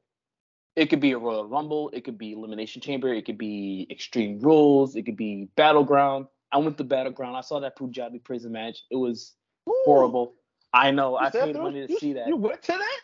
It 0.76 0.90
could 0.90 1.00
be 1.00 1.12
a 1.12 1.18
Royal 1.18 1.46
Rumble. 1.48 1.90
It 1.94 2.04
could 2.04 2.18
be 2.18 2.32
Elimination 2.32 2.82
Chamber. 2.82 3.12
It 3.12 3.24
could 3.24 3.38
be 3.38 3.86
Extreme 3.90 4.40
Rules. 4.40 4.94
It 4.94 5.04
could 5.06 5.16
be 5.16 5.48
Battleground. 5.56 6.26
I 6.52 6.58
went 6.58 6.76
to 6.78 6.84
Battleground. 6.84 7.34
I 7.36 7.40
saw 7.40 7.60
that 7.60 7.76
Punjabi 7.76 8.18
prison 8.18 8.52
match. 8.52 8.84
It 8.90 8.96
was 8.96 9.32
horrible. 9.66 10.34
I 10.74 10.90
know. 10.90 11.16
I 11.16 11.30
paid 11.30 11.56
money 11.56 11.86
to 11.86 11.98
see 11.98 12.12
that. 12.12 12.28
You 12.28 12.36
went 12.36 12.62
to 12.62 12.72
that? 12.72 13.00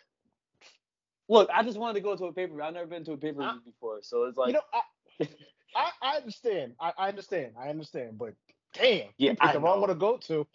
Look, 1.29 1.49
I 1.51 1.63
just 1.63 1.77
wanted 1.79 1.95
to 1.95 2.01
go 2.01 2.15
to 2.15 2.25
a 2.25 2.33
paper. 2.33 2.61
I've 2.61 2.73
never 2.73 2.85
been 2.85 3.03
to 3.05 3.13
a 3.13 3.17
paper 3.17 3.41
I- 3.41 3.57
before, 3.65 3.99
so 4.01 4.25
it's 4.25 4.37
like, 4.37 4.49
you 4.49 4.53
know, 4.53 4.61
I, 4.73 5.27
I, 5.75 5.89
I 6.01 6.17
understand. 6.17 6.73
I, 6.79 6.93
I 6.97 7.09
understand. 7.09 7.53
I 7.59 7.69
understand. 7.69 8.17
But 8.19 8.33
damn, 8.73 9.07
Yeah, 9.17 9.31
you 9.31 9.37
I 9.39 9.53
the 9.53 9.59
wrong 9.59 9.79
one 9.79 9.89
to 9.89 9.95
go 9.95 10.17
to. 10.17 10.45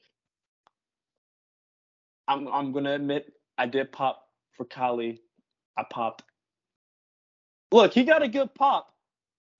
I'm 2.29 2.47
I'm 2.49 2.73
gonna 2.73 2.95
admit 2.95 3.33
I 3.57 3.67
did 3.67 3.91
pop 3.91 4.29
for 4.57 4.65
Khali. 4.65 5.21
I 5.77 5.85
popped. 5.91 6.23
Look, 7.73 7.93
he 7.93 8.05
got 8.05 8.23
a 8.23 8.29
good 8.29 8.55
pop, 8.55 8.95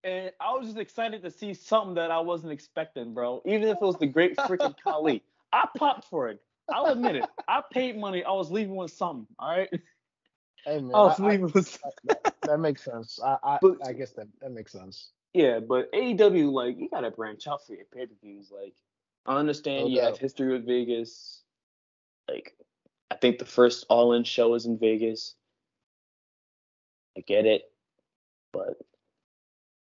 and 0.05 0.33
I 0.41 0.53
was 0.55 0.67
just 0.67 0.79
excited 0.79 1.23
to 1.23 1.31
see 1.31 1.53
something 1.55 1.95
that 1.97 2.11
I 2.11 2.21
wasn't 2.21 2.53
expecting, 2.53 3.13
bro. 3.13 3.43
Even 3.45 3.65
if 3.69 3.77
it 3.77 3.83
was 3.83 3.97
the 3.99 4.07
great 4.07 4.37
freaking 4.37 4.75
Khali, 4.83 5.23
I 5.53 5.67
popped 5.77 6.05
for 6.09 6.29
it. 6.29 6.41
I'll 6.71 6.87
admit 6.87 7.17
it. 7.17 7.25
I 7.49 7.63
paid 7.73 7.97
money. 7.99 8.25
I 8.25 8.33
was 8.33 8.51
leaving 8.51 8.77
with 8.77 8.91
something. 8.93 9.27
All 9.39 9.51
right, 9.51 9.69
Hey 10.65 10.81
man, 10.81 10.95
I 10.95 10.99
was 11.05 11.21
I- 11.21 11.25
I- 11.25 11.29
leaving 11.31 11.51
with. 11.53 11.79
that, 12.05 12.35
that 12.43 12.59
makes 12.61 12.83
sense. 12.85 13.19
I, 13.23 13.37
I, 13.43 13.59
But- 13.61 13.87
I 13.87 13.93
guess 13.93 14.13
that 14.13 14.27
that 14.41 14.53
makes 14.53 14.73
sense. 14.73 15.11
Yeah, 15.35 15.61
but 15.61 15.93
AEW, 15.93 16.51
like, 16.51 16.79
you 16.79 16.89
gotta 16.89 17.11
branch 17.11 17.47
out 17.47 17.65
for 17.67 17.75
your 17.75 17.85
pay 17.95 18.07
per 18.07 18.15
views. 18.23 18.51
Like, 18.51 18.75
I 19.27 19.37
understand 19.37 19.85
No 19.85 19.91
you 19.91 20.01
have 20.01 20.17
history 20.19 20.51
with 20.51 20.67
Vegas. 20.67 21.43
Like, 22.29 22.57
I 23.11 23.15
think 23.17 23.39
the 23.39 23.45
first 23.45 23.85
All 23.91 24.15
In 24.15 24.25
show 24.25 24.55
is 24.55 24.65
in 24.65 24.79
Vegas. 24.79 25.35
I 27.17 27.21
get 27.21 27.45
it, 27.47 27.71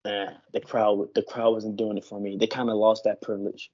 but 0.03 0.11
eh, 0.11 0.33
the 0.53 0.61
crowd, 0.61 1.09
the 1.15 1.23
crowd 1.23 1.51
wasn't 1.51 1.77
doing 1.77 1.97
it 1.97 2.05
for 2.05 2.19
me. 2.19 2.37
They 2.37 2.47
kind 2.47 2.69
of 2.69 2.77
lost 2.77 3.03
that 3.05 3.21
privilege. 3.21 3.71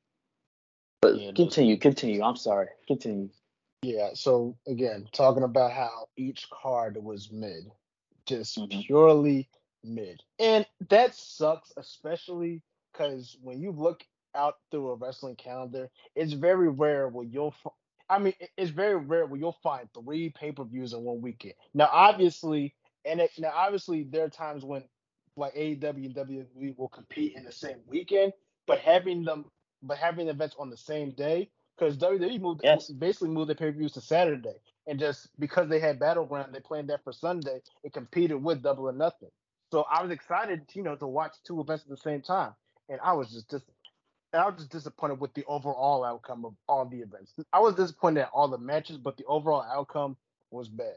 But 1.02 1.18
Yeah, 1.18 1.32
continue, 1.36 1.78
continue. 1.78 2.24
I'm 2.24 2.36
sorry. 2.36 2.68
Continue. 2.88 3.30
Yeah. 3.82 4.12
So 4.14 4.58
again, 4.68 5.08
talking 5.12 5.44
about 5.44 5.72
how 5.72 6.10
each 6.16 6.50
card 6.50 6.98
was 6.98 7.32
mid, 7.32 7.72
just 8.26 8.58
Mhm. 8.58 8.86
purely 8.86 9.50
mid, 9.84 10.24
and 10.40 10.66
that 10.90 11.14
sucks, 11.14 11.72
especially 11.78 12.64
because 12.92 13.38
when 13.42 13.62
you 13.62 13.72
look 13.72 14.04
out 14.34 14.58
through 14.72 14.90
a 14.90 14.96
wrestling 14.96 15.36
calendar, 15.36 15.90
it's 16.16 16.34
very 16.34 16.70
rare 16.70 17.08
where 17.10 17.26
you'll. 17.26 17.54
I 18.10 18.20
mean, 18.20 18.34
it's 18.56 18.70
very 18.72 18.96
rare 18.98 19.26
where 19.26 19.40
you'll 19.40 19.60
find 19.64 19.92
three 19.94 20.30
pay 20.30 20.52
per 20.52 20.64
views 20.64 20.94
in 20.94 21.02
one 21.02 21.22
weekend. 21.22 21.56
Now, 21.74 21.90
obviously, 21.92 22.76
and 23.06 23.22
it, 23.22 23.32
now 23.40 23.52
obviously 23.54 24.04
there 24.04 24.26
are 24.26 24.30
times 24.30 24.64
when 24.66 24.84
like 25.38 25.54
AEW 25.56 26.06
and 26.06 26.16
WWE 26.16 26.78
will 26.78 26.90
compete 26.90 27.36
in 27.36 27.44
the 27.44 27.52
same 27.52 27.78
weekend, 27.88 28.34
but 28.68 28.80
having 28.80 29.24
them, 29.24 29.46
but 29.84 29.98
having 29.98 30.30
events 30.30 30.56
on 30.60 30.70
the 30.70 30.78
same 30.78 31.12
day, 31.12 31.50
because 31.78 31.98
WWE 31.98 32.40
moved 32.42 32.62
Yes. 32.64 32.90
basically 32.90 33.30
moved 33.30 33.50
their 33.50 33.56
pay 33.56 33.72
per 33.72 33.78
views 33.78 33.94
to 33.94 34.02
Saturday, 34.02 34.56
and 34.88 35.00
just 35.00 35.30
because 35.40 35.70
they 35.70 35.80
had 35.80 36.00
Battleground, 36.00 36.54
they 36.54 36.62
planned 36.62 36.90
that 36.90 37.04
for 37.04 37.14
Sunday. 37.14 37.62
It 37.84 37.94
competed 37.94 38.42
with 38.44 38.64
Double 38.64 38.88
or 38.90 38.94
Nothing, 38.94 39.32
so 39.72 39.86
I 39.92 40.02
was 40.04 40.12
excited, 40.12 40.64
you 40.74 40.84
know, 40.84 40.96
to 40.96 41.08
watch 41.08 41.36
two 41.46 41.60
events 41.62 41.84
at 41.84 41.90
the 41.90 41.98
same 41.98 42.22
time, 42.22 42.54
and 42.90 43.00
I 43.04 43.14
was 43.14 43.32
just 43.32 43.66
and 44.34 44.42
I 44.42 44.48
was 44.48 44.56
just 44.58 44.72
disappointed 44.72 45.20
with 45.20 45.34
the 45.34 45.46
overall 45.46 46.04
outcome 46.04 46.46
of 46.46 46.56
all 46.68 46.86
the 46.86 47.00
events. 47.00 47.34
I 47.54 47.60
was 47.60 47.76
disappointed 47.76 48.22
at 48.22 48.30
all 48.34 48.48
the 48.48 48.58
matches, 48.58 48.98
but 48.98 49.18
the 49.18 49.26
overall 49.26 49.64
outcome 49.64 50.18
was 50.52 50.70
bad. 50.70 50.96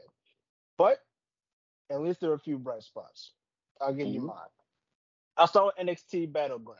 But 0.77 0.99
at 1.91 2.01
least 2.01 2.21
there 2.21 2.31
are 2.31 2.35
a 2.35 2.39
few 2.39 2.57
bright 2.57 2.83
spots. 2.83 3.33
I'll 3.81 3.93
give 3.93 4.07
you 4.07 4.21
Mhm. 4.21 4.27
mine. 4.27 4.49
I 5.37 5.45
saw 5.45 5.71
NXT 5.77 6.27
Battleground. 6.27 6.79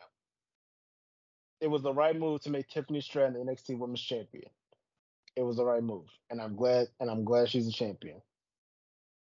It 1.62 1.68
was 1.68 1.82
the 1.82 1.94
right 1.94 2.16
move 2.16 2.42
to 2.42 2.50
make 2.50 2.68
Tiffany 2.70 3.02
Stratton 3.02 3.34
the 3.34 3.40
NXT 3.40 3.76
Women's 3.78 4.02
Champion. 4.02 4.50
It 5.36 5.44
was 5.44 5.58
the 5.58 5.66
right 5.66 5.84
move, 5.84 6.08
and 6.30 6.42
I'm 6.42 6.56
glad. 6.56 6.88
And 7.00 7.10
I'm 7.10 7.24
glad 7.24 7.50
she's 7.50 7.68
a 7.68 7.72
champion. 7.72 8.22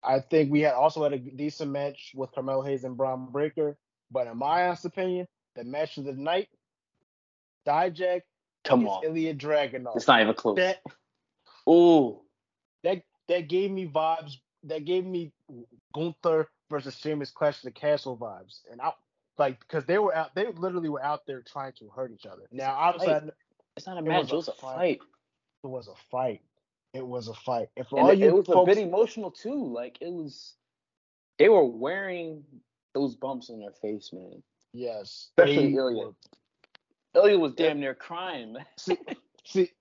I 0.03 0.19
think 0.21 0.51
we 0.51 0.61
had 0.61 0.73
also 0.73 1.03
had 1.03 1.13
a 1.13 1.17
decent 1.19 1.71
match 1.71 2.13
with 2.15 2.31
Carmelo 2.31 2.61
Hayes 2.61 2.83
and 2.83 2.97
Bron 2.97 3.31
Breakker, 3.31 3.77
but 4.11 4.27
in 4.27 4.37
my 4.37 4.67
honest 4.67 4.85
opinion, 4.85 5.27
the 5.55 5.63
match 5.63 5.97
of 5.97 6.05
the 6.05 6.13
night, 6.13 6.49
Dijak 7.67 8.23
Come 8.63 8.87
on. 8.87 9.03
Ilja 9.03 9.37
Dragunov. 9.37 9.95
It's 9.95 10.07
not 10.07 10.21
even 10.21 10.33
close. 10.33 10.57
that 10.57 10.81
Ooh. 11.69 12.21
that 12.83 13.03
that 13.27 13.47
gave 13.49 13.71
me 13.71 13.87
vibes. 13.87 14.37
That 14.63 14.85
gave 14.85 15.05
me 15.05 15.31
Gunther 15.93 16.47
versus 16.69 16.95
Sheamus 16.97 17.31
Clash 17.31 17.57
of 17.57 17.63
the 17.63 17.71
Castle 17.71 18.17
vibes, 18.17 18.59
and 18.71 18.81
I 18.81 18.91
like 19.37 19.59
because 19.59 19.85
they 19.85 19.97
were 19.97 20.13
out. 20.15 20.35
They 20.35 20.45
literally 20.47 20.89
were 20.89 21.01
out 21.03 21.25
there 21.25 21.41
trying 21.41 21.73
to 21.79 21.89
hurt 21.95 22.11
each 22.11 22.25
other. 22.25 22.43
Now, 22.51 22.75
obviously, 22.75 23.13
I 23.13 23.21
It's 23.77 23.87
not 23.87 23.97
a 23.97 24.01
match. 24.01 24.31
It 24.31 24.35
was 24.35 24.47
a 24.49 24.53
fight. 24.53 24.75
fight. 24.75 24.99
it 25.63 25.67
was 25.67 25.87
a 25.87 25.95
fight. 26.11 26.41
It 26.93 27.05
was 27.07 27.27
a 27.29 27.33
fight. 27.33 27.69
And 27.77 27.85
all 27.91 28.09
it, 28.09 28.19
you 28.19 28.27
it 28.27 28.33
was 28.33 28.45
folks, 28.47 28.71
a 28.71 28.75
bit 28.75 28.83
emotional 28.85 29.31
too. 29.31 29.71
Like 29.73 29.97
it 30.01 30.11
was, 30.11 30.55
they 31.37 31.47
were 31.47 31.63
wearing 31.65 32.43
those 32.93 33.15
bumps 33.15 33.49
in 33.49 33.59
their 33.61 33.71
face, 33.81 34.09
man. 34.11 34.41
yes, 34.73 35.29
Especially 35.37 35.71
Ilja. 35.73 36.05
were- 36.07 36.13
Ilja 37.21 37.39
was 37.39 37.53
Yeah. 37.57 37.67
damn 37.69 37.79
near 37.79 37.95
crying. 37.95 38.57
See, 38.77 38.97
see, 39.45 39.71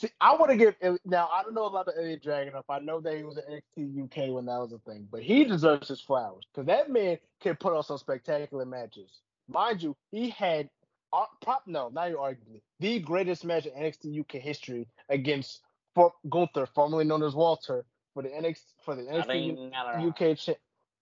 see. 0.00 0.08
I 0.20 0.34
want 0.36 0.50
to 0.50 0.56
give 0.56 0.74
now. 1.04 1.28
I 1.32 1.42
don't 1.42 1.54
know 1.54 1.66
about 1.66 1.86
the 1.86 1.92
Ilja 1.92 2.22
Dragunov. 2.22 2.64
I 2.68 2.78
know 2.80 3.00
that 3.00 3.16
he 3.16 3.22
was 3.22 3.38
at 3.38 3.44
NXT 3.48 4.04
UK 4.04 4.34
when 4.34 4.46
that 4.46 4.58
was 4.58 4.72
a 4.72 4.78
thing, 4.90 5.06
but 5.10 5.22
he 5.22 5.44
deserves 5.44 5.88
his 5.88 6.00
flowers 6.00 6.44
because 6.52 6.66
that 6.66 6.90
man 6.90 7.18
can 7.40 7.56
put 7.56 7.74
on 7.74 7.82
some 7.82 7.98
spectacular 7.98 8.64
matches. 8.64 9.20
Mind 9.48 9.82
you, 9.82 9.96
he 10.10 10.30
had 10.30 10.68
uh, 11.12 11.24
prop 11.42 11.62
no, 11.66 11.88
not 11.88 12.08
even 12.08 12.20
arguably 12.20 12.60
the 12.80 13.00
greatest 13.00 13.44
match 13.44 13.66
in 13.66 13.72
NXT 13.72 14.20
UK 14.20 14.40
history 14.40 14.86
against 15.08 15.60
for 15.94 16.12
Gunther, 16.28 16.66
formerly 16.66 17.04
known 17.04 17.22
as 17.22 17.34
Walter, 17.34 17.84
for 18.14 18.22
the 18.22 18.28
NXT 18.28 18.62
for 18.84 18.94
the 18.94 19.02
NXT 19.02 19.72
UK 20.06 20.36
cha- 20.38 20.52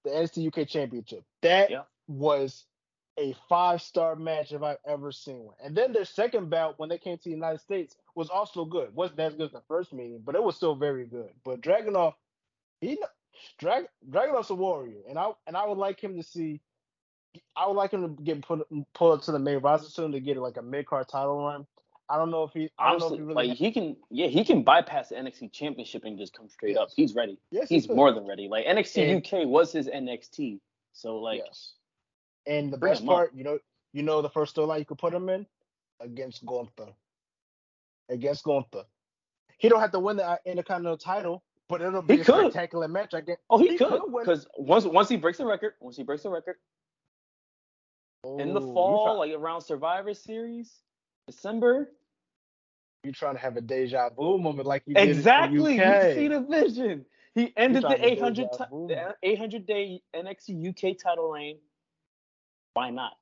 the 0.05 0.11
NXT 0.11 0.47
UK 0.49 0.69
Championship. 0.69 1.25
That 1.43 1.71
Yeah. 1.71 1.83
was 2.07 2.65
a 3.19 3.35
five 3.49 3.83
star 3.83 4.15
match 4.17 4.53
if 4.53 4.63
I've 4.63 4.79
ever 4.87 5.11
seen 5.13 5.41
one. 5.45 5.57
And 5.63 5.77
then 5.77 5.93
their 5.93 6.05
second 6.05 6.51
bout 6.51 6.79
when 6.79 6.89
they 6.89 6.99
came 6.99 7.17
to 7.19 7.25
the 7.25 7.31
United 7.31 7.61
States 7.61 7.97
was 8.15 8.29
also 8.31 8.65
good. 8.65 8.95
wasn't 8.95 9.21
as 9.21 9.35
good 9.35 9.47
as 9.47 9.53
the 9.53 9.63
first 9.69 9.93
meeting, 9.93 10.21
but 10.25 10.35
it 10.35 10.43
was 10.43 10.57
still 10.57 10.75
very 10.75 11.05
good. 11.07 11.31
But 11.45 11.61
Dragunov, 11.61 12.15
he 12.81 12.99
Drag 13.59 13.85
Dragunov's 14.11 14.51
a 14.51 14.55
warrior, 14.55 14.99
and 15.09 15.19
I 15.19 15.31
and 15.47 15.57
I 15.57 15.67
would 15.67 15.79
like 15.79 16.01
him 16.03 16.17
to 16.17 16.23
see. 16.23 16.61
I 17.57 17.67
would 17.69 17.75
like 17.77 17.93
him 17.93 18.03
to 18.17 18.23
get 18.23 18.43
put 18.43 18.67
pulled 18.95 19.19
up 19.19 19.25
to 19.27 19.33
the 19.33 19.39
main 19.39 19.59
roster 19.59 19.89
soon 19.91 20.13
to 20.13 20.21
get 20.21 20.37
like 20.39 20.57
a 20.57 20.63
mid 20.63 20.87
card 20.87 21.09
title 21.09 21.39
run. 21.45 21.67
I 22.11 22.17
don't 22.17 22.31
know 22.31 22.45
if 22.45 22.53
he. 22.53 22.71
I 22.79 22.91
don't 22.91 23.01
know 23.01 23.07
if 23.07 23.13
Honestly, 23.13 23.19
he 23.19 23.23
really. 23.25 23.49
like 23.49 23.57
he 23.59 23.71
can, 23.71 23.97
yeah, 24.11 24.27
he 24.29 24.45
can 24.45 24.63
bypass 24.63 25.11
the 25.11 25.17
NXT 25.17 25.53
Championship 25.53 26.05
and 26.05 26.19
just 26.19 26.33
come 26.33 26.49
straight 26.49 26.77
up. 26.77 26.89
He's 26.97 27.15
ready. 27.15 27.39
yes, 27.51 27.69
He's 27.69 27.87
could. 27.87 27.97
more 27.97 28.13
than 28.13 28.27
ready. 28.27 28.49
Like 28.49 28.65
NXT 28.65 29.09
And- 29.15 29.27
UK 29.27 29.47
was 29.47 29.71
his 29.73 29.87
NXT, 29.89 30.59
so 30.95 31.19
like 31.19 31.43
yes. 31.45 31.75
And 32.49 32.73
the 32.73 32.79
best 32.79 33.05
part, 33.05 33.33
you 33.35 33.45
know, 33.45 33.59
you 33.93 34.03
know 34.03 34.23
the 34.23 34.31
first 34.31 34.57
storyline 34.57 34.81
you 34.81 34.85
could 34.87 34.99
put 34.99 35.15
him 35.15 35.29
in 35.29 35.47
against 36.01 36.45
Gunther. 36.47 36.89
Against 38.09 38.45
Gunther. 38.45 38.85
He 39.59 39.69
don't 39.69 39.81
have 39.81 39.93
to 39.93 39.99
win 39.99 40.17
the 40.17 40.27
uh, 40.27 40.37
Intercontinental 40.47 40.97
title, 40.97 41.43
but 41.69 41.83
it'll 41.83 42.01
be 42.03 42.15
He 42.15 42.21
a 42.21 42.25
could. 42.25 42.53
spectacular 42.53 42.89
match. 42.89 43.13
I 43.13 43.21
get. 43.21 43.39
oh 43.51 43.59
he, 43.59 43.69
He 43.69 43.77
could 43.77 44.01
because 44.13 44.47
once 44.57 44.85
once 44.85 45.09
he 45.09 45.17
breaks 45.17 45.39
the 45.39 45.47
record, 45.47 45.75
once 45.81 45.97
he 45.97 46.03
breaks 46.03 46.23
the 46.23 46.31
record 46.31 46.57
in 48.25 48.55
the 48.55 48.61
oh, 48.61 48.73
fall, 48.75 49.05
try- 49.05 49.27
like 49.27 49.33
around 49.39 49.61
Survivor 49.61 50.15
Series, 50.15 50.73
December. 51.27 51.91
You're 53.05 53.13
trying 53.13 53.35
to 53.35 53.41
have 53.41 53.57
a 53.57 53.61
deja 53.61 54.11
vu 54.11 54.39
moment 54.39 54.67
like 54.67 54.83
you 54.87 54.95
did 54.95 55.09
Exactly. 55.09 55.75
You 55.77 56.15
see 56.15 56.29
the 56.29 56.41
vision. 56.41 57.05
He 57.35 57.53
ended 57.57 57.83
the 57.85 58.05
800 58.05 58.35
deja 58.51 58.57
ti- 58.57 58.65
vu. 58.71 58.89
the 58.89 59.15
800 59.23 59.67
day 59.67 60.03
NXT 60.15 60.69
UK 60.71 60.97
title 60.99 61.31
reign. 61.31 61.59
Why 62.75 62.91
not? 62.91 63.13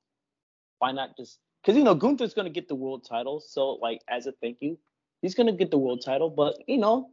Why 0.79 0.91
not 0.91 1.17
just 1.17 1.39
because 1.61 1.77
you 1.77 1.83
know 1.83 1.95
Gunther's 1.95 2.33
gonna 2.33 2.49
get 2.49 2.67
the 2.67 2.75
world 2.75 3.05
title, 3.07 3.39
so 3.39 3.71
like 3.81 4.01
as 4.07 4.27
a 4.27 4.31
thank 4.31 4.57
you, 4.61 4.77
He's 5.21 5.35
gonna 5.35 5.51
get 5.53 5.71
the 5.71 5.77
world 5.77 6.03
title, 6.03 6.29
but 6.29 6.57
you 6.67 6.77
know, 6.77 7.09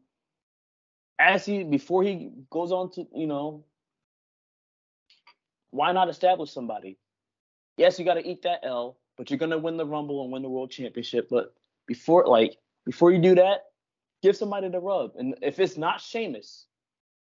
as 1.19 1.47
he 1.47 1.65
before 1.65 2.03
he 2.03 2.31
goes 2.51 2.71
on 2.71 2.91
to 2.93 3.07
you 3.15 3.27
know, 3.27 3.65
why 5.71 5.93
not 5.93 6.09
establish 6.09 6.53
somebody? 6.53 6.99
Yes, 7.77 7.99
you 7.99 8.05
got 8.05 8.15
to 8.15 8.27
eat 8.29 8.43
that 8.43 8.61
L, 8.63 8.99
but 9.17 9.31
you're 9.31 9.39
gonna 9.39 9.59
win 9.59 9.77
the 9.77 9.87
Rumble 9.87 10.23
and 10.23 10.33
win 10.33 10.43
the 10.43 10.51
World 10.51 10.71
Championship. 10.71 11.29
But 11.31 11.55
before 11.87 12.27
like 12.27 12.57
before 12.85 13.11
you 13.11 13.21
do 13.21 13.35
that, 13.37 13.65
give 14.23 14.37
somebody 14.37 14.69
the 14.69 14.81
rub. 14.81 15.13
And 15.17 15.35
if 15.41 15.59
it's 15.59 15.79
not 15.79 16.01
Sheamus, 16.01 16.67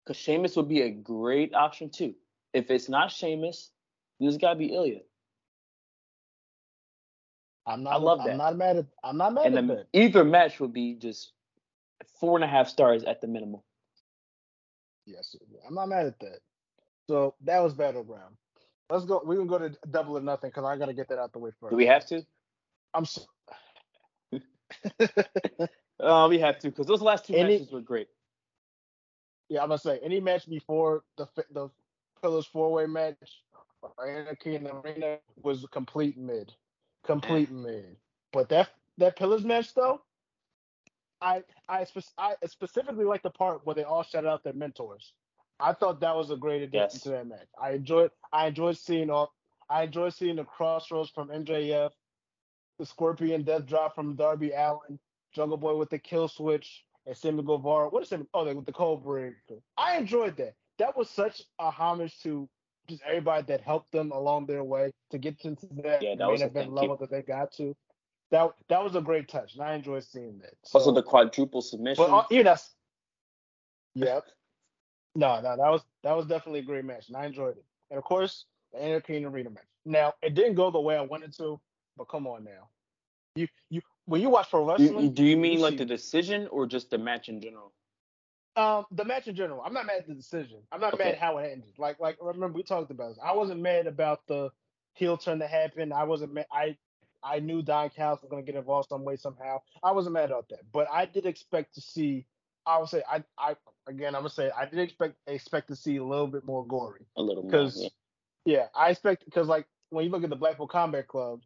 because 0.04 0.16
Sheamus 0.16 0.54
would 0.56 0.68
be 0.68 0.82
a 0.82 0.90
great 0.90 1.54
option 1.54 1.90
too. 1.90 2.14
If 2.54 2.70
it's 2.70 2.88
not 2.88 3.10
Sheamus, 3.10 3.72
then 4.20 4.28
it's 4.28 4.38
gotta 4.38 4.58
be 4.58 4.70
Ilja. 4.70 5.02
I'm 7.66 7.82
not. 7.82 7.92
I 7.94 7.96
love 7.96 8.20
I'm 8.20 8.26
that. 8.28 8.36
not 8.38 8.56
mad 8.56 8.76
at. 8.78 8.86
I'm 9.04 9.16
not 9.18 9.34
mad 9.34 9.46
And 9.46 9.58
at 9.58 9.66
the, 9.66 9.74
that. 9.74 9.86
either 9.92 10.24
match 10.24 10.58
would 10.60 10.72
be 10.72 10.94
just 10.94 11.32
four 12.20 12.36
and 12.36 12.44
a 12.44 12.48
half 12.48 12.68
stars 12.68 13.04
at 13.04 13.20
the 13.20 13.26
minimum. 13.26 13.60
Yes, 15.06 15.36
I'm 15.66 15.74
not 15.74 15.88
mad 15.88 16.06
at 16.06 16.18
that. 16.20 16.38
So 17.08 17.34
that 17.44 17.60
was 17.60 17.74
battleground. 17.74 18.36
Let's 18.90 19.04
go. 19.04 19.22
We 19.24 19.36
can 19.36 19.46
go 19.46 19.58
to 19.58 19.70
double 19.90 20.16
or 20.16 20.20
nothing 20.22 20.50
because 20.50 20.64
I 20.64 20.76
gotta 20.78 20.94
get 20.94 21.08
that 21.08 21.18
out 21.18 21.32
the 21.32 21.38
way 21.38 21.50
first. 21.60 21.70
Do 21.70 21.76
we 21.76 21.86
have 21.86 22.06
to? 22.06 22.22
I'm. 22.94 23.04
So, 23.04 23.22
Uh, 26.00 26.28
we 26.30 26.38
have 26.38 26.60
to 26.60 26.68
because 26.70 26.86
those 26.86 27.02
last 27.02 27.26
two 27.26 27.34
Any- 27.34 27.54
matches 27.58 27.72
were 27.72 27.80
great. 27.80 28.06
yeah, 29.48 29.62
I'm 29.62 29.68
gonna 29.68 29.78
say 29.78 29.98
any 30.00 30.20
match 30.20 30.48
before 30.48 31.02
the 31.16 31.26
the 31.50 31.70
Pillars 32.22 32.46
four 32.46 32.70
way 32.72 32.86
match, 32.86 33.16
Anarchy 34.06 34.54
in 34.56 34.64
the 34.64 34.74
Arena 34.76 35.18
was 35.42 35.64
complete 35.72 36.16
mid, 36.18 36.52
complete 37.04 37.50
mid. 37.50 37.96
But 38.32 38.48
that 38.50 38.70
that 38.98 39.16
Pillars 39.16 39.44
match 39.44 39.74
though, 39.74 40.02
I 41.20 41.42
I, 41.68 41.84
spec- 41.84 42.04
I 42.16 42.34
specifically 42.46 43.04
like 43.04 43.22
the 43.22 43.30
part 43.30 43.64
where 43.64 43.74
they 43.74 43.84
all 43.84 44.02
shout 44.02 44.26
out 44.26 44.44
their 44.44 44.52
mentors. 44.52 45.12
I 45.60 45.72
thought 45.72 46.00
that 46.00 46.14
was 46.16 46.30
a 46.30 46.36
great 46.36 46.62
addition 46.62 46.90
Yes. 46.92 47.00
to 47.02 47.08
that 47.10 47.26
match. 47.26 47.48
I 47.60 47.72
enjoyed 47.72 48.10
I 48.32 48.46
enjoyed 48.48 48.76
seeing 48.76 49.10
all 49.10 49.32
I 49.68 49.84
enjoyed 49.84 50.14
seeing 50.14 50.36
the 50.36 50.44
crossroads 50.44 51.10
from 51.10 51.28
MJF, 51.28 51.90
the 52.78 52.86
Scorpion 52.86 53.42
Death 53.42 53.66
Drop 53.66 53.94
from 53.94 54.14
Darby 54.16 54.52
Allin, 54.52 54.98
Jungle 55.34 55.58
Boy 55.58 55.76
with 55.76 55.90
the 55.90 55.98
kill 55.98 56.28
switch, 56.28 56.84
and 57.06 57.16
Sammy 57.16 57.42
Guevara. 57.42 57.88
What 57.88 58.02
is 58.02 58.12
it? 58.12 58.26
Oh, 58.34 58.44
with 58.54 58.66
the 58.66 58.72
cold 58.72 59.02
break. 59.04 59.34
I 59.76 59.96
enjoyed 59.96 60.36
that. 60.38 60.54
That 60.78 60.96
was 60.96 61.10
such 61.10 61.42
a 61.58 61.70
homage 61.70 62.18
to 62.22 62.48
just 62.88 63.02
everybody 63.06 63.44
that 63.48 63.60
helped 63.60 63.92
them 63.92 64.10
along 64.12 64.46
their 64.46 64.64
way 64.64 64.90
to 65.10 65.18
get 65.18 65.44
into 65.44 65.66
that, 65.82 66.02
Yeah, 66.02 66.14
that 66.16 66.26
main 66.28 66.42
event 66.42 66.72
level 66.72 66.96
that 66.96 67.10
they 67.10 67.22
got 67.22 67.52
to. 67.52 67.76
That 68.30 68.50
that 68.68 68.82
was 68.82 68.94
a 68.94 69.00
great 69.00 69.28
touch, 69.28 69.54
and 69.54 69.62
I 69.62 69.74
enjoyed 69.74 70.04
seeing 70.04 70.38
that. 70.38 70.54
Also 70.72 70.90
So- 70.90 70.92
the 70.92 71.02
quadruple 71.02 71.62
submission. 71.62 72.04
but 72.04 72.10
uh, 72.12 72.24
yeah, 72.30 72.42
that's 72.42 72.74
yep. 73.94 74.24
No, 75.14 75.36
no, 75.40 75.56
that 75.56 75.70
was 75.70 75.82
that 76.02 76.14
was 76.16 76.26
definitely 76.26 76.60
a 76.60 76.64
great 76.64 76.84
match, 76.84 77.08
and 77.08 77.16
I 77.16 77.24
enjoyed 77.26 77.56
it. 77.56 77.64
And 77.90 77.98
of 77.98 78.04
course, 78.04 78.44
the 78.72 78.82
Anarchy 78.82 79.24
Arena 79.24 79.50
match. 79.50 79.64
Now, 79.86 80.12
it 80.22 80.34
didn't 80.34 80.54
go 80.54 80.70
the 80.70 80.80
way 80.80 80.96
I 80.96 81.00
wanted 81.00 81.34
to, 81.38 81.58
but 81.96 82.04
come 82.04 82.26
on 82.26 82.44
now. 82.44 82.68
You 83.34 83.48
you 83.70 83.80
when 84.04 84.20
you 84.20 84.28
watch 84.28 84.50
pro 84.50 84.64
wrestling, 84.66 85.04
you- 85.04 85.10
do 85.10 85.24
you 85.24 85.36
mean 85.36 85.54
you 85.54 85.58
like 85.60 85.72
see- 85.72 85.78
the 85.78 85.86
decision 85.86 86.48
or 86.48 86.66
just 86.66 86.90
the 86.90 86.98
match 86.98 87.28
in 87.30 87.40
general? 87.40 87.72
Um 88.58 88.84
the 88.90 89.04
match 89.04 89.28
in 89.28 89.36
general, 89.36 89.62
I'm 89.64 89.72
not 89.72 89.86
mad 89.86 90.00
at 90.00 90.08
the 90.08 90.14
decision. 90.14 90.58
I'm 90.72 90.80
not 90.80 90.94
Okay. 90.94 91.04
mad 91.04 91.12
at 91.14 91.20
how 91.20 91.38
it 91.38 91.50
ended. 91.52 91.72
Like 91.78 92.00
like 92.00 92.18
remember 92.20 92.56
we 92.56 92.62
talked 92.64 92.90
about 92.90 93.10
this. 93.10 93.18
I 93.24 93.32
wasn't 93.34 93.60
mad 93.60 93.86
about 93.86 94.26
the 94.26 94.50
heel 94.94 95.16
turn 95.16 95.38
that 95.38 95.50
happened. 95.50 95.92
I 95.94 96.04
wasn't 96.04 96.34
mad. 96.34 96.46
I 96.52 96.76
I 97.22 97.40
knew 97.40 97.62
Don 97.62 97.90
Callis 97.90 98.20
was 98.22 98.30
gonna 98.30 98.42
get 98.42 98.56
involved 98.56 98.88
some 98.88 99.04
way 99.04 99.16
somehow. 99.16 99.60
I 99.82 99.92
wasn't 99.92 100.14
mad 100.14 100.30
about 100.30 100.48
that, 100.50 100.60
but 100.72 100.88
I 100.92 101.06
did 101.06 101.26
expect 101.26 101.74
to 101.76 101.80
see. 101.80 102.26
I 102.66 102.78
would 102.78 102.88
say 102.88 103.02
I 103.10 103.24
I 103.38 103.56
again 103.86 104.14
I'm 104.14 104.22
gonna 104.22 104.30
say 104.30 104.50
I 104.50 104.66
did 104.66 104.80
expect 104.80 105.14
expect 105.26 105.68
to 105.68 105.76
see 105.76 105.96
a 105.96 106.04
little 106.04 106.26
bit 106.26 106.44
more 106.44 106.66
gory 106.66 107.06
A 107.16 107.22
little 107.22 107.44
more. 107.44 107.50
because 107.52 107.80
yeah. 107.82 107.88
yeah. 108.44 108.66
I 108.74 108.90
expect 108.90 109.24
because 109.24 109.48
like 109.48 109.66
when 109.90 110.04
you 110.04 110.10
look 110.10 110.24
at 110.24 110.30
the 110.30 110.36
Blackpool 110.36 110.66
Combat 110.68 111.06
Club, 111.08 111.42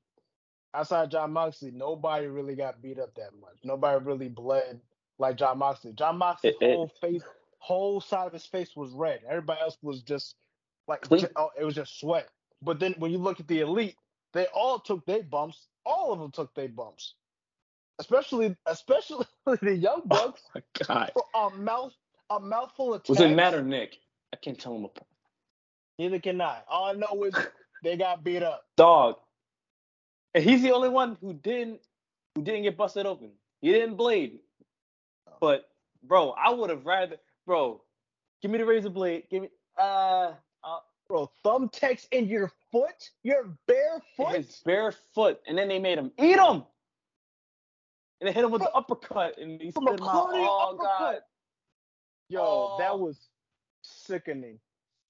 outside 0.74 1.10
Jon 1.10 1.32
Moxley, 1.32 1.70
nobody 1.70 2.26
really 2.26 2.54
got 2.56 2.82
beat 2.82 2.98
up 2.98 3.14
that 3.16 3.30
much. 3.40 3.56
Nobody 3.64 4.04
really 4.04 4.28
bled 4.28 4.80
like 5.22 5.36
Jon 5.36 5.58
Moxley. 5.58 5.92
Jon 5.94 6.18
Moxley's 6.18 6.54
It- 6.60 6.62
it- 6.62 6.74
whole 6.76 6.88
face, 6.88 7.22
whole 7.58 8.00
side 8.00 8.26
of 8.26 8.32
his 8.34 8.44
face 8.44 8.76
was 8.76 8.92
red. 8.92 9.22
Everybody 9.26 9.60
else 9.62 9.78
was 9.82 10.02
just 10.02 10.36
like 10.88 11.08
ju- 11.08 11.28
oh, 11.36 11.50
it 11.58 11.64
was 11.64 11.74
just 11.74 11.98
sweat. 11.98 12.28
But 12.60 12.78
then 12.80 12.94
when 12.98 13.10
you 13.12 13.18
look 13.18 13.40
at 13.40 13.48
the 13.48 13.60
elite, 13.60 13.96
they 14.34 14.46
all 14.48 14.78
took 14.78 15.06
their 15.06 15.22
bumps. 15.22 15.68
All 15.86 16.12
of 16.12 16.18
them 16.18 16.30
took 16.30 16.54
their 16.54 16.68
bumps. 16.68 17.14
Especially, 17.98 18.56
especially 18.66 19.26
the 19.62 19.74
young 19.76 20.02
oh, 20.04 20.08
bucks. 20.08 20.42
Oh 20.54 20.60
my 20.60 20.84
God. 20.86 21.12
for 21.14 21.24
a 21.34 21.50
mouth, 21.56 21.94
a 22.30 22.40
mouthful 22.40 22.94
of. 22.94 23.08
Was 23.08 23.20
it. 23.20 23.28
Matt 23.30 23.54
or 23.54 23.62
Nick? 23.62 23.98
I 24.32 24.36
can't 24.36 24.58
tell 24.58 24.74
him 24.76 24.84
apart. 24.84 25.06
Neither 25.98 26.18
can 26.18 26.40
I. 26.40 26.60
All 26.68 26.86
I 26.86 26.92
know 26.94 27.24
is 27.24 27.34
they 27.84 27.96
got 27.96 28.24
beat 28.24 28.42
up. 28.42 28.64
Dog. 28.76 29.16
And 30.34 30.42
he's 30.42 30.62
the 30.62 30.72
only 30.72 30.88
one 30.88 31.16
who 31.20 31.32
didn't 31.34 31.80
who 32.34 32.42
didn't 32.42 32.62
get 32.62 32.76
busted 32.76 33.06
open. 33.06 33.32
He 33.60 33.70
didn't 33.72 33.96
blade. 33.96 34.40
But 35.42 35.68
bro, 36.04 36.30
I 36.30 36.50
would 36.50 36.70
have 36.70 36.86
rather 36.86 37.16
bro, 37.46 37.82
give 38.40 38.50
me 38.52 38.58
the 38.58 38.64
razor 38.64 38.90
blade. 38.90 39.24
Give 39.28 39.42
me 39.42 39.48
uh, 39.76 40.32
uh 40.62 40.78
Bro, 41.08 41.30
thumbtacks 41.44 42.06
in 42.12 42.28
your 42.28 42.50
foot, 42.70 43.10
your 43.24 43.58
bare 43.66 44.00
foot. 44.16 44.36
his 44.36 44.62
bare 44.64 44.94
foot, 45.14 45.40
and 45.48 45.58
then 45.58 45.66
they 45.68 45.80
made 45.80 45.98
him 45.98 46.12
eat 46.16 46.38
him. 46.38 46.62
And 48.20 48.28
they 48.28 48.32
hit 48.32 48.44
him 48.44 48.52
with 48.52 48.62
the 48.62 48.70
uppercut, 48.70 49.36
and 49.36 49.60
he 49.60 49.72
spit 49.72 49.82
him 49.82 50.06
out. 50.08 50.28
Oh 50.32 50.78
god. 50.80 51.16
Yo, 52.28 52.40
Oh. 52.40 52.76
that 52.78 52.96
was 52.98 53.18
sickening, 53.82 54.60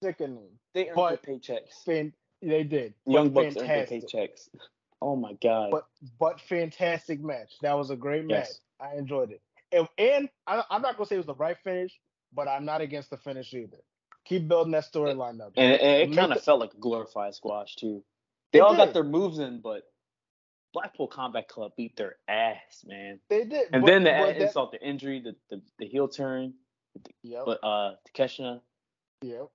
sickening. 0.03 0.49
they 0.73 0.87
earned 0.89 0.97
But- 0.97 1.23
their 1.23 1.37
paychecks. 1.37 1.85
Fan, 1.85 2.15
they 2.41 2.65
did. 2.65 2.95
Young 3.07 3.29
Bucks 3.29 3.59
earned 3.59 3.69
their 3.69 3.87
paychecks. 3.87 4.49
Oh 5.03 5.15
my 5.15 5.35
god. 5.43 5.71
But 5.71 5.87
but 6.19 6.41
fantastic 6.41 7.21
match. 7.21 7.53
That 7.61 7.75
was 7.75 7.91
a 7.91 7.97
great 7.97 8.25
match. 8.25 8.47
Yes. 8.49 8.61
I 8.81 8.97
enjoyed 8.97 9.31
it. 9.31 9.43
And, 9.73 9.89
and 9.99 10.29
I, 10.47 10.63
I'm 10.71 10.83
not 10.83 10.97
gonna 10.97 11.07
say 11.07 11.15
it 11.17 11.19
was 11.19 11.27
the 11.27 11.35
right 11.35 11.57
finish, 11.65 11.93
but 12.35 12.49
I'm 12.49 12.65
not 12.65 12.81
against 12.81 13.11
the 13.11 13.17
finish 13.17 13.53
either. 13.55 13.79
Keep 14.25 14.49
building 14.49 14.73
that 14.73 14.85
storyline 14.91 15.41
up. 15.41 15.53
And 15.57 15.73
it, 15.73 15.81
and 15.81 16.13
it 16.13 16.17
kind 16.17 16.33
of 16.33 16.43
felt 16.43 16.61
like 16.61 16.75
a 16.75 16.79
glorified 16.79 17.35
squash 17.35 17.75
too. 17.77 18.05
They 18.53 18.61
all 18.61 18.77
got 18.77 18.93
their 18.93 19.03
moves 19.05 19.39
in, 19.39 19.61
but 19.61 19.83
Blackpool 20.75 21.09
Combat 21.09 21.49
Club 21.49 21.73
beat 21.77 21.97
their 21.97 22.17
ass, 22.29 22.85
man. 22.87 23.19
They 23.29 23.45
did. 23.45 23.69
And 23.73 23.83
but- 23.83 23.87
then 23.91 24.05
the 24.05 24.11
that- 24.11 24.37
insult, 24.37 24.73
the 24.73 24.81
injury, 24.87 25.21
the, 25.21 25.35
the 25.51 25.63
the 25.79 25.87
heel 25.87 26.09
turn, 26.09 26.55
Yep. 27.23 27.43
but 27.47 27.59
uh 27.65 27.95
Takeshita. 28.15 28.61
Yep. 29.23 29.49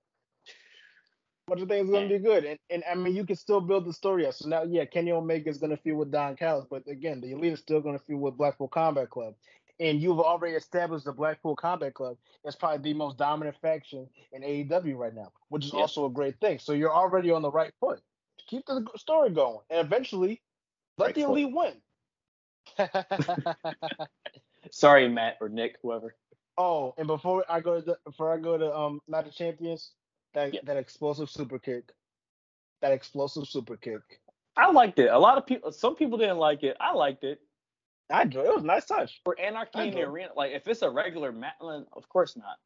But 1.46 1.60
the 1.60 1.66
thing's 1.66 1.90
gonna 1.90 2.08
be 2.08 2.18
good, 2.18 2.44
and 2.44 2.58
and 2.68 2.82
I 2.90 2.94
mean 2.94 3.14
you 3.16 3.24
can 3.24 3.36
still 3.36 3.60
build 3.62 3.86
the 3.86 3.92
story 3.92 4.26
up. 4.26 4.34
So 4.34 4.48
now, 4.48 4.64
yeah, 4.64 4.84
Kenny 4.84 5.12
Omega 5.12 5.48
is 5.48 5.56
gonna 5.56 5.78
feud 5.78 5.96
with 5.96 6.10
Don 6.10 6.36
Callis, 6.36 6.66
but 6.68 6.86
again, 6.88 7.22
the 7.22 7.30
Elite 7.32 7.54
is 7.54 7.60
still 7.60 7.80
gonna 7.80 7.98
feud 8.00 8.20
with 8.20 8.36
Blackpool 8.36 8.68
Combat 8.68 9.08
Club, 9.08 9.34
and 9.80 10.00
you've 10.00 10.20
already 10.20 10.54
established 10.56 11.04
the 11.04 11.12
Blackpool 11.12 11.56
Combat 11.56 11.94
Club 11.94 12.16
as 12.44 12.56
probably 12.56 12.78
the 12.92 12.98
most 12.98 13.16
dominant 13.18 13.56
faction 13.60 14.08
in 14.32 14.42
AEW 14.42 14.96
right 14.96 15.14
now, 15.14 15.32
which 15.48 15.64
is 15.66 15.72
Yep. 15.72 15.80
also 15.80 16.06
a 16.06 16.10
great 16.10 16.38
thing. 16.40 16.58
So 16.58 16.72
you're 16.72 16.94
already 16.94 17.30
on 17.30 17.42
the 17.42 17.50
right 17.50 17.72
foot. 17.80 18.00
Keep 18.48 18.66
the 18.66 18.86
story 18.96 19.30
going, 19.30 19.60
and 19.70 19.80
eventually, 19.86 20.42
let 20.98 21.06
Right 21.06 21.14
the 21.14 21.22
foot. 21.22 21.30
Elite 21.38 21.54
win. 21.54 21.82
Sorry, 24.70 25.08
Matt 25.08 25.36
or 25.40 25.48
Nick, 25.48 25.76
whoever. 25.82 26.14
Oh, 26.56 26.94
and 26.98 27.06
before 27.06 27.44
I 27.48 27.60
go 27.60 27.76
to 27.80 27.82
the, 27.86 27.98
before 28.04 28.32
I 28.32 28.38
go 28.38 28.58
to 28.58 28.74
um 28.76 29.00
Night 29.08 29.26
of 29.26 29.34
Champions, 29.34 29.92
that 30.34 30.54
Yeah. 30.54 30.60
that 30.64 30.76
explosive 30.76 31.30
super 31.30 31.58
kick, 31.58 31.92
that 32.82 32.92
explosive 32.92 33.46
super 33.46 33.76
kick. 33.76 34.02
I 34.56 34.70
liked 34.72 34.98
it. 34.98 35.08
A 35.10 35.18
lot 35.18 35.38
of 35.38 35.46
people, 35.46 35.70
some 35.72 35.94
people 35.94 36.18
didn't 36.18 36.38
like 36.38 36.64
it. 36.64 36.76
I 36.80 36.92
liked 36.92 37.22
it. 37.24 37.40
I 38.10 38.22
enjoyed 38.22 38.46
it. 38.46 38.48
It 38.48 38.54
was 38.54 38.64
a 38.64 38.66
nice 38.66 38.86
touch. 38.86 39.20
For 39.24 39.38
Anarchy 39.38 39.88
in 39.88 39.94
the 39.94 40.02
arena, 40.02 40.30
like 40.36 40.52
if 40.52 40.66
it's 40.66 40.82
a 40.82 40.90
regular 40.90 41.32
match, 41.32 41.54
of 41.60 42.08
course 42.08 42.36
not. 42.36 42.56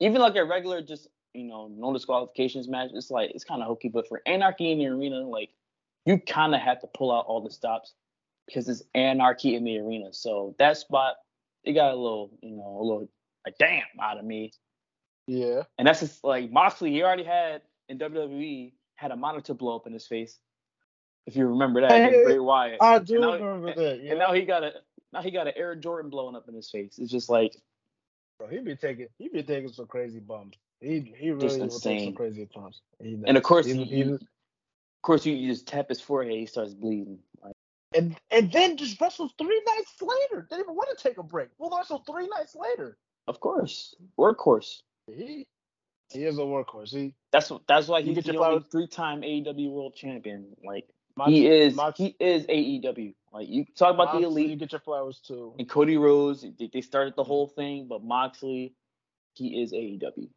Even 0.00 0.20
like 0.20 0.36
a 0.36 0.44
regular, 0.44 0.82
just 0.82 1.08
you 1.34 1.44
know, 1.44 1.68
no 1.68 1.92
disqualifications 1.92 2.68
match, 2.68 2.90
it's 2.94 3.10
like 3.10 3.30
it's 3.34 3.44
kind 3.44 3.60
of 3.60 3.68
hokey. 3.68 3.88
But 3.88 4.08
for 4.08 4.22
Anarchy 4.26 4.72
in 4.72 4.78
the 4.78 4.86
arena, 4.86 5.20
like 5.20 5.50
you 6.06 6.18
kind 6.18 6.54
of 6.54 6.60
have 6.60 6.80
to 6.80 6.86
pull 6.86 7.12
out 7.12 7.26
all 7.26 7.40
the 7.40 7.50
stops 7.50 7.94
because 8.46 8.68
it's 8.68 8.82
Anarchy 8.94 9.54
in 9.54 9.64
the 9.64 9.78
arena. 9.78 10.12
So 10.12 10.54
that 10.58 10.76
spot, 10.76 11.16
it 11.64 11.72
got 11.72 11.92
a 11.92 11.96
little, 11.96 12.30
you 12.42 12.56
know, 12.56 12.78
a 12.80 12.82
little 12.82 13.08
like 13.44 13.56
damn 13.58 13.82
out 14.02 14.18
of 14.18 14.24
me. 14.24 14.52
Yeah. 15.26 15.62
And 15.78 15.86
that's 15.86 16.00
just 16.00 16.24
like 16.24 16.50
Moxley, 16.50 16.90
he 16.90 17.02
already 17.02 17.24
had 17.24 17.62
in 17.88 17.98
WWE 17.98 18.72
had 18.96 19.10
a 19.10 19.16
monitor 19.16 19.54
blow 19.54 19.76
up 19.76 19.86
in 19.86 19.92
his 19.92 20.06
face. 20.06 20.38
If 21.26 21.36
you 21.36 21.46
remember 21.46 21.80
that, 21.80 21.90
against 21.90 22.24
Bray 22.26 22.38
Wyatt. 22.38 22.78
I 22.80 22.98
do 22.98 23.18
now- 23.18 23.32
remember 23.32 23.68
and- 23.68 23.78
that. 23.78 24.02
Yeah. 24.02 24.10
And 24.10 24.18
now 24.18 24.32
he 24.32 24.42
got 24.42 24.62
a 24.62 24.72
now 25.12 25.22
he 25.22 25.30
got 25.30 25.46
an 25.46 25.54
Air 25.56 25.74
Jordan 25.74 26.10
blowing 26.10 26.36
up 26.36 26.48
in 26.48 26.54
his 26.54 26.70
face. 26.70 26.98
It's 26.98 27.10
just 27.10 27.30
like 27.30 27.56
Bro, 28.38 28.48
he 28.48 28.58
be 28.58 28.76
taking 28.76 29.08
he 29.18 29.28
be 29.28 29.42
taking 29.42 29.72
some 29.72 29.86
crazy 29.86 30.20
bumps. 30.20 30.58
He 30.80 31.14
he 31.16 31.30
really 31.30 31.60
will 31.60 31.68
take 31.80 32.04
some 32.04 32.14
crazy 32.14 32.48
bumps. 32.52 32.80
And 33.00 33.36
of 33.36 33.42
course 33.42 33.66
he, 33.66 33.84
he's- 33.84 34.08
of 34.08 34.20
course 35.02 35.24
you, 35.24 35.34
you 35.34 35.50
just 35.52 35.66
tap 35.66 35.88
his 35.88 36.00
forehead, 36.00 36.34
he 36.34 36.46
starts 36.46 36.74
bleeding. 36.74 37.20
Like 37.42 37.54
and 37.94 38.16
and 38.30 38.52
then 38.52 38.76
just 38.76 39.00
wrestled 39.00 39.32
three 39.38 39.62
nights 39.66 40.02
later. 40.02 40.46
Didn't 40.48 40.64
even 40.64 40.74
want 40.74 40.96
to 40.96 41.08
take 41.08 41.18
a 41.18 41.22
break. 41.22 41.48
We'll 41.58 41.74
wrestle 41.76 41.98
three 42.06 42.26
nights 42.26 42.54
later. 42.54 42.98
Of 43.26 43.40
course, 43.40 43.94
workhorse. 44.18 44.82
He, 45.06 45.46
he 46.12 46.24
is 46.24 46.38
a 46.38 46.42
workhorse. 46.42 46.90
He 46.90 47.14
That's 47.32 47.50
what. 47.50 47.62
That's 47.66 47.88
why 47.88 48.00
You 48.00 48.14
he's 48.14 48.24
the 48.24 48.36
only 48.36 48.64
three-time 48.70 49.22
AEW 49.22 49.70
World 49.70 49.94
Champion. 49.94 50.54
Like 50.64 50.86
Mox- 51.16 51.30
he 51.30 51.46
is. 51.46 51.74
Mox- 51.74 51.98
he 51.98 52.16
is 52.18 52.46
AEW. 52.46 53.14
Like 53.32 53.48
you 53.48 53.64
talk 53.76 53.94
about 53.94 54.12
the 54.12 54.20
Moxley, 54.20 54.42
elite 54.42 54.50
You 54.50 54.56
get 54.56 54.72
your 54.72 54.80
flowers 54.80 55.20
too. 55.20 55.54
and 55.58 55.68
Cody 55.68 55.96
Rhodes. 55.96 56.42
They, 56.58 56.70
they 56.72 56.80
started 56.80 57.14
the 57.16 57.22
mm-hmm. 57.22 57.28
whole 57.28 57.48
thing, 57.48 57.86
but 57.88 58.02
Moxley, 58.02 58.74
he 59.34 59.62
is 59.62 59.72
AEW. 59.72 60.28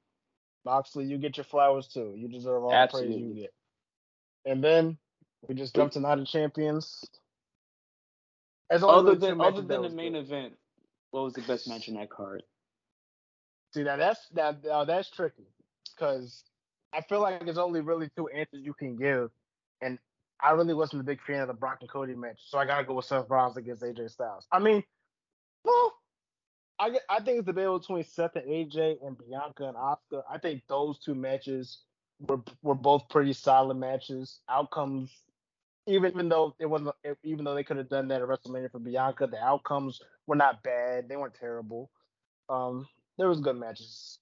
Moxley, 0.66 1.06
you 1.06 1.18
get 1.18 1.38
your 1.38 1.44
flowers 1.44 1.88
too. 1.88 2.14
You 2.16 2.28
deserve 2.28 2.64
all 2.64 2.70
the 2.70 2.88
praise 2.92 3.16
you 3.16 3.34
get. 3.34 3.54
And 4.46 4.64
then 4.64 4.98
we 5.48 5.56
just 5.56 5.76
jumped 5.76 5.94
to 5.94 6.00
Night 6.00 6.20
of 6.20 6.28
Champions. 6.28 7.06
As 8.70 8.84
Other 8.84 9.16
than 9.16 9.40
other 9.40 9.62
than 9.62 9.82
the 9.82 9.90
main 9.90 10.14
good. 10.14 10.26
event, 10.26 10.54
what 11.12 11.24
was 11.24 11.34
the 11.34 11.42
best 11.42 11.70
match 11.70 11.88
in 11.88 11.96
that 11.96 12.10
card? 12.10 12.44
See 13.74 13.84
now 13.84 13.96
that's 13.96 14.28
that 14.34 14.64
now 14.64 14.84
that's 14.84 15.10
tricky 15.10 15.48
because 15.96 16.44
I 16.94 17.02
feel 17.02 17.22
like 17.22 17.44
there's 17.46 17.58
only 17.58 17.82
really 17.82 18.10
two 18.18 18.28
answers 18.28 18.62
you 18.64 18.74
can 18.74 18.96
give, 18.96 19.30
and 19.82 20.00
I 20.42 20.52
really 20.52 20.74
wasn't 20.74 21.02
a 21.02 21.06
big 21.06 21.22
fan 21.22 21.42
of 21.42 21.48
the 21.48 21.54
Brock 21.54 21.80
and 21.82 21.90
Cody 21.90 22.14
match, 22.16 22.40
so 22.46 22.58
I 22.58 22.66
gotta 22.66 22.84
go 22.84 22.94
with 22.94 23.06
Seth 23.06 23.30
Rollins 23.30 23.58
against 23.58 23.82
AJ 23.82 24.12
Styles. 24.12 24.46
I 24.52 24.60
mean, 24.60 24.84
well, 25.64 25.94
I 26.80 26.98
I 27.10 27.20
think 27.22 27.40
it's 27.40 27.46
the 27.48 27.54
battle 27.54 27.80
between 27.80 28.04
Seth 28.04 28.36
and 28.36 28.46
AJ 28.48 29.06
and 29.06 29.18
Bianca 29.18 29.68
and 29.68 29.78
Oscar. 29.78 30.24
I 30.30 30.38
think 30.38 30.64
those 30.68 31.00
two 31.00 31.16
matches 31.16 31.80
were 32.20 32.42
were 32.62 32.76
both 32.76 33.10
pretty 33.10 33.34
solid 33.34 33.78
matches. 33.78 34.42
Outcomes, 34.48 35.12
even 35.88 36.12
even 36.12 36.30
though 36.30 36.56
it 36.60 36.68
wasn't, 36.68 36.96
even 37.24 37.46
though 37.46 37.56
they 37.56 37.64
could 37.64 37.78
have 37.78 37.90
done 37.90 38.08
that 38.10 38.22
at 38.22 38.28
WrestleMania 38.28 38.72
for 38.72 38.80
Bianca, 38.80 39.28
the 39.28 39.44
outcomes 39.44 40.02
were 40.28 40.36
not 40.36 40.62
bad. 40.62 41.10
They 41.10 41.16
weren't 41.16 41.34
terrible. 41.34 41.90
Um, 42.50 42.88
there 43.18 43.28
was 43.28 43.40
good 43.40 43.58
matches. 43.58 44.20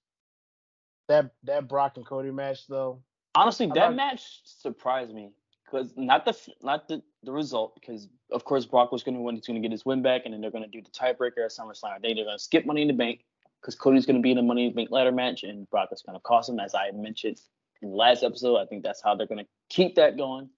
That 1.08 1.30
that 1.44 1.68
Brock 1.68 1.96
and 1.96 2.06
Cody 2.06 2.30
match 2.30 2.66
though, 2.68 3.02
Honestly, 3.34 3.66
that 3.66 3.74
not- 3.74 3.94
match 3.94 4.40
surprised 4.44 5.12
me 5.12 5.32
because 5.66 5.92
not 5.96 6.24
the 6.24 6.36
not 6.62 6.88
the, 6.88 7.02
the 7.22 7.32
result 7.32 7.74
because 7.74 8.08
of 8.30 8.44
course 8.44 8.64
Brock 8.64 8.92
was 8.92 9.02
going 9.02 9.16
to 9.16 9.20
win. 9.20 9.34
He's 9.34 9.46
going 9.46 9.60
to 9.60 9.66
get 9.66 9.72
his 9.72 9.84
win 9.84 10.02
back, 10.02 10.22
and 10.24 10.32
then 10.32 10.40
they're 10.40 10.50
going 10.50 10.64
to 10.64 10.70
do 10.70 10.80
the 10.82 10.90
tiebreaker 10.90 11.44
at 11.44 11.50
SummerSlam. 11.50 11.92
I 11.96 11.98
think 11.98 12.16
they're 12.16 12.24
going 12.24 12.38
to 12.38 12.42
skip 12.42 12.66
Money 12.66 12.82
in 12.82 12.88
the 12.88 12.94
Bank 12.94 13.24
because 13.60 13.74
Cody's 13.74 14.06
going 14.06 14.16
to 14.16 14.22
be 14.22 14.30
in 14.30 14.36
the 14.36 14.42
Money 14.42 14.66
in 14.66 14.70
the 14.70 14.76
Bank 14.76 14.90
ladder 14.90 15.12
match, 15.12 15.42
and 15.42 15.68
Brock 15.70 15.88
is 15.92 16.02
going 16.02 16.16
to 16.16 16.20
cost 16.20 16.48
him, 16.48 16.60
as 16.60 16.74
I 16.74 16.90
mentioned 16.92 17.40
in 17.82 17.90
the 17.90 17.96
last 17.96 18.22
episode. 18.22 18.56
I 18.56 18.66
think 18.66 18.82
that's 18.82 19.02
how 19.02 19.14
they're 19.14 19.26
going 19.26 19.44
to 19.44 19.50
keep 19.68 19.96
that 19.96 20.16
going, 20.16 20.48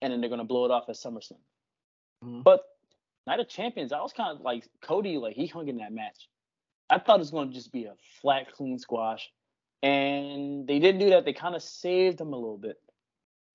and 0.00 0.12
then 0.12 0.20
they're 0.20 0.30
going 0.30 0.38
to 0.38 0.44
blow 0.44 0.64
it 0.64 0.70
off 0.70 0.84
at 0.88 0.96
SummerSlam. 0.96 1.38
Mhm. 2.24 2.44
But 2.44 2.64
Night 3.26 3.40
of 3.40 3.48
Champions, 3.48 3.92
I 3.92 4.00
was 4.00 4.12
kind 4.12 4.36
of 4.36 4.42
like 4.42 4.68
Cody, 4.80 5.18
like 5.18 5.34
he 5.34 5.46
hung 5.46 5.68
in 5.68 5.78
that 5.78 5.92
match. 5.92 6.28
I 6.90 6.98
thought 6.98 7.16
it 7.16 7.20
was 7.20 7.30
going 7.30 7.48
to 7.48 7.54
just 7.54 7.72
be 7.72 7.86
a 7.86 7.94
flat, 8.20 8.52
clean 8.52 8.78
squash, 8.78 9.30
and 9.82 10.66
they 10.66 10.78
didn't 10.78 11.00
do 11.00 11.10
that. 11.10 11.24
They 11.24 11.32
kind 11.32 11.54
of 11.54 11.62
saved 11.62 12.20
him 12.20 12.32
a 12.32 12.36
little 12.36 12.58
bit. 12.58 12.78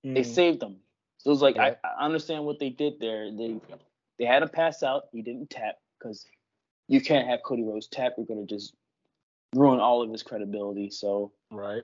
They 0.04 0.24
saved 0.24 0.64
him. 0.64 0.78
So 1.18 1.30
it 1.30 1.34
was 1.34 1.42
like 1.42 1.56
Yeah. 1.56 1.76
I, 1.84 1.88
I 1.88 2.06
understand 2.06 2.46
what 2.46 2.60
they 2.60 2.70
did 2.70 3.00
there. 3.00 3.32
They 3.32 3.60
they 4.20 4.26
had 4.26 4.44
him 4.44 4.50
pass 4.50 4.84
out. 4.84 5.04
He 5.12 5.22
didn't 5.22 5.50
tap 5.50 5.76
because 6.00 6.26
you 6.88 7.02
can't 7.02 7.28
have 7.28 7.44
Cody 7.44 7.64
Rhodes 7.64 7.88
tap. 7.88 8.14
You're 8.18 8.26
gonna 8.26 8.46
just 8.46 8.74
ruin 9.56 9.80
all 9.80 10.02
of 10.02 10.12
his 10.12 10.24
credibility. 10.24 10.90
So 10.90 11.32
right. 11.52 11.84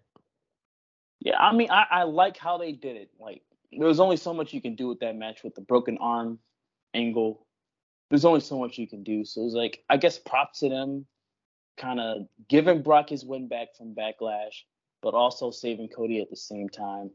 yeah, 1.19 1.38
I 1.38 1.53
mean 1.53 1.69
I, 1.72 1.85
I 1.89 2.03
like 2.03 2.38
how 2.38 2.57
they 2.57 2.72
did 2.72 2.95
it. 2.97 3.11
Like 3.19 3.41
there 3.72 3.88
was 3.88 3.99
only 3.99 4.18
so 4.18 4.34
much 4.34 4.53
you 4.53 4.61
can 4.61 4.76
do 4.76 4.88
with 4.88 4.99
that 4.99 5.15
match 5.15 5.43
with 5.43 5.55
the 5.55 5.61
broken 5.61 5.97
arm 5.99 6.39
angle. 6.93 7.45
There's 8.10 8.26
only 8.26 8.41
so 8.41 8.60
much 8.60 8.77
you 8.77 8.88
can 8.88 9.03
do. 9.03 9.26
So 9.26 9.41
it 9.41 9.45
was 9.45 9.53
like 9.53 9.84
I 9.89 9.97
guess 9.97 10.19
props 10.19 10.60
to 10.60 10.69
them, 10.69 11.05
kind 11.77 11.99
of 11.99 12.27
giving 12.47 12.81
Brock 12.81 13.10
his 13.10 13.26
win 13.26 13.47
back 13.47 13.69
from 13.77 13.95
Backlash, 13.95 14.64
but 15.01 15.14
also 15.14 15.51
saving 15.51 15.89
Cody 15.89 16.22
at 16.22 16.30
the 16.30 16.35
same 16.35 16.69
time. 16.69 17.11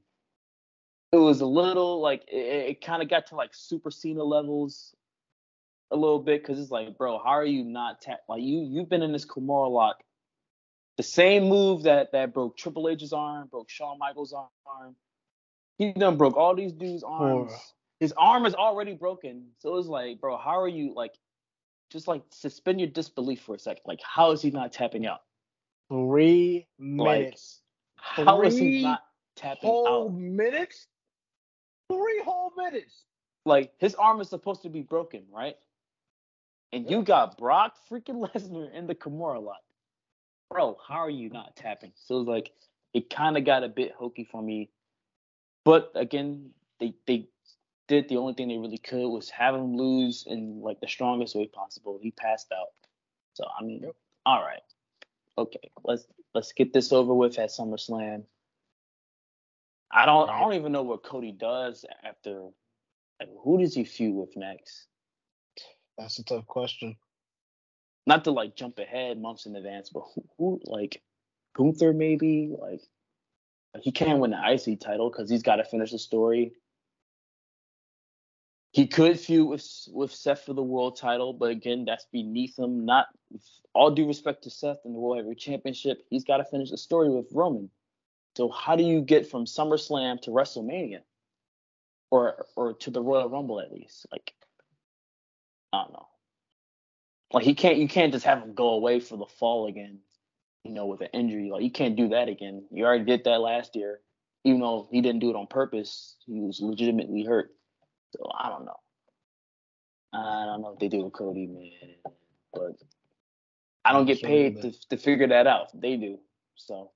It 1.13 1.17
was 1.17 1.41
a 1.41 1.47
little 1.47 2.01
like 2.01 2.25
it, 2.29 2.71
it 2.71 2.85
kind 2.85 3.03
of 3.03 3.09
got 3.09 3.27
to 3.29 3.37
like 3.37 3.51
Super 3.55 3.91
Cena 3.91 4.23
levels 4.23 4.95
a 5.91 5.97
little 5.97 6.19
bit 6.19 6.43
because 6.43 6.61
it's 6.61 6.71
like, 6.71 6.99
bro, 6.99 7.19
how 7.19 7.31
are 7.31 7.47
you 7.47 7.65
not 7.65 8.03
tap? 8.03 8.21
Like 8.29 8.43
you 8.43 8.61
you've 8.71 8.91
been 8.91 9.03
in 9.03 9.13
this 9.13 9.25
Kimura 9.25 9.71
lock, 9.71 10.03
the 10.99 11.03
same 11.03 11.49
move 11.49 11.85
that 11.85 12.13
that 12.13 12.35
broke 12.35 12.59
Triple 12.59 12.89
H's 12.91 13.13
arm, 13.13 13.49
broke 13.51 13.71
Shawn 13.71 13.99
Michaels' 13.99 14.35
arm. 14.35 14.97
He 15.79 15.93
done 15.93 16.19
broke 16.19 16.37
all 16.37 16.55
these 16.55 16.73
dudes' 16.73 17.05
arms. 17.05 17.53
Poor. 17.53 17.61
His 18.01 18.13
arm 18.17 18.47
is 18.47 18.55
already 18.55 18.93
broken. 18.95 19.47
So 19.59 19.71
it 19.71 19.77
was 19.77 19.89
like, 19.89 20.21
bro, 20.21 20.37
how 20.37 20.61
are 20.61 20.69
you 20.69 20.93
like? 20.95 21.15
Just 21.91 22.07
like 22.07 22.23
suspend 22.31 22.81
your 22.81 22.91
disbelief 22.91 23.41
for 23.41 23.55
a 23.55 23.59
second. 23.59 23.83
Like, 23.87 24.01
how 24.03 24.33
is 24.33 24.43
he 24.43 24.51
not 24.51 24.73
tapping 24.75 25.07
out? 25.07 25.21
Three 25.91 26.67
Like, 26.79 27.21
minutes. 27.21 27.63
How 27.97 28.43
is 28.43 28.59
Three 28.59 28.79
he 28.79 28.83
not 28.83 29.01
tapping 29.37 29.71
whole 29.71 30.09
out? 30.09 30.15
minutes. 30.15 30.87
Three 31.91 32.23
whole 32.25 32.53
minutes. 32.57 33.05
Like 33.45 33.73
his 33.79 33.95
arm 33.95 34.21
is 34.21 34.29
supposed 34.29 34.63
to 34.63 34.69
be 34.69 34.83
broken, 34.83 35.23
right? 35.33 35.57
And 36.73 36.91
you 36.91 37.03
got 37.03 37.39
Brock 37.39 37.75
freaking 37.91 38.29
Lesnar 38.35 38.73
in 38.75 38.87
the 38.87 38.95
Kimura 38.95 39.43
lock. 39.43 39.63
Bro, 40.51 40.79
how 40.87 40.97
are 40.97 41.11
you 41.11 41.31
not 41.31 41.57
tapping? 41.57 41.93
So 41.95 42.17
it 42.17 42.19
was 42.21 42.29
like 42.29 42.53
it 42.95 43.11
kind 43.11 43.37
of 43.37 43.45
got 43.45 43.65
a 43.65 43.69
bit 43.69 43.93
hokey 43.93 44.25
for 44.31 44.43
me. 44.43 44.71
But 45.65 45.93
again, 45.95 46.51
they 46.81 46.95
they 47.07 47.29
did 47.87 48.09
the 48.09 48.17
only 48.19 48.35
thing 48.35 48.49
they 48.49 48.59
really 48.59 48.79
could 48.79 49.09
was 49.09 49.31
have 49.31 49.55
him 49.55 49.77
lose 49.77 50.25
in 50.27 50.61
like 50.63 50.81
the 50.81 50.89
strongest 50.89 51.35
way 51.35 51.47
possible. 51.47 51.99
He 52.03 52.11
passed 52.11 52.53
out. 52.53 52.69
So 53.35 53.45
I 53.59 53.63
mean, 53.65 53.83
Yep. 53.83 53.97
all 54.27 54.43
right. 54.43 54.63
Okay, 55.37 55.71
let's 55.85 56.07
let's 56.35 56.53
get 56.53 56.73
this 56.73 56.93
over 56.93 57.15
with 57.15 57.39
at 57.39 57.51
SummerSlam. 57.51 58.25
I 59.91 60.07
don't 60.07 60.29
I 60.29 60.41
don't 60.41 60.55
even 60.55 60.73
know 60.73 60.83
what 60.83 61.03
Cody 61.03 61.33
does 61.33 61.85
after 62.05 62.43
like 63.21 63.31
who 63.43 63.59
does 63.59 63.75
he 63.75 63.85
feud 63.85 64.15
with 64.15 64.37
next? 64.37 64.87
That's 65.97 66.19
a 66.19 66.25
tough 66.25 66.47
question. 66.47 66.97
Not 68.07 68.25
to 68.25 68.31
like 68.31 68.57
jump 68.57 68.79
ahead 68.79 69.21
months 69.21 69.47
in 69.47 69.57
advance, 69.57 69.91
but 69.91 70.05
who, 70.15 70.25
who 70.39 70.61
like 70.65 71.03
Gunther 71.57 71.93
maybe? 71.93 72.51
Like 72.59 72.81
he 73.81 73.93
can't 73.93 74.19
win 74.19 74.31
the 74.31 74.53
IC 74.53 74.81
title 74.81 75.11
because 75.11 75.31
he's 75.31 75.43
got 75.43 75.57
to 75.57 75.65
finish 75.65 75.91
the 75.91 75.99
story. 75.99 76.53
He 78.73 78.87
could 78.87 79.19
feud 79.19 79.49
with 79.49 79.67
with 79.89 80.13
Seth 80.13 80.45
for 80.45 80.53
the 80.53 80.63
world 80.63 80.99
title, 80.99 81.33
but 81.33 81.51
again, 81.51 81.85
that's 81.85 82.07
beneath 82.13 82.59
him. 82.59 82.85
Not 82.85 83.07
all 83.75 83.91
due 83.91 84.07
respect 84.07 84.45
to 84.45 84.51
Seth 84.51 84.79
and 84.85 84.95
the 84.95 84.99
World 84.99 85.17
Heavyweight 85.17 85.39
Championship, 85.39 86.05
he's 86.11 86.25
got 86.25 86.37
to 86.39 86.45
finish 86.45 86.71
the 86.71 86.79
story 86.79 87.11
with 87.11 87.27
Roman. 87.33 87.71
So 88.39 88.49
how 88.49 88.77
do 88.77 88.85
you 88.85 89.01
get 89.01 89.29
from 89.29 89.47
SummerSlam 89.47 90.23
to 90.23 90.31
WrestleMania, 90.31 91.01
or 92.13 92.47
or 92.55 92.75
to 92.75 92.91
the 92.93 93.03
Royal 93.03 93.29
Rumble 93.29 93.59
at 93.59 93.73
least? 93.73 94.07
Like 94.13 94.33
I 95.73 95.83
don't 95.83 95.93
know. 95.93 96.07
Like 97.33 97.43
he 97.43 97.57
can't 97.57 97.79
you 97.79 97.89
can't 97.89 98.13
just 98.13 98.25
have 98.25 98.41
him 98.41 98.55
go 98.55 98.75
away 98.75 99.01
for 99.01 99.17
the 99.17 99.27
fall 99.27 99.67
again, 99.67 99.99
you 100.63 100.71
know, 100.71 100.87
with 100.87 101.01
an 101.01 101.09
injury. 101.13 101.51
Like 101.51 101.65
you 101.65 101.73
can't 101.73 101.97
do 101.97 102.11
that 102.11 102.29
again. 102.29 102.65
You 102.71 102.85
already 102.85 103.07
did 103.07 103.25
that 103.25 103.41
last 103.41 103.75
year, 103.75 103.99
even 104.45 104.61
though 104.61 104.87
he 104.93 105.01
didn't 105.01 105.19
do 105.19 105.31
it 105.31 105.37
on 105.37 105.49
purpose. 105.49 106.15
He 106.25 106.39
was 106.39 106.61
legitimately 106.61 107.25
hurt. 107.25 107.51
So 108.17 108.31
I 108.39 108.51
don't 108.51 108.67
know. 108.67 108.79
I 110.13 110.45
don't 110.47 110.63
know 110.63 110.69
what 110.69 110.79
they 110.79 110.87
do 110.87 111.03
with 111.03 111.13
Cody, 111.13 111.49
man. 111.49 112.15
But 112.55 112.77
I 113.85 113.93
don't 113.93 114.07
get 114.07 114.23
paid 114.23 114.63
to 114.63 114.73
to 114.91 114.97
figure 114.97 115.27
that 115.27 115.49
out. 115.49 115.71
They 115.75 115.97
do. 115.97 116.21
So 116.55 116.93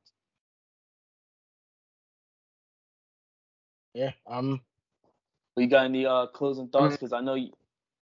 Yeah, 3.94 4.12
um, 4.26 4.60
you 5.56 5.66
got 5.66 5.84
any 5.84 6.06
uh 6.06 6.26
closing 6.26 6.68
thoughts? 6.68 6.96
Because 6.96 7.12
I 7.12 7.20
know 7.20 7.34
you. 7.34 7.50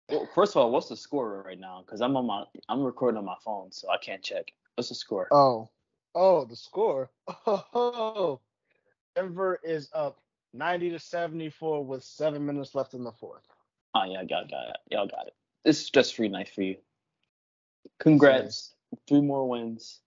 Well, 0.09 0.27
first 0.35 0.53
of 0.53 0.57
all, 0.57 0.71
what's 0.71 0.89
the 0.89 0.97
score 0.97 1.43
right 1.45 1.59
now? 1.59 1.83
Because 1.85 2.01
I'm 2.01 2.15
on 2.17 2.27
my 2.27 2.43
I'm 2.69 2.83
recording 2.83 3.17
on 3.17 3.25
my 3.25 3.37
phone, 3.43 3.71
so 3.71 3.89
I 3.89 3.97
can't 3.97 4.21
check. 4.21 4.51
What's 4.75 4.89
the 4.89 4.95
score? 4.95 5.27
oh, 5.31 5.69
oh, 6.15 6.45
the 6.45 6.55
score. 6.55 7.09
Oh, 7.47 8.39
Denver 9.15 9.59
is 9.63 9.89
up 9.93 10.19
90 10.53 10.91
to 10.91 10.99
74 10.99 11.85
with 11.85 12.03
seven 12.03 12.45
minutes 12.45 12.75
left 12.75 12.93
in 12.93 13.03
the 13.03 13.11
fourth. 13.11 13.43
Oh 13.95 14.03
yeah, 14.05 14.23
got 14.23 14.49
got 14.49 14.69
it. 14.69 14.77
Y'all 14.89 15.07
got 15.07 15.27
it. 15.27 15.33
This 15.65 15.81
is 15.81 15.89
just 15.89 16.15
free 16.15 16.29
night 16.29 16.49
for 16.49 16.61
you. 16.61 16.77
Congrats, 17.99 18.73
three 19.07 19.21
more 19.21 19.47
wins. 19.47 19.99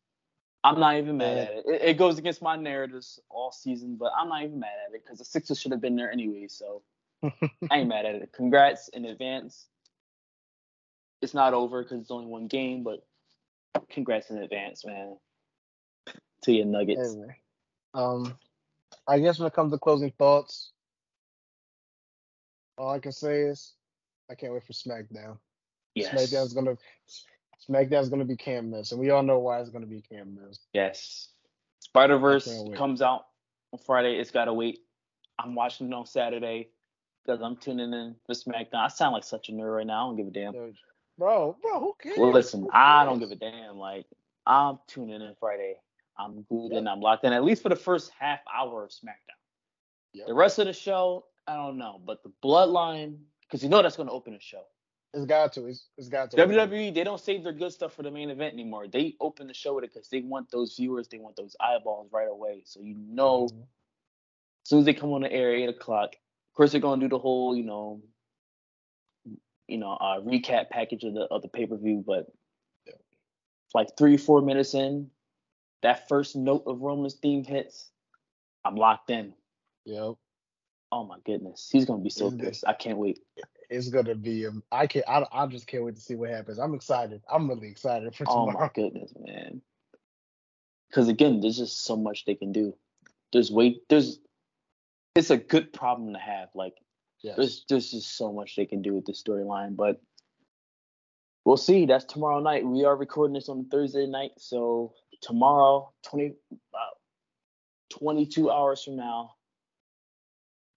I'm 0.65 0.81
not 0.81 0.97
even 0.97 1.19
mad 1.19 1.37
at 1.37 1.53
it. 1.53 1.65
it. 1.67 1.83
It 1.83 1.99
goes 1.99 2.19
against 2.19 2.41
my 2.41 2.57
narratives 2.57 3.21
all 3.29 3.53
season, 3.53 3.97
but 3.97 4.13
I'm 4.19 4.31
not 4.31 4.43
even 4.43 4.59
mad 4.59 4.73
at 4.89 4.95
it 4.95 5.03
because 5.05 5.19
the 5.19 5.25
Sixers 5.25 5.61
should 5.61 5.73
have 5.73 5.83
been 5.83 5.95
there 5.95 6.11
anyway. 6.11 6.47
So 6.49 6.83
I 7.23 7.31
ain't 7.71 7.89
mad 7.89 8.07
at 8.07 8.15
it. 8.15 8.33
Congrats 8.33 8.89
in 8.89 9.05
advance. 9.05 9.67
It's 11.21 11.35
not 11.35 11.53
over 11.53 11.83
because 11.83 12.01
it's 12.01 12.11
only 12.11 12.27
one 12.27 12.47
game, 12.47 12.83
but 12.83 13.05
congrats 13.91 14.31
in 14.31 14.39
advance, 14.39 14.87
man. 14.87 15.17
To 16.45 16.53
your 16.53 16.67
Nuggets. 16.67 17.13
Anyway, 17.13 17.37
um, 17.93 18.35
I 19.07 19.19
guess 19.19 19.39
when 19.39 19.47
it 19.47 19.55
comes 19.55 19.73
to 19.73 19.79
closing 19.79 20.13
thoughts, 20.19 20.73
all 22.79 22.91
I 22.91 22.99
can 22.99 23.13
say 23.13 23.43
is 23.43 23.75
I 24.31 24.35
can't 24.35 24.53
wait 24.53 24.65
for 24.65 24.73
SmackDown. 24.73 25.39
Yes. 25.95 26.15
SmackDown's 26.15 26.55
gonna 26.55 26.77
SmackDown's 27.69 28.09
gonna 28.09 28.25
be 28.25 28.37
Cam 28.37 28.71
Mills, 28.71 28.93
and 28.93 29.01
we 29.01 29.11
all 29.11 29.23
know 29.23 29.39
why 29.39 29.61
it's 29.61 29.71
gonna 29.71 29.87
be 29.87 30.03
Cam 30.03 30.35
Mills. 30.35 30.61
Yes. 30.73 31.29
Spider 31.81 32.19
Verse 32.19 32.49
comes 32.75 33.03
out 33.03 33.27
on 33.73 33.79
Friday. 33.79 34.17
It's 34.19 34.31
gotta 34.31 34.53
wait. 34.53 34.81
I'm 35.39 35.55
watching 35.55 35.89
it 35.89 35.95
on 35.95 36.07
Saturday 36.07 36.69
because 37.25 37.43
I'm 37.43 37.57
tuning 37.57 37.93
in 37.93 38.17
for 38.27 38.35
SmackDown. 38.35 38.85
I 38.85 38.89
sound 38.89 39.15
like 39.15 39.25
such 39.25 39.49
a 39.49 39.53
nerd 39.53 39.77
right 39.77 39.87
now. 39.87 40.05
I 40.05 40.09
don't 40.09 40.17
give 40.17 40.27
a 40.27 40.31
damn. 40.31 40.75
Bro, 41.17 41.59
bro, 41.63 41.81
who 41.81 41.95
cares? 42.03 42.19
Well, 42.19 42.33
listen, 42.33 42.63
Who 42.63 42.71
I 42.73 43.05
don't 43.05 43.19
give 43.19 43.31
a 43.31 43.37
damn. 43.37 43.79
Like 43.79 44.07
I'm 44.47 44.79
tuning 44.87 45.21
in 45.21 45.35
Friday. 45.39 45.77
I'm 46.19 46.45
glued 46.49 46.73
in. 46.73 46.87
I'm 46.87 47.01
locked 47.01 47.25
in. 47.25 47.33
At 47.33 47.45
least 47.45 47.63
for 47.63 47.69
the 47.69 47.77
first 47.77 48.13
half 48.19 48.41
hour 48.53 48.85
of 48.85 48.91
SmackDown. 48.91 49.39
Yep. 50.13 50.27
The 50.29 50.35
rest 50.35 50.59
of 50.59 50.67
the 50.67 50.73
show, 50.73 51.25
I 51.47 51.57
don't 51.57 51.77
know. 51.77 52.01
But 52.05 52.23
the 52.23 52.33
Bloodline, 52.43 53.19
because 53.43 53.63
you 53.63 53.69
know 53.69 53.83
that's 53.83 53.97
going 53.97 54.09
to 54.09 54.13
open 54.13 54.33
the 54.33 54.41
show. 54.41 54.63
It's 55.15 55.27
got 55.27 55.53
to. 55.53 55.67
It's, 55.67 55.87
it's 55.97 56.09
got 56.09 56.31
to. 56.33 56.37
WWE, 56.37 56.93
they 56.93 57.05
don't 57.05 57.21
save 57.21 57.45
their 57.45 57.53
good 57.53 57.73
stuff 57.73 57.95
for 57.95 58.03
the 58.03 58.11
main 58.11 58.31
event 58.31 58.53
anymore. 58.53 58.89
They 58.89 59.15
open 59.21 59.47
the 59.47 59.55
show 59.55 59.75
with 59.75 59.85
it 59.85 59.93
because 59.95 60.09
they 60.09 60.23
want 60.23 60.51
those 60.51 60.75
viewers, 60.77 61.07
they 61.09 61.19
want 61.19 61.37
those 61.37 61.55
eyeballs 61.61 62.09
right 62.13 62.29
away. 62.29 62.63
So 62.65 62.81
you 62.81 62.97
know, 62.97 63.45
Mhm. 63.47 63.61
as 63.63 64.69
soon 64.69 64.79
as 64.81 64.85
they 64.85 64.95
come 64.95 65.13
on 65.13 65.23
the 65.23 65.33
air, 65.33 65.55
eight 65.55 65.69
o'clock. 65.69 66.15
Of 66.15 66.57
course, 66.57 66.73
they're 66.73 66.81
gonna 66.81 67.01
do 67.01 67.09
the 67.09 67.19
whole, 67.19 67.57
you 67.57 67.63
know, 67.65 68.03
you 69.69 69.79
know, 69.79 69.93
uh, 69.93 70.21
recap 70.21 70.69
package 70.71 71.05
of 71.05 71.15
the 71.15 71.23
of 71.23 71.43
the 71.43 71.49
pay 71.49 71.67
per 71.67 71.77
view. 71.77 72.03
But 72.05 72.27
Yeah. 72.87 72.95
like 73.73 73.97
three, 73.97 74.17
four 74.17 74.43
minutes 74.43 74.75
in, 74.75 75.11
that 75.83 76.09
first 76.09 76.35
note 76.35 76.65
of 76.67 76.81
Roman's 76.83 77.15
theme 77.15 77.45
hits. 77.45 77.91
I'm 78.65 78.77
locked 78.77 79.11
in. 79.11 79.35
Yep. 79.85 80.17
Oh 80.91 81.05
my 81.05 81.19
goodness, 81.21 81.71
he's 81.71 81.85
gonna 81.85 82.03
be 82.03 82.11
so 82.11 82.31
pissed. 82.37 82.65
I 82.67 82.73
can't 82.73 82.99
wait. 82.99 83.25
It's 83.75 83.89
gonna 83.89 84.15
be. 84.15 84.47
Um, 84.47 84.63
I 84.71 84.87
can't. 84.87 85.05
I, 85.09 85.25
I 85.33 85.47
just 85.47 85.67
can't 85.67 85.85
wait 85.85 85.97
to 85.97 86.01
see 86.01 86.15
what 86.15 86.31
happens. 86.31 86.59
I'm 86.59 86.75
excited. 86.75 87.23
I'm 87.31 87.49
really 87.49 87.69
excited 87.69 88.15
for 88.15 88.25
Oh 88.29 88.47
tomorrow. 88.47 88.61
my 88.61 88.71
goodness, 88.75 89.13
man. 89.19 89.61
Because 90.89 91.09
again, 91.09 91.41
there's 91.41 91.59
just 91.59 91.85
so 91.85 91.97
much 91.97 92.25
they 92.25 92.35
can 92.35 92.53
do. 92.53 92.75
There's 93.33 93.51
way 93.51 93.81
there's 93.89 94.21
it's 95.17 95.31
a 95.31 95.37
good 95.37 95.73
problem 95.73 96.13
to 96.13 96.19
have. 96.19 96.49
Like 96.55 96.75
Yes. 97.23 97.37
there's 97.37 97.65
there's 97.69 97.91
just 97.91 98.17
so 98.17 98.33
much 98.33 98.55
they 98.55 98.67
can 98.67 98.83
do 98.83 98.95
with 98.95 99.07
this 99.07 99.23
storyline, 99.23 99.77
but 99.77 100.01
we'll 101.45 101.57
see. 101.57 101.87
That's 101.87 102.05
tomorrow 102.05 102.41
night. 102.41 102.67
We 102.67 102.85
are 102.85 102.95
recording 102.97 103.35
this 103.35 103.49
on 103.49 103.65
Thursday 103.71 104.07
night, 104.07 104.33
so 104.37 104.93
tomorrow, 105.23 105.93
20 106.05 106.35
about 106.53 106.99
22 107.99 108.51
hours 108.51 108.85
from 108.85 108.97
now, 108.97 109.35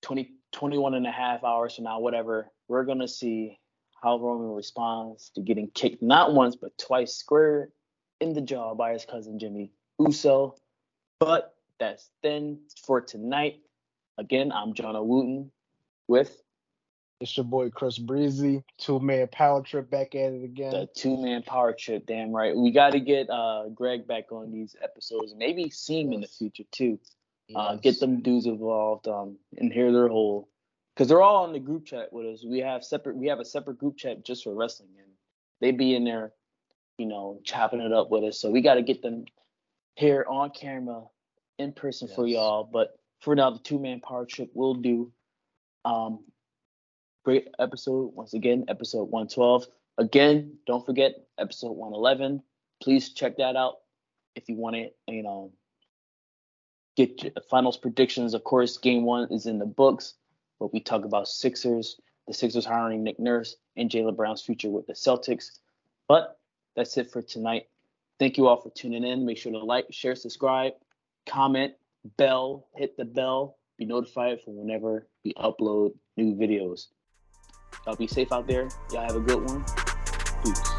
20 0.03 0.33
21 0.53 0.93
and 0.93 1.05
a 1.05 1.11
half 1.11 1.43
hours 1.43 1.75
from 1.75 1.83
now, 1.83 1.99
whatever, 1.99 2.49
we're 2.67 2.83
gonna 2.83 3.07
see 3.07 3.59
how 4.01 4.19
Roman 4.19 4.51
responds 4.55 5.29
to 5.35 5.41
getting 5.41 5.69
kicked 5.71 6.01
not 6.01 6.33
once 6.33 6.55
but 6.55 6.77
twice 6.77 7.15
square 7.15 7.69
in 8.19 8.33
the 8.33 8.41
jaw 8.41 8.75
by 8.75 8.93
his 8.93 9.05
cousin 9.05 9.39
Jimmy 9.39 9.71
Uso. 9.99 10.55
But 11.19 11.55
that's 11.79 12.09
then 12.23 12.59
for 12.85 13.01
tonight. 13.01 13.59
Again, 14.17 14.51
I'm 14.51 14.73
John 14.73 14.95
Wooten 15.07 15.51
with 16.07 16.41
It's 17.21 17.35
your 17.37 17.43
boy 17.45 17.69
Kris 17.69 17.97
Breezy, 17.97 18.63
two 18.77 18.99
man 18.99 19.27
power 19.31 19.61
trip 19.61 19.89
back 19.89 20.13
at 20.15 20.33
it 20.33 20.43
again. 20.43 20.71
the 20.71 20.87
two 20.95 21.17
man 21.21 21.43
power 21.43 21.73
trip. 21.73 22.05
Damn 22.05 22.31
right. 22.31 22.55
We 22.55 22.71
got 22.71 22.91
to 22.91 22.99
get 22.99 23.29
uh 23.29 23.69
Greg 23.69 24.07
back 24.07 24.31
on 24.31 24.51
these 24.51 24.75
episodes. 24.83 25.33
Maybe 25.35 25.69
see 25.69 26.01
him 26.01 26.13
in 26.13 26.21
the 26.21 26.27
future 26.27 26.63
too. 26.71 26.99
Uh, 27.55 27.71
Yes. 27.75 27.81
get 27.81 27.99
them 28.01 28.21
dudes 28.21 28.45
involved 28.45 29.07
um, 29.07 29.37
and 29.57 29.71
hear 29.71 29.91
their 29.93 30.09
whole 30.09 30.49
because 30.97 31.09
they're 31.09 31.21
all 31.21 31.45
in 31.45 31.53
the 31.53 31.59
group 31.59 31.85
chat 31.85 32.11
with 32.11 32.25
us. 32.25 32.43
We 32.43 32.57
have 32.59 32.83
separate 32.83 33.15
we 33.15 33.27
have 33.27 33.39
a 33.39 33.45
separate 33.45 33.77
group 33.77 33.97
chat 33.97 34.25
just 34.25 34.43
for 34.43 34.55
wrestling 34.55 34.89
and 34.97 35.11
they 35.61 35.69
be 35.69 35.93
in 35.93 36.03
there, 36.03 36.33
you 36.97 37.05
know, 37.05 37.39
chopping 37.43 37.81
it 37.81 37.93
up 37.93 38.09
with 38.09 38.23
us. 38.23 38.41
So 38.41 38.49
we 38.49 38.61
got 38.61 38.75
to 38.75 38.81
get 38.81 39.03
them 39.03 39.25
here 39.93 40.25
on 40.27 40.49
camera 40.49 41.03
in 41.59 41.73
person 41.73 42.07
for 42.07 42.25
y'all. 42.25 42.63
But 42.63 42.97
for 43.21 43.35
now, 43.35 43.51
the 43.51 43.59
two 43.59 43.77
man 43.77 43.99
power 43.99 44.25
trip 44.25 44.49
will 44.55 44.73
do. 44.73 45.11
Um, 45.85 46.25
great 47.23 47.47
episode 47.59 48.15
once 48.15 48.33
again, 48.33 48.65
episode 48.67 49.03
112. 49.03 49.67
Again, 49.99 50.57
don't 50.65 50.83
forget 50.83 51.13
episode 51.37 51.73
111. 51.73 52.41
Please 52.81 53.13
check 53.13 53.37
that 53.37 53.55
out 53.55 53.75
if 54.35 54.49
you 54.49 54.55
want 54.55 54.75
to, 54.75 54.89
you 55.07 55.21
know, 55.21 55.51
get 56.95 57.21
your 57.21 57.33
finals 57.51 57.77
predictions. 57.77 58.33
Of 58.33 58.43
course, 58.43 58.79
game 58.79 59.03
one 59.03 59.27
is 59.31 59.45
in 59.45 59.59
the 59.59 59.65
books, 59.65 60.15
but 60.59 60.73
we 60.73 60.79
talk 60.79 61.05
about 61.05 61.27
Sixers, 61.27 61.99
the 62.27 62.33
Sixers 62.33 62.65
hiring 62.65 63.03
Nick 63.03 63.19
Nurse, 63.19 63.55
and 63.75 63.89
Jaylen 63.89 64.15
Brown's 64.15 64.41
future 64.41 64.69
with 64.69 64.87
the 64.87 64.93
Celtics. 64.93 65.59
But 66.07 66.39
that's 66.75 66.97
it 66.97 67.11
for 67.11 67.21
tonight. 67.21 67.67
Thank 68.19 68.37
you 68.37 68.47
all 68.47 68.57
for 68.61 68.69
tuning 68.71 69.03
in. 69.03 69.25
Make 69.25 69.37
sure 69.37 69.51
to 69.51 69.59
like, 69.59 69.85
share, 69.91 70.15
subscribe, 70.15 70.73
comment, 71.25 71.73
bell, 72.17 72.67
hit 72.75 72.97
the 72.97 73.05
bell, 73.05 73.57
be 73.77 73.85
notified 73.85 74.41
for 74.41 74.51
whenever 74.51 75.07
we 75.23 75.33
upload 75.33 75.93
new 76.15 76.33
videos. 76.33 76.87
Y'all 77.85 77.95
be 77.95 78.07
safe 78.07 78.31
out 78.31 78.47
there. 78.47 78.69
Y'all 78.91 79.01
have 79.01 79.15
a 79.15 79.19
good 79.19 79.43
one. 79.43 79.63
Peace. 80.43 80.76